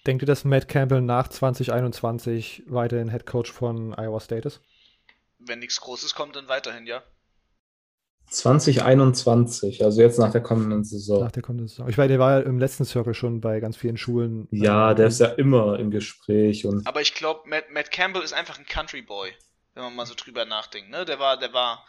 Denkt 0.07 0.23
ihr, 0.23 0.27
dass 0.27 0.45
Matt 0.45 0.69
Campbell 0.69 1.01
nach 1.01 1.27
2021 1.27 2.63
weiterhin 2.67 3.11
Head 3.11 3.27
Coach 3.27 3.51
von 3.51 3.95
Iowa 3.95 4.21
State 4.21 4.47
ist? 4.47 4.61
Wenn 5.41 5.59
nichts 5.59 5.81
Großes 5.81 6.15
kommt, 6.15 6.37
dann 6.37 6.47
weiterhin, 6.47 6.87
ja. 6.87 7.03
2021, 8.31 9.85
also 9.85 10.01
jetzt 10.01 10.19
nach 10.19 10.31
der 10.31 10.41
kommenden 10.41 10.85
Saison. 10.85 11.25
Nach 11.25 11.33
der 11.33 11.43
kommenden 11.43 11.67
Saison. 11.67 11.89
Ich 11.89 11.99
weiß, 11.99 12.09
der 12.09 12.19
war 12.21 12.39
ja 12.39 12.47
im 12.47 12.59
letzten 12.59 12.85
Circle 12.85 13.15
schon 13.15 13.41
bei 13.41 13.59
ganz 13.59 13.77
vielen 13.77 13.97
Schulen. 13.97 14.47
Ja, 14.53 14.95
der 14.95 15.09
ist 15.09 15.21
ja 15.21 15.27
immer 15.27 15.79
im 15.79 15.91
Gespräch 15.91 16.65
und. 16.65 16.87
Aber 16.87 17.01
ich 17.01 17.15
glaube, 17.15 17.49
Matt, 17.49 17.71
Matt, 17.71 17.91
Campbell 17.91 18.23
ist 18.23 18.33
einfach 18.33 18.59
ein 18.59 18.67
Country 18.67 19.03
Boy, 19.03 19.33
wenn 19.75 19.83
man 19.83 19.97
mal 19.97 20.07
so 20.07 20.15
drüber 20.15 20.45
nachdenkt. 20.45 20.91
Ne? 20.91 21.05
Der 21.05 21.19
war, 21.19 21.39
der 21.39 21.53
war 21.53 21.85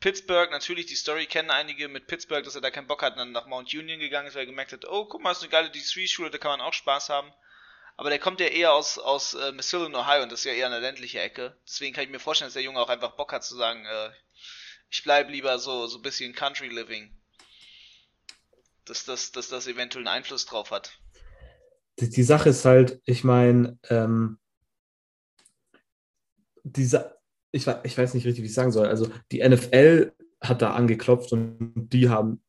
Pittsburgh, 0.00 0.50
natürlich, 0.50 0.86
die 0.86 0.94
Story 0.94 1.26
kennen 1.26 1.50
einige 1.50 1.88
mit 1.88 2.06
Pittsburgh, 2.06 2.44
dass 2.44 2.54
er 2.54 2.60
da 2.60 2.70
keinen 2.70 2.86
Bock 2.86 3.02
hat, 3.02 3.16
dann 3.16 3.32
nach 3.32 3.46
Mount 3.46 3.72
Union 3.74 3.98
gegangen 3.98 4.28
ist, 4.28 4.34
weil 4.34 4.42
er 4.42 4.46
gemerkt 4.46 4.72
hat, 4.72 4.86
oh, 4.88 5.06
guck 5.06 5.22
mal, 5.22 5.32
ist 5.32 5.42
eine 5.42 5.50
geile 5.50 5.68
D3-Schule, 5.68 6.30
da 6.30 6.38
kann 6.38 6.52
man 6.52 6.60
auch 6.60 6.72
Spaß 6.72 7.08
haben. 7.08 7.32
Aber 7.96 8.10
der 8.10 8.20
kommt 8.20 8.38
ja 8.38 8.46
eher 8.46 8.74
aus, 8.74 8.98
aus 8.98 9.34
äh, 9.34 9.50
Missouri, 9.50 9.92
Ohio, 9.92 10.22
und 10.22 10.30
das 10.30 10.40
ist 10.40 10.44
ja 10.44 10.52
eher 10.52 10.66
eine 10.66 10.78
ländliche 10.78 11.18
Ecke. 11.18 11.56
Deswegen 11.66 11.94
kann 11.94 12.04
ich 12.04 12.10
mir 12.10 12.20
vorstellen, 12.20 12.46
dass 12.46 12.54
der 12.54 12.62
Junge 12.62 12.78
auch 12.78 12.90
einfach 12.90 13.16
Bock 13.16 13.32
hat 13.32 13.42
zu 13.42 13.56
sagen, 13.56 13.86
äh, 13.86 14.10
ich 14.90 15.02
bleibe 15.02 15.32
lieber 15.32 15.58
so, 15.58 15.86
so 15.86 15.98
ein 15.98 16.02
bisschen 16.02 16.34
Country 16.34 16.68
Living. 16.68 17.10
Dass 18.84 19.04
das, 19.04 19.32
dass 19.32 19.48
das 19.48 19.66
eventuell 19.66 20.06
einen 20.06 20.16
Einfluss 20.16 20.46
drauf 20.46 20.70
hat. 20.70 20.98
Die, 22.00 22.08
die 22.08 22.22
Sache 22.22 22.50
ist 22.50 22.64
halt, 22.64 23.02
ich 23.04 23.22
meine, 23.24 23.78
ähm, 23.90 24.38
diese, 26.62 27.18
ich, 27.50 27.66
ich 27.66 27.98
weiß 27.98 28.14
nicht 28.14 28.24
richtig, 28.24 28.42
wie 28.42 28.46
ich 28.46 28.54
sagen 28.54 28.72
soll. 28.72 28.86
Also 28.86 29.10
die 29.30 29.46
NFL 29.46 30.12
hat 30.40 30.62
da 30.62 30.74
angeklopft 30.74 31.32
und 31.32 31.74
die 31.74 32.08
haben, 32.08 32.42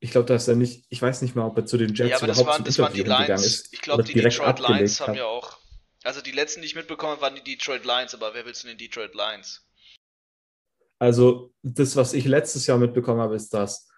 ich 0.00 0.10
glaube, 0.10 0.26
dass 0.26 0.48
er 0.48 0.56
nicht, 0.56 0.84
ich 0.90 1.00
weiß 1.00 1.22
nicht 1.22 1.34
mal, 1.34 1.46
ob 1.46 1.56
er 1.56 1.66
zu 1.66 1.78
den 1.78 1.94
Jets 1.94 2.10
ja, 2.10 2.16
aber 2.16 2.26
überhaupt 2.26 2.38
das 2.38 2.46
waren, 2.46 2.64
das 2.64 2.78
waren 2.78 2.92
die 2.92 3.02
Lions. 3.02 3.46
ist. 3.46 3.72
Ich 3.72 3.80
glaube, 3.80 4.02
die 4.02 4.14
Detroit 4.14 4.58
Lions 4.58 5.00
haben 5.00 5.10
hat. 5.10 5.16
ja 5.16 5.26
auch. 5.26 5.58
Also 6.02 6.20
die 6.20 6.32
letzten, 6.32 6.60
die 6.60 6.66
ich 6.66 6.74
mitbekommen 6.74 7.12
habe, 7.12 7.22
waren 7.22 7.34
die 7.34 7.42
Detroit 7.42 7.84
Lions, 7.84 8.14
aber 8.14 8.34
wer 8.34 8.44
will 8.44 8.54
zu 8.54 8.66
den 8.66 8.78
Detroit 8.78 9.14
Lions? 9.14 9.65
Also 10.98 11.52
das, 11.62 11.96
was 11.96 12.14
ich 12.14 12.26
letztes 12.26 12.66
Jahr 12.66 12.78
mitbekommen 12.78 13.20
habe, 13.20 13.34
ist 13.36 13.52
das, 13.52 13.88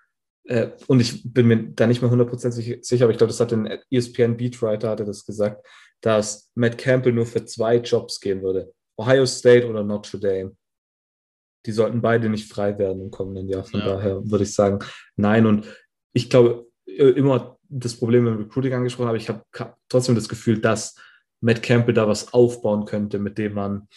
äh, 0.45 0.71
und 0.87 1.01
ich 1.01 1.23
bin 1.33 1.47
mir 1.47 1.63
da 1.71 1.87
nicht 1.87 2.03
mehr 2.03 2.11
hundertprozentig 2.11 2.79
sicher, 2.85 3.05
aber 3.05 3.13
ich 3.13 3.19
glaube, 3.19 3.31
das 3.31 3.41
hat 3.41 3.53
ein 3.53 3.79
ESPN 3.91 4.37
Beatwriter 4.37 4.91
hatte 4.91 5.05
das 5.05 5.25
gesagt, 5.25 5.65
dass 6.01 6.51
Matt 6.55 6.79
Campbell 6.79 7.13
nur 7.13 7.27
für 7.27 7.45
zwei 7.45 7.77
Jobs 7.77 8.21
gehen 8.21 8.43
würde. 8.43 8.73
Ohio 8.97 9.27
State 9.27 9.69
oder 9.69 9.85
Notre 9.85 10.19
Dame. 10.19 10.57
Die 11.67 11.73
sollten 11.73 12.01
beide 12.01 12.29
nicht 12.29 12.51
frei 12.51 12.79
werden 12.79 13.03
im 13.03 13.11
kommenden 13.11 13.49
Jahr. 13.49 13.65
Von 13.65 13.81
Ja. 13.81 13.87
daher 13.87 14.31
würde 14.31 14.45
ich 14.45 14.55
sagen, 14.55 14.79
nein. 15.17 15.45
Und 15.47 15.67
ich 16.13 16.31
glaube, 16.31 16.67
immer 16.87 17.59
das 17.69 17.97
Problem 17.97 18.27
im 18.27 18.37
Recruiting 18.39 18.73
angesprochen, 18.75 19.09
aber 19.09 19.17
ich 19.19 19.29
habe 19.29 19.43
trotzdem 19.89 20.15
das 20.15 20.29
Gefühl, 20.29 20.61
dass 20.61 20.97
Matt 21.41 21.63
Campbell 21.63 21.95
da 21.95 22.09
was 22.09 22.33
aufbauen 22.33 22.87
könnte, 22.87 23.19
mit 23.19 23.39
dem 23.39 23.55
man 23.55 23.89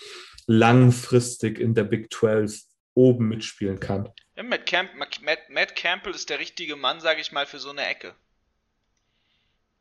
langfristig 0.48 1.60
in 1.60 1.74
der 1.74 1.86
Big 1.86 2.12
12 2.14 2.62
oben 2.94 3.28
mitspielen 3.28 3.80
kann. 3.80 4.10
Ja, 4.36 4.44
Matt, 4.44 4.66
Camp, 4.66 4.92
Matt, 4.96 5.50
Matt 5.50 5.76
Campbell 5.76 6.14
ist 6.14 6.30
der 6.30 6.40
richtige 6.40 6.76
Mann, 6.76 7.00
sage 7.00 7.22
ich 7.22 7.32
mal, 7.32 7.46
für 7.46 7.60
so 7.60 7.70
eine 7.70 7.86
Ecke. 7.86 8.16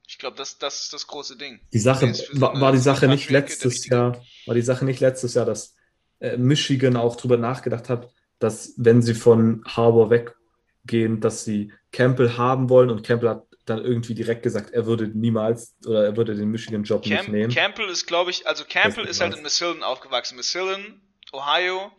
Ich 0.09 0.19
glaube, 0.19 0.37
das, 0.37 0.59
das 0.59 0.83
ist 0.83 0.93
das 0.93 1.07
große 1.07 1.37
Ding. 1.37 1.61
Die 1.73 1.79
Sache 1.79 2.13
so 2.13 2.41
war, 2.41 2.61
war 2.61 2.73
die 2.73 2.79
Sache 2.79 3.07
nicht 3.07 3.31
letztes. 3.31 3.87
Jahr, 3.87 4.21
war 4.47 4.55
die 4.57 4.63
Sache 4.63 4.85
nicht 4.85 4.99
letztes 4.99 5.35
Jahr, 5.35 5.47
dass 5.47 5.77
äh, 6.19 6.37
Michigan 6.37 6.97
auch 6.97 7.15
drüber 7.15 7.37
nachgedacht 7.37 7.89
hat, 7.89 8.11
dass 8.41 8.75
wenn 8.77 9.03
sie 9.03 9.15
von 9.15 9.63
Harbour 9.67 10.11
weggehen, 10.11 11.21
dass 11.21 11.45
sie 11.45 11.73
Campbell 11.93 12.37
haben 12.37 12.69
wollen 12.71 12.91
und 12.91 13.07
Campbell 13.07 13.29
hat 13.29 13.47
dann 13.67 13.85
irgendwie 13.85 14.15
direkt 14.15 14.43
gesagt, 14.43 14.71
er 14.73 14.87
würde 14.87 15.07
niemals 15.07 15.77
oder 15.87 16.05
er 16.05 16.17
würde 16.17 16.35
den 16.35 16.51
Michigan-Job 16.51 17.07
nicht 17.07 17.29
nehmen. 17.29 17.53
Campbell 17.53 17.89
ist, 17.89 18.07
glaube 18.07 18.31
ich, 18.31 18.47
also 18.49 18.65
Campbell 18.69 19.05
ist 19.05 19.21
halt 19.21 19.37
in 19.37 19.43
Massillon 19.43 19.85
aufgewachsen. 19.85 20.37
Massillon, 20.37 21.01
Ohio, 21.33 21.93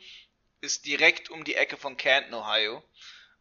ist 0.61 0.85
direkt 0.85 1.29
um 1.29 1.43
die 1.43 1.55
Ecke 1.55 1.77
von 1.77 1.97
Canton, 1.97 2.33
Ohio. 2.33 2.83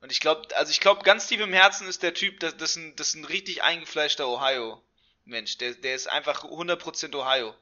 Und 0.01 0.11
ich 0.11 0.21
glaube, 0.21 0.43
also 0.57 0.71
ich 0.71 0.81
glaube, 0.81 1.03
ganz 1.03 1.27
tief 1.27 1.41
im 1.41 1.53
Herzen 1.53 1.87
ist 1.87 2.03
der 2.03 2.15
Typ, 2.15 2.41
das, 2.41 2.57
das, 2.57 2.71
ist, 2.71 2.77
ein, 2.77 2.97
das 2.97 3.09
ist 3.09 3.15
ein 3.17 3.25
richtig 3.27 3.63
eingefleischter 3.63 4.27
Ohio-Mensch. 4.27 5.59
Der, 5.59 5.75
der 5.75 5.95
ist 5.95 6.11
einfach 6.11 6.45
100% 6.45 7.15
Ohio. 7.15 7.55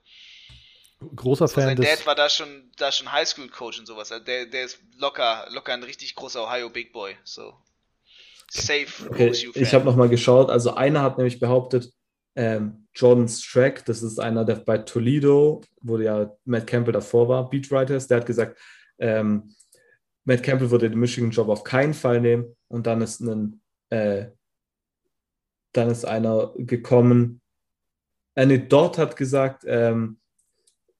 Großer 1.14 1.48
So, 1.48 1.54
Fan 1.54 1.64
sein 1.64 1.76
des. 1.76 1.86
Dad 1.86 2.06
war 2.06 2.14
da 2.14 2.28
schon, 2.28 2.70
da 2.76 2.92
schon 2.92 3.10
Highschool-Coach 3.10 3.80
und 3.80 3.86
sowas. 3.86 4.12
Also 4.12 4.24
der, 4.24 4.46
der 4.46 4.64
ist 4.64 4.78
locker, 4.96 5.46
locker 5.50 5.72
ein 5.72 5.82
richtig 5.82 6.14
großer 6.14 6.44
Ohio-Big 6.44 6.92
Boy. 6.92 7.16
So. 7.24 7.54
Safe 8.50 8.86
Okay, 9.10 9.28
ich 9.54 9.74
habe 9.74 9.84
nochmal 9.84 10.08
geschaut, 10.08 10.48
also 10.48 10.74
einer 10.74 11.02
hat 11.02 11.18
nämlich 11.18 11.38
behauptet, 11.38 11.92
ähm, 12.34 12.86
Jordan 12.94 13.28
Strack, 13.28 13.84
das 13.84 14.02
ist 14.02 14.18
einer, 14.18 14.44
der 14.44 14.56
bei 14.56 14.78
Toledo, 14.78 15.60
wo 15.82 15.98
ja 15.98 16.32
Matt 16.44 16.66
Campbell 16.66 16.92
davor 16.92 17.28
war, 17.28 17.50
Beatwriter 17.50 17.96
ist, 17.96 18.10
der 18.10 18.18
hat 18.18 18.26
gesagt, 18.26 18.56
ähm, 18.98 19.54
Matt 20.24 20.42
Campbell 20.42 20.70
würde 20.70 20.90
den 20.90 20.98
Michigan-Job 20.98 21.48
auf 21.48 21.64
keinen 21.64 21.94
Fall 21.94 22.20
nehmen 22.20 22.56
und 22.68 22.86
dann 22.86 23.00
ist 23.00 23.20
ein, 23.20 23.60
äh, 23.90 24.26
dann 25.72 25.90
ist 25.90 26.04
einer 26.04 26.52
gekommen, 26.56 27.40
äh, 28.34 28.58
Dort 28.58 28.98
hat 28.98 29.16
gesagt, 29.16 29.64
ähm, 29.66 30.18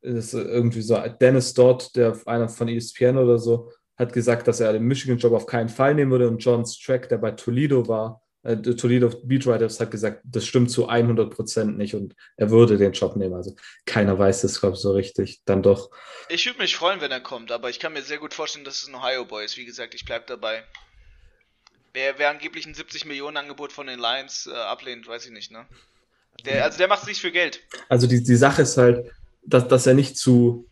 ist 0.00 0.34
irgendwie 0.34 0.82
so, 0.82 0.96
Dennis 1.20 1.54
Dort, 1.54 1.94
der 1.96 2.16
einer 2.26 2.48
von 2.48 2.68
ESPN 2.68 3.16
oder 3.16 3.38
so, 3.38 3.70
hat 3.96 4.12
gesagt, 4.12 4.48
dass 4.48 4.60
er 4.60 4.72
den 4.72 4.84
Michigan-Job 4.84 5.32
auf 5.32 5.46
keinen 5.46 5.68
Fall 5.68 5.94
nehmen 5.94 6.10
würde. 6.10 6.28
Und 6.28 6.38
John 6.38 6.64
Strack, 6.64 7.08
der 7.08 7.18
bei 7.18 7.32
Toledo 7.32 7.86
war, 7.86 8.22
äh, 8.42 8.56
der 8.56 8.76
Toledo 8.76 9.10
Beatwriters, 9.22 9.80
hat 9.80 9.90
gesagt, 9.90 10.22
das 10.24 10.46
stimmt 10.46 10.70
zu 10.70 10.88
100 10.88 11.34
Prozent 11.34 11.76
nicht 11.76 11.94
und 11.94 12.14
er 12.36 12.50
würde 12.50 12.76
den 12.76 12.92
Job 12.92 13.16
nehmen. 13.16 13.34
Also 13.34 13.56
keiner 13.84 14.18
weiß 14.18 14.42
das, 14.42 14.60
glaube 14.60 14.76
ich, 14.76 14.80
so 14.80 14.92
richtig. 14.92 15.42
Dann 15.44 15.62
doch. 15.62 15.90
Ich 16.28 16.46
würde 16.46 16.58
mich 16.58 16.76
freuen, 16.76 17.00
wenn 17.00 17.10
er 17.10 17.20
kommt, 17.20 17.50
aber 17.52 17.70
ich 17.70 17.78
kann 17.78 17.92
mir 17.92 18.02
sehr 18.02 18.18
gut 18.18 18.34
vorstellen, 18.34 18.64
dass 18.64 18.82
es 18.82 18.88
ein 18.88 18.94
Ohio-Boy 18.94 19.44
ist. 19.44 19.56
Wie 19.56 19.64
gesagt, 19.64 19.94
ich 19.94 20.04
bleib 20.04 20.26
dabei. 20.26 20.62
Wer, 21.94 22.18
wer 22.18 22.30
angeblich 22.30 22.66
ein 22.66 22.74
70 22.74 23.06
Millionen 23.06 23.36
Angebot 23.36 23.72
von 23.72 23.86
den 23.86 23.98
Lions 23.98 24.46
äh, 24.46 24.54
ablehnt, 24.54 25.08
weiß 25.08 25.26
ich 25.26 25.32
nicht, 25.32 25.50
ne? 25.50 25.66
Der, 26.44 26.64
also 26.64 26.78
der 26.78 26.86
macht 26.86 27.02
es 27.02 27.08
nicht 27.08 27.20
für 27.20 27.32
Geld. 27.32 27.60
Also 27.88 28.06
die, 28.06 28.22
die 28.22 28.36
Sache 28.36 28.62
ist 28.62 28.76
halt, 28.76 29.10
dass, 29.42 29.66
dass 29.66 29.86
er 29.86 29.94
nicht 29.94 30.16
zu, 30.16 30.68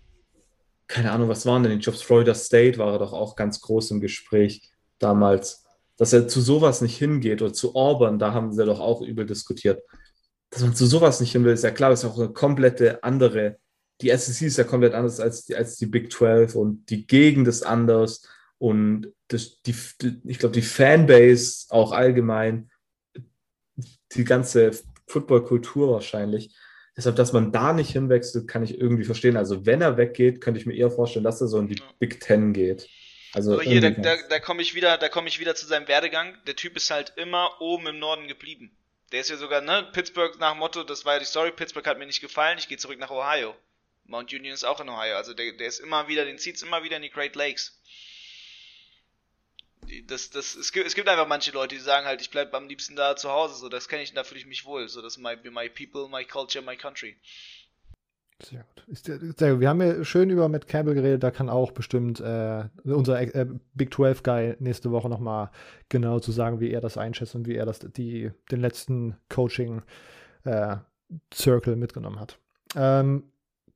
keine 0.86 1.10
Ahnung, 1.10 1.28
was 1.28 1.44
waren 1.46 1.64
denn 1.64 1.76
die 1.76 1.84
Jobs? 1.84 2.02
Florida 2.02 2.34
State 2.34 2.78
war 2.78 2.92
er 2.92 2.98
doch 3.00 3.12
auch 3.12 3.34
ganz 3.34 3.60
groß 3.60 3.90
im 3.90 4.00
Gespräch 4.00 4.70
damals, 4.98 5.65
dass 5.96 6.12
er 6.12 6.28
zu 6.28 6.40
sowas 6.40 6.80
nicht 6.80 6.98
hingeht 6.98 7.42
oder 7.42 7.52
zu 7.52 7.74
Auburn, 7.74 8.18
da 8.18 8.32
haben 8.32 8.52
sie 8.52 8.64
doch 8.64 8.80
auch 8.80 9.02
übel 9.02 9.26
diskutiert. 9.26 9.82
Dass 10.50 10.62
man 10.62 10.74
zu 10.74 10.86
sowas 10.86 11.20
nicht 11.20 11.32
hin 11.32 11.44
will, 11.44 11.52
ist 11.52 11.64
ja 11.64 11.70
klar, 11.70 11.92
ist 11.92 12.04
auch 12.04 12.18
eine 12.18 12.32
komplette 12.32 13.02
andere, 13.02 13.58
die 14.00 14.10
SEC 14.10 14.46
ist 14.46 14.58
ja 14.58 14.64
komplett 14.64 14.94
anders 14.94 15.20
als 15.20 15.44
die, 15.46 15.56
als 15.56 15.76
die 15.76 15.86
Big 15.86 16.12
12 16.12 16.54
und 16.54 16.90
die 16.90 17.06
Gegend 17.06 17.48
ist 17.48 17.64
anders 17.64 18.28
und 18.58 19.12
das, 19.28 19.60
die, 19.62 19.74
ich 20.24 20.38
glaube, 20.38 20.54
die 20.54 20.62
Fanbase 20.62 21.66
auch 21.70 21.92
allgemein, 21.92 22.70
die 24.12 24.24
ganze 24.24 24.70
Footballkultur 25.08 25.90
wahrscheinlich. 25.90 26.56
Deshalb, 26.96 27.16
dass 27.16 27.32
man 27.32 27.52
da 27.52 27.72
nicht 27.72 27.90
hinwechselt, 27.90 28.48
kann 28.48 28.62
ich 28.62 28.78
irgendwie 28.78 29.04
verstehen. 29.04 29.36
Also, 29.36 29.66
wenn 29.66 29.82
er 29.82 29.98
weggeht, 29.98 30.40
könnte 30.40 30.58
ich 30.58 30.66
mir 30.66 30.74
eher 30.74 30.90
vorstellen, 30.90 31.24
dass 31.24 31.40
er 31.40 31.48
so 31.48 31.58
in 31.58 31.68
die 31.68 31.78
Ja. 31.78 31.84
Big 31.98 32.20
Ten 32.20 32.52
geht. 32.52 32.88
Also, 33.36 33.52
Aber 33.52 33.64
hier, 33.64 33.82
da, 33.82 33.90
da, 33.90 34.16
da 34.16 34.40
komme 34.40 34.62
ich 34.62 34.74
wieder, 34.74 34.96
da 34.96 35.10
komme 35.10 35.28
ich 35.28 35.38
wieder 35.38 35.54
zu 35.54 35.66
seinem 35.66 35.88
Werdegang. 35.88 36.42
Der 36.46 36.56
Typ 36.56 36.74
ist 36.74 36.90
halt 36.90 37.12
immer 37.16 37.60
oben 37.60 37.86
im 37.86 37.98
Norden 37.98 38.28
geblieben. 38.28 38.74
Der 39.12 39.20
ist 39.20 39.28
ja 39.28 39.36
sogar, 39.36 39.60
ne, 39.60 39.86
Pittsburgh 39.92 40.38
nach 40.38 40.54
Motto, 40.54 40.84
das 40.84 41.04
war 41.04 41.12
ja 41.12 41.18
die 41.18 41.26
Story, 41.26 41.52
Pittsburgh 41.52 41.86
hat 41.86 41.98
mir 41.98 42.06
nicht 42.06 42.22
gefallen, 42.22 42.56
ich 42.56 42.66
gehe 42.66 42.78
zurück 42.78 42.98
nach 42.98 43.10
Ohio. 43.10 43.54
Mount 44.06 44.32
Union 44.32 44.54
ist 44.54 44.64
auch 44.64 44.80
in 44.80 44.88
Ohio, 44.88 45.16
also 45.16 45.34
der, 45.34 45.52
der 45.52 45.66
ist 45.66 45.80
immer 45.80 46.08
wieder, 46.08 46.24
den 46.24 46.38
zieht's 46.38 46.62
immer 46.62 46.82
wieder 46.82 46.96
in 46.96 47.02
die 47.02 47.10
Great 47.10 47.36
Lakes. 47.36 47.78
Das, 50.06 50.30
das, 50.30 50.54
es, 50.54 50.72
gibt, 50.72 50.86
es 50.86 50.94
gibt 50.94 51.06
einfach 51.06 51.28
manche 51.28 51.50
Leute, 51.50 51.74
die 51.74 51.80
sagen 51.82 52.06
halt, 52.06 52.22
ich 52.22 52.30
bleib 52.30 52.54
am 52.54 52.68
liebsten 52.68 52.96
da 52.96 53.16
zu 53.16 53.30
Hause, 53.30 53.56
so, 53.56 53.68
das 53.68 53.86
kenne 53.86 54.02
ich, 54.02 54.14
da 54.14 54.24
fühle 54.24 54.40
ich 54.40 54.46
mich 54.46 54.64
wohl, 54.64 54.88
so, 54.88 55.02
das 55.02 55.18
ist 55.18 55.22
my, 55.22 55.36
my 55.50 55.68
people, 55.68 56.08
my 56.08 56.24
culture, 56.24 56.64
my 56.64 56.76
country. 56.76 57.18
Sehr 58.42 58.64
gut. 58.64 58.84
Ist 58.86 59.06
sehr 59.06 59.18
gut. 59.18 59.60
Wir 59.60 59.68
haben 59.68 59.80
ja 59.80 60.04
schön 60.04 60.28
über 60.28 60.48
Matt 60.48 60.68
Campbell 60.68 60.94
geredet, 60.94 61.22
da 61.22 61.30
kann 61.30 61.48
auch 61.48 61.72
bestimmt 61.72 62.20
äh, 62.20 62.64
unser 62.84 63.20
äh, 63.20 63.46
Big 63.74 63.94
12 63.94 64.22
Guy 64.22 64.56
nächste 64.58 64.90
Woche 64.90 65.08
nochmal 65.08 65.50
genau 65.88 66.20
zu 66.20 66.32
sagen, 66.32 66.60
wie 66.60 66.70
er 66.70 66.80
das 66.80 66.98
einschätzt 66.98 67.34
und 67.34 67.46
wie 67.46 67.56
er 67.56 67.64
das 67.64 67.78
die, 67.78 68.30
den 68.50 68.60
letzten 68.60 69.16
Coaching 69.30 69.82
äh, 70.44 70.76
Circle 71.32 71.76
mitgenommen 71.76 72.20
hat. 72.20 72.38
Ähm, 72.74 73.24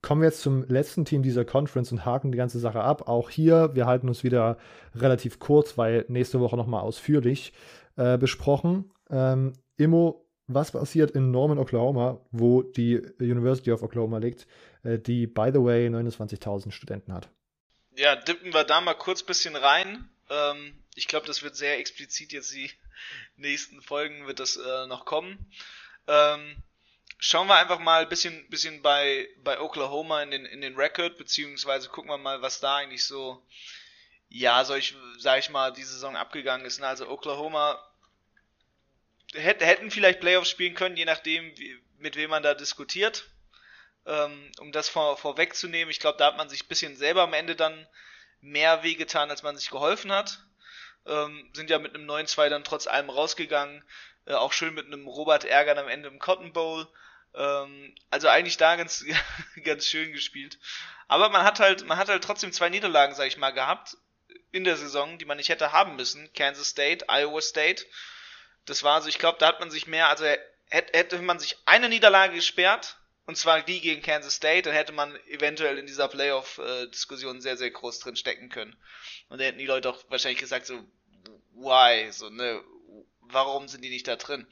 kommen 0.03 0.21
wir 0.21 0.29
jetzt 0.29 0.43
zum 0.43 0.65
letzten 0.69 1.05
Team 1.05 1.23
dieser 1.23 1.45
Conference 1.45 1.93
und 1.93 2.05
haken 2.05 2.33
die 2.33 2.39
ganze 2.39 2.59
Sache 2.59 2.83
ab. 2.83 3.09
Auch 3.09 3.31
hier, 3.31 3.75
wir 3.75 3.87
halten 3.87 4.09
uns 4.09 4.25
wieder 4.25 4.59
relativ 4.95 5.39
kurz, 5.39 5.79
weil 5.79 6.05
nächste 6.09 6.41
Woche 6.41 6.57
nochmal 6.57 6.83
ausführlich 6.83 7.53
äh, 7.97 8.19
besprochen. 8.19 8.91
Ähm, 9.11 9.55
Immo, 9.77 10.27
was 10.55 10.73
passiert 10.73 11.13
in 11.13 11.31
Norman, 11.31 11.59
Oklahoma, 11.59 12.21
wo 12.31 12.63
die 12.63 12.97
University 13.19 13.73
of 13.73 13.83
Oklahoma 13.83 14.19
liegt, 14.19 14.47
äh, 14.83 14.99
die, 14.99 15.27
by 15.27 15.51
the 15.53 15.63
way, 15.63 15.87
29.000 15.89 16.73
Studenten 16.73 17.13
hat? 17.13 17.29
Ja, 17.97 18.17
dippen 18.17 18.53
wir 18.53 18.65
da 18.65 18.81
mal 18.81 18.95
kurz 18.95 19.23
bisschen 19.23 19.57
rein. 19.57 20.09
Ähm, 20.29 20.75
ich 20.95 21.09
glaube, 21.09 21.27
das 21.27 21.43
wird 21.43 21.57
sehr 21.57 21.79
explizit 21.79 22.33
jetzt 22.33 22.53
die 22.55 22.71
nächsten 23.37 23.83
Folgen 23.83 24.27
wird 24.27 24.41
das 24.41 24.57
äh, 24.57 24.87
noch 24.87 25.05
kommen. 25.05 25.51
Ähm, 26.07 26.63
schauen 27.19 27.49
wir 27.49 27.57
einfach 27.57 27.79
mal 27.79 28.03
ein 28.03 28.09
bisschen, 28.09 28.49
bisschen 28.49 28.83
bei, 28.83 29.29
bei 29.43 29.61
Oklahoma 29.61 30.23
in 30.23 30.31
den, 30.31 30.45
in 30.47 30.61
den 30.61 30.77
Record, 30.77 31.19
beziehungsweise 31.19 31.89
gucken 31.89 32.11
wir 32.11 32.19
mal, 32.19 32.43
was 32.43 32.61
da 32.61 32.77
eigentlich 32.77 33.05
so, 33.05 33.43
ja, 34.29 34.65
soll 34.65 34.79
ich, 34.79 34.97
sag 35.19 35.39
ich 35.39 35.51
mal, 35.51 35.73
die 35.73 35.83
Saison 35.83 36.17
abgegangen 36.17 36.67
ist. 36.67 36.83
Also 36.83 37.09
Oklahoma 37.09 37.79
hätten 39.35 39.91
vielleicht 39.91 40.21
Playoffs 40.21 40.51
spielen 40.51 40.75
können, 40.75 40.97
je 40.97 41.05
nachdem, 41.05 41.57
wie, 41.59 41.81
mit 41.99 42.17
wem 42.17 42.31
man 42.31 42.43
da 42.43 42.55
diskutiert. 42.55 43.29
Ähm, 44.07 44.51
um 44.59 44.73
das 44.73 44.89
vor, 44.89 45.17
vorwegzunehmen, 45.17 45.91
ich 45.91 46.01
glaube, 46.01 46.19
da 46.19 46.27
hat 46.27 46.37
man 46.37 46.49
sich 46.49 46.69
bisschen 46.69 46.97
selber 46.97 47.23
am 47.23 47.35
Ende 47.35 47.55
dann 47.55 47.87
mehr 48.41 48.83
wehgetan, 48.83 49.31
als 49.31 49.43
man 49.43 49.57
sich 49.57 49.71
geholfen 49.71 50.11
hat. 50.11 50.43
Ähm, 51.07 51.51
sind 51.53 51.71
ja 51.71 51.79
mit 51.79 51.95
einem 51.95 52.09
9-2 52.09 52.49
dann 52.49 52.65
trotz 52.65 52.87
allem 52.87 53.11
rausgegangen. 53.11 53.85
Äh, 54.27 54.35
auch 54.35 54.53
schön 54.53 54.75
mit 54.75 54.87
einem 54.87 55.07
Robert 55.07 55.45
Ärgern 55.45 55.79
am 55.79 55.89
Ende 55.89 56.09
im 56.09 56.19
Cotton 56.19 56.53
Bowl. 56.53 56.87
Ähm, 57.35 57.95
also 58.11 58.29
eigentlich 58.29 58.57
da 58.57 58.77
ganz, 58.77 59.05
ganz 59.65 59.87
schön 59.87 60.13
gespielt. 60.13 60.59
Aber 61.09 61.29
man 61.29 61.45
hat 61.45 61.61
halt, 61.61 61.87
man 61.87 61.99
hat 61.99 62.09
halt 62.09 62.25
trotzdem 62.25 62.53
zwei 62.53 62.69
Niederlagen, 62.69 63.15
sag 63.15 63.27
ich 63.27 63.37
mal, 63.37 63.51
gehabt 63.51 63.97
in 64.53 64.65
der 64.65 64.77
Saison, 64.77 65.19
die 65.19 65.25
man 65.25 65.37
nicht 65.37 65.49
hätte 65.49 65.73
haben 65.73 65.97
müssen. 65.97 66.33
Kansas 66.33 66.69
State, 66.69 67.07
Iowa 67.09 67.41
State. 67.41 67.85
Das 68.67 68.83
war 68.83 69.01
so, 69.03 69.09
ich 69.09 69.19
glaube, 69.19 69.39
da 69.39 69.49
hat 69.49 69.61
man 69.61 69.71
sich 69.71 69.87
mehr, 69.87 70.09
also 70.09 70.25
hätte 70.69 71.19
man 71.23 71.39
sich 71.39 71.57
eine 71.67 71.89
Niederlage 71.89 72.35
gesperrt, 72.35 72.97
und 73.27 73.37
zwar 73.37 73.63
die 73.63 73.81
gegen 73.81 74.03
Kansas 74.03 74.35
State, 74.35 74.63
dann 74.63 74.75
hätte 74.75 74.93
man 74.93 75.15
eventuell 75.27 75.79
in 75.79 75.87
dieser 75.87 76.09
Playoff-Diskussion 76.09 77.41
sehr, 77.41 77.57
sehr 77.57 77.71
groß 77.71 78.01
drin 78.01 78.17
stecken 78.17 78.49
können. 78.49 78.77
Und 79.29 79.41
da 79.41 79.45
hätten 79.45 79.59
die 79.59 79.67
Leute 79.67 79.89
auch 79.89 79.99
wahrscheinlich 80.09 80.41
gesagt, 80.41 80.67
so, 80.67 80.85
why? 81.53 82.11
So, 82.11 82.29
ne, 82.29 82.61
warum 83.21 83.69
sind 83.69 83.85
die 83.85 83.91
nicht 83.91 84.09
da 84.09 84.17
drin? 84.17 84.47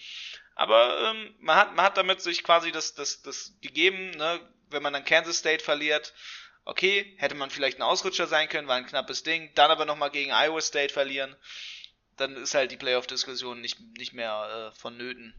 Aber 0.54 1.10
ähm, 1.10 1.34
man, 1.40 1.56
hat, 1.56 1.74
man 1.74 1.84
hat 1.84 1.96
damit 1.96 2.20
sich 2.20 2.44
quasi 2.44 2.70
das, 2.70 2.94
das, 2.94 3.22
das 3.22 3.54
gegeben, 3.60 4.10
ne? 4.12 4.40
wenn 4.70 4.82
man 4.82 4.92
dann 4.92 5.04
Kansas 5.04 5.38
State 5.38 5.64
verliert, 5.64 6.14
okay, 6.64 7.14
hätte 7.18 7.34
man 7.34 7.50
vielleicht 7.50 7.78
ein 7.78 7.82
Ausrutscher 7.82 8.26
sein 8.26 8.48
können, 8.48 8.68
war 8.68 8.76
ein 8.76 8.86
knappes 8.86 9.22
Ding, 9.22 9.50
dann 9.54 9.70
aber 9.70 9.86
nochmal 9.86 10.10
gegen 10.10 10.30
Iowa 10.30 10.60
State 10.60 10.92
verlieren, 10.92 11.34
dann 12.20 12.36
ist 12.36 12.54
halt 12.54 12.70
die 12.70 12.76
Playoff-Diskussion 12.76 13.60
nicht, 13.60 13.78
nicht 13.96 14.12
mehr 14.12 14.72
äh, 14.72 14.78
vonnöten. 14.78 15.34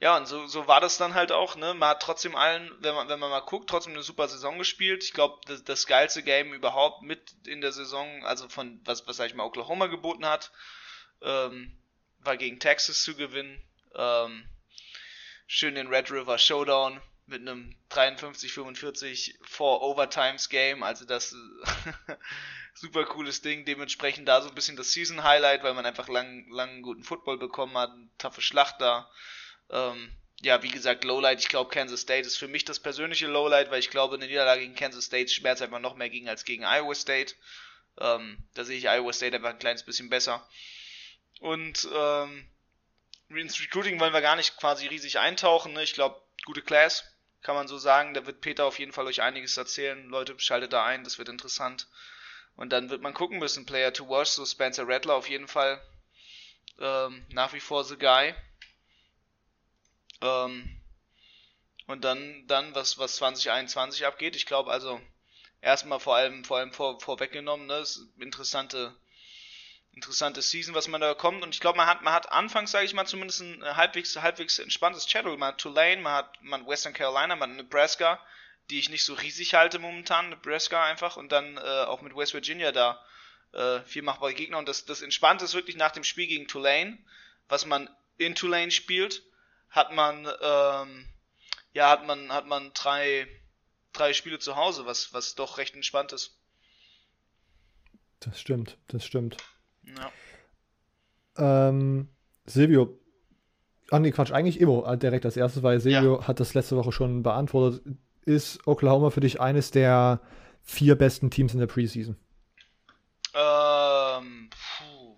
Ja, 0.00 0.16
und 0.16 0.26
so, 0.26 0.46
so 0.46 0.66
war 0.66 0.80
das 0.80 0.98
dann 0.98 1.14
halt 1.14 1.32
auch, 1.32 1.56
ne? 1.56 1.72
Man 1.72 1.90
hat 1.90 2.02
trotzdem 2.02 2.34
allen, 2.34 2.70
wenn 2.80 2.94
man, 2.94 3.08
wenn 3.08 3.20
man 3.20 3.30
mal 3.30 3.40
guckt, 3.40 3.70
trotzdem 3.70 3.92
eine 3.92 4.02
super 4.02 4.28
Saison 4.28 4.58
gespielt. 4.58 5.04
Ich 5.04 5.12
glaube, 5.12 5.40
das, 5.46 5.64
das 5.64 5.86
geilste 5.86 6.22
Game 6.22 6.52
überhaupt 6.52 7.02
mit 7.02 7.34
in 7.46 7.60
der 7.60 7.72
Saison, 7.72 8.24
also 8.24 8.48
von 8.48 8.80
was, 8.84 9.06
was 9.06 9.16
sag 9.16 9.28
ich 9.28 9.34
mal, 9.34 9.44
Oklahoma 9.44 9.86
geboten 9.86 10.26
hat, 10.26 10.50
ähm, 11.22 11.76
war 12.18 12.36
gegen 12.36 12.58
Texas 12.58 13.02
zu 13.02 13.14
gewinnen. 13.14 13.62
Ähm, 13.94 14.48
schön 15.46 15.76
den 15.76 15.88
Red 15.88 16.10
River 16.10 16.38
Showdown 16.38 17.00
mit 17.26 17.40
einem 17.40 17.74
53-45 17.90 19.36
Four 19.42 19.82
Overtimes 19.82 20.48
Game, 20.48 20.82
also 20.82 21.04
das 21.04 21.34
super 22.74 23.04
cooles 23.04 23.40
Ding, 23.40 23.64
dementsprechend 23.64 24.28
da 24.28 24.42
so 24.42 24.48
ein 24.48 24.54
bisschen 24.54 24.76
das 24.76 24.92
Season 24.92 25.22
Highlight, 25.22 25.62
weil 25.62 25.74
man 25.74 25.86
einfach 25.86 26.08
lang, 26.08 26.48
lang 26.50 26.82
guten 26.82 27.04
Football 27.04 27.38
bekommen 27.38 27.76
hat, 27.78 27.92
taffe 28.18 28.42
Schlacht 28.42 28.80
da. 28.80 29.10
Ähm, 29.70 30.12
ja, 30.42 30.62
wie 30.62 30.70
gesagt, 30.70 31.04
Lowlight, 31.04 31.40
ich 31.40 31.48
glaube 31.48 31.70
Kansas 31.70 32.00
State 32.00 32.26
ist 32.26 32.36
für 32.36 32.48
mich 32.48 32.64
das 32.64 32.80
persönliche 32.80 33.26
Lowlight, 33.26 33.70
weil 33.70 33.78
ich 33.78 33.90
glaube, 33.90 34.16
eine 34.16 34.26
Niederlage 34.26 34.62
gegen 34.62 34.74
Kansas 34.74 35.06
State 35.06 35.28
schmerzt 35.28 35.62
einfach 35.62 35.78
noch 35.80 35.94
mehr 35.94 36.10
gegen 36.10 36.28
als 36.28 36.44
gegen 36.44 36.64
Iowa 36.64 36.94
State. 36.94 37.34
Ähm, 37.98 38.38
da 38.54 38.64
sehe 38.64 38.76
ich 38.76 38.88
Iowa 38.88 39.12
State 39.12 39.36
einfach 39.36 39.50
ein 39.50 39.58
kleines 39.58 39.84
bisschen 39.84 40.10
besser. 40.10 40.46
Und 41.40 41.88
ähm, 41.94 42.48
ins 43.30 43.60
Recruiting 43.60 43.98
wollen 44.00 44.12
wir 44.12 44.20
gar 44.20 44.36
nicht 44.36 44.56
quasi 44.56 44.86
riesig 44.86 45.18
eintauchen. 45.18 45.72
Ne? 45.72 45.82
Ich 45.82 45.94
glaube, 45.94 46.20
gute 46.44 46.62
Class, 46.62 47.04
kann 47.42 47.54
man 47.54 47.68
so 47.68 47.78
sagen. 47.78 48.14
Da 48.14 48.26
wird 48.26 48.40
Peter 48.40 48.64
auf 48.64 48.78
jeden 48.78 48.92
Fall 48.92 49.06
euch 49.06 49.22
einiges 49.22 49.56
erzählen. 49.56 50.08
Leute, 50.08 50.38
schaltet 50.38 50.72
da 50.72 50.84
ein, 50.84 51.04
das 51.04 51.18
wird 51.18 51.28
interessant. 51.28 51.86
Und 52.56 52.70
dann 52.70 52.90
wird 52.90 53.02
man 53.02 53.14
gucken 53.14 53.38
müssen, 53.38 53.66
Player 53.66 53.92
to 53.92 54.08
watch, 54.08 54.30
so 54.30 54.46
Spencer 54.46 54.86
Rattler 54.86 55.14
auf 55.14 55.28
jeden 55.28 55.48
Fall 55.48 55.82
ähm, 56.78 57.24
nach 57.30 57.52
wie 57.52 57.60
vor 57.60 57.84
the 57.84 57.96
guy. 57.96 58.34
Ähm, 60.20 60.80
und 61.86 62.04
dann, 62.04 62.46
dann 62.46 62.74
was, 62.74 62.98
was 62.98 63.16
2021 63.16 64.06
abgeht. 64.06 64.36
Ich 64.36 64.46
glaube 64.46 64.70
also 64.70 65.00
erstmal 65.60 66.00
vor 66.00 66.16
allem, 66.16 66.44
vor 66.44 66.58
allem 66.58 66.72
vor, 66.72 67.00
vorweggenommen, 67.00 67.66
ne, 67.66 67.78
ist 67.78 68.06
interessante 68.18 68.94
interessante 69.96 70.42
Season, 70.42 70.74
was 70.74 70.88
man 70.88 71.00
da 71.00 71.12
bekommt. 71.12 71.42
Und 71.42 71.54
ich 71.54 71.60
glaube, 71.60 71.76
man 71.76 71.86
hat, 71.86 72.02
man 72.02 72.12
hat 72.12 72.32
anfangs, 72.32 72.72
sage 72.72 72.84
ich 72.84 72.94
mal, 72.94 73.06
zumindest 73.06 73.40
ein 73.40 73.76
halbwegs, 73.76 74.16
halbwegs 74.16 74.58
entspanntes 74.58 75.08
Schedule. 75.08 75.36
Man 75.36 75.50
hat 75.50 75.58
Tulane, 75.58 76.00
man 76.00 76.12
hat, 76.14 76.42
man 76.42 76.60
hat 76.60 76.68
Western 76.68 76.92
Carolina, 76.92 77.36
man 77.36 77.50
hat 77.50 77.56
Nebraska, 77.56 78.20
die 78.70 78.78
ich 78.78 78.88
nicht 78.88 79.04
so 79.04 79.14
riesig 79.14 79.54
halte 79.54 79.78
momentan, 79.78 80.30
Nebraska 80.30 80.84
einfach. 80.84 81.16
Und 81.16 81.32
dann 81.32 81.56
äh, 81.56 81.60
auch 81.60 82.02
mit 82.02 82.16
West 82.16 82.34
Virginia 82.34 82.72
da 82.72 83.00
äh, 83.52 83.80
viel 83.82 84.02
machbare 84.02 84.34
Gegner. 84.34 84.58
Und 84.58 84.68
das, 84.68 84.84
das 84.84 85.02
Entspannte 85.02 85.44
ist 85.44 85.54
wirklich 85.54 85.76
nach 85.76 85.92
dem 85.92 86.04
Spiel 86.04 86.26
gegen 86.26 86.48
Tulane, 86.48 86.98
was 87.48 87.66
man 87.66 87.88
in 88.16 88.34
Tulane 88.34 88.70
spielt, 88.70 89.22
hat 89.70 89.92
man, 89.92 90.26
ähm, 90.40 91.06
ja, 91.72 91.90
hat 91.90 92.06
man, 92.06 92.32
hat 92.32 92.46
man 92.46 92.72
drei, 92.74 93.26
drei 93.92 94.12
Spiele 94.12 94.38
zu 94.38 94.56
Hause, 94.56 94.86
was, 94.86 95.12
was 95.12 95.34
doch 95.34 95.58
recht 95.58 95.74
entspannt 95.74 96.12
ist. 96.12 96.38
Das 98.20 98.40
stimmt, 98.40 98.78
das 98.88 99.04
stimmt. 99.04 99.36
Ja. 99.82 100.12
Ähm, 101.36 102.08
Silvio, 102.46 102.98
ah 103.90 103.98
nee, 103.98 104.12
Quatsch, 104.12 104.32
eigentlich 104.32 104.60
äh, 104.60 104.96
direkt 104.96 105.24
als 105.24 105.36
erstes, 105.36 105.62
weil 105.62 105.80
Silvio 105.80 106.20
ja. 106.20 106.26
hat 106.28 106.40
das 106.40 106.54
letzte 106.54 106.76
Woche 106.76 106.92
schon 106.92 107.22
beantwortet. 107.22 107.82
Ist 108.26 108.66
Oklahoma 108.66 109.10
für 109.10 109.20
dich 109.20 109.40
eines 109.40 109.70
der 109.70 110.20
vier 110.62 110.96
besten 110.96 111.30
Teams 111.30 111.52
in 111.52 111.60
der 111.60 111.66
Preseason? 111.66 112.16
Ähm, 113.34 114.50
puh. 114.50 115.16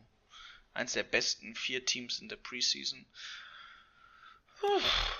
Eins 0.72 0.92
der 0.94 1.04
besten 1.04 1.54
vier 1.54 1.84
Teams 1.84 2.20
in 2.20 2.28
der 2.28 2.36
Preseason. 2.36 3.07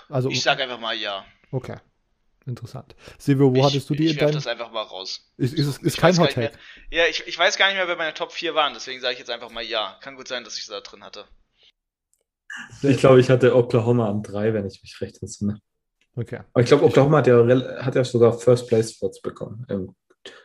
Also, 0.09 0.29
ich 0.29 0.41
sag 0.41 0.59
einfach 0.59 0.79
mal 0.79 0.95
ja. 0.95 1.25
Okay. 1.51 1.77
Interessant. 2.45 2.95
Silvio, 3.17 3.53
wo 3.53 3.57
ich, 3.57 3.63
hattest 3.63 3.89
du 3.89 3.93
die 3.93 4.05
ich 4.05 4.13
in 4.13 4.19
deinem... 4.19 4.33
das 4.33 4.47
einfach 4.47 4.71
mal 4.71 4.83
raus. 4.83 5.33
Ist, 5.35 5.53
ist, 5.53 5.67
ist, 5.67 5.83
ist 5.83 5.97
kein 5.97 6.17
Hot 6.17 6.31
Take. 6.31 6.57
Ja, 6.89 7.05
ich, 7.05 7.27
ich 7.27 7.37
weiß 7.37 7.57
gar 7.57 7.67
nicht 7.67 7.75
mehr, 7.75 7.87
wer 7.89 7.97
meine 7.97 8.13
Top 8.13 8.31
4 8.31 8.55
waren, 8.55 8.73
deswegen 8.73 9.01
sage 9.01 9.13
ich 9.13 9.19
jetzt 9.19 9.29
einfach 9.29 9.51
mal 9.51 9.63
ja. 9.63 9.97
Kann 10.01 10.15
gut 10.15 10.29
sein, 10.29 10.45
dass 10.45 10.57
ich 10.57 10.65
sie 10.65 10.71
da 10.71 10.79
drin 10.79 11.03
hatte. 11.03 11.25
Ich 12.81 12.97
glaube, 12.97 13.19
ich 13.19 13.29
hatte 13.29 13.55
Oklahoma 13.55 14.09
an 14.09 14.23
3, 14.23 14.53
wenn 14.53 14.65
ich 14.65 14.81
mich 14.81 14.99
recht 15.01 15.21
entsinne. 15.21 15.61
Okay. 16.17 16.39
Aber 16.51 16.63
ich 16.63 16.67
glaube, 16.67 16.83
Oklahoma 16.83 17.19
hat 17.19 17.27
ja, 17.27 17.45
hat 17.85 17.95
ja 17.95 18.03
sogar 18.03 18.33
First 18.33 18.67
Place 18.67 18.93
Spots 18.93 19.21
bekommen 19.21 19.65
im 19.69 19.95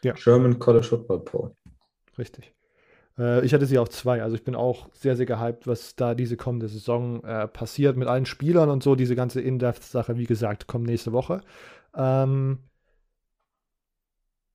ja. 0.04 0.12
German 0.12 0.58
College 0.58 0.86
Football 0.86 1.20
Poll. 1.24 1.56
Richtig. 2.18 2.52
Äh, 3.18 3.44
ich 3.44 3.54
hatte 3.54 3.64
sie 3.64 3.78
auf 3.78 3.88
zwei, 3.88 4.22
also 4.22 4.36
ich 4.36 4.44
bin 4.44 4.54
auch 4.54 4.88
sehr, 4.92 5.16
sehr 5.16 5.24
gehypt, 5.24 5.66
was 5.66 5.96
da 5.96 6.14
diese 6.14 6.36
kommende 6.36 6.68
Saison 6.68 7.24
äh, 7.24 7.48
passiert 7.48 7.96
mit 7.96 8.06
allen 8.06 8.26
Spielern 8.26 8.68
und 8.68 8.82
so. 8.82 8.94
Diese 8.96 9.16
ganze 9.16 9.40
In-Depth-Sache, 9.40 10.18
wie 10.18 10.26
gesagt, 10.26 10.66
kommt 10.66 10.86
nächste 10.86 11.12
Woche. 11.12 11.40
Ähm, 11.96 12.58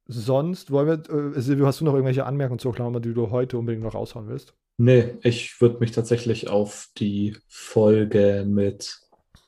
sonst 0.05 0.69
wollen 0.69 0.87
wir, 0.87 1.35
äh, 1.35 1.41
Silvio, 1.41 1.65
hast 1.65 1.81
du 1.81 1.85
noch 1.85 1.93
irgendwelche 1.93 2.27
Anmerkungen 2.27 2.59
zu 2.59 2.69
Oklahoma, 2.69 2.99
die 2.99 3.15
du 3.15 3.31
heute 3.31 3.57
unbedingt 3.57 3.83
noch 3.83 3.95
raushauen 3.95 4.27
willst? 4.27 4.53
Nee, 4.77 5.15
ich 5.23 5.59
würde 5.59 5.79
mich 5.79 5.91
tatsächlich 5.91 6.47
auf 6.49 6.89
die 6.97 7.35
Folge 7.47 8.45
mit 8.47 9.01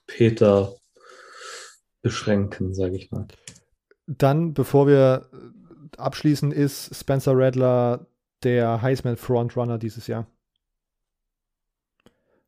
Peter 0.08 0.79
beschränken, 2.02 2.74
sage 2.74 2.96
ich 2.96 3.12
mal. 3.12 3.28
Dann, 4.08 4.54
bevor 4.54 4.88
wir 4.88 5.30
äh, 5.32 5.98
abschließen, 5.98 6.52
ist 6.52 6.96
Spencer 6.96 7.34
Rattler 7.36 8.08
der 8.44 8.82
Heisman 8.82 9.18
Frontrunner 9.18 9.78
dieses 9.78 10.08
Jahr? 10.08 10.28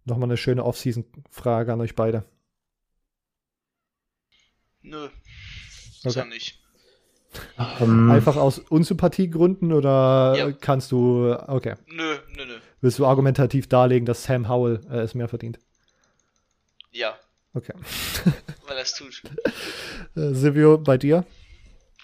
Nochmal 0.06 0.30
eine 0.30 0.38
schöne 0.38 0.64
Off-Season-Frage 0.64 1.74
an 1.74 1.82
euch 1.82 1.96
beide. 1.96 2.24
Nö. 4.82 5.10
Ist 6.04 6.16
ja 6.16 6.26
nicht. 6.26 6.60
Um, 7.80 8.10
ähm. 8.10 8.12
Einfach 8.12 8.36
aus 8.36 8.60
Unsympathiegründen 8.60 9.72
oder 9.72 10.34
ja. 10.38 10.52
kannst 10.52 10.92
du. 10.92 11.34
Okay. 11.48 11.76
Nö, 11.88 12.18
nö, 12.36 12.46
nö. 12.46 12.58
Willst 12.82 13.00
du 13.00 13.06
argumentativ 13.06 13.68
darlegen, 13.68 14.06
dass 14.06 14.24
Sam 14.24 14.50
Howell 14.50 14.82
äh, 14.90 15.02
es 15.02 15.14
mehr 15.14 15.28
verdient? 15.28 15.60
Ja. 16.92 17.16
Okay. 17.54 17.74
Weil 18.72 18.78
er 18.78 18.84
es 18.84 18.94
tut. 18.94 19.22
Äh, 20.16 20.34
Silvio, 20.34 20.78
bei 20.78 20.98
dir? 20.98 21.26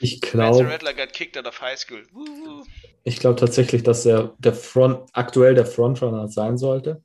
Ich 0.02 0.20
glaube. 0.20 0.70
Rattler 0.70 0.94
got 0.94 1.14
kicked 1.14 1.38
out 1.38 1.48
of 1.48 1.62
high 1.62 1.78
school. 1.78 2.04
Ich 3.06 3.20
glaube 3.20 3.40
tatsächlich, 3.40 3.84
dass 3.84 4.06
er 4.06 4.36
der 4.40 4.54
Front, 4.54 5.10
aktuell 5.14 5.56
der 5.56 5.66
Frontrunner 5.66 6.28
sein 6.28 6.58
sollte. 6.58 7.02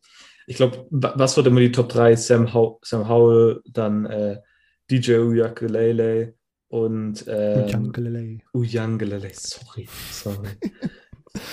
Ich 0.48 0.56
glaube, 0.56 0.88
was 0.90 1.36
wird 1.36 1.46
immer 1.46 1.60
die 1.60 1.70
Top 1.70 1.90
3? 1.90 2.16
Sam, 2.16 2.52
How 2.52 2.80
Sam 2.82 3.08
Howell, 3.08 3.62
dann 3.66 4.04
äh, 4.06 4.40
DJ 4.90 5.18
Uyakulele 5.18 6.34
und 6.66 7.24
ähm, 7.28 7.64
Uyangalele. 7.64 8.38
Uyangalele, 8.54 9.30
sorry, 9.32 9.88
sorry. 10.10 10.48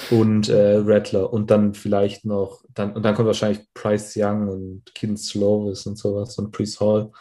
und 0.10 0.50
äh, 0.50 0.78
Rattler 0.78 1.32
und 1.32 1.52
dann 1.52 1.76
vielleicht 1.76 2.26
noch, 2.26 2.64
dann, 2.74 2.94
und 2.94 3.04
dann 3.04 3.14
kommt 3.14 3.28
wahrscheinlich 3.28 3.72
Price 3.76 4.14
Young 4.18 4.50
und 4.50 4.96
Keaton 4.96 5.16
Slovis 5.16 5.86
und 5.86 6.00
sowas 6.00 6.40
und 6.40 6.52
Priest 6.52 6.80
Hall. 6.80 7.12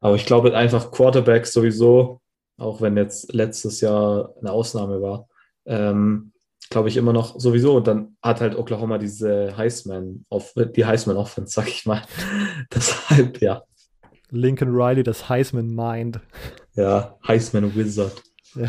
Aber 0.00 0.16
ich 0.16 0.26
glaube 0.26 0.56
einfach 0.56 0.90
Quarterbacks 0.90 1.52
sowieso, 1.52 2.20
auch 2.58 2.80
wenn 2.80 2.96
jetzt 2.96 3.32
letztes 3.32 3.80
Jahr 3.80 4.34
eine 4.40 4.52
Ausnahme 4.52 5.00
war, 5.00 5.28
ähm, 5.66 6.32
glaube 6.70 6.88
ich 6.88 6.96
immer 6.96 7.12
noch 7.12 7.38
sowieso. 7.38 7.76
Und 7.76 7.86
dann 7.86 8.16
hat 8.22 8.40
halt 8.40 8.56
Oklahoma 8.56 8.98
diese 8.98 9.56
Heisman, 9.56 10.24
auf, 10.28 10.54
die 10.54 10.84
Heisman 10.84 11.16
Offense, 11.16 11.52
sag 11.52 11.68
ich 11.68 11.86
mal. 11.86 12.02
Deshalb, 12.74 13.40
ja. 13.40 13.62
Lincoln 14.30 14.74
Riley, 14.74 15.02
das 15.02 15.28
Heisman 15.28 15.74
Mind. 15.74 16.20
Ja, 16.74 17.18
Heisman 17.26 17.74
Wizard. 17.74 18.22
Ja. 18.54 18.68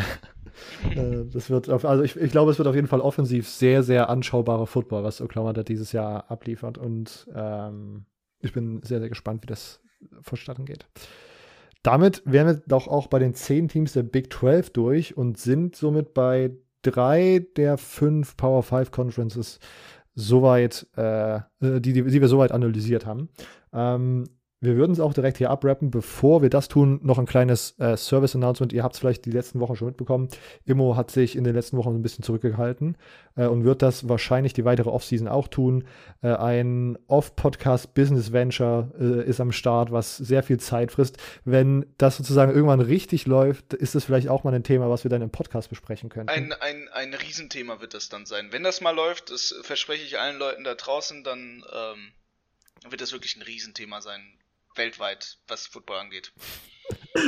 Äh, 0.95 1.25
das 1.31 1.49
wird, 1.49 1.69
auf, 1.69 1.85
also 1.85 2.03
ich, 2.03 2.15
ich 2.15 2.31
glaube, 2.31 2.51
es 2.51 2.57
wird 2.57 2.67
auf 2.67 2.75
jeden 2.75 2.87
Fall 2.87 3.01
offensiv 3.01 3.47
sehr, 3.47 3.83
sehr 3.83 4.09
anschaubarer 4.09 4.67
Football, 4.67 5.03
was 5.03 5.21
Oklahoma 5.21 5.53
da 5.53 5.63
dieses 5.63 5.91
Jahr 5.91 6.29
abliefert. 6.29 6.77
Und 6.77 7.27
ähm, 7.33 8.05
ich 8.39 8.53
bin 8.53 8.81
sehr, 8.83 8.99
sehr 8.99 9.09
gespannt, 9.09 9.43
wie 9.43 9.47
das 9.47 9.81
vonstatten 10.21 10.65
geht. 10.65 10.87
Damit 11.83 12.21
wären 12.25 12.47
wir 12.47 12.61
doch 12.67 12.87
auch 12.87 13.07
bei 13.07 13.19
den 13.19 13.33
zehn 13.33 13.67
Teams 13.67 13.93
der 13.93 14.03
Big 14.03 14.31
12 14.31 14.69
durch 14.71 15.17
und 15.17 15.37
sind 15.37 15.75
somit 15.75 16.13
bei 16.13 16.51
drei 16.83 17.45
der 17.57 17.77
fünf 17.77 18.37
Power 18.37 18.63
5 18.63 18.91
Conferences 18.91 19.59
soweit, 20.13 20.87
äh, 20.97 21.35
äh, 21.35 21.41
die, 21.59 21.93
die, 21.93 22.03
die 22.03 22.21
wir 22.21 22.27
soweit 22.27 22.51
analysiert 22.51 23.05
haben. 23.05 23.29
Ähm, 23.73 24.25
wir 24.63 24.75
würden 24.75 24.91
es 24.91 24.99
auch 24.99 25.13
direkt 25.13 25.39
hier 25.39 25.49
abrappen. 25.49 25.89
Bevor 25.89 26.43
wir 26.43 26.51
das 26.51 26.67
tun, 26.67 26.99
noch 27.01 27.17
ein 27.17 27.25
kleines 27.25 27.77
äh, 27.79 27.97
Service-Announcement. 27.97 28.71
Ihr 28.71 28.83
habt 28.83 28.93
es 28.93 28.99
vielleicht 28.99 29.25
die 29.25 29.31
letzten 29.31 29.59
Wochen 29.59 29.75
schon 29.75 29.87
mitbekommen. 29.87 30.29
Immo 30.65 30.95
hat 30.95 31.09
sich 31.09 31.35
in 31.35 31.43
den 31.43 31.55
letzten 31.55 31.77
Wochen 31.77 31.95
ein 31.95 32.03
bisschen 32.03 32.23
zurückgehalten 32.23 32.95
äh, 33.35 33.47
und 33.47 33.63
wird 33.63 33.81
das 33.81 34.07
wahrscheinlich 34.07 34.53
die 34.53 34.63
weitere 34.63 34.91
Offseason 34.91 35.27
auch 35.27 35.47
tun. 35.47 35.87
Äh, 36.21 36.33
ein 36.33 36.95
Off-Podcast-Business-Venture 37.07 38.91
äh, 38.99 39.27
ist 39.27 39.39
am 39.39 39.51
Start, 39.51 39.91
was 39.91 40.17
sehr 40.17 40.43
viel 40.43 40.59
Zeit 40.59 40.91
frisst. 40.91 41.17
Wenn 41.43 41.87
das 41.97 42.17
sozusagen 42.17 42.53
irgendwann 42.53 42.81
richtig 42.81 43.25
läuft, 43.25 43.73
ist 43.73 43.95
das 43.95 44.05
vielleicht 44.05 44.27
auch 44.27 44.43
mal 44.43 44.53
ein 44.53 44.63
Thema, 44.63 44.91
was 44.91 45.03
wir 45.03 45.09
dann 45.09 45.23
im 45.23 45.31
Podcast 45.31 45.69
besprechen 45.69 46.09
können. 46.09 46.29
Ein, 46.29 46.53
ein, 46.53 46.87
ein 46.93 47.15
Riesenthema 47.15 47.81
wird 47.81 47.95
das 47.95 48.09
dann 48.09 48.27
sein. 48.27 48.49
Wenn 48.51 48.61
das 48.61 48.79
mal 48.79 48.95
läuft, 48.95 49.31
das 49.31 49.55
verspreche 49.63 50.03
ich 50.03 50.19
allen 50.19 50.37
Leuten 50.37 50.63
da 50.63 50.75
draußen, 50.75 51.23
dann 51.23 51.63
ähm, 51.73 52.91
wird 52.91 53.01
das 53.01 53.11
wirklich 53.11 53.35
ein 53.37 53.41
Riesenthema 53.41 54.01
sein 54.01 54.21
weltweit, 54.75 55.37
was 55.47 55.67
Football 55.67 55.99
angeht. 55.99 56.31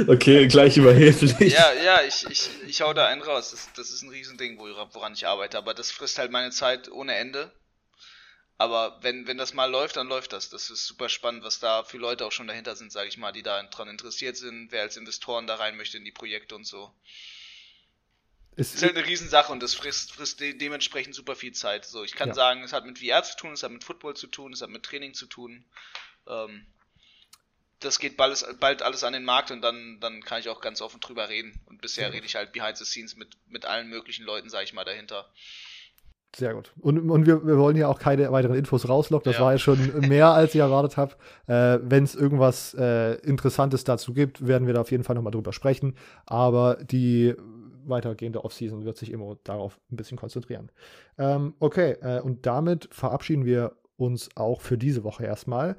Okay, 0.08 0.48
gleich 0.48 0.78
überheblich. 0.78 1.54
Ja, 1.54 1.74
ja, 1.74 2.02
ich, 2.04 2.26
ich, 2.30 2.50
ich 2.68 2.82
hau 2.82 2.94
da 2.94 3.08
einen 3.08 3.22
raus. 3.22 3.52
Das, 3.52 3.70
das 3.74 3.91
ist 3.91 4.02
ein 4.02 4.10
Riesending, 4.10 4.58
woran 4.58 5.14
ich 5.14 5.28
arbeite. 5.28 5.58
Aber 5.58 5.74
das 5.74 5.91
frisst 5.91 6.18
halt 6.18 6.32
meine 6.32 6.52
Zeit 6.52 6.91
ohne 6.91 7.16
Ende. 7.16 7.52
Aber 8.58 9.00
wenn, 9.02 9.28
wenn 9.28 9.38
das 9.38 9.54
mal 9.54 9.70
läuft, 9.70 9.98
dann 9.98 10.08
läuft 10.08 10.32
das. 10.34 10.50
Das 10.50 10.70
ist 10.70 10.86
super 10.86 11.10
spannend, 11.10 11.44
was 11.44 11.60
da 11.60 11.84
für 11.84 11.98
Leute 11.98 12.26
auch 12.26 12.32
schon 12.32 12.48
dahinter 12.48 12.76
sind, 12.76 12.91
sage 12.91 13.10
ich 13.10 13.18
mal, 13.18 13.32
die 13.32 13.44
da 13.44 13.62
dran 13.64 13.89
interessiert 13.89 14.38
sind, 14.38 14.72
wer 14.72 14.84
als 14.84 14.96
Investoren 14.96 15.48
da 15.48 15.56
rein 15.56 15.76
möchte 15.76 15.98
in 15.98 16.06
die 16.06 16.12
Projekte 16.12 16.56
und 16.56 16.66
so. 16.66 16.94
Es 18.56 18.76
ist 18.76 18.84
halt 18.84 18.96
eine 18.96 19.06
Riesensache 19.06 19.52
und 19.52 19.64
das 19.64 19.74
frisst, 19.74 20.14
frisst 20.14 20.39
de 20.39 20.54
dementsprechend 20.54 21.16
super 21.16 21.36
viel 21.36 21.54
Zeit. 21.54 21.86
So, 21.86 22.04
ich 22.04 22.14
kann 22.14 22.30
ja. 22.30 22.36
sagen, 22.36 22.64
es 22.64 22.72
hat 22.72 22.86
mit 22.86 23.00
VR 23.00 23.24
zu 23.24 23.36
tun, 23.36 23.54
es 23.54 23.64
hat 23.64 23.72
mit 23.72 23.84
Football 23.84 24.16
zu 24.16 24.28
tun, 24.28 24.54
es 24.54 24.62
hat 24.62 24.70
mit 24.70 24.84
Training 24.84 25.16
zu 25.16 25.26
tun. 25.26 25.66
Ähm, 26.28 26.68
das 27.84 28.00
geht 28.00 28.18
bald, 28.18 28.46
bald 28.60 28.82
alles 28.82 29.04
an 29.04 29.14
den 29.14 29.24
Markt 29.24 29.52
und 29.52 29.62
dann, 29.62 29.98
dann 30.00 30.22
kann 30.22 30.40
ich 30.40 30.50
auch 30.50 30.62
ganz 30.62 30.82
offen 30.82 31.00
drüber 31.00 31.30
reden. 31.30 31.60
Und 31.68 31.82
bisher 31.82 32.12
rede 32.14 32.26
ich 32.26 32.36
halt 32.36 32.52
behind 32.54 32.78
the 32.78 32.86
scenes 32.86 33.16
mit, 33.16 33.30
mit 33.48 33.66
allen 33.66 33.90
möglichen 33.90 34.26
Leuten, 34.26 34.50
sage 34.50 34.66
ich 34.66 34.74
mal, 34.74 34.86
dahinter. 34.86 35.26
Sehr 36.36 36.56
gut. 36.56 36.74
Und, 36.80 37.10
und 37.12 37.28
wir, 37.28 37.46
wir 37.46 37.58
wollen 37.58 37.78
ja 37.78 37.88
auch 37.88 38.00
keine 38.00 38.32
weiteren 38.32 38.56
Infos 38.56 38.90
rauslocken. 38.90 39.32
Das 39.32 39.38
ja. 39.38 39.46
war 39.46 39.52
ja 39.52 39.60
schon 39.60 40.00
mehr, 40.08 40.30
als 40.30 40.56
ich 40.56 40.62
erwartet 40.62 40.98
habe. 40.98 41.14
Äh, 41.46 41.80
Wenn 41.84 42.04
es 42.04 42.16
irgendwas 42.16 42.74
äh, 42.74 43.16
Interessantes 43.20 43.84
dazu 43.84 44.14
gibt, 44.14 44.48
werden 44.48 44.66
wir 44.66 44.74
da 44.74 44.82
auf 44.82 44.92
jeden 44.92 45.04
Fall 45.04 45.16
nochmal 45.16 45.32
drüber 45.32 45.54
sprechen. 45.54 45.96
Aber 46.26 46.78
die 46.82 47.36
weitergehende 47.86 48.44
Offseason 48.44 48.84
wird 48.84 48.98
sich 48.98 49.12
immer 49.12 49.38
darauf 49.44 49.80
ein 49.92 49.96
bisschen 49.96 50.18
konzentrieren. 50.18 50.72
Ähm, 51.20 51.54
okay, 51.60 51.98
äh, 52.02 52.22
und 52.22 52.46
damit 52.46 52.88
verabschieden 52.92 53.46
wir 53.46 53.74
uns 53.98 54.30
auch 54.36 54.62
für 54.62 54.78
diese 54.78 55.04
Woche 55.04 55.26
erstmal. 55.26 55.76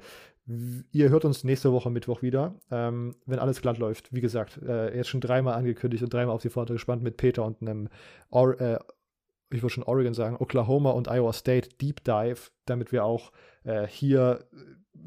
Ihr 0.47 1.09
hört 1.09 1.25
uns 1.25 1.43
nächste 1.43 1.71
Woche 1.71 1.89
Mittwoch 1.89 2.21
wieder, 2.21 2.53
ähm, 2.69 3.15
wenn 3.25 3.39
alles 3.39 3.61
glatt 3.61 3.79
läuft. 3.79 4.13
Wie 4.13 4.21
gesagt, 4.21 4.61
äh, 4.61 4.95
jetzt 4.95 5.09
schon 5.09 5.21
dreimal 5.21 5.55
angekündigt 5.55 6.03
und 6.03 6.13
dreimal 6.13 6.35
auf 6.35 6.43
die 6.43 6.51
Pforte 6.51 6.73
gespannt 6.73 7.01
mit 7.01 7.17
Peter 7.17 7.43
und 7.43 7.61
einem, 7.61 7.89
Or 8.29 8.59
äh, 8.61 8.77
ich 9.49 9.63
würde 9.63 9.73
schon 9.73 9.83
Oregon 9.83 10.13
sagen, 10.13 10.37
Oklahoma 10.37 10.91
und 10.91 11.07
Iowa 11.07 11.33
State 11.33 11.69
Deep 11.81 12.03
Dive, 12.03 12.51
damit 12.65 12.91
wir 12.91 13.05
auch 13.05 13.31
äh, 13.63 13.87
hier 13.87 14.45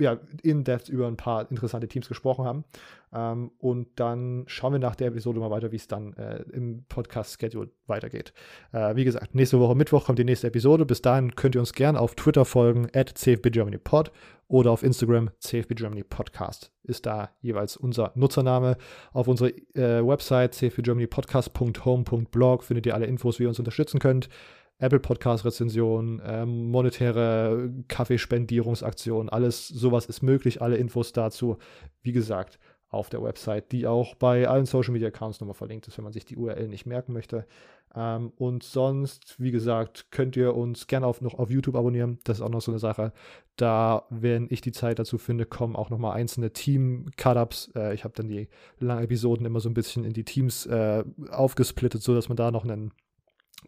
ja, 0.01 0.19
in 0.43 0.65
Depth 0.65 0.89
über 0.89 1.07
ein 1.07 1.17
paar 1.17 1.51
interessante 1.51 1.89
Teams 1.89 2.09
gesprochen 2.09 2.45
haben. 2.45 2.65
Ähm, 3.13 3.51
und 3.59 3.89
dann 3.97 4.45
schauen 4.47 4.73
wir 4.73 4.79
nach 4.79 4.97
der 4.97 5.09
Episode 5.09 5.41
mal 5.41 5.51
weiter, 5.51 5.73
wie 5.73 5.77
es 5.77 5.89
dann 5.89 6.15
äh, 6.15 6.43
im 6.53 6.85
Podcast-Schedule 6.89 7.71
weitergeht. 7.87 8.33
Äh, 8.73 8.97
wie 8.97 9.05
gesagt, 9.05 9.35
nächste 9.35 9.61
Woche 9.61 9.75
Mittwoch 9.75 10.07
kommt 10.07 10.19
die 10.19 10.25
nächste 10.25 10.49
Episode. 10.49 10.87
Bis 10.87 11.03
dahin 11.03 11.35
könnt 11.35 11.55
ihr 11.55 11.61
uns 11.61 11.73
gerne 11.73 12.01
auf 12.01 12.15
Twitter 12.15 12.45
folgen, 12.45 12.89
at 12.95 13.17
CFBGermanyPod 13.17 14.13
oder 14.49 14.71
auf 14.71 14.83
Instagram, 14.83 15.31
CFBGermanyPodcast 15.41 16.73
ist 16.89 17.07
da 17.07 17.31
jeweils 17.41 17.77
unser 17.77 18.11
Nutzername. 18.15 18.77
Auf 19.13 19.29
unserer 19.29 19.51
äh, 19.75 20.05
Website 20.05 20.55
cfbgermanypodcast.home.blog 20.55 22.65
findet 22.65 22.87
ihr 22.87 22.95
alle 22.95 23.05
Infos, 23.07 23.39
wie 23.39 23.45
ihr 23.45 23.51
uns 23.51 23.59
unterstützen 23.59 24.01
könnt. 24.01 24.31
Apple 24.79 25.01
Podcast 25.01 25.45
Rezension, 25.45 26.23
ähm, 26.25 26.71
monetäre 26.71 27.71
Kaffeespendierungsaktion, 27.89 29.29
alles 29.29 29.67
sowas 29.69 30.07
ist 30.07 30.23
möglich. 30.23 30.63
Alle 30.63 30.77
Infos 30.77 31.13
dazu, 31.13 31.59
wie 32.03 32.13
gesagt, 32.13 32.59
auf 32.91 33.11
der 33.11 33.23
Website, 33.23 33.73
die 33.73 33.87
auch 33.87 34.15
bei 34.15 34.49
allen 34.49 34.67
Social 34.67 34.93
Media 34.93 35.09
Accounts 35.09 35.41
nochmal 35.41 35.55
verlinkt 35.55 35.89
ist, 35.89 35.99
wenn 35.99 36.05
man 36.05 36.13
sich 36.13 36.25
die 36.25 36.37
URL 36.37 36.69
nicht 36.69 36.87
merken 36.87 37.13
möchte. 37.13 37.47
Ähm, 37.95 38.33
und 38.37 38.63
sonst, 38.63 39.35
wie 39.39 39.51
gesagt, 39.51 40.11
könnt 40.11 40.37
ihr 40.37 40.55
uns 40.55 40.87
gerne 40.87 41.07
auf, 41.07 41.21
noch 41.21 41.35
auf 41.35 41.51
YouTube 41.51 41.77
abonnieren. 41.77 42.19
Das 42.25 42.39
ist 42.39 42.43
auch 42.43 42.49
noch 42.49 42.63
so 42.63 42.71
eine 42.71 42.79
Sache. 42.79 43.13
Da, 43.57 44.07
wenn 44.11 44.47
ich 44.51 44.61
die 44.61 44.73
Zeit 44.73 44.99
dazu 44.99 45.19
finde, 45.19 45.45
kommen 45.45 45.77
auch 45.77 45.91
nochmal 45.91 46.17
einzelne 46.17 46.53
Team-Cut-Ups. 46.53 47.73
Äh, 47.75 47.95
ich 47.95 48.05
habe 48.05 48.15
dann 48.17 48.29
die 48.29 48.49
langen 48.79 49.05
Episoden 49.05 49.45
immer 49.45 49.61
so 49.61 49.69
ein 49.69 49.75
bisschen 49.75 50.05
in 50.05 50.13
die 50.13 50.25
Teams 50.25 50.65
äh, 50.67 51.05
aufgesplittet, 51.31 52.03
sodass 52.03 52.29
man 52.29 52.37
da 52.37 52.51
noch 52.51 52.65
einen 52.65 52.93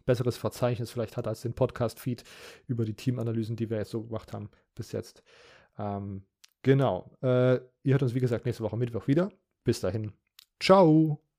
besseres 0.05 0.37
Verzeichnis 0.37 0.91
vielleicht 0.91 1.17
hat 1.17 1.27
als 1.27 1.41
den 1.41 1.53
Podcast-Feed 1.53 2.23
über 2.67 2.85
die 2.85 2.93
Teamanalysen, 2.93 3.55
die 3.55 3.69
wir 3.69 3.77
jetzt 3.77 3.91
so 3.91 4.03
gemacht 4.03 4.33
haben 4.33 4.49
bis 4.75 4.91
jetzt. 4.91 5.23
Ähm, 5.77 6.23
genau. 6.61 7.11
Äh, 7.21 7.55
ihr 7.83 7.93
hört 7.93 8.03
uns, 8.03 8.13
wie 8.13 8.19
gesagt, 8.19 8.45
nächste 8.45 8.63
Woche 8.63 8.77
Mittwoch 8.77 9.07
wieder. 9.07 9.31
Bis 9.63 9.79
dahin. 9.79 10.13
Ciao. 10.59 11.30